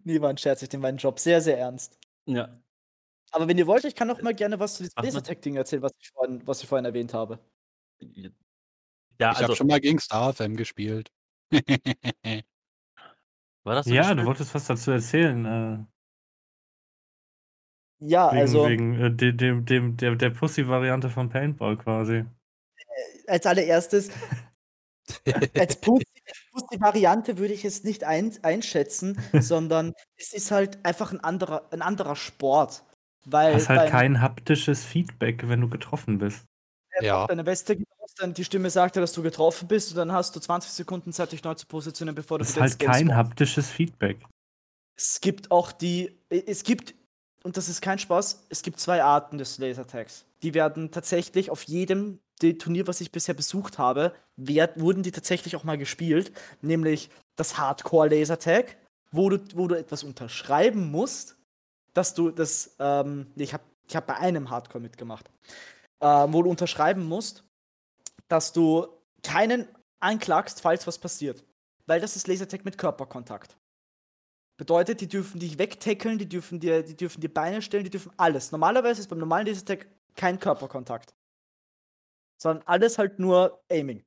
Ne, 0.06 0.22
war 0.22 0.30
'n 0.30 0.38
Scherz, 0.38 0.62
ich 0.62 0.72
nehme 0.72 0.84
meinen 0.84 0.98
Job 0.98 1.20
sehr, 1.20 1.42
sehr 1.42 1.58
ernst. 1.58 1.98
Ja. 2.26 2.62
Aber 3.32 3.48
wenn 3.48 3.58
ihr 3.58 3.68
wollt, 3.68 3.86
ich 3.86 3.96
kann 3.96 4.08
noch 4.10 4.22
mal 4.22 4.36
gerne 4.36 4.60
was 4.60 4.76
zu 4.76 4.84
diesem. 4.84 5.04
Lasertag-Ding 5.04 5.56
erzählen, 5.58 5.82
was 5.84 5.94
ich 6.00 6.10
vorhin 6.12 6.48
was 6.48 6.64
ich 6.64 6.70
vorhin 6.70 6.86
erwähnt 6.86 7.14
habe. 7.14 7.40
Ja, 9.20 9.32
Ich 9.32 9.42
habe 9.44 9.50
also 9.50 9.56
schon 9.56 9.68
mal 9.68 9.80
gegen 9.80 10.00
Star 10.00 10.34
FM 10.34 10.56
gespielt. 10.56 11.10
war 13.66 13.76
das 13.76 13.88
so 13.88 13.96
Ja, 13.96 14.14
du 14.16 14.26
wolltest 14.26 14.54
was 14.56 14.66
dazu 14.68 14.92
erzählen, 14.92 15.46
äh 15.46 15.86
Ja, 18.02 18.30
wegen 18.30 18.40
also 18.40 18.64
wegen, 18.64 18.94
äh, 19.00 19.12
de 19.16 19.32
dem 19.34 19.66
dem 19.66 19.98
der 19.98 20.16
der 20.16 20.30
Pussy-Variante 20.30 21.10
von 21.10 21.30
Paintball 21.30 21.78
quasi. 21.78 22.26
als 23.28 23.46
allererstes 23.46 24.10
als 25.58 25.80
Pussy 25.82 26.04
als 26.28 26.40
Pussy-Variante 26.52 27.38
würde 27.38 27.54
ich 27.54 27.66
es 27.66 27.84
nicht 27.84 28.04
ein 28.04 28.34
einschätzen, 28.44 29.18
sondern 29.38 29.94
es 30.18 30.34
ist 30.34 30.52
halt 30.52 30.84
einfach 30.86 31.12
'n 31.14 31.20
anderer 31.22 31.70
'n 31.74 31.82
anderer 31.82 32.16
Sport, 32.16 32.84
weil 33.26 33.66
Hast 33.66 33.70
halt 33.70 33.86
beim 33.86 33.92
kein 33.92 34.22
haptisches 34.22 34.84
Feedback, 34.86 35.48
wenn 35.48 35.62
du 35.62 35.70
getroffen 35.70 36.18
bist. 36.18 36.46
Er 36.94 37.04
Ja. 37.04 37.28
deine 37.28 37.46
Weste 37.46 37.78
aus, 38.00 38.14
dann 38.16 38.34
die 38.34 38.44
Stimme 38.46 38.70
sagt 38.70 38.96
dir, 38.96 39.02
dass 39.02 39.14
du 39.14 39.22
getroffen 39.24 39.68
bist 39.68 39.92
und 39.92 39.98
dann 39.98 40.12
hast 40.12 40.36
du 40.36 40.40
20 40.40 40.72
Sekunden 40.72 41.14
Zeit, 41.14 41.32
dich 41.32 41.44
neu 41.44 41.56
zu 41.56 41.66
positionieren, 41.68 42.16
bevor 42.16 42.40
du 42.40 42.44
Es 42.44 42.52
ist 42.52 42.60
halt 42.60 42.80
kein 42.80 43.08
spawnst. 43.08 43.16
haptisches 43.16 43.70
Feedback. 43.72 44.18
Es 44.98 45.22
gibt 45.22 45.52
auch 45.52 45.72
die 45.72 46.18
es 46.30 46.64
gibt 46.64 46.94
und 47.44 47.58
das 47.58 47.68
ist 47.70 47.82
kein 47.82 48.00
Spaß, 48.00 48.46
es 48.50 48.62
gibt 48.62 48.80
2 48.80 49.04
Arten 49.04 49.38
des 49.38 49.58
Lasertags. 49.58 50.26
Die 50.44 50.54
werden 50.54 50.92
tatsächlich 50.92 51.50
auf 51.52 51.64
jedem 51.64 52.20
de 52.42 52.54
Turnier, 52.56 52.88
was 52.88 53.02
ich 53.02 53.12
bisher 53.12 53.34
besucht 53.36 53.78
habe, 53.78 54.14
werd 54.38 54.80
wurden 54.80 55.04
die 55.04 55.12
tatsächlich 55.12 55.56
auch 55.56 55.64
mal 55.64 55.78
gespielt, 55.78 56.32
nämlich 56.62 57.10
das 57.36 57.58
Hardcore 57.58 58.10
Lasertag, 58.10 58.78
wo 59.12 59.30
du 59.30 59.40
wo 59.56 59.68
du 59.68 59.76
etwas 59.78 60.04
unterschreiben 60.04 60.92
musst, 60.92 61.38
dass 61.94 62.14
du 62.14 62.32
das, 62.32 62.76
ähm 62.80 63.28
ich 63.36 63.54
habe 63.54 63.64
ich 63.88 63.96
habe 63.96 64.08
bei 64.08 64.16
einem 64.18 64.50
Hardcore 64.50 64.82
mitgemacht, 64.82 65.30
ähm, 66.04 66.34
wo 66.34 66.44
du 66.44 66.50
unterschreiben 66.50 67.06
musst, 67.06 67.46
dass 68.28 68.52
du 68.52 68.88
keinen 69.24 69.68
anklagst, 70.02 70.60
falls 70.60 70.86
was 70.86 71.00
passiert. 71.00 71.46
Weil 71.86 72.02
das 72.02 72.18
ist 72.18 72.28
Lasertag 72.28 72.66
mit 72.66 72.78
Körperkontakt. 72.78 73.58
Bedeutet, 74.58 75.00
die 75.02 75.08
dürfen 75.08 75.40
dich 75.40 75.58
wegtackeln, 75.58 76.20
die 76.20 76.28
dürfen 76.28 76.60
dir 76.60 76.84
die 76.84 76.96
dürfen 76.96 77.22
dir 77.22 77.34
Beine 77.34 77.62
stellen, 77.62 77.86
die 77.86 77.90
dürfen 77.90 78.12
alles. 78.18 78.52
Normalerweise 78.52 79.02
ist 79.02 79.08
beim 79.08 79.20
normalen 79.20 79.48
Lasertag 79.48 79.88
kein 80.16 80.40
Körperkontakt. 80.40 81.16
Sondern 82.38 82.68
alles 82.68 82.98
halt 82.98 83.20
nur 83.20 83.64
Aiming. 83.72 84.04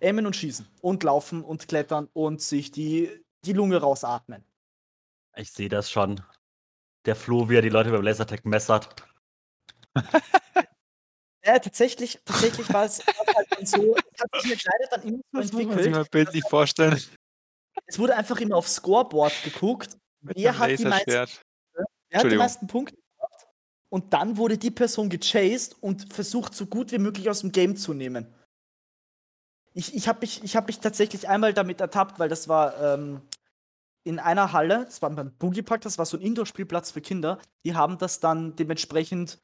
Aimen 0.00 0.26
und 0.26 0.34
schießen 0.34 0.66
und 0.80 1.02
laufen 1.04 1.44
und 1.44 1.68
klettern 1.68 2.08
und 2.14 2.40
sich 2.40 2.70
die 2.72 3.10
die 3.44 3.52
Lunge 3.52 3.76
rausatmen. 3.76 4.44
Ich 5.36 5.52
sehe 5.52 5.68
das 5.68 5.90
schon. 5.90 6.22
Der 7.04 7.16
Flo, 7.16 7.50
wie 7.50 7.56
er 7.56 7.62
die 7.62 7.68
Leute 7.68 7.90
beim 7.90 8.02
Lasertag 8.02 8.46
messert. 8.46 9.06
Ja, 11.44 11.58
tatsächlich 11.58 12.18
tatsächlich 12.24 12.72
war 12.72 12.84
es 12.86 13.00
halt 13.06 13.68
so 13.68 13.94
hat 14.18 14.42
sich 14.42 14.50
halt 14.52 14.64
leider 14.64 14.96
dann 14.96 15.02
immer 15.02 15.20
so 15.34 15.40
Das 15.40 15.52
muss 15.52 15.64
man 15.64 15.78
sich 15.78 15.86
entwickelt, 15.86 16.10
bildlich 16.10 16.44
vorstellen. 16.48 17.02
es 17.86 17.98
wurde 17.98 18.16
einfach 18.16 18.40
immer 18.40 18.56
aufs 18.56 18.76
Scoreboard 18.76 19.32
geguckt, 19.44 19.96
Mit 20.22 20.36
wer 20.38 20.58
hat 20.58 20.78
die 20.78 20.84
meisten 20.84 21.10
wer 22.08 22.20
hat 22.20 22.30
die 22.30 22.36
meisten 22.36 22.66
Punkte 22.66 22.96
gehabt 22.96 23.46
und 23.90 24.12
dann 24.12 24.36
wurde 24.38 24.56
die 24.58 24.70
Person 24.70 25.10
gechased 25.10 25.76
und 25.82 26.12
versucht, 26.12 26.54
so 26.54 26.66
gut 26.66 26.92
wie 26.92 26.98
möglich 26.98 27.28
aus 27.28 27.40
dem 27.40 27.52
Game 27.52 27.76
zu 27.76 27.92
nehmen. 27.94 28.32
Ich 29.74 29.94
ich 29.94 30.06
habe 30.08 30.20
mich 30.20 30.42
ich 30.44 30.56
habe 30.56 30.66
mich 30.68 30.78
tatsächlich 30.78 31.28
einmal 31.28 31.52
damit 31.52 31.80
ertappt, 31.80 32.18
weil 32.18 32.28
das 32.28 32.48
war, 32.48 32.80
ähm, 32.80 33.22
in 34.04 34.18
einer 34.20 34.52
Halle, 34.52 34.84
das 34.86 35.02
war 35.02 35.10
beim 35.10 35.32
Boogie 35.36 35.62
Park, 35.62 35.82
das 35.82 35.98
war 35.98 36.06
so 36.06 36.16
'n 36.16 36.22
Indoor-Spielplatz 36.22 36.92
für 36.92 37.00
Kinder. 37.02 37.38
Die 37.64 37.74
haben 37.74 37.98
das 37.98 38.20
dann 38.20 38.56
dementsprechend 38.56 39.38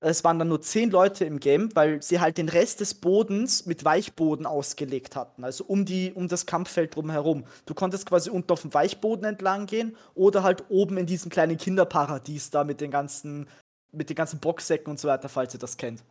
es 0.00 0.24
waren 0.24 0.38
dann 0.38 0.48
nur 0.48 0.60
10 0.60 0.90
Leute 0.90 1.24
im 1.24 1.40
Game, 1.40 1.74
weil 1.74 2.02
sie 2.02 2.20
halt 2.20 2.38
den 2.38 2.48
Rest 2.48 2.80
des 2.80 2.94
Bodens 2.94 3.66
mit 3.66 3.84
Weichboden 3.84 4.46
ausgelegt 4.46 5.16
hatten, 5.16 5.42
also 5.44 5.64
um 5.64 5.84
die 5.86 6.12
um 6.12 6.28
das 6.28 6.46
Kampffeld 6.46 6.94
drumherum. 6.96 7.44
Du 7.66 7.74
konntest 7.74 8.06
quasi 8.06 8.30
unten 8.30 8.52
aufm 8.52 8.74
Weichboden 8.74 9.24
entlang 9.24 9.66
gehen 9.66 9.96
oder 10.14 10.42
halt 10.42 10.64
oben 10.70 10.98
in 10.98 11.06
diesem 11.06 11.30
kleinen 11.30 11.56
Kinderparadies 11.56 12.50
da 12.50 12.64
mit 12.64 12.80
den 12.80 12.90
ganzen 12.90 13.48
mit 13.92 14.10
den 14.10 14.16
ganzen 14.16 14.40
Boxsäcken 14.40 14.90
und 14.90 15.00
so 15.00 15.08
weiter, 15.08 15.28
falls 15.30 15.54
ihr 15.54 15.60
das 15.60 15.76
kennt. 15.78 16.02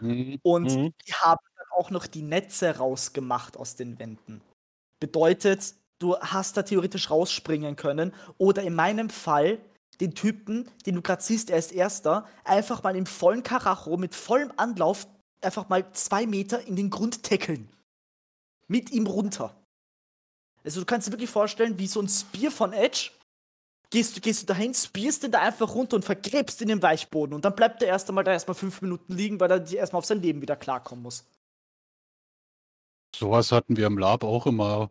Mhm. 0.00 0.40
Und 0.46 0.76
Mhm. 0.76 0.94
die 1.06 1.12
haben 1.14 1.40
dann 1.56 1.66
auch 1.78 1.90
noch 1.90 2.06
die 2.06 2.22
Netze 2.22 2.76
rausgemacht 2.76 3.56
aus 3.56 3.76
den 3.76 3.98
Wänden. 3.98 4.42
Bedeutet, 5.00 5.74
du 6.00 6.18
hast 6.18 6.56
da 6.56 6.62
theoretisch 6.64 7.10
rausspringen 7.10 7.76
können 7.76 8.14
oder 8.38 8.62
in 8.62 8.74
meinem 8.74 9.10
Fall 9.10 9.58
den 10.00 10.14
Typen, 10.14 10.68
den 10.86 10.96
du 10.96 11.02
grad 11.02 11.22
siehst, 11.22 11.50
er 11.50 11.58
ist 11.58 11.72
Erster, 11.72 12.26
einfach 12.44 12.82
mal 12.82 12.96
im 12.96 13.06
vollen 13.06 13.42
Karacho 13.42 13.96
mit 13.96 14.14
vollem 14.14 14.52
Anlauf 14.56 15.06
einfach 15.40 15.68
mal 15.68 15.92
2 15.92 16.26
Meter 16.26 16.66
in 16.66 16.76
den 16.76 16.90
Grund 16.90 17.22
tackeln. 17.22 17.68
Mit 18.66 18.90
ihm 18.90 19.06
runter. 19.06 19.54
Also, 20.64 20.80
du 20.80 20.86
kannst 20.86 21.06
dir 21.06 21.12
wirklich 21.12 21.30
vorstellen, 21.30 21.78
wie 21.78 21.86
so 21.86 22.00
'n 22.00 22.08
Spear 22.08 22.50
von 22.50 22.72
Edge. 22.72 23.10
Gehst 23.90 24.16
du 24.16 24.20
gehst 24.20 24.42
du 24.42 24.46
dahin, 24.46 24.74
spearst 24.74 25.22
den 25.22 25.30
da 25.30 25.40
einfach 25.40 25.74
runter 25.74 25.96
und 25.96 26.04
vergräbst 26.04 26.60
ihn 26.62 26.70
im 26.70 26.82
Weichboden 26.82 27.34
und 27.34 27.44
dann 27.44 27.54
bleibt 27.54 27.82
der 27.82 27.88
erst 27.88 28.08
einmal 28.08 28.24
da 28.24 28.32
erst 28.32 28.48
mal 28.48 28.54
5 28.54 28.82
Minuten 28.82 29.12
liegen, 29.14 29.38
weil 29.38 29.50
er 29.50 29.60
die 29.60 29.76
erst 29.76 29.92
mal 29.92 29.98
auf 29.98 30.06
sein 30.06 30.22
Leben 30.22 30.40
wieder 30.42 30.56
klarkommen 30.56 31.02
muss. 31.02 31.24
So 33.14 33.30
was 33.30 33.52
hatten 33.52 33.76
wir 33.76 33.86
im 33.86 33.98
Lab 33.98 34.24
auch 34.24 34.46
immer. 34.46 34.90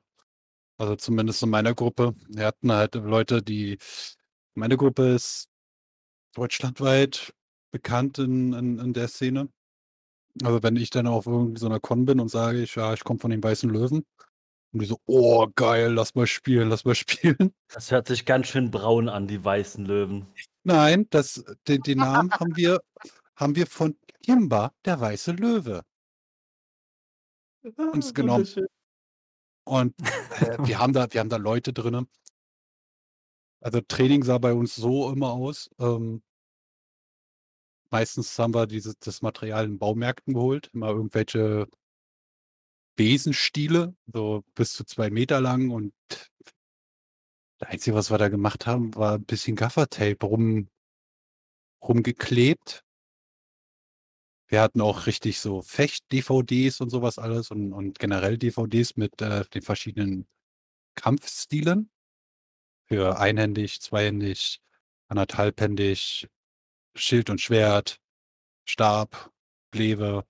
Also, 0.78 0.96
zumindest 0.96 1.44
in 1.44 1.50
meiner 1.50 1.76
Gruppe. 1.76 2.16
Wir 2.30 2.46
hatten 2.48 2.72
halt 2.72 2.96
Leute, 2.96 3.42
die 3.44 3.78
meine 4.56 4.78
Gruppe 4.78 5.14
ist 5.16 5.48
deutschlandweit 6.36 7.34
bekannt 7.72 8.20
in 8.20 8.54
in 8.54 8.80
in 8.80 8.94
der 8.94 9.08
Szene. 9.10 9.50
Also, 10.44 10.64
wenn 10.64 10.76
ich 10.78 10.90
dann 10.92 11.08
auf 11.08 11.28
irgend 11.28 11.60
so 11.60 11.68
'ner 11.70 11.80
Con 11.80 12.06
bin 12.06 12.20
und 12.22 12.30
sage 12.30 12.64
ich: 12.64 12.76
„Ja, 12.76 12.94
ich 12.94 13.04
komme 13.04 13.20
von 13.20 13.32
den 13.32 13.44
Weißen 13.44 13.70
Löwen.“ 13.70 14.06
Und 14.74 14.82
die 14.82 14.88
so: 14.88 14.98
„Oh, 15.08 15.48
geil, 15.56 15.94
lass 15.94 16.16
mal 16.16 16.28
spielen, 16.28 16.70
lass 16.70 16.86
mal 16.86 16.96
spielen.“ 16.96 17.54
Das 17.74 17.92
hört 17.92 18.08
sich 18.08 18.26
ganz 18.26 18.48
schön 18.48 18.72
braun 18.72 19.10
an, 19.10 19.28
die 19.28 19.44
weißen 19.44 19.86
Löwen. 19.86 20.28
Nein, 20.64 21.08
das 21.10 21.44
den 21.68 21.84
den 21.84 22.00
Namen 22.00 22.32
haben 22.40 22.56
wir 22.56 22.80
haben 23.36 23.56
wir 23.56 23.68
von 23.68 23.98
Kimba, 24.24 24.74
der 24.86 25.00
weiße 25.02 25.32
Löwe 25.34 25.84
uns 27.94 28.14
genommen. 28.14 28.48
Und, 29.66 29.96
äh, 30.40 30.58
wir 30.62 30.80
haben 30.80 30.94
da 30.94 31.08
wir 31.12 31.20
haben 31.20 31.30
da 31.30 31.38
Leute 31.38 31.74
drinnen. 31.74 32.08
Also, 33.64 33.80
Training 33.80 34.24
sah 34.24 34.40
bei 34.40 34.52
uns 34.54 34.76
so 34.76 35.10
immer 35.10 35.32
aus, 35.32 35.70
ähm 35.80 36.22
meistens 37.92 38.38
haben 38.40 38.54
wir 38.56 38.66
dieses 38.68 38.98
das 39.00 39.22
Material 39.22 39.66
in 39.66 39.78
Baumärkten 39.78 40.34
geholt, 40.34 40.70
immer 40.74 40.90
irgendwelche 40.90 41.68
Besenstiele, 43.00 43.96
so 44.14 44.44
bis 44.54 44.74
zu 44.74 44.84
2 44.86 45.10
Meter 45.10 45.42
lang 45.42 45.72
und 45.72 45.94
das 47.62 47.70
Einzige, 47.70 47.96
was 47.96 48.12
wir 48.12 48.18
da 48.18 48.30
gemacht 48.30 48.66
haben, 48.68 48.94
war 48.96 49.16
'n 49.16 49.26
bisschen 49.26 49.56
Gaffertape 49.56 50.26
rum 50.26 50.68
rumgeklebt. 51.82 52.82
Wir 54.50 54.62
hatten 54.62 54.82
auch 54.82 55.08
richtig 55.08 55.40
so 55.40 55.62
Fecht-DVDs 55.62 56.82
und 56.82 56.90
so 56.90 57.02
was 57.02 57.18
alles 57.18 57.50
und 57.52 57.74
und 57.74 58.00
generell 58.00 58.38
DVDs 58.38 58.96
mit, 58.98 59.22
äh, 59.22 59.46
den 59.54 59.62
verschiedenen 59.62 60.28
Kampfstilen 60.96 61.90
für 62.88 63.20
einhändig, 63.20 63.82
zweihändig, 63.82 64.62
anderthalbhändig, 65.08 66.28
Schild 66.96 67.30
und 67.30 67.42
Schwert, 67.42 68.00
Stab, 68.66 69.32
Glaive, 69.72 70.26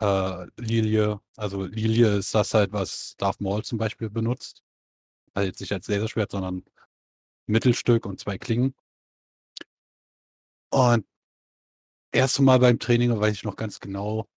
äh, 0.00 0.46
Lilie. 0.56 1.20
Also 1.36 1.64
Lilie 1.64 2.16
ist 2.18 2.34
das 2.34 2.54
halt, 2.54 2.72
was 2.72 3.16
Darth 3.16 3.40
Maul 3.40 3.64
zum 3.64 3.78
Beispiel 3.78 4.10
benutzt. 4.10 4.62
Also 5.34 5.46
jetzt 5.46 5.60
nicht 5.60 5.72
als 5.72 5.88
Laserschwert, 5.88 6.30
sondern 6.32 6.64
Mittelstück 7.46 8.06
und 8.06 8.20
zwei 8.20 8.38
Klingen. 8.38 8.74
Und 10.70 11.06
erste 12.12 12.42
Mal 12.42 12.58
beim 12.58 12.78
Training 12.78 13.18
weiß 13.18 13.34
ich 13.34 13.44
noch 13.44 13.56
ganz 13.56 13.80
genau, 13.80 14.28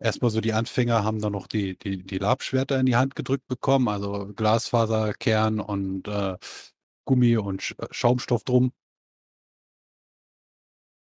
erstmal 0.00 0.30
so 0.30 0.40
die 0.40 0.52
Anfänger 0.52 1.04
haben 1.04 1.20
dann 1.20 1.32
noch 1.32 1.46
die, 1.46 1.78
die, 1.78 2.02
die 2.02 2.18
Labschwerter 2.18 2.80
in 2.80 2.86
die 2.86 2.96
Hand 2.96 3.14
gedrückt 3.14 3.46
bekommen, 3.46 3.88
also 3.88 4.32
Glasfaserkern 4.34 5.60
und 5.60 6.08
äh, 6.08 6.36
Gummi 7.04 7.36
und 7.36 7.62
Sch 7.62 7.74
äh, 7.78 7.86
Schaumstoff 7.90 8.44
drum. 8.44 8.72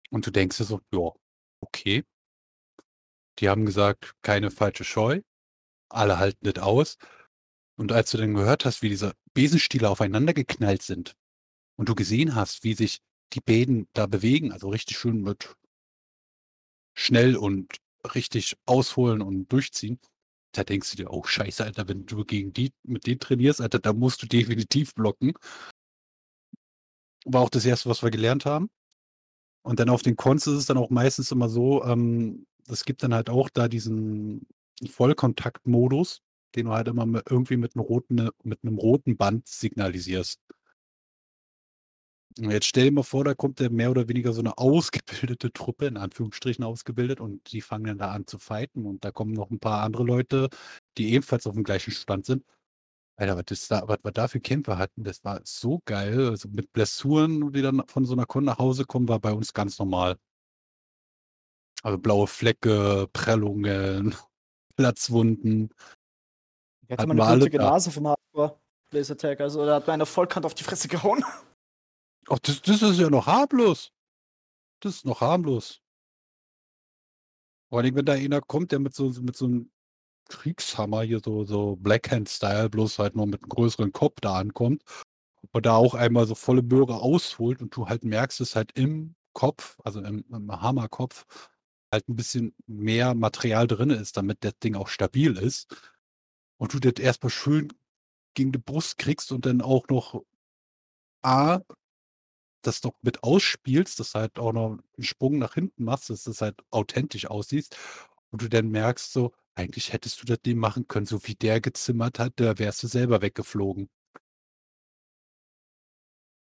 Und 0.09 0.25
du 0.25 0.31
denkst 0.31 0.57
dir 0.57 0.63
so, 0.63 0.81
ja, 0.93 1.11
okay. 1.61 2.03
Die 3.39 3.49
haben 3.49 3.65
gesagt, 3.65 4.15
keine 4.21 4.51
falsche 4.51 4.83
Scheu. 4.83 5.21
Alle 5.89 6.17
halten 6.17 6.45
das 6.51 6.63
aus. 6.63 6.97
Und 7.77 7.91
als 7.91 8.11
du 8.11 8.17
dann 8.17 8.33
gehört 8.33 8.65
hast, 8.65 8.81
wie 8.81 8.89
diese 8.89 9.13
Besenstiele 9.33 9.89
aufeinander 9.89 10.33
geknallt 10.33 10.81
sind 10.81 11.15
und 11.77 11.89
du 11.89 11.95
gesehen 11.95 12.35
hast, 12.35 12.63
wie 12.63 12.73
sich 12.73 12.99
die 13.33 13.41
Bäden 13.41 13.87
da 13.93 14.07
bewegen, 14.07 14.51
also 14.51 14.69
richtig 14.69 14.97
schön 14.97 15.21
mit 15.21 15.55
schnell 16.95 17.35
und 17.35 17.77
richtig 18.15 18.57
ausholen 18.65 19.21
und 19.21 19.51
durchziehen, 19.51 19.99
da 20.51 20.63
denkst 20.63 20.91
du 20.91 20.97
dir, 20.97 21.11
oh 21.11 21.23
scheiße, 21.23 21.63
Alter, 21.63 21.87
wenn 21.87 22.05
du 22.05 22.25
gegen 22.25 22.53
die 22.53 22.73
mit 22.83 23.05
denen 23.05 23.19
trainierst, 23.19 23.61
Alter, 23.61 23.79
da 23.79 23.93
musst 23.93 24.23
du 24.23 24.27
definitiv 24.27 24.93
blocken. 24.95 25.33
War 27.25 27.41
auch 27.41 27.49
das 27.49 27.65
erste, 27.65 27.89
was 27.89 28.01
wir 28.03 28.11
gelernt 28.11 28.45
haben. 28.45 28.69
Und 29.63 29.79
dann 29.79 29.89
auf 29.89 30.01
den 30.01 30.15
Cons 30.15 30.47
ist 30.47 30.53
es 30.53 30.65
dann 30.65 30.77
auch 30.77 30.89
meistens 30.89 31.31
immer 31.31 31.49
so, 31.49 31.83
ähm, 31.83 32.47
es 32.69 32.85
gibt 32.85 33.03
dann 33.03 33.13
halt 33.13 33.29
auch 33.29 33.49
da 33.49 33.67
diesen 33.67 34.47
Vollkontaktmodus, 34.89 36.21
den 36.55 36.67
du 36.67 36.71
halt 36.71 36.87
immer 36.87 37.05
irgendwie 37.29 37.57
mit 37.57 37.75
einem 37.75 37.83
roten, 37.83 38.29
mit 38.43 38.59
einem 38.63 38.77
roten 38.77 39.17
Band 39.17 39.47
signalisierst. 39.47 40.39
Jetzt 42.37 42.65
stell 42.65 42.85
dir 42.85 42.91
mal 42.91 43.03
vor, 43.03 43.23
da 43.23 43.33
kommt 43.33 43.59
ja 43.59 43.69
mehr 43.69 43.91
oder 43.91 44.07
weniger 44.07 44.33
so 44.33 44.41
eine 44.41 44.57
ausgebildete 44.57 45.51
Truppe, 45.51 45.87
in 45.87 45.97
Anführungsstrichen 45.97 46.63
ausgebildet, 46.63 47.19
und 47.19 47.51
die 47.51 47.61
fangen 47.61 47.85
dann 47.85 47.97
da 47.97 48.11
an 48.11 48.27
zu 48.27 48.37
fighten. 48.37 48.85
Und 48.85 49.03
da 49.03 49.11
kommen 49.11 49.33
noch 49.33 49.49
ein 49.49 49.59
paar 49.59 49.83
andere 49.83 50.03
Leute, 50.03 50.49
die 50.97 51.13
ebenfalls 51.13 51.47
auf 51.47 51.55
dem 51.55 51.63
gleichen 51.63 51.91
Stand 51.91 52.25
sind. 52.25 52.43
Alter, 53.15 53.35
was, 53.35 53.45
das 53.45 53.67
da, 53.67 53.87
was 53.87 53.97
wir 54.03 54.11
da 54.11 54.27
für 54.27 54.39
Kämpfe 54.39 54.77
hatten, 54.77 55.03
das 55.03 55.23
war 55.23 55.41
so 55.43 55.81
geil. 55.85 56.29
Also 56.29 56.49
mit 56.49 56.71
Blessuren, 56.71 57.51
die 57.51 57.61
dann 57.63 57.83
von 57.87 58.05
so 58.05 58.13
einer 58.13 58.27
Kunde 58.27 58.51
nach 58.51 58.59
Hause 58.59 58.85
kommen, 58.85 59.07
war 59.07 59.19
bei 59.19 59.33
uns 59.33 59.53
ganz 59.53 59.79
normal. 59.79 60.17
Also 61.81 61.97
blaue 61.97 62.27
Flecke, 62.27 63.07
Prellungen, 63.13 64.15
Platzwunden. 64.75 65.73
Hatten 66.89 67.07
mal 67.09 67.17
wir 67.17 67.27
eine 67.27 67.37
blutige. 67.37 67.57
Nase 67.57 67.91
vom 67.91 68.07
Hardcore 68.07 68.59
Blaze 68.89 69.13
Attack, 69.13 69.41
also 69.41 69.65
da 69.65 69.75
hat 69.75 69.87
mir 69.87 69.93
einer 69.93 70.05
Vollkant 70.05 70.45
auf 70.45 70.53
die 70.53 70.63
Fresse 70.63 70.87
gehauen. 70.87 71.23
Ach, 72.29 72.39
das, 72.39 72.61
das 72.61 72.81
ist 72.81 72.99
ja 72.99 73.09
noch 73.09 73.27
harmlos. 73.27 73.91
Das 74.81 74.95
ist 74.97 75.05
noch 75.05 75.21
harmlos. 75.21 75.81
Vor 77.69 77.79
allem, 77.79 77.95
wenn 77.95 78.05
da 78.05 78.13
einer 78.13 78.41
kommt, 78.41 78.71
der 78.71 78.79
mit 78.79 78.93
so, 78.93 79.09
mit 79.21 79.35
so 79.35 79.45
einem 79.45 79.71
Kriegshammer 80.29 81.03
hier, 81.03 81.21
so, 81.23 81.43
so 81.43 81.75
Blackhand-Style, 81.77 82.69
bloß 82.69 82.99
halt 82.99 83.15
nur 83.15 83.27
mit 83.27 83.43
einem 83.43 83.49
größeren 83.49 83.91
Kopf 83.91 84.19
da 84.21 84.35
ankommt 84.35 84.83
und 85.51 85.65
da 85.65 85.75
auch 85.75 85.93
einmal 85.93 86.27
so 86.27 86.35
volle 86.35 86.63
Möhre 86.63 87.01
ausholt 87.01 87.61
und 87.61 87.75
du 87.75 87.87
halt 87.87 88.03
merkst, 88.03 88.39
dass 88.39 88.55
halt 88.55 88.71
im 88.73 89.15
Kopf, 89.33 89.77
also 89.83 90.01
im, 90.01 90.25
im 90.29 90.61
Hammerkopf, 90.61 91.25
halt 91.91 92.07
ein 92.09 92.15
bisschen 92.15 92.53
mehr 92.67 93.15
Material 93.15 93.67
drin 93.67 93.89
ist, 93.91 94.17
damit 94.17 94.43
das 94.43 94.57
Ding 94.59 94.75
auch 94.75 94.89
stabil 94.89 95.37
ist. 95.37 95.67
Und 96.57 96.73
du 96.73 96.79
das 96.79 97.01
erstmal 97.03 97.29
schön 97.29 97.71
gegen 98.33 98.51
die 98.51 98.59
Brust 98.59 98.97
kriegst 98.97 99.31
und 99.31 99.45
dann 99.45 99.61
auch 99.61 99.87
noch 99.89 100.23
A, 101.23 101.61
das 102.67 102.83
noch 102.83 102.93
mit 103.01 103.23
ausspielst, 103.23 103.99
dass 103.99 104.11
du 104.11 104.19
halt 104.19 104.39
auch 104.39 104.53
noch 104.53 104.71
einen 104.71 105.03
Sprung 105.03 105.39
nach 105.39 105.53
hinten 105.55 105.83
machst, 105.85 106.09
dass 106.09 106.23
das 106.23 106.41
halt 106.41 106.61
authentisch 106.71 107.27
aussieht. 107.27 107.69
Und 108.31 108.41
du 108.41 108.49
dann 108.49 108.69
merkst 108.69 109.13
so, 109.13 109.33
eigentlich 109.55 109.93
hättest 109.93 110.21
du 110.21 110.25
das 110.25 110.41
Ding 110.41 110.57
machen 110.57 110.87
können, 110.87 111.05
so 111.05 111.25
wie 111.25 111.35
der 111.35 111.61
gezimmert 111.61 112.19
hat, 112.19 112.33
da 112.35 112.59
wärst 112.59 112.83
du 112.83 112.87
selber 112.87 113.21
weggeflogen. 113.21 113.89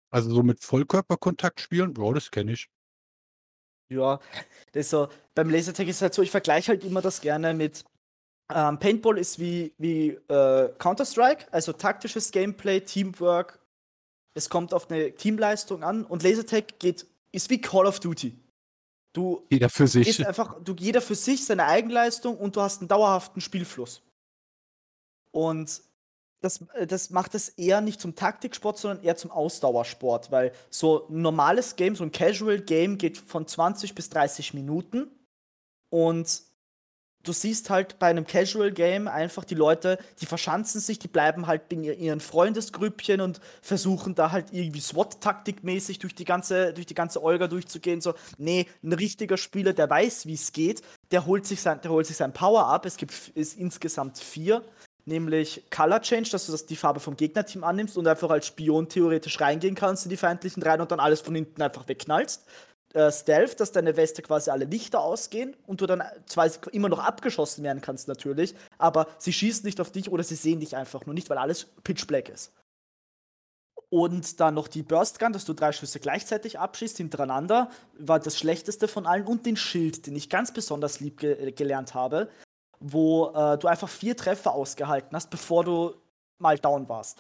Also 0.10 0.32
so 0.32 0.44
mit 0.44 0.64
Vollkörperkontakt 0.64 1.60
spielen, 1.60 1.94
ja, 1.98 2.14
das 2.14 2.32
kenne 2.32 2.54
ich. 2.54 2.70
Ja, 3.90 4.20
das 4.72 4.90
so, 4.90 5.10
beim 5.36 5.50
Lasertag 5.50 5.88
ist 5.88 6.02
halt 6.02 6.14
so, 6.14 6.22
ich 6.22 6.32
vergleiche 6.32 6.70
halt 6.70 6.84
immer 6.84 7.02
das 7.02 7.22
gerne 7.22 7.54
mit 7.54 7.84
ähm, 8.52 8.80
Paintball 8.80 9.18
ist 9.18 9.40
wie, 9.40 9.74
wie 9.78 10.10
äh, 10.10 10.70
Counter-Strike, 10.78 11.52
also 11.52 11.74
taktisches 11.74 12.32
Gameplay, 12.32 12.82
Teamwork, 12.82 13.60
es 14.34 14.50
kommt 14.50 14.74
auf 14.74 14.90
eine 14.90 15.14
Teamleistung 15.14 15.84
an 15.84 16.06
und 16.06 16.24
Lasertag 16.24 16.80
geht, 16.80 17.06
ist 17.32 17.50
wie 17.50 17.62
Call 17.62 17.86
of 17.86 18.00
Duty. 18.00 18.36
Du 19.14 19.46
Jeder 19.50 19.70
für 19.70 19.88
sich. 19.88 20.26
einfach, 20.26 20.60
du 20.64 20.76
jeder 20.78 21.02
für 21.02 21.16
sich 21.16 21.46
seine 21.46 21.66
Eigenleistung 21.66 22.36
und 22.36 22.56
du 22.56 22.62
hast 22.62 22.80
einen 22.80 22.88
dauerhaften 22.88 23.42
Spielfluss. 23.42 24.02
Und 25.32 25.82
das, 26.42 26.62
äh, 26.74 26.88
das 26.88 27.12
macht 27.12 27.36
es 27.36 27.50
eher 27.50 27.82
nicht 27.82 28.02
zum 28.02 28.16
Taktiksport, 28.16 28.78
sondern 28.78 29.04
eher 29.04 29.16
zum 29.16 29.32
Ausdauersport, 29.32 30.32
weil 30.32 30.52
so 30.70 31.08
ein 31.08 31.22
normales 31.22 31.76
Game, 31.76 31.96
so 31.96 32.04
ein 32.04 32.12
Casual 32.12 32.60
Game 32.60 32.98
geht 32.98 33.18
von 33.18 33.48
20 33.48 33.94
bis 33.94 34.10
30 34.10 34.54
Minuten 34.54 35.12
und 35.90 36.42
du 37.24 37.32
siehst 37.32 37.70
halt 37.70 38.00
bei 38.00 38.08
einem 38.08 38.28
Casual 38.28 38.72
Game 38.72 39.08
einfach 39.08 39.46
die 39.46 39.56
Leute, 39.56 39.98
die 40.20 40.26
verschanzen 40.26 40.82
sich, 40.82 41.00
die 41.00 41.08
bleiben 41.08 41.48
halt 41.48 41.62
in 41.72 41.84
ihr- 41.84 41.98
ihren 41.98 42.20
Freundesgrüppchen 42.20 43.22
und 43.22 43.40
versuchen 43.62 44.14
da 44.14 44.32
halt 44.32 44.48
irgendwie 44.52 44.82
SWAT-Taktikmäßig 44.82 46.00
durch 46.00 46.16
die 46.16 46.26
ganze, 46.26 46.74
durch 46.74 46.86
die 46.86 46.94
ganze 46.94 47.24
Olga 47.24 47.48
durchzugehen. 47.48 48.02
So, 48.02 48.14
nee, 48.38 48.68
ein 48.84 48.94
richtiger 48.94 49.38
Spieler, 49.38 49.74
der 49.74 49.90
weiß, 49.90 50.26
wie 50.26 50.34
es 50.34 50.52
geht, 50.52 50.82
der 51.12 51.26
holt 51.26 51.46
sich 51.48 51.62
sein, 51.62 51.80
der 51.82 51.92
holt 51.92 52.06
sich 52.06 52.18
sein 52.18 52.34
Power-Up. 52.34 52.86
Es 52.86 52.98
gibt 52.98 53.14
ist 53.36 53.58
insgesamt 53.58 54.18
vier, 54.20 54.64
nämlich 55.06 55.64
Color 55.70 56.02
Change, 56.02 56.30
dass 56.32 56.46
du 56.46 56.52
das, 56.52 56.66
die 56.66 56.76
Farbe 56.76 57.00
vom 57.00 57.16
Gegnerteam 57.16 57.64
annimmst 57.64 57.98
und 57.98 58.08
einfach 58.08 58.30
als 58.30 58.48
Spion 58.48 58.90
theoretisch 58.90 59.40
reingehen 59.40 59.76
kannst 59.76 60.06
in 60.06 60.10
die 60.10 60.18
feindlichen 60.18 60.64
rein 60.64 60.82
und 60.82 60.91
dann 60.91 61.00
alles 61.00 61.22
von 61.22 61.36
hinten 61.36 61.62
einfach 61.62 61.88
wegknallst 61.88 62.45
äh, 62.94 63.11
Stealth, 63.11 63.60
dass 63.60 63.72
deine 63.72 63.98
Weste 63.98 64.22
quasi 64.22 64.49
alle 64.49 64.65
Lichter 64.65 65.02
ausgehen 65.02 65.56
und 65.65 65.82
du 65.82 65.88
dann 65.88 66.03
zwar 66.26 66.49
immer 66.72 66.90
noch 66.90 66.99
abgeschossen 66.99 67.64
werden 67.64 67.82
kannst 67.82 68.07
natürlich, 68.07 68.56
aber 68.78 69.07
sie 69.18 69.34
schießen 69.34 69.65
nicht 69.65 69.82
auf 69.82 69.91
dich 69.91 70.11
oder 70.11 70.24
sie 70.24 70.36
sehen 70.36 70.60
dich 70.60 70.76
einfach 70.76 71.06
nur 71.06 71.15
nicht, 71.15 71.30
weil 71.30 71.38
alles 71.38 71.65
pitch 71.84 72.07
black 72.07 72.30
ist. 72.30 72.53
Und 73.90 74.40
dann 74.40 74.56
noch 74.56 74.68
die 74.68 74.82
Burst 74.82 75.20
Gun, 75.20 75.34
dass 75.34 75.45
du 75.45 75.53
drei 75.53 75.72
Schüsse 75.72 75.99
gleichzeitig 75.99 76.57
abschießt 76.57 76.98
hintereinander, 76.98 77.70
war 77.98 78.20
das 78.20 78.40
schlechteste 78.40 78.88
von 78.88 79.06
allen. 79.06 79.26
Und 79.26 79.45
den 79.45 79.56
Schild, 79.56 80.07
den 80.07 80.15
ich 80.15 80.30
ganz 80.32 80.52
besonders 80.52 80.99
lieb 80.99 81.20
ge 81.20 81.52
gelernt 81.52 81.94
habe, 81.94 82.28
wo 82.80 83.28
äh, 83.36 83.57
du 83.57 83.68
einfach 83.68 83.90
vier 83.90 84.18
Treffer 84.18 84.53
ausgehalten 84.53 85.15
hast, 85.15 85.30
bevor 85.30 85.64
du 85.64 85.94
mal 86.40 86.57
down 86.57 86.90
warst. 86.90 87.20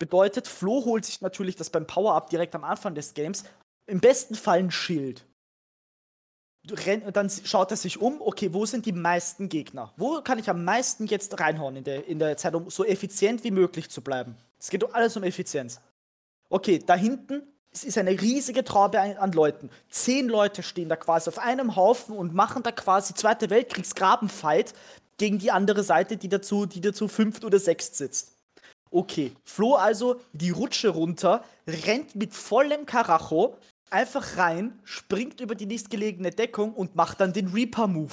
Bedeutet, 0.00 0.48
Flo 0.48 0.84
holt 0.84 1.04
sich 1.04 1.20
natürlich 1.20 1.56
das 1.56 1.70
beim 1.70 1.86
Power-Up 1.86 2.30
direkt 2.30 2.54
am 2.54 2.64
Anfang 2.64 2.94
des 2.94 3.14
Games 3.14 3.44
im 3.90 4.00
besten 4.00 4.34
Fall 4.34 4.58
ein 4.58 4.70
Schild. 4.70 5.24
Du 6.64 6.74
renn, 6.74 7.02
und 7.02 7.16
dann 7.16 7.30
schaut 7.30 7.70
er 7.70 7.76
sich 7.76 8.00
um, 8.00 8.20
okay, 8.20 8.52
wo 8.52 8.66
sind 8.66 8.84
die 8.86 8.92
meisten 8.92 9.48
Gegner? 9.48 9.92
Wo 9.96 10.20
kann 10.20 10.38
ich 10.38 10.50
am 10.50 10.64
meisten 10.64 11.06
jetzt 11.06 11.40
reinhauen 11.40 11.76
in 11.76 11.84
der, 11.84 12.06
in 12.06 12.18
der 12.18 12.36
Zeit, 12.36 12.54
um 12.54 12.68
so 12.68 12.84
effizient 12.84 13.44
wie 13.44 13.50
möglich 13.50 13.88
zu 13.88 14.02
bleiben? 14.02 14.36
Es 14.58 14.68
geht 14.68 14.94
alles 14.94 15.16
um 15.16 15.22
Effizienz. 15.22 15.80
Okay, 16.50 16.78
da 16.84 16.94
hinten 16.94 17.42
es 17.72 17.84
ist 17.84 17.98
eine 17.98 18.20
riesige 18.20 18.64
Traube 18.64 19.00
an, 19.00 19.16
an 19.16 19.32
Leuten. 19.32 19.70
Zehn 19.90 20.28
Leute 20.28 20.62
stehen 20.62 20.88
da 20.88 20.96
quasi 20.96 21.28
auf 21.28 21.38
einem 21.38 21.76
Haufen 21.76 22.16
und 22.16 22.34
machen 22.34 22.62
da 22.62 22.72
quasi 22.72 23.14
Zweite 23.14 23.48
Weltkriegsgrabenfight 23.48 24.74
gegen 25.18 25.38
die 25.38 25.52
andere 25.52 25.84
Seite, 25.84 26.16
die 26.16 26.28
dazu, 26.28 26.66
die 26.66 26.80
dazu 26.80 27.06
fünft 27.06 27.44
oder 27.44 27.58
sechst 27.58 27.96
sitzt. 27.96 28.32
Okay, 28.90 29.32
Flo 29.44 29.76
also 29.76 30.20
die 30.32 30.50
Rutsche 30.50 30.88
runter, 30.88 31.44
rennt 31.66 32.16
mit 32.16 32.34
vollem 32.34 32.86
Karacho 32.86 33.56
einfach 33.90 34.36
rein, 34.36 34.78
springt 34.84 35.40
über 35.40 35.54
die 35.54 35.66
nächstgelegene 35.66 36.30
Deckung 36.30 36.72
und 36.74 36.94
macht 36.94 37.20
dann 37.20 37.32
den 37.32 37.48
Reaper-Move. 37.48 38.12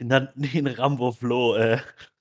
Die 0.00 0.04
nannten 0.04 0.44
ihn 0.44 0.66
Rambo 0.66 1.12
Flo, 1.12 1.56
äh. 1.56 1.80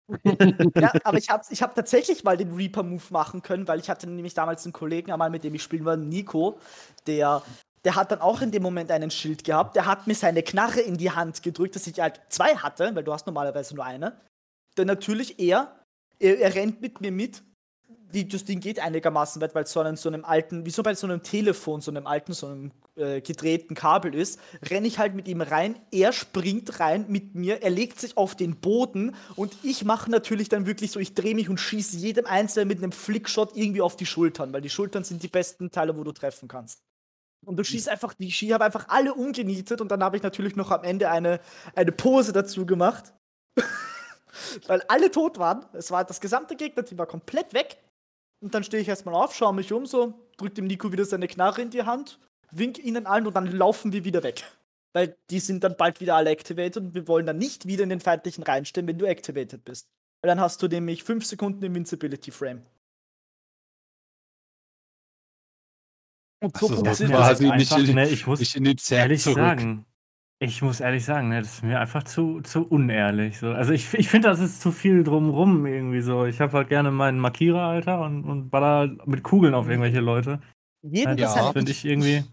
Ja, 0.75 0.93
aber 1.03 1.17
ich 1.17 1.29
habe 1.29 1.43
ich 1.49 1.61
hab 1.61 1.75
tatsächlich 1.75 2.23
mal 2.23 2.37
den 2.37 2.53
Reaper-Move 2.53 3.03
machen 3.09 3.41
können, 3.41 3.67
weil 3.67 3.79
ich 3.79 3.89
hatte 3.89 4.07
nämlich 4.07 4.33
damals 4.33 4.65
einen 4.65 4.73
Kollegen, 4.73 5.11
einmal 5.11 5.29
mit 5.29 5.43
dem 5.43 5.53
ich 5.53 5.63
spielen 5.63 5.83
war, 5.83 5.97
Nico, 5.97 6.59
der, 7.07 7.43
der 7.83 7.95
hat 7.95 8.11
dann 8.11 8.21
auch 8.21 8.41
in 8.41 8.51
dem 8.51 8.63
Moment 8.63 8.89
einen 8.89 9.11
Schild 9.11 9.43
gehabt, 9.43 9.75
der 9.75 9.85
hat 9.85 10.07
mir 10.07 10.15
seine 10.15 10.43
Knarre 10.43 10.79
in 10.79 10.97
die 10.97 11.11
Hand 11.11 11.43
gedrückt, 11.43 11.75
dass 11.75 11.87
ich 11.87 11.99
halt 11.99 12.21
zwei 12.29 12.55
hatte, 12.55 12.95
weil 12.95 13.03
du 13.03 13.11
hast 13.11 13.25
normalerweise 13.25 13.75
nur 13.75 13.83
eine. 13.83 14.17
Dann 14.75 14.87
natürlich 14.87 15.39
er, 15.39 15.83
er, 16.19 16.39
er 16.39 16.55
rennt 16.55 16.81
mit 16.81 17.01
mir 17.01 17.11
mit, 17.11 17.43
die, 18.13 18.27
das 18.27 18.45
Ding 18.45 18.59
geht 18.59 18.79
einigermaßen 18.79 19.41
weit, 19.41 19.55
weil 19.55 19.63
es 19.63 19.71
so, 19.71 19.79
einen, 19.79 19.97
so 19.97 20.09
einem 20.09 20.25
alten, 20.25 20.65
wie 20.65 20.69
so 20.69 20.83
bei 20.83 20.95
so 20.95 21.07
einem 21.07 21.23
Telefon, 21.23 21.81
so 21.81 21.91
einem 21.91 22.07
alten, 22.07 22.33
so 22.33 22.47
einem 22.47 22.71
äh, 22.95 23.21
gedrehten 23.21 23.75
Kabel 23.75 24.15
ist, 24.15 24.39
renne 24.69 24.87
ich 24.87 24.99
halt 24.99 25.15
mit 25.15 25.27
ihm 25.27 25.41
rein, 25.41 25.79
er 25.91 26.13
springt 26.13 26.79
rein 26.79 27.05
mit 27.07 27.35
mir, 27.35 27.61
er 27.61 27.69
legt 27.69 27.99
sich 27.99 28.17
auf 28.17 28.35
den 28.35 28.55
Boden 28.55 29.15
und 29.35 29.55
ich 29.63 29.85
mache 29.85 30.09
natürlich 30.09 30.49
dann 30.49 30.65
wirklich 30.65 30.91
so, 30.91 30.99
ich 30.99 31.13
drehe 31.13 31.35
mich 31.35 31.49
und 31.49 31.59
schieße 31.59 31.97
jedem 31.97 32.25
Einzelnen 32.25 32.67
mit 32.67 32.77
einem 32.79 32.91
Flickshot 32.91 33.55
irgendwie 33.55 33.81
auf 33.81 33.95
die 33.95 34.05
Schultern, 34.05 34.53
weil 34.53 34.61
die 34.61 34.69
Schultern 34.69 35.03
sind 35.03 35.23
die 35.23 35.27
besten 35.27 35.71
Teile, 35.71 35.97
wo 35.97 36.03
du 36.03 36.11
treffen 36.11 36.47
kannst. 36.47 36.81
Und 37.45 37.57
du 37.57 37.63
schießt 37.63 37.89
einfach, 37.89 38.13
ich 38.17 38.51
habe 38.51 38.65
einfach 38.65 38.87
alle 38.89 39.13
umgenietet 39.13 39.79
und 39.79 39.89
dann 39.89 40.03
habe 40.03 40.17
ich 40.17 40.23
natürlich 40.23 40.55
noch 40.55 40.71
am 40.71 40.83
Ende 40.83 41.09
eine, 41.09 41.39
eine 41.75 41.91
Pose 41.91 42.33
dazu 42.33 42.65
gemacht. 42.65 43.13
weil 44.67 44.81
alle 44.87 45.11
tot 45.11 45.39
waren. 45.39 45.65
Es 45.73 45.91
war 45.91 46.03
das 46.03 46.19
gesamte 46.19 46.55
Gegnerteam 46.55 46.97
war 46.97 47.05
komplett 47.05 47.53
weg. 47.53 47.77
Und 48.39 48.53
dann 48.53 48.63
stehe 48.63 48.81
ich 48.81 48.87
erstmal 48.87 49.15
auf, 49.15 49.35
schaue 49.35 49.53
mich 49.53 49.73
um, 49.73 49.85
so, 49.85 50.13
drück 50.37 50.53
dem 50.55 50.67
Nico 50.67 50.91
wieder 50.91 51.05
seine 51.05 51.27
Knarre 51.27 51.61
in 51.61 51.69
die 51.69 51.83
Hand, 51.83 52.19
wink 52.51 52.77
ihnen 52.77 53.05
allen 53.05 53.25
und 53.25 53.35
dann 53.35 53.51
laufen 53.51 53.93
wir 53.93 54.05
wieder 54.05 54.23
weg. 54.23 54.43
Weil 54.93 55.17
die 55.29 55.39
sind 55.39 55.63
dann 55.63 55.75
bald 55.75 55.99
wieder 55.99 56.15
alle 56.15 56.29
activated 56.29 56.77
und 56.77 56.95
wir 56.95 57.07
wollen 57.07 57.25
dann 57.25 57.37
nicht 57.37 57.67
wieder 57.67 57.83
in 57.83 57.89
den 57.89 57.99
feindlichen 57.99 58.43
reinstehen, 58.43 58.87
wenn 58.87 58.97
du 58.97 59.05
activated 59.05 59.63
bist. 59.65 59.87
Weil 60.21 60.29
dann 60.29 60.39
hast 60.39 60.61
du 60.61 60.67
nämlich 60.67 61.03
5 61.03 61.25
Sekunden 61.25 61.63
Invincibility 61.63 62.31
Frame. 62.31 62.65
Und 66.39 66.55
so 66.57 66.67
Also, 66.67 66.83
das 66.83 66.99
das 66.99 67.25
halt 67.25 67.39
nicht, 67.39 67.51
einfach, 67.51 67.79
in, 67.79 67.95
ne, 67.95 68.07
ich 68.09 68.27
muss 68.27 68.39
nicht 68.39 68.55
in 68.55 68.63
den 68.63 68.77
Zerg 68.77 69.01
ehrlich 69.01 69.23
zurück. 69.23 69.37
sagen, 69.37 69.86
ich 70.39 70.61
muss 70.61 70.79
ehrlich 70.79 71.03
sagen, 71.03 71.29
ne, 71.29 71.41
das 71.41 71.55
ist 71.55 71.63
mir 71.63 71.79
einfach 71.79 72.03
zu, 72.03 72.41
zu 72.41 72.63
unehrlich. 72.67 73.39
So. 73.39 73.47
Also 73.51 73.73
ich, 73.73 73.91
ich 73.93 74.07
finde, 74.09 74.29
das 74.29 74.39
ist 74.39 74.61
zu 74.61 74.71
viel 74.71 75.03
drumrum 75.03 75.65
irgendwie 75.65 76.01
so. 76.01 76.25
Ich 76.25 76.39
habe 76.41 76.53
halt 76.53 76.69
gerne 76.69 76.91
meinen 76.91 77.19
Markierer, 77.19 77.61
Alter, 77.61 78.01
und, 78.01 78.23
und 78.23 78.49
baller 78.49 78.95
mit 79.05 79.23
Kugeln 79.23 79.53
auf 79.55 79.67
irgendwelche 79.67 79.99
Leute. 79.99 80.39
Jedem 80.83 81.17
Ja. 81.17 81.25
das 81.25 81.33
Das 81.33 81.43
halt, 81.43 81.53
finde 81.53 81.71
ich 81.71 81.85
irgendwie. 81.85 82.23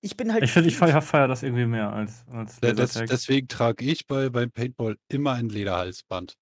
ich 0.00 0.16
bin 0.16 0.32
halt. 0.32 0.42
Ich 0.42 0.50
finde, 0.50 0.68
ich 0.68 0.76
feiere 0.76 1.02
feier 1.02 1.28
das 1.28 1.44
irgendwie 1.44 1.66
mehr 1.66 1.92
als, 1.92 2.24
als 2.32 2.58
des, 2.58 2.76
Lasertag. 2.78 3.08
deswegen 3.08 3.46
trage 3.48 3.84
ich 3.84 4.06
bei, 4.06 4.28
beim 4.28 4.50
Paintball 4.50 4.96
immer 5.08 5.32
ein 5.34 5.48
Lederhalsband. 5.48 6.34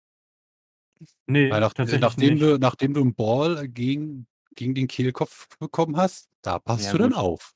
Nee, 1.26 1.50
Weil 1.50 1.60
nach, 1.60 1.72
tatsächlich 1.74 2.00
nachdem, 2.00 2.34
nicht. 2.34 2.42
du, 2.42 2.58
nachdem 2.58 2.94
du 2.94 3.00
einen 3.02 3.14
Ball 3.14 3.68
gegen, 3.68 4.26
gegen 4.54 4.74
den 4.74 4.88
Kehlkopf 4.88 5.48
bekommen 5.58 5.96
hast, 5.96 6.28
da 6.42 6.58
passt 6.58 6.86
Ja, 6.86 6.92
du 6.92 6.98
dann 6.98 7.10
gut. 7.10 7.18
auf. 7.18 7.52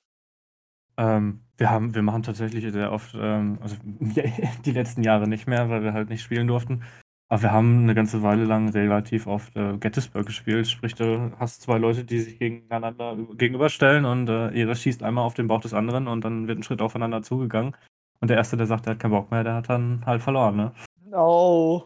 Ähm, 0.96 1.43
wir 1.56 1.70
haben, 1.70 1.94
wir 1.94 2.02
machen 2.02 2.22
tatsächlich 2.22 2.70
sehr 2.72 2.92
oft, 2.92 3.14
ähm, 3.18 3.58
also 3.60 3.76
die 4.64 4.72
letzten 4.72 5.02
Jahre 5.02 5.28
nicht 5.28 5.46
mehr, 5.46 5.68
weil 5.68 5.82
wir 5.82 5.92
halt 5.92 6.08
nicht 6.08 6.22
spielen 6.22 6.46
durften. 6.46 6.82
Aber 7.28 7.42
wir 7.42 7.52
haben 7.52 7.82
eine 7.82 7.94
ganze 7.94 8.22
Weile 8.22 8.44
lang 8.44 8.68
relativ 8.68 9.26
oft 9.26 9.56
äh, 9.56 9.78
Gettysburg 9.78 10.26
gespielt. 10.26 10.68
Sprich, 10.68 10.94
du 10.94 11.32
hast 11.38 11.62
zwei 11.62 11.78
Leute, 11.78 12.04
die 12.04 12.20
sich 12.20 12.38
gegeneinander 12.38 13.16
gegenüberstellen 13.34 14.04
und 14.04 14.28
äh, 14.28 14.50
jeder 14.52 14.74
schießt 14.74 15.02
einmal 15.02 15.24
auf 15.24 15.34
den 15.34 15.46
Bauch 15.46 15.60
des 15.60 15.74
anderen 15.74 16.06
und 16.06 16.24
dann 16.24 16.46
wird 16.48 16.58
ein 16.58 16.62
Schritt 16.62 16.82
aufeinander 16.82 17.22
zugegangen. 17.22 17.74
Und 18.20 18.28
der 18.28 18.36
Erste, 18.36 18.56
der 18.56 18.66
sagt, 18.66 18.86
der 18.86 18.92
hat 18.92 19.00
keinen 19.00 19.12
Bock 19.12 19.30
mehr, 19.30 19.42
der 19.42 19.54
hat 19.54 19.68
dann 19.68 20.04
halt 20.06 20.22
verloren, 20.22 20.56
ne? 20.56 20.72
Oh. 21.12 21.82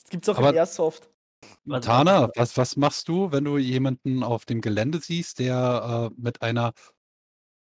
Das 0.00 0.10
gibt's 0.10 0.28
auch 0.28 0.38
Aber- 0.38 0.50
in 0.50 0.56
Airsoft. 0.56 1.08
Tana, 1.82 2.30
was, 2.36 2.56
was 2.56 2.76
machst 2.76 3.08
du, 3.08 3.30
wenn 3.32 3.44
du 3.44 3.58
jemanden 3.58 4.22
auf 4.22 4.46
dem 4.46 4.60
Gelände 4.60 4.98
siehst, 4.98 5.38
der 5.38 6.10
äh, 6.10 6.20
mit 6.20 6.42
einer 6.42 6.72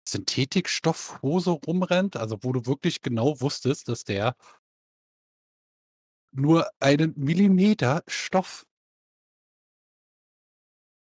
Synthetikstoffhose 0.07 1.52
rumrennt, 1.52 2.18
also 2.18 2.38
wo 2.41 2.52
du 2.52 2.65
wirklich 2.65 3.02
genau 3.02 3.40
wusstest, 3.40 3.88
dass 3.88 4.03
der 4.03 4.36
nur 6.32 6.69
einen 6.80 7.14
Millimeter 7.18 8.03
Stoff 8.07 8.65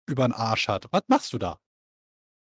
über 0.06 0.26
den 0.26 0.32
Arsch 0.32 0.68
hat. 0.68 0.86
Was 0.90 1.02
machst 1.08 1.32
du 1.32 1.38
da? 1.38 1.58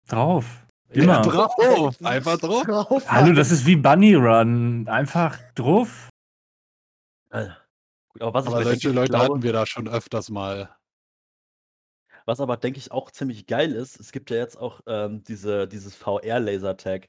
Drauf. 0.09 0.67
Ja, 0.93 1.03
Immer. 1.03 1.23
drauf, 1.23 2.03
einfach 2.05 2.39
drauf. 2.39 2.65
Drauf. 2.65 3.11
Hallo, 3.11 3.33
das 3.35 3.51
ist 3.51 3.67
wie 3.67 3.77
Bunny 3.77 4.15
Run. 4.15 4.87
Einfach 4.89 5.39
drauf. 5.55 6.11
Äh, 7.31 7.49
gut, 8.09 8.23
aber 8.23 8.35
was, 8.35 8.47
Aber 8.47 8.63
solche 8.63 8.91
Leute 8.91 9.11
glaube, 9.11 9.25
hatten 9.25 9.43
wir 9.43 9.53
da 9.53 9.67
schon 9.67 9.89
öfters 9.89 10.31
mal. 10.31 10.77
Was 12.27 12.41
aber, 12.41 12.57
denke 12.57 12.79
ich, 12.79 12.91
auch 12.93 13.11
ziemlich 13.11 13.47
geil 13.47 13.73
ist, 13.73 13.99
es 13.99 14.13
gibt 14.13 14.31
ja 14.31 14.37
jetzt 14.37 14.57
auch 14.59 14.81
ähm, 14.87 15.23
diese, 15.25 15.67
dieses 15.67 15.95
VR-Laser-Tag. 15.95 17.07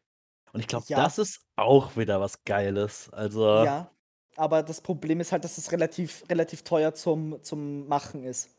Und 0.54 0.62
ich 0.62 0.68
glaube, 0.68 0.86
Ja. 0.88 1.04
das 1.04 1.18
ist 1.18 1.42
auch 1.58 1.98
wieder 1.98 2.22
was 2.22 2.44
Geiles. 2.46 3.10
Also, 3.12 3.64
Ja. 3.64 3.92
Aber 4.38 4.62
das 4.62 4.82
Problem 4.82 5.20
ist 5.20 5.32
halt, 5.32 5.44
dass 5.44 5.58
es 5.58 5.72
relativ, 5.72 6.24
relativ 6.30 6.62
teuer 6.64 6.94
zum, 6.94 7.44
zum 7.44 7.88
Machen 7.88 8.24
ist. 8.24 8.50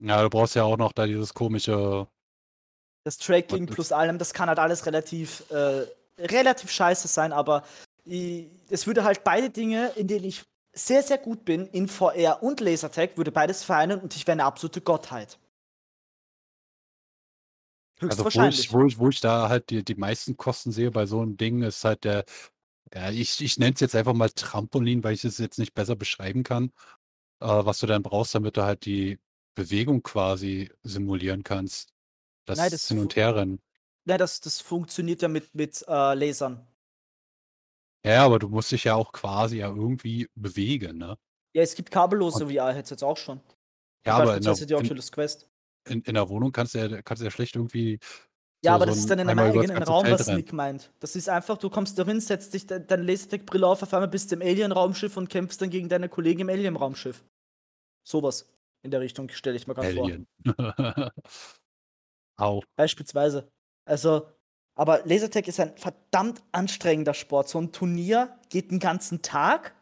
Ja, 0.00 0.22
du 0.22 0.30
brauchst 0.30 0.54
ja 0.54 0.64
auch 0.64 0.78
noch 0.78 0.92
da 0.92 1.06
dieses 1.06 1.34
komische. 1.34 2.08
Das 3.04 3.18
Tracking 3.18 3.66
plus 3.66 3.92
allem, 3.92 4.16
das 4.18 4.32
kann 4.32 4.48
halt 4.48 4.58
alles 4.58 4.86
relativ, 4.86 5.44
äh, 5.50 5.84
relativ 6.18 6.70
scheiße 6.70 7.08
sein, 7.08 7.32
aber 7.32 7.62
i- 8.06 8.48
es 8.70 8.86
würde 8.86 9.04
halt 9.04 9.22
beide 9.24 9.50
Dinge, 9.50 9.88
in 9.96 10.06
denen 10.08 10.24
ich 10.24 10.44
sehr, 10.72 11.02
sehr 11.02 11.18
gut 11.18 11.44
bin, 11.44 11.66
in 11.66 11.88
VR 11.88 12.42
und 12.42 12.60
Lasertag, 12.60 13.16
würde 13.18 13.32
beides 13.32 13.62
vereinen 13.64 14.00
und 14.00 14.16
ich 14.16 14.26
wäre 14.26 14.32
eine 14.32 14.44
absolute 14.44 14.80
Gottheit. 14.80 15.38
Also 18.10 18.22
wo 18.22 18.26
Höchstwahrscheinlich. 18.26 18.60
ich, 18.60 18.72
wo, 18.72 18.84
ich, 18.86 18.98
wo 18.98 19.08
ich 19.08 19.20
da 19.20 19.48
halt 19.48 19.70
die, 19.70 19.84
die 19.84 19.94
meisten 19.94 20.36
Kosten 20.36 20.72
sehe 20.72 20.90
bei 20.90 21.06
so 21.06 21.20
einem 21.20 21.36
Ding, 21.36 21.62
ist 21.62 21.84
halt 21.84 22.04
der, 22.04 22.24
ja, 22.94 23.10
ich, 23.10 23.40
ich 23.40 23.58
nenne 23.58 23.74
es 23.74 23.80
jetzt 23.80 23.94
einfach 23.94 24.14
mal 24.14 24.30
Trampolin, 24.30 25.02
weil 25.04 25.14
ich 25.14 25.24
es 25.24 25.38
jetzt 25.38 25.58
nicht 25.58 25.74
besser 25.74 25.96
beschreiben 25.96 26.42
kann, 26.42 26.72
äh, 27.40 27.46
was 27.46 27.78
du 27.78 27.86
dann 27.86 28.02
brauchst, 28.02 28.34
damit 28.34 28.56
du 28.56 28.62
halt 28.62 28.84
die 28.84 29.18
Bewegung 29.54 30.02
quasi 30.02 30.70
simulieren 30.82 31.42
kannst. 31.42 31.92
Das, 32.44 32.58
Nein, 32.58 32.70
das 32.70 32.88
Hin 32.88 32.98
und 32.98 33.14
Herrennen. 33.16 33.60
Nein, 34.04 34.18
das, 34.18 34.40
das 34.40 34.60
funktioniert 34.60 35.22
ja 35.22 35.28
mit, 35.28 35.54
mit 35.54 35.84
äh, 35.86 36.14
Lasern. 36.14 36.66
Ja, 38.04 38.24
aber 38.24 38.40
du 38.40 38.48
musst 38.48 38.72
dich 38.72 38.84
ja 38.84 38.94
auch 38.94 39.12
quasi 39.12 39.58
ja 39.58 39.68
irgendwie 39.68 40.28
bewegen, 40.34 40.98
ne? 40.98 41.16
Ja, 41.54 41.62
es 41.62 41.74
gibt 41.74 41.90
kabellose 41.90 42.48
VR-Headsets 42.48 43.02
auch 43.02 43.16
schon. 43.16 43.40
Ja, 44.04 44.16
aber 44.16 44.36
in 44.36 44.42
der, 44.42 44.80
in, 44.80 44.98
Quest. 44.98 45.48
In, 45.88 46.02
in 46.02 46.14
der 46.14 46.28
Wohnung 46.28 46.52
kannst 46.52 46.74
du 46.74 46.78
ja, 46.78 47.02
kannst 47.02 47.20
du 47.20 47.24
ja 47.24 47.30
schlecht 47.30 47.56
irgendwie. 47.56 47.98
Ja, 48.64 48.72
so- 48.72 48.74
aber 48.76 48.84
so 48.84 48.90
das 48.90 48.98
ist 48.98 49.04
ein 49.06 49.08
dann 49.18 49.18
in 49.20 49.28
einem 49.30 49.38
eigenen 49.58 49.82
Raum, 49.82 50.04
Feld 50.04 50.20
was 50.20 50.28
rennen. 50.28 50.36
Nick 50.38 50.52
meint. 50.52 50.92
Das 51.00 51.16
ist 51.16 51.28
einfach, 51.28 51.58
du 51.58 51.68
kommst 51.68 51.98
dahin, 51.98 52.20
setzt 52.20 52.54
dich 52.54 52.66
de 52.66 52.78
deine 52.84 53.02
Lasertag-Brille 53.02 53.66
auf, 53.66 53.82
auf 53.82 53.92
einmal 53.92 54.08
bist 54.08 54.30
du 54.30 54.36
im 54.36 54.42
Alien-Raumschiff 54.42 55.16
und 55.16 55.28
kämpfst 55.28 55.60
dann 55.60 55.70
gegen 55.70 55.88
deine 55.88 56.08
Kollegen 56.08 56.42
im 56.42 56.48
Alien-Raumschiff. 56.48 57.24
Sowas 58.06 58.46
in 58.84 58.90
der 58.90 59.00
Richtung 59.00 59.28
stelle 59.30 59.56
ich 59.56 59.66
mir 59.66 59.74
gerade 59.74 59.94
vor. 59.94 60.10
Au. 62.36 62.62
Beispielsweise. 62.76 63.48
Also, 63.84 64.28
aber 64.74 65.04
Lasertag 65.04 65.48
ist 65.48 65.60
ein 65.60 65.76
verdammt 65.76 66.42
anstrengender 66.52 67.14
Sport. 67.14 67.48
So 67.48 67.60
ein 67.60 67.72
Turnier 67.72 68.38
geht 68.48 68.70
den 68.70 68.78
ganzen 68.78 69.22
Tag. 69.22 69.74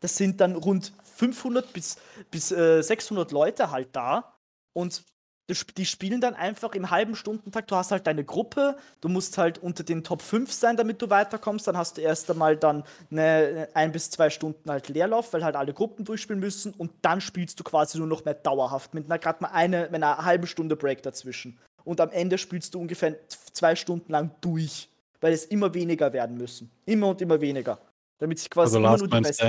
Das 0.00 0.16
sind 0.16 0.40
dann 0.40 0.56
rund 0.56 0.92
500 1.16 1.72
bis, 1.72 1.96
bis 2.30 2.52
äh, 2.52 2.82
600 2.82 3.32
Leute 3.32 3.70
halt 3.70 3.88
da. 3.96 4.36
Und 4.76 5.04
die 5.48 5.52
sp- 5.54 5.74
die 5.76 5.84
spielen 5.86 6.20
dann 6.20 6.34
einfach 6.34 6.74
im 6.74 6.90
halben 6.90 7.16
Stundentakt. 7.16 7.70
Du 7.70 7.76
hast 7.76 7.90
halt 7.90 8.06
deine 8.06 8.24
Gruppe. 8.24 8.76
Du 9.00 9.08
musst 9.08 9.36
halt 9.38 9.58
unter 9.58 9.84
den 9.84 10.02
Top 10.02 10.22
5 10.22 10.50
sein, 10.52 10.76
damit 10.76 11.02
du 11.02 11.10
weiterkommst. 11.10 11.66
Dann 11.66 11.76
hast 11.76 11.96
du 11.96 12.00
erst 12.00 12.30
einmal 12.30 12.56
dann 12.56 12.84
eine, 13.10 13.68
ein 13.74 13.92
bis 13.92 14.10
zwei 14.10 14.30
Stunden 14.30 14.70
halt 14.70 14.88
Leerlauf, 14.88 15.32
weil 15.32 15.44
halt 15.44 15.56
alle 15.56 15.74
Gruppen 15.74 16.04
durchspielen 16.04 16.40
müssen. 16.40 16.72
Und 16.72 16.92
dann 17.02 17.20
spielst 17.20 17.60
du 17.60 17.64
quasi 17.64 17.98
nur 17.98 18.06
noch 18.06 18.24
mehr 18.24 18.34
dauerhaft. 18.34 18.94
Mit 18.94 19.04
einer 19.06 19.18
gerade 19.18 19.42
mal 19.42 19.50
eine, 19.50 19.82
mit 19.84 19.96
einer 19.96 20.24
halben 20.24 20.46
Stunde 20.46 20.76
Break 20.76 21.02
dazwischen 21.02 21.58
und 21.84 22.00
am 22.00 22.10
Ende 22.10 22.38
spielst 22.38 22.74
du 22.74 22.80
ungefähr 22.80 23.16
zwei 23.28 23.76
Stunden 23.76 24.10
lang 24.10 24.30
durch, 24.40 24.88
weil 25.20 25.32
es 25.32 25.44
immer 25.44 25.74
weniger 25.74 26.12
werden 26.12 26.36
müssen. 26.36 26.70
Immer 26.86 27.08
und 27.08 27.20
immer 27.20 27.40
weniger. 27.40 27.78
Damit 28.18 28.38
sich 28.38 28.50
quasi 28.50 28.76
Also 28.76 28.78
immer 28.78 28.88
nur 28.98 29.08
die 29.08 29.10
Besten 29.28 29.44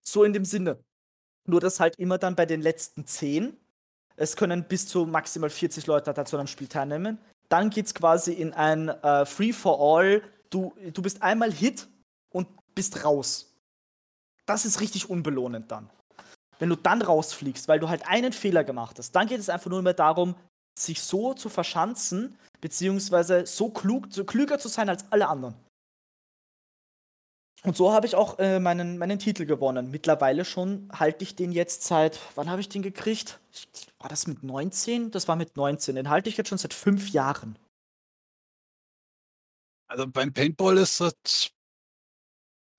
so 0.00 0.24
in 0.24 0.32
dem 0.32 0.44
Sinne. 0.44 0.78
Nur 1.46 1.60
dass 1.60 1.80
halt 1.80 1.98
immer 1.98 2.18
dann 2.18 2.36
bei 2.36 2.46
den 2.46 2.62
letzten 2.62 3.06
zehn, 3.06 3.56
es 4.18 4.36
können 4.36 4.64
bis 4.64 4.86
zu 4.86 5.06
maximal 5.06 5.48
40 5.48 5.86
Leute 5.86 6.12
dazu 6.12 6.36
an 6.36 6.40
einem 6.40 6.48
Spiel 6.48 6.66
teilnehmen. 6.66 7.18
Dann 7.48 7.70
geht 7.70 7.86
es 7.86 7.94
quasi 7.94 8.32
in 8.32 8.52
ein 8.52 8.88
äh, 8.88 9.24
Free-for-All. 9.24 10.22
Du, 10.50 10.74
du 10.92 11.02
bist 11.02 11.22
einmal 11.22 11.52
Hit 11.52 11.88
und 12.30 12.48
bist 12.74 13.04
raus. 13.04 13.54
Das 14.44 14.64
ist 14.64 14.80
richtig 14.80 15.08
unbelohnend 15.08 15.70
dann. 15.70 15.88
Wenn 16.58 16.68
du 16.68 16.76
dann 16.76 17.00
rausfliegst, 17.00 17.68
weil 17.68 17.78
du 17.78 17.88
halt 17.88 18.06
einen 18.08 18.32
Fehler 18.32 18.64
gemacht 18.64 18.98
hast, 18.98 19.12
dann 19.12 19.28
geht 19.28 19.38
es 19.38 19.48
einfach 19.48 19.70
nur 19.70 19.82
mehr 19.82 19.94
darum, 19.94 20.34
sich 20.76 21.00
so 21.00 21.34
zu 21.34 21.48
verschanzen, 21.48 22.36
beziehungsweise 22.60 23.46
so 23.46 23.70
klug, 23.70 24.08
so 24.10 24.24
klüger 24.24 24.58
zu 24.58 24.68
sein 24.68 24.88
als 24.88 25.04
alle 25.10 25.28
anderen. 25.28 25.54
Und 27.64 27.76
so 27.76 27.92
habe 27.92 28.06
ich 28.06 28.14
auch 28.14 28.38
äh, 28.38 28.60
meinen, 28.60 28.98
meinen 28.98 29.18
Titel 29.18 29.44
gewonnen. 29.44 29.90
Mittlerweile 29.90 30.44
schon 30.44 30.88
halte 30.92 31.24
ich 31.24 31.34
den 31.34 31.52
jetzt 31.52 31.82
seit, 31.82 32.18
wann 32.36 32.48
habe 32.48 32.60
ich 32.60 32.68
den 32.68 32.82
gekriegt? 32.82 33.40
War 33.98 34.08
das 34.08 34.26
mit 34.26 34.42
19? 34.44 35.10
Das 35.10 35.26
war 35.26 35.36
mit 35.36 35.56
19. 35.56 35.96
Den 35.96 36.08
halte 36.08 36.28
ich 36.28 36.36
jetzt 36.36 36.48
schon 36.48 36.58
seit 36.58 36.72
fünf 36.72 37.10
Jahren. 37.10 37.58
Also 39.88 40.06
beim 40.06 40.32
Paintball 40.32 40.78
ist 40.78 41.00
das 41.00 41.50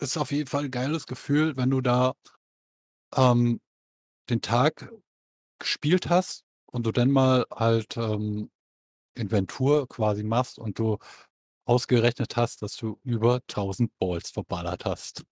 ist 0.02 0.18
auf 0.18 0.32
jeden 0.32 0.48
Fall 0.48 0.66
ein 0.66 0.72
geiles 0.72 1.06
Gefühl, 1.08 1.58
wenn 1.58 1.70
du 1.70 1.82
da 1.82 2.14
ähm, 3.16 3.60
den 4.30 4.42
Tag 4.42 4.92
gespielt 5.60 6.10
hast 6.10 6.46
und 6.68 6.86
du 6.86 6.92
dann 6.92 7.12
mal 7.12 7.46
halt 7.54 7.98
ähm, 7.98 8.50
Inventur 9.16 9.88
quasi 9.90 10.24
machst 10.24 10.58
und 10.58 10.80
du 10.80 10.98
ausgerechnet 11.70 12.36
hast, 12.36 12.64
dass 12.64 12.76
du 12.76 13.00
über 13.04 13.41
1000 13.48 13.91
Balls 14.00 14.32
verballert 14.32 14.86
hast. 14.86 15.24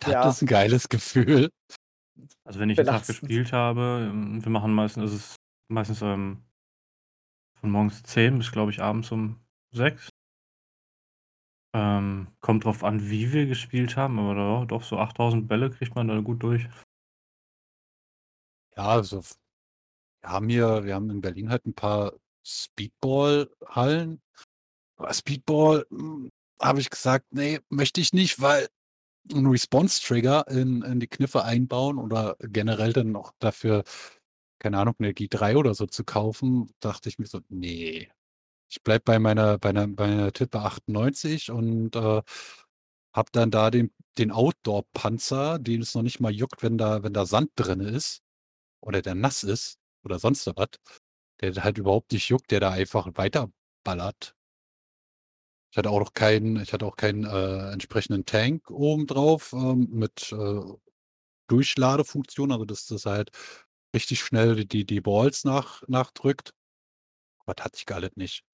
Das 0.00 0.12
Ja. 0.12 0.28
ist 0.30 0.42
ein 0.42 0.46
geiles 0.46 0.88
Gefühl. 0.88 1.50
Also 2.44 2.58
wenn 2.60 2.70
ich 2.70 2.78
einen 2.78 2.88
Tag 2.88 3.06
gespielt 3.06 3.52
habe, 3.52 4.08
ähm, 4.10 4.42
wir 4.42 4.50
machen 4.50 4.72
meistens, 4.72 5.12
es 5.12 5.16
ist 5.32 5.36
meistens 5.68 6.00
ähm, 6.00 6.44
von 7.60 7.70
morgens 7.70 8.02
10 8.02 8.38
bis, 8.38 8.50
glaube 8.52 8.70
ich, 8.70 8.80
abends 8.80 9.12
um 9.12 9.40
6. 9.72 10.08
Ähm, 11.74 12.28
kommt 12.40 12.64
drauf 12.64 12.84
an, 12.84 13.10
wie 13.10 13.32
wir 13.34 13.46
gespielt 13.46 13.96
haben, 13.98 14.18
aber 14.18 14.34
doch, 14.34 14.66
doch 14.66 14.82
so 14.82 14.98
8000 14.98 15.46
Bälle 15.46 15.68
kriegt 15.70 15.94
man 15.94 16.08
da 16.08 16.18
gut 16.20 16.42
durch. 16.42 16.66
Ja, 18.76 18.88
also 18.88 19.22
wir 20.22 20.30
haben 20.30 20.48
hier, 20.48 20.84
wir 20.84 20.94
haben 20.94 21.10
in 21.10 21.20
Berlin 21.20 21.50
halt 21.50 21.66
ein 21.66 21.74
paar 21.74 22.12
Speedball-Hallen. 22.46 24.22
Speedball 25.12 25.86
hm, 25.90 26.30
habe 26.60 26.80
ich 26.80 26.90
gesagt, 26.90 27.26
nee, 27.32 27.60
möchte 27.68 28.00
ich 28.00 28.12
nicht, 28.12 28.40
weil 28.40 28.68
ein 29.32 29.46
Response-Trigger 29.46 30.48
in, 30.48 30.82
in 30.82 31.00
die 31.00 31.08
Kniffe 31.08 31.44
einbauen 31.44 31.98
oder 31.98 32.36
generell 32.40 32.92
dann 32.92 33.12
noch 33.12 33.32
dafür, 33.40 33.84
keine 34.60 34.78
Ahnung, 34.78 34.94
eine 34.98 35.12
G3 35.12 35.56
oder 35.56 35.74
so 35.74 35.86
zu 35.86 36.04
kaufen, 36.04 36.70
dachte 36.80 37.08
ich 37.08 37.18
mir 37.18 37.26
so, 37.26 37.40
nee. 37.48 38.08
Ich 38.70 38.82
bleib 38.82 39.04
bei 39.04 39.18
meiner, 39.18 39.58
bei 39.58 39.70
einer, 39.70 39.88
bei 39.88 40.06
einer 40.06 40.32
Tippe 40.32 40.60
98 40.60 41.50
und 41.52 41.96
äh, 41.96 42.22
hab 43.14 43.32
dann 43.32 43.50
da 43.50 43.70
den, 43.70 43.92
den 44.18 44.30
Outdoor-Panzer, 44.32 45.58
den 45.58 45.82
es 45.82 45.94
noch 45.94 46.02
nicht 46.02 46.20
mal 46.20 46.32
juckt, 46.32 46.62
wenn 46.62 46.78
da, 46.78 47.02
wenn 47.02 47.14
da 47.14 47.26
Sand 47.26 47.50
drin 47.56 47.80
ist 47.80 48.22
oder 48.82 49.02
der 49.02 49.14
nass 49.16 49.44
ist 49.44 49.78
oder 50.04 50.18
sonst 50.18 50.46
was, 50.56 50.68
der 51.40 51.54
halt 51.64 51.78
überhaupt 51.78 52.12
nicht 52.12 52.28
juckt, 52.28 52.50
der 52.50 52.60
da 52.60 52.70
einfach 52.72 53.08
weiterballert. 53.14 54.35
Ich 55.70 55.78
hatte 55.78 55.90
auch 55.90 56.00
noch 56.00 56.14
keinen, 56.14 56.56
ich 56.62 56.72
hatte 56.72 56.86
auch 56.86 56.96
keinen 56.96 57.24
äh, 57.24 57.72
entsprechenden 57.72 58.24
Tank 58.24 58.70
oben 58.70 59.06
drauf 59.06 59.52
ähm, 59.52 59.88
mit 59.90 60.32
äh, 60.32 60.60
Durchladefunktion, 61.48 62.52
also 62.52 62.64
dass 62.64 62.86
das 62.86 63.06
halt 63.06 63.30
richtig 63.94 64.20
schnell 64.20 64.64
die, 64.64 64.84
die 64.84 65.00
Balls 65.00 65.44
nach, 65.44 65.82
nachdrückt. 65.88 66.54
Was 67.46 67.56
hatte 67.64 67.76
ich 67.76 67.86
gar 67.86 68.00
nicht. 68.16 68.44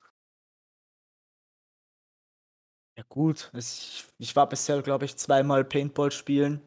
Ja, 2.96 3.04
gut. 3.08 3.50
Ich, 3.54 4.04
ich 4.18 4.36
war 4.36 4.48
bisher, 4.48 4.82
glaube 4.82 5.06
ich, 5.06 5.16
zweimal 5.16 5.64
Paintball 5.64 6.10
spielen. 6.12 6.60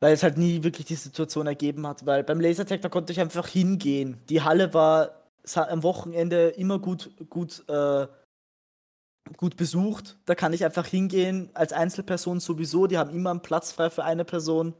Weil 0.00 0.14
es 0.14 0.22
halt 0.22 0.38
nie 0.38 0.62
wirklich 0.62 0.86
die 0.86 0.94
Situation 0.94 1.46
ergeben 1.46 1.86
hat. 1.86 2.06
Weil 2.06 2.24
beim 2.24 2.40
Lasertag, 2.40 2.80
da 2.80 2.88
konnte 2.88 3.12
ich 3.12 3.20
einfach 3.20 3.46
hingehen. 3.48 4.24
Die 4.28 4.40
Halle 4.42 4.72
war 4.72 5.28
am 5.54 5.82
Wochenende 5.82 6.48
immer 6.50 6.78
gut, 6.78 7.10
gut, 7.28 7.64
äh, 7.68 8.06
gut 9.36 9.56
besucht. 9.56 10.18
Da 10.26 10.34
kann 10.34 10.52
ich 10.52 10.64
einfach 10.64 10.86
hingehen, 10.86 11.50
als 11.54 11.72
Einzelperson 11.72 12.40
sowieso. 12.40 12.86
Die 12.86 12.98
haben 12.98 13.10
immer 13.10 13.30
einen 13.30 13.42
Platz 13.42 13.72
frei 13.72 13.90
für 13.90 14.04
eine 14.04 14.24
Person. 14.24 14.74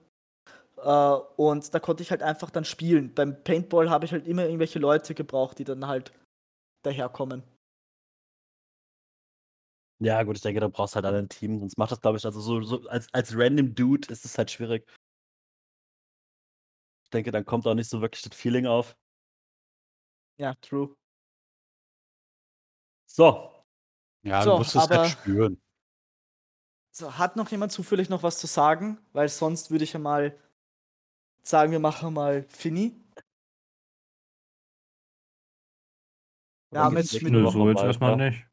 Äh, 0.78 1.14
und 1.36 1.74
da 1.74 1.78
konnte 1.80 2.02
ich 2.02 2.10
halt 2.10 2.22
einfach 2.22 2.50
dann 2.50 2.64
spielen. 2.64 3.14
Beim 3.14 3.42
Paintball 3.42 3.90
habe 3.90 4.04
ich 4.04 4.12
halt 4.12 4.26
immer 4.26 4.44
irgendwelche 4.44 4.78
Leute 4.78 5.14
gebraucht, 5.14 5.58
die 5.58 5.64
dann 5.64 5.86
halt 5.86 6.12
daherkommen. 6.82 7.42
Ja, 10.02 10.22
gut, 10.22 10.36
ich 10.36 10.42
denke, 10.42 10.60
da 10.60 10.68
brauchst 10.68 10.94
du 10.94 10.96
halt 10.96 11.04
alle 11.04 11.18
ein 11.18 11.28
Team, 11.28 11.58
sonst 11.60 11.76
macht 11.76 11.92
das, 11.92 12.00
glaube 12.00 12.16
ich, 12.16 12.24
also 12.24 12.40
so, 12.40 12.62
so 12.62 12.88
als, 12.88 13.12
als 13.12 13.36
random 13.36 13.74
Dude 13.74 14.10
ist 14.10 14.24
es 14.24 14.38
halt 14.38 14.50
schwierig. 14.50 14.86
Ich 17.04 17.10
denke, 17.10 17.32
dann 17.32 17.44
kommt 17.44 17.66
auch 17.66 17.74
nicht 17.74 17.90
so 17.90 18.00
wirklich 18.00 18.22
das 18.22 18.34
Feeling 18.34 18.66
auf. 18.66 18.96
Ja, 20.38 20.54
true. 20.62 20.96
So, 23.06 23.49
Ja, 24.22 24.42
So, 24.42 24.52
du 24.52 24.58
musst 24.58 24.74
es 24.76 24.82
aber- 24.82 24.98
halt 25.00 25.10
spüren. 25.10 25.60
So, 26.92 27.16
hat 27.18 27.36
noch 27.36 27.50
jemand 27.50 27.72
zufällig 27.72 28.08
noch 28.08 28.22
was 28.22 28.38
zu 28.38 28.46
sagen? 28.46 28.98
Weil 29.12 29.28
sonst 29.28 29.70
würde 29.70 29.84
ich 29.84 29.92
ja 29.92 29.98
mal 30.00 30.36
sagen, 31.42 31.72
wir 31.72 31.78
machen 31.78 32.12
mal 32.12 32.42
Fini. 32.48 32.94
Wir 36.70 36.80
haben 36.80 36.96
jetzt 36.96 37.14
Woche 37.14 37.52
so 37.52 37.68
jetzt 37.68 37.76
mal, 37.76 37.86
erstmal 37.86 38.10
ja. 38.20 38.30
nicht. 38.30 38.46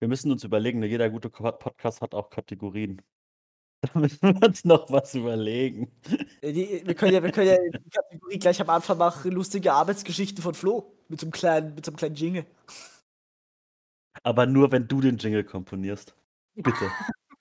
wir 0.00 0.08
müssen 0.08 0.32
uns 0.32 0.44
überlegen, 0.44 0.80
ne, 0.80 0.86
jeder 0.86 1.10
gute 1.10 1.28
Podcast 1.28 2.00
hat 2.00 2.14
auch 2.14 2.30
Kategorien. 2.30 3.02
Da 3.94 3.98
müssen 3.98 4.20
wir 4.22 4.46
uns 4.46 4.64
noch 4.64 4.90
was 4.90 5.14
überlegen. 5.14 5.90
äh, 6.42 6.52
die, 6.52 6.82
wir 6.84 6.94
können 6.94 7.14
ja, 7.14 7.22
wir 7.22 7.32
können 7.32 7.48
ja 7.48 7.56
die 7.56 7.90
Kategorie 7.90 8.38
gleich 8.38 8.60
am 8.60 8.68
Anfang 8.68 8.98
machen, 8.98 9.32
lustige 9.32 9.72
Arbeitsgeschichten 9.72 10.42
von 10.42 10.52
Flo. 10.54 10.92
Mit 11.08 11.20
so 11.20 11.26
einem 11.26 11.32
kleinen, 11.32 11.74
mit 11.74 11.86
so 11.86 11.90
einem 11.90 11.96
kleinen 11.96 12.14
Jingle. 12.14 12.46
Aber 14.22 14.44
nur, 14.46 14.70
wenn 14.70 14.86
du 14.86 15.00
den 15.00 15.16
Jingle 15.16 15.44
komponierst. 15.44 16.14
Bitte. 16.54 16.90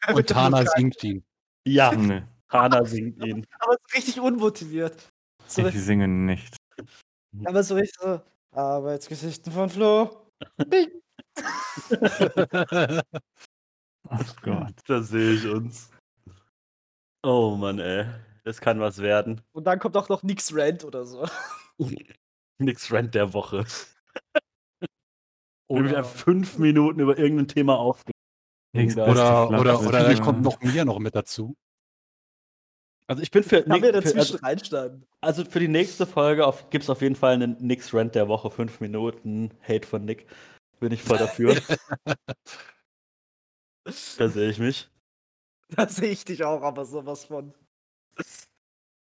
Und 0.14 0.28
Tana 0.28 0.66
singt 0.66 1.04
ihn. 1.04 1.24
Ja, 1.68 1.94
Nee, 1.94 2.24
Hana 2.50 2.86
singt 2.86 3.24
ihn. 3.24 3.46
Aber 3.60 3.74
so 3.74 3.96
richtig 3.96 4.20
unmotiviert. 4.22 5.10
So, 5.46 5.68
ich 5.68 5.76
singe 5.76 6.08
nicht. 6.08 6.56
aber 7.46 7.64
so 7.64 7.76
richtig 7.76 7.98
so, 8.00 8.22
Arbeitsgeschichten 8.52 9.52
von 9.52 9.70
Flo. 9.70 10.32
Bing. 10.68 10.90
Oh 14.10 14.24
Gott. 14.42 14.76
Da 14.88 15.02
sehe 15.02 15.34
ich 15.34 15.46
uns. 15.48 15.90
Oh 17.24 17.56
Mann, 17.56 17.80
ey. 17.80 18.06
Das 18.44 18.62
kann 18.62 18.80
was 18.80 19.00
werden. 19.00 19.42
Und 19.52 19.66
dann 19.66 19.80
kommt 19.80 19.98
auch 19.98 20.10
noch 20.10 20.24
nix 20.24 20.56
Rant 20.56 20.84
oder 20.84 21.06
so. 21.06 21.26
Nix 22.58 22.92
Rant 22.92 23.16
der 23.16 23.34
Woche. 23.34 23.66
Oder 25.68 25.98
einfach 25.98 26.12
fünf 26.12 26.58
Minuten 26.58 27.00
über 27.00 27.18
irgendein 27.18 27.48
Thema 27.48 27.78
aufge. 27.78 28.12
Nix 28.74 28.98
Oder- 28.98 29.50
Oder, 29.50 29.82
oder, 29.82 30.04
dann 30.04 30.22
kommt 30.22 30.42
noch 30.42 30.60
Mia 30.62 30.84
noch 30.84 31.00
mit 31.00 31.16
dazu. 31.16 31.56
Also 33.08 33.24
ich 33.24 33.32
bin 33.32 33.44
für, 33.44 33.64
Kann 33.64 33.82
wir 33.82 33.88
für 33.88 34.02
dazwischen 34.02 34.18
also, 34.18 34.38
reinschneiden? 34.38 35.06
also 35.20 35.44
für 35.44 35.60
die 35.60 35.68
nächste 35.68 36.06
Folge 36.06 36.54
gibt 36.70 36.84
es 36.84 36.92
auf 36.92 37.02
jeden 37.02 37.16
Fall 37.16 37.34
einen 37.34 37.58
Nix 37.60 37.92
Rant 37.94 38.14
der 38.14 38.28
Woche, 38.28 38.52
fünf 38.52 38.80
Minuten 38.82 39.52
Hate 39.68 39.88
von 39.88 40.06
Nick. 40.06 40.28
Bin 40.80 40.92
ich 40.92 41.02
voll 41.02 41.18
dafür. 41.18 41.56
da 44.18 44.30
sehe 44.30 44.50
ich 44.50 44.60
mich. 44.60 44.90
Da 45.76 45.88
sehe 45.88 46.10
ich 46.12 46.26
dich 46.26 46.44
auch, 46.44 46.64
aber 46.64 46.84
sowas 46.86 47.26
von. 47.26 47.54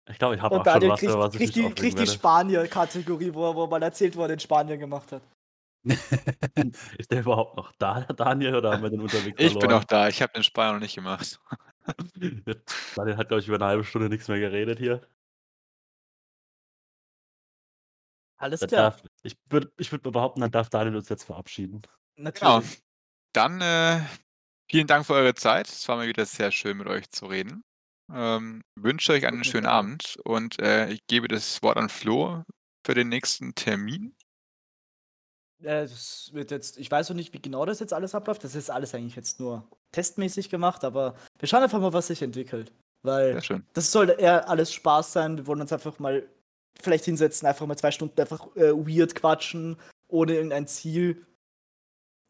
Ich 0.10 0.19
glaube, 0.19 0.35
ich 0.35 0.41
habe 0.41 0.56
auch 0.56 0.60
Und 0.60 0.65
schon 0.72 0.81
Daniel 0.81 0.89
was, 0.91 0.99
kriegt, 0.99 1.14
was 1.14 1.35
ich 1.35 1.39
kriegt, 1.39 1.56
mich 1.56 1.65
die, 1.68 1.73
kriegt 1.76 1.99
die. 1.99 2.07
Spanier-Kategorie, 2.07 3.34
wo, 3.34 3.56
wo 3.56 3.68
man 3.68 3.81
erzählt, 3.81 4.15
wo 4.15 4.23
er 4.23 4.30
in 4.31 4.39
Spanien 4.39 4.80
gemacht 4.80 5.11
hat. 5.11 5.22
Ist 6.98 7.11
der 7.11 7.22
überhaupt 7.22 7.56
noch 7.56 7.72
da, 7.77 8.02
Daniel, 8.02 8.56
oder 8.56 8.72
haben 8.73 8.84
wir 8.84 8.89
den 8.89 9.02
unterwegs 9.02 9.38
Ich 9.38 9.60
bin 9.60 9.61
verloren? 9.61 9.81
auch 9.81 9.84
da, 9.85 10.07
ich 10.10 10.22
habe 10.22 10.34
den 10.34 10.44
Spanier 10.44 10.73
noch 10.73 10.80
nicht 10.81 10.95
gemacht. 10.95 11.39
Daniel 12.95 13.18
hat, 13.18 13.27
glaube 13.30 13.39
ich, 13.41 13.48
über 13.48 13.56
eine 13.57 13.65
halbe 13.65 13.84
Stunde 13.85 14.10
nichts 14.10 14.27
mehr 14.27 14.39
geredet 14.39 14.80
hier. 14.80 15.07
Alles 18.39 18.60
Das 18.60 18.69
klar. 18.69 18.91
darf, 18.91 19.03
ich 19.23 19.38
würde 19.49 19.72
ich 19.77 19.91
würd 19.91 20.03
behaupten, 20.03 20.41
dann 20.41 20.52
darf 20.52 20.69
Daniel 20.69 20.95
uns 20.98 21.10
jetzt 21.10 21.23
verabschieden. 21.23 21.81
Genau. 22.15 22.57
Natürlich. 22.57 22.84
Dann 23.34 23.61
äh, 23.61 24.02
vielen 24.69 24.88
Dank 24.88 25.06
für 25.06 25.14
eure 25.14 25.35
Zeit. 25.35 25.68
Es 25.68 25.88
war 25.88 25.98
mal 25.98 26.07
wieder 26.07 26.26
sehr 26.26 26.52
schön, 26.52 26.77
mit 26.77 26.88
euch 26.88 27.10
zu 27.10 27.26
reden. 27.26 27.64
Ähm, 28.14 28.61
wünsche 28.76 29.14
euch 29.14 29.26
einen 29.26 29.44
schönen 29.44 29.65
Abend. 29.65 30.18
Und 30.23 30.60
äh, 30.61 30.89
ich 30.89 31.06
gebe 31.07 31.27
das 31.27 31.61
Wort 31.61 31.77
an 31.77 31.89
Flo 31.89 32.44
für 32.85 32.94
den 32.94 33.10
nächsten 33.10 33.53
Termin. 33.56 34.15
Äh, 35.61 35.88
das 35.88 36.30
wird 36.34 36.52
jetzt, 36.52 36.77
ich 36.77 36.89
weiß 36.89 37.10
noch 37.10 37.15
nicht, 37.15 37.34
wie 37.34 37.41
genau 37.41 37.65
das 37.65 37.80
jetzt 37.80 37.94
alles 37.94 38.15
abläuft. 38.15 38.44
Das 38.44 38.56
ist 38.56 38.69
alles 38.69 38.94
eigentlich 38.94 39.15
jetzt 39.15 39.39
nur 39.39 39.68
testmäßig 39.91 40.49
gemacht, 40.49 40.84
aber 40.84 41.15
wir 41.39 41.48
schauen 41.48 41.64
einfach 41.64 41.80
mal, 41.80 41.94
was 41.94 42.07
sich 42.07 42.22
entwickelt. 42.22 42.72
Weil 43.03 43.34
Sehr 43.34 43.41
schön. 43.41 43.65
das 43.73 43.91
soll 43.91 44.10
eher 44.18 44.49
alles 44.49 44.73
Spaß 44.73 45.14
sein. 45.14 45.38
Wir 45.38 45.48
wollen 45.48 45.61
uns 45.61 45.73
einfach 45.73 45.99
mal 45.99 46.27
vielleicht 46.81 47.06
hinsetzen, 47.06 47.48
einfach 47.48 47.65
mal 47.65 47.77
zwei 47.77 47.91
Stunden 47.91 48.19
einfach 48.19 48.56
äh, 48.56 48.72
weird 48.73 49.15
quatschen, 49.15 49.77
ohne 50.07 50.34
irgendein 50.34 50.68
Ziel. 50.68 51.26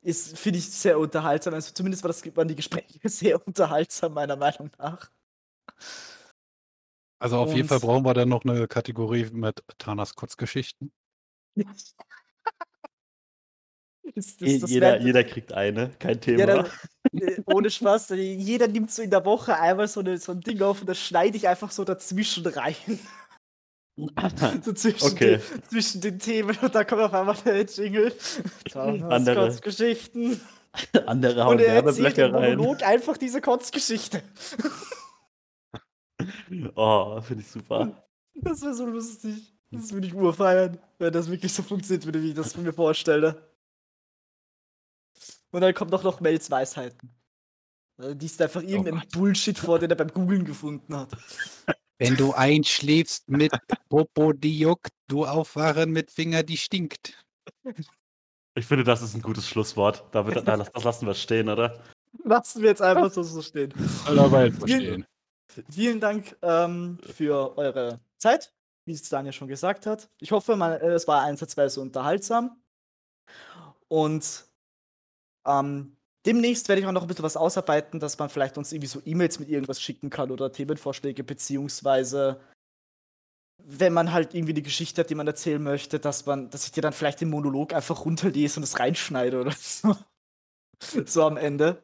Ist, 0.07 0.37
finde 0.37 0.59
ich, 0.59 0.69
sehr 0.71 0.97
unterhaltsam. 0.97 1.53
Also 1.53 1.73
zumindest 1.73 2.01
war 2.01 2.07
das, 2.07 2.23
waren 2.35 2.47
die 2.47 2.55
Gespräche 2.55 2.97
sehr 3.09 3.45
unterhaltsam, 3.45 4.13
meiner 4.13 4.37
Meinung 4.37 4.69
nach. 4.77 5.11
Also 7.19 7.37
auf 7.37 7.49
jeden 7.49 7.63
Und- 7.63 7.67
Fall 7.67 7.79
brauchen 7.81 8.05
wir 8.05 8.13
dann 8.13 8.29
noch 8.29 8.45
eine 8.45 8.67
Kategorie 8.69 9.27
mit 9.33 9.63
Tanas 9.77 10.15
Kurzgeschichten. 10.15 10.91
Das, 14.15 14.37
das, 14.37 14.59
das 14.61 14.69
jeder, 14.71 14.93
wär- 14.93 15.01
jeder 15.01 15.23
kriegt 15.25 15.51
eine, 15.53 15.89
kein 15.99 16.19
Thema. 16.19 16.45
Dann, 16.45 16.65
äh, 17.11 17.41
ohne 17.45 17.69
Spaß, 17.69 18.11
äh, 18.11 18.15
jeder 18.15 18.67
nimmt 18.67 18.89
so 18.89 19.01
in 19.01 19.11
der 19.11 19.25
Woche 19.25 19.55
einmal 19.59 19.87
so, 19.87 19.99
eine, 19.99 20.17
so 20.17 20.31
ein 20.31 20.39
Ding 20.39 20.61
auf 20.61 20.79
und 20.79 20.87
das 20.87 20.97
schneide 20.97 21.35
ich 21.37 21.47
einfach 21.47 21.69
so 21.71 21.83
dazwischen 21.83 22.45
rein. 22.47 22.73
So 24.63 24.73
zwischen, 24.73 25.05
Okay. 25.07 25.39
den, 25.51 25.63
zwischen 25.69 26.01
den 26.01 26.19
Themen 26.19 26.55
und 26.61 26.75
da 26.75 26.83
kommt 26.83 27.01
auf 27.01 27.13
einmal 27.13 27.35
der 27.43 27.63
Jingle. 27.65 28.13
Andere. 28.75 29.35
Kotzgeschichten. 29.47 30.39
Andere 31.07 31.43
hauen 31.43 31.55
Und 31.55 31.61
er 31.61 31.83
erzählt 31.83 32.17
im 32.19 32.35
rein. 32.35 32.57
Monolog 32.57 32.83
einfach 32.83 33.17
diese 33.17 33.41
Kotzgeschichte. 33.41 34.21
Oh, 36.75 37.19
finde 37.21 37.41
ich 37.43 37.49
super. 37.49 38.03
Das 38.35 38.61
wäre 38.61 38.73
so 38.75 38.85
lustig. 38.85 39.53
Das 39.71 39.91
würde 39.91 40.07
ich 40.07 40.13
urfeiern, 40.13 40.79
wenn 40.99 41.11
das 41.11 41.29
wirklich 41.29 41.51
so 41.53 41.63
funktioniert 41.63 42.05
würde, 42.05 42.21
wie 42.21 42.29
ich 42.29 42.35
das 42.35 42.55
mir 42.55 42.71
vorstelle. 42.73 43.51
Und 45.51 45.61
dann 45.61 45.73
kommt 45.73 45.93
auch 45.93 46.03
noch 46.03 46.19
Mels 46.19 46.49
Weisheiten. 46.51 47.09
Also, 47.97 48.13
Die 48.13 48.25
ist 48.27 48.41
einfach 48.41 48.61
irgendein 48.61 48.99
Gott. 48.99 49.09
Bullshit 49.11 49.57
vor, 49.57 49.79
den 49.79 49.89
er 49.89 49.95
beim 49.95 50.09
Googlen 50.09 50.45
gefunden 50.45 50.95
hat. 50.95 51.09
Wenn 51.99 52.15
du 52.15 52.33
einschläfst 52.33 53.29
mit 53.29 53.51
Popo, 53.89 54.33
die 54.33 54.59
juckt, 54.59 54.91
du 55.07 55.25
aufwachen 55.25 55.91
mit 55.91 56.11
Finger, 56.11 56.43
die 56.43 56.57
stinkt. 56.57 57.25
Ich 58.55 58.65
finde, 58.65 58.83
das 58.83 59.01
ist 59.01 59.15
ein 59.15 59.21
gutes 59.21 59.47
Schlusswort. 59.47 60.03
Da 60.11 60.25
wird, 60.25 60.47
da, 60.47 60.57
das 60.57 60.83
lassen 60.83 61.07
wir 61.07 61.15
stehen, 61.15 61.49
oder? 61.49 61.79
Lassen 62.23 62.61
wir 62.61 62.69
jetzt 62.69 62.81
einfach 62.81 63.11
so, 63.11 63.23
so 63.23 63.41
stehen. 63.41 63.73
Jetzt 63.77 64.01
verstehen. 64.57 65.05
Vielen 65.71 65.99
Dank 65.99 66.35
ähm, 66.41 66.99
für 67.03 67.57
eure 67.57 67.99
Zeit, 68.17 68.53
wie 68.85 68.93
es 68.93 69.09
Daniel 69.09 69.33
schon 69.33 69.47
gesagt 69.47 69.85
hat. 69.85 70.09
Ich 70.19 70.31
hoffe, 70.31 70.55
man, 70.55 70.73
äh, 70.73 70.89
es 70.89 71.07
war 71.07 71.23
einsatzweise 71.23 71.81
unterhaltsam. 71.81 72.61
Und 73.87 74.45
ähm, 75.45 75.96
demnächst 76.25 76.67
werde 76.67 76.81
ich 76.81 76.87
auch 76.87 76.91
noch 76.91 77.03
ein 77.03 77.07
bisschen 77.07 77.23
was 77.23 77.37
ausarbeiten, 77.37 77.99
dass 77.99 78.17
man 78.19 78.29
vielleicht 78.29 78.57
uns 78.57 78.71
irgendwie 78.71 78.87
so 78.87 79.01
E-Mails 79.05 79.39
mit 79.39 79.49
irgendwas 79.49 79.81
schicken 79.81 80.09
kann 80.09 80.31
oder 80.31 80.51
Themenvorschläge, 80.51 81.23
beziehungsweise 81.23 82.39
wenn 83.63 83.91
man 83.93 84.13
halt 84.13 84.33
irgendwie 84.33 84.53
die 84.53 84.61
Geschichte 84.63 85.01
hat, 85.01 85.09
die 85.09 85.15
man 85.15 85.27
erzählen 85.27 85.61
möchte, 85.61 85.99
dass 85.99 86.25
man, 86.25 86.49
dass 86.49 86.65
ich 86.65 86.71
dir 86.71 86.81
dann 86.81 86.93
vielleicht 86.93 87.21
den 87.21 87.29
Monolog 87.29 87.73
einfach 87.73 88.05
runterlese 88.05 88.59
und 88.59 88.63
es 88.63 88.79
reinschneide 88.79 89.41
oder 89.41 89.51
so. 89.51 89.95
so 91.05 91.23
am 91.25 91.37
Ende. 91.37 91.83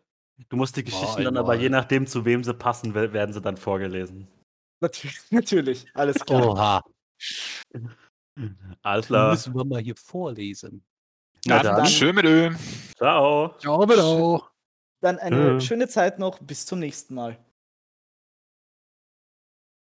Du 0.49 0.55
musst 0.55 0.75
die 0.77 0.83
Geschichten 0.83 1.23
dann 1.23 1.33
Boah, 1.33 1.41
aber 1.41 1.55
je 1.55 1.69
nachdem, 1.69 2.07
zu 2.07 2.25
wem 2.25 2.43
sie 2.43 2.53
passen, 2.53 2.93
we- 2.93 3.11
werden 3.13 3.33
sie 3.33 3.41
dann 3.41 3.57
vorgelesen. 3.57 4.27
Natürlich, 4.81 5.19
natürlich, 5.31 5.87
alles 5.93 6.23
klar. 6.25 6.47
Oha, 6.47 6.81
Alles 8.81 9.05
die 9.05 9.07
klar. 9.07 9.31
müssen 9.31 9.55
wir 9.55 9.65
mal 9.65 9.81
hier 9.81 9.95
vorlesen. 9.95 10.83
Na 11.45 11.61
dann, 11.61 11.77
dann. 11.77 11.85
schön 11.87 12.15
mit 12.15 12.25
Öl. 12.25 12.55
Ciao. 12.97 13.55
Ciao, 13.59 13.85
bitte. 13.85 14.41
Dann 15.01 15.19
eine 15.19 15.57
Tschö. 15.57 15.61
schöne 15.61 15.87
Zeit 15.87 16.19
noch. 16.19 16.39
Bis 16.39 16.65
zum 16.65 16.79
nächsten 16.79 17.13
Mal. 17.15 17.37